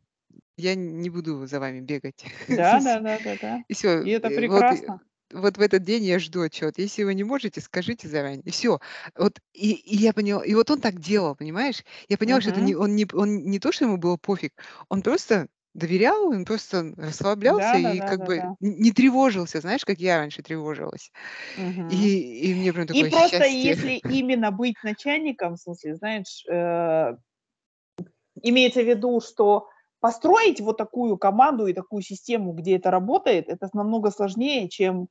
я 0.58 0.74
не 0.76 1.10
буду 1.10 1.46
за 1.46 1.60
вами 1.60 1.80
бегать. 1.80 2.24
Да, 2.48 2.80
да, 2.80 2.98
да, 3.00 3.18
да, 3.20 3.36
да. 3.36 3.62
И 3.68 3.74
все. 3.74 4.04
И 4.04 4.10
это 4.10 4.30
Вот, 4.46 4.70
и- 4.72 4.86
прекрасно. 4.86 5.00
Вот 5.32 5.58
в 5.58 5.60
этот 5.60 5.82
день 5.82 6.04
я 6.04 6.18
жду 6.18 6.42
отчет. 6.42 6.78
Если 6.78 7.04
вы 7.04 7.14
не 7.14 7.24
можете, 7.24 7.60
скажите 7.60 8.08
заранее. 8.08 8.42
И 8.44 8.50
все. 8.50 8.80
Вот 9.16 9.40
и, 9.52 9.72
и 9.72 9.96
я 9.96 10.12
поняла. 10.12 10.44
И 10.44 10.54
вот 10.54 10.70
он 10.70 10.80
так 10.80 11.00
делал, 11.00 11.34
понимаешь? 11.36 11.82
Я 12.08 12.18
поняла, 12.18 12.40
что 12.40 12.50
это 12.50 12.60
не 12.60 12.74
он 12.74 12.94
не 12.96 13.06
он 13.12 13.44
не 13.44 13.58
то, 13.60 13.72
что 13.72 13.84
ему 13.86 13.96
было 13.98 14.16
пофиг, 14.16 14.52
он 14.88 15.02
просто 15.02 15.48
доверял, 15.74 16.28
он 16.28 16.44
просто 16.46 16.94
расслаблялся 16.96 17.76
Да, 17.76 17.78
и 17.78 18.00
да, 18.00 18.00
как 18.00 18.20
да, 18.20 18.24
бы 18.24 18.42
да. 18.42 18.56
не 18.60 18.92
тревожился, 18.92 19.60
знаешь, 19.60 19.84
как 19.84 19.98
я 19.98 20.16
раньше 20.18 20.42
тревожилась. 20.42 21.10
Мгм. 21.56 22.10
И, 22.10 22.50
и 22.50 22.54
мне 22.54 22.72
прям 22.72 22.86
И 22.90 23.04
такое 23.04 23.10
просто 23.10 23.44
счастье. 23.44 23.46
если 23.46 23.92
именно 23.94 24.50
быть 24.52 24.82
начальником, 24.82 25.56
в 25.56 25.60
смысле, 25.60 25.96
знаешь, 25.96 26.44
э, 26.48 27.16
имеется 28.42 28.82
в 28.82 28.86
виду, 28.86 29.20
что 29.20 29.68
построить 30.00 30.60
вот 30.60 30.76
такую 30.78 31.18
команду 31.18 31.66
и 31.66 31.72
такую 31.74 32.02
систему, 32.02 32.52
где 32.52 32.76
это 32.76 32.90
работает, 32.90 33.48
это 33.48 33.68
намного 33.72 34.10
сложнее, 34.10 34.68
чем 34.68 35.08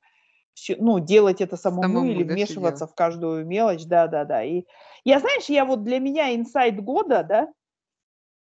ну, 0.78 1.00
делать 1.00 1.42
это 1.42 1.58
самому, 1.58 2.04
Самому, 2.04 2.12
или 2.12 2.24
вмешиваться 2.24 2.88
делать. 2.88 2.88
в 2.88 2.96
каждую 2.96 3.46
мелочь, 3.46 3.86
да-да-да. 3.86 4.44
И 4.44 4.66
я, 5.06 5.20
знаешь, 5.20 5.46
я 5.50 5.66
вот 5.66 5.84
для 5.84 6.00
меня 6.00 6.36
инсайт 6.36 6.84
года, 6.84 7.24
да, 7.24 7.50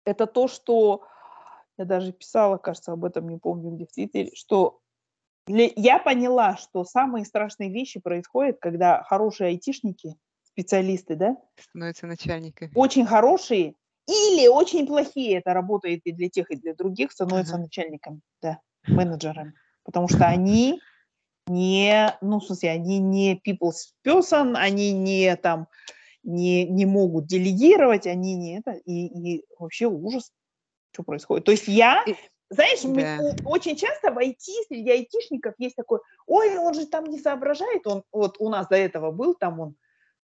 это 0.05 0.25
то, 0.27 0.47
что 0.47 1.03
я 1.77 1.85
даже 1.85 2.13
писала, 2.13 2.57
кажется, 2.57 2.93
об 2.93 3.05
этом, 3.05 3.29
не 3.29 3.37
помню 3.37 3.71
где 3.71 3.85
в 3.85 3.91
Твиттере, 3.91 4.31
что 4.35 4.81
для- 5.47 5.71
я 5.75 5.99
поняла, 5.99 6.57
что 6.57 6.85
самые 6.85 7.25
страшные 7.25 7.71
вещи 7.71 7.99
происходят, 7.99 8.59
когда 8.59 9.03
хорошие 9.03 9.49
айтишники, 9.49 10.15
специалисты, 10.43 11.15
да, 11.15 11.37
Становится 11.55 12.07
начальниками. 12.07 12.71
очень 12.73 13.05
хорошие 13.05 13.75
или 14.07 14.47
очень 14.47 14.88
плохие, 14.88 15.39
это 15.39 15.53
работает 15.53 16.01
и 16.05 16.11
для 16.11 16.29
тех, 16.29 16.49
и 16.49 16.55
для 16.55 16.73
других, 16.73 17.11
становятся 17.11 17.55
Ага. 17.55 17.63
начальниками, 17.63 18.21
да, 18.41 18.59
менеджерами. 18.88 19.53
Потому 19.84 20.07
что 20.07 20.25
они 20.27 20.81
не, 21.47 22.17
ну, 22.21 22.39
в 22.39 22.45
смысле, 22.45 22.71
они 22.71 22.99
не 22.99 23.41
people's 23.45 23.93
person, 24.05 24.55
они 24.55 24.91
не 24.91 25.35
там, 25.35 25.67
не, 26.23 26.65
не 26.65 26.85
могут 26.85 27.25
делегировать, 27.25 28.07
они 28.07 28.35
не 28.35 28.59
это, 28.59 28.71
и, 28.71 29.07
и 29.38 29.45
вообще 29.57 29.88
ужас, 29.88 30.31
что 30.91 31.03
происходит. 31.03 31.45
То 31.45 31.51
есть 31.51 31.67
я, 31.67 32.03
знаешь, 32.49 32.84
мы- 32.84 33.03
да. 33.03 33.17
у- 33.21 33.49
очень 33.49 33.75
часто 33.75 34.11
в 34.11 34.17
IT, 34.17 34.35
среди 34.67 34.89
айтишников 34.89 35.53
есть 35.57 35.75
такой, 35.75 35.99
ой, 36.25 36.57
он 36.57 36.73
же 36.73 36.85
там 36.85 37.05
не 37.05 37.19
соображает, 37.19 37.88
он, 37.88 38.03
вот 38.11 38.38
у 38.39 38.49
нас 38.49 38.67
до 38.67 38.75
этого 38.75 39.11
был 39.11 39.35
там 39.35 39.59
он, 39.59 39.75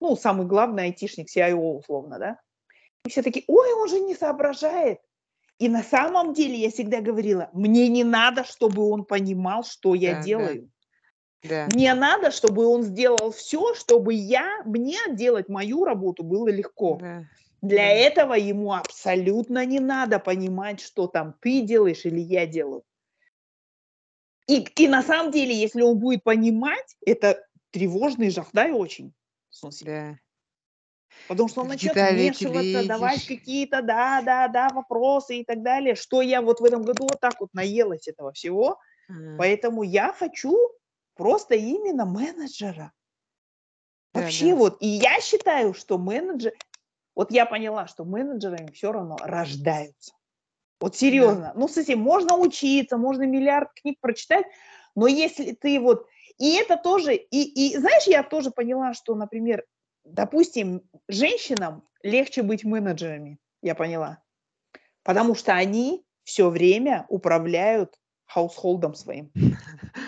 ну, 0.00 0.16
самый 0.16 0.46
главный 0.46 0.84
айтишник, 0.84 1.28
CIO 1.28 1.78
условно, 1.78 2.18
да, 2.18 2.40
и 3.04 3.10
все 3.10 3.22
такие, 3.22 3.44
ой, 3.48 3.72
он 3.74 3.88
же 3.88 4.00
не 4.00 4.14
соображает. 4.14 5.00
И 5.58 5.68
на 5.68 5.82
самом 5.82 6.32
деле 6.32 6.56
я 6.56 6.70
всегда 6.70 7.00
говорила, 7.00 7.50
мне 7.52 7.88
не 7.88 8.04
надо, 8.04 8.44
чтобы 8.44 8.82
он 8.88 9.04
понимал, 9.04 9.64
что 9.64 9.94
я 9.94 10.12
Да, 10.12 10.16
да. 10.16 10.22
делаю. 10.22 10.70
Да. 11.42 11.68
Мне 11.72 11.94
надо, 11.94 12.30
чтобы 12.30 12.66
он 12.66 12.82
сделал 12.82 13.32
все, 13.32 13.74
чтобы 13.74 14.14
я, 14.14 14.62
мне 14.64 14.98
делать 15.10 15.48
мою 15.48 15.84
работу 15.84 16.22
было 16.22 16.48
легко. 16.48 16.98
Да. 17.00 17.24
Для 17.60 17.88
да. 17.88 17.92
этого 17.92 18.34
ему 18.34 18.72
абсолютно 18.72 19.64
не 19.66 19.80
надо 19.80 20.18
понимать, 20.18 20.80
что 20.80 21.06
там 21.06 21.34
ты 21.40 21.60
делаешь 21.60 22.04
или 22.04 22.20
я 22.20 22.46
делаю. 22.46 22.84
И, 24.48 24.64
и 24.76 24.88
на 24.88 25.02
самом 25.02 25.30
деле, 25.30 25.54
если 25.54 25.82
он 25.82 25.98
будет 25.98 26.24
понимать, 26.24 26.96
это 27.04 27.44
тревожный 27.70 28.30
жах, 28.30 28.48
да, 28.52 28.68
и 28.68 28.72
очень. 28.72 29.12
Да. 29.82 30.18
Потому 31.28 31.48
что 31.48 31.62
он 31.62 31.68
начнет 31.68 31.94
вмешиваться, 31.94 32.86
давать 32.86 33.26
какие-то, 33.26 33.82
да, 33.82 34.22
да, 34.22 34.48
да, 34.48 34.68
вопросы 34.68 35.38
и 35.38 35.44
так 35.44 35.62
далее. 35.62 35.94
Что 35.94 36.20
я 36.22 36.42
вот 36.42 36.60
в 36.60 36.64
этом 36.64 36.82
году 36.82 37.04
вот 37.04 37.20
так 37.20 37.40
вот 37.40 37.50
наелась 37.54 38.08
этого 38.08 38.32
всего. 38.32 38.78
М. 39.08 39.36
Поэтому 39.38 39.82
я 39.82 40.12
хочу 40.12 40.56
просто 41.14 41.54
именно 41.54 42.04
менеджера. 42.04 42.92
Да, 44.12 44.20
Вообще 44.20 44.50
да. 44.50 44.56
вот. 44.56 44.76
И 44.80 44.88
я 44.88 45.20
считаю, 45.20 45.74
что 45.74 45.98
менеджер... 45.98 46.52
Вот 47.14 47.30
я 47.30 47.46
поняла, 47.46 47.86
что 47.86 48.04
менеджерами 48.04 48.70
все 48.72 48.92
равно 48.92 49.16
рождаются. 49.20 50.14
Вот 50.80 50.96
серьезно. 50.96 51.52
Ну, 51.54 51.68
кстати, 51.68 51.92
можно 51.92 52.36
учиться, 52.36 52.96
можно 52.96 53.22
миллиард 53.22 53.72
книг 53.74 53.98
прочитать, 54.00 54.46
но 54.94 55.06
если 55.06 55.52
ты 55.52 55.78
вот... 55.78 56.06
И 56.38 56.56
это 56.56 56.76
тоже... 56.76 57.14
И, 57.14 57.68
и 57.68 57.76
знаешь, 57.78 58.04
я 58.06 58.22
тоже 58.22 58.50
поняла, 58.50 58.92
что, 58.94 59.14
например, 59.14 59.64
допустим, 60.04 60.82
женщинам 61.08 61.84
легче 62.02 62.42
быть 62.42 62.64
менеджерами, 62.64 63.38
я 63.62 63.74
поняла. 63.74 64.22
Потому 65.02 65.34
что 65.34 65.54
они 65.54 66.04
все 66.24 66.48
время 66.48 67.06
управляют 67.08 67.98
хаусхолдом 68.26 68.94
своим. 68.94 69.32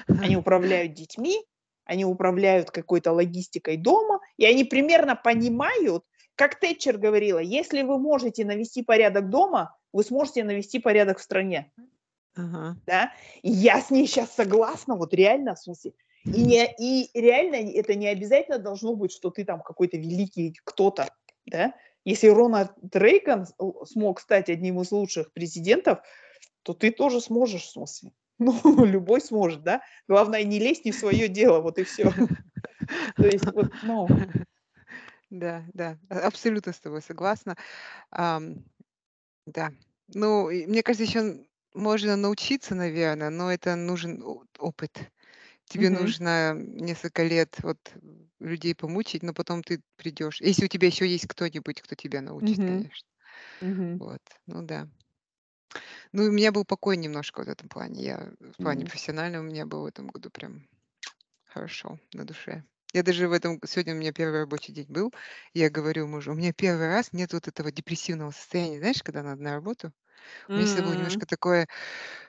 Они 0.06 0.36
управляют 0.36 0.94
детьми, 0.94 1.44
они 1.84 2.04
управляют 2.04 2.70
какой-то 2.70 3.12
логистикой 3.12 3.76
дома, 3.76 4.20
и 4.36 4.46
они 4.46 4.64
примерно 4.64 5.16
понимают, 5.16 6.04
как 6.34 6.58
Тэтчер 6.58 6.98
говорила, 6.98 7.38
если 7.38 7.82
вы 7.82 7.98
можете 7.98 8.44
навести 8.44 8.82
порядок 8.82 9.28
дома, 9.30 9.76
вы 9.92 10.02
сможете 10.02 10.44
навести 10.44 10.78
порядок 10.78 11.18
в 11.18 11.22
стране. 11.22 11.72
Ага. 12.36 12.76
Да? 12.86 13.12
И 13.42 13.50
я 13.50 13.80
с 13.80 13.90
ней 13.90 14.06
сейчас 14.06 14.34
согласна, 14.34 14.96
вот 14.96 15.14
реально, 15.14 15.54
в 15.54 15.60
смысле. 15.60 15.92
И, 16.24 16.42
не, 16.42 16.66
и 16.78 17.10
реально 17.18 17.56
это 17.56 17.94
не 17.94 18.08
обязательно 18.08 18.58
должно 18.58 18.94
быть, 18.94 19.12
что 19.12 19.30
ты 19.30 19.44
там 19.44 19.60
какой-то 19.62 19.96
великий 19.96 20.54
кто-то. 20.64 21.08
Да? 21.46 21.74
Если 22.04 22.28
Рональд 22.28 22.72
Рейган 22.92 23.46
смог 23.84 24.20
стать 24.20 24.48
одним 24.48 24.80
из 24.80 24.90
лучших 24.90 25.32
президентов, 25.32 26.00
то 26.62 26.72
ты 26.72 26.90
тоже 26.90 27.20
сможешь, 27.20 27.64
в 27.64 27.70
смысле. 27.70 28.12
Ну, 28.38 28.84
любой 28.84 29.20
сможет, 29.20 29.62
да? 29.62 29.80
Главное, 30.08 30.42
не 30.42 30.58
лезь 30.58 30.84
не 30.84 30.90
в 30.90 30.96
свое 30.96 31.28
дело, 31.28 31.60
вот 31.60 31.78
и 31.78 31.84
все. 31.84 32.10
То 33.16 33.26
есть, 33.26 33.44
вот, 33.52 33.70
ну, 33.82 34.08
Да, 35.30 35.64
да, 35.72 35.98
а- 36.10 36.26
абсолютно 36.26 36.72
с 36.72 36.80
тобой 36.80 37.00
согласна. 37.00 37.56
Да. 38.10 39.72
Ну, 40.08 40.48
мне 40.48 40.82
кажется, 40.82 41.04
еще 41.04 41.44
можно 41.74 42.16
научиться, 42.16 42.74
наверное, 42.74 43.30
но 43.30 43.52
это 43.52 43.76
нужен 43.76 44.22
опыт. 44.58 45.12
Тебе 45.66 45.90
мгм, 45.90 45.90
нужно 45.90 46.54
несколько 46.54 47.22
лет 47.24 47.56
вот 47.62 47.78
людей 48.40 48.74
помучить, 48.74 49.22
но 49.22 49.32
потом 49.34 49.62
ты 49.62 49.80
придешь. 49.96 50.40
Если 50.40 50.64
у 50.66 50.68
тебя 50.68 50.88
еще 50.88 51.06
есть 51.08 51.26
кто-нибудь, 51.26 51.82
кто 51.82 51.94
тебя 51.94 52.20
научит, 52.20 52.64
мгм, 52.64 52.64
конечно. 52.64 53.08
мгм, 53.60 54.00
Вот, 54.00 54.22
ну 54.46 54.62
да. 54.62 54.88
Ну, 56.12 56.24
у 56.24 56.30
меня 56.30 56.52
был 56.52 56.64
покой 56.64 56.96
немножко 56.96 57.44
в 57.44 57.48
этом 57.48 57.68
плане. 57.68 58.02
Я 58.02 58.32
в 58.40 58.58
плане 58.58 58.84
м. 58.84 58.86
профессиональном 58.86 59.46
у 59.46 59.48
меня 59.50 59.66
был 59.66 59.82
в 59.82 59.86
этом 59.86 60.08
году 60.08 60.30
прям 60.30 60.68
хорошо 61.44 61.98
на 62.14 62.26
душе. 62.26 62.64
Я 62.94 63.02
даже 63.04 63.28
в 63.28 63.32
этом 63.32 63.60
сегодня 63.66 63.94
у 63.94 63.98
меня 63.98 64.12
первый 64.12 64.40
рабочий 64.42 64.72
день 64.72 64.86
был. 64.88 65.12
Я 65.54 65.70
говорю 65.70 66.08
мужу, 66.08 66.32
у 66.32 66.36
меня 66.36 66.52
первый 66.54 66.88
раз 66.88 67.12
нет 67.12 67.32
вот 67.34 67.48
этого 67.48 67.72
депрессивного 67.72 68.32
состояния, 68.32 68.78
знаешь, 68.80 69.02
когда 69.02 69.22
надо 69.22 69.42
на 69.42 69.54
работу. 69.54 69.92
У 70.54 70.58
меня 70.58 70.66
всегда 70.66 70.82
было 70.84 70.94
М, 70.94 70.94
немножко 70.94 71.26
такое, 71.26 71.68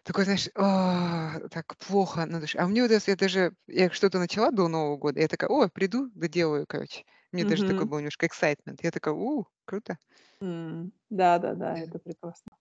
такое, 0.03 0.25
знаешь, 0.25 0.49
«А, 0.55 1.39
так 1.51 1.77
плохо 1.77 2.25
на 2.25 2.39
душе. 2.41 2.57
А 2.59 2.67
мне 2.67 2.81
вот 2.83 2.91
если 2.91 3.11
я 3.11 3.17
даже, 3.17 3.53
я 3.67 3.89
что-то 3.91 4.19
начала 4.19 4.51
до 4.51 4.67
Нового 4.67 4.97
года, 4.97 5.21
я 5.21 5.27
такая, 5.27 5.49
о, 5.49 5.69
приду, 5.69 6.09
доделаю, 6.15 6.65
короче. 6.67 7.05
Мне 7.31 7.45
даже 7.45 7.65
такой 7.65 7.85
мгм, 7.85 7.89
был 7.89 7.97
немножко 7.99 8.25
excitement. 8.27 8.79
Я 8.83 8.91
такая, 8.91 9.13
у, 9.15 9.47
круто. 9.65 9.97
м. 10.41 10.91
Да, 11.09 11.39
да, 11.39 11.53
да, 11.55 11.77
Да. 11.77 11.83
это 11.83 11.99
прекрасно. 11.99 12.57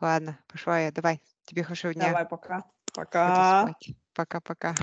Ладно, 0.00 0.38
пошла 0.48 0.80
я. 0.80 0.90
Давай, 0.92 1.20
тебе 1.44 1.62
хорошего 1.62 1.92
дня. 1.94 2.16
Давай, 2.16 2.24
пока. 2.26 2.62
Пока. 2.94 3.28
спать. 3.44 3.94
Пока-пока. 4.14 4.74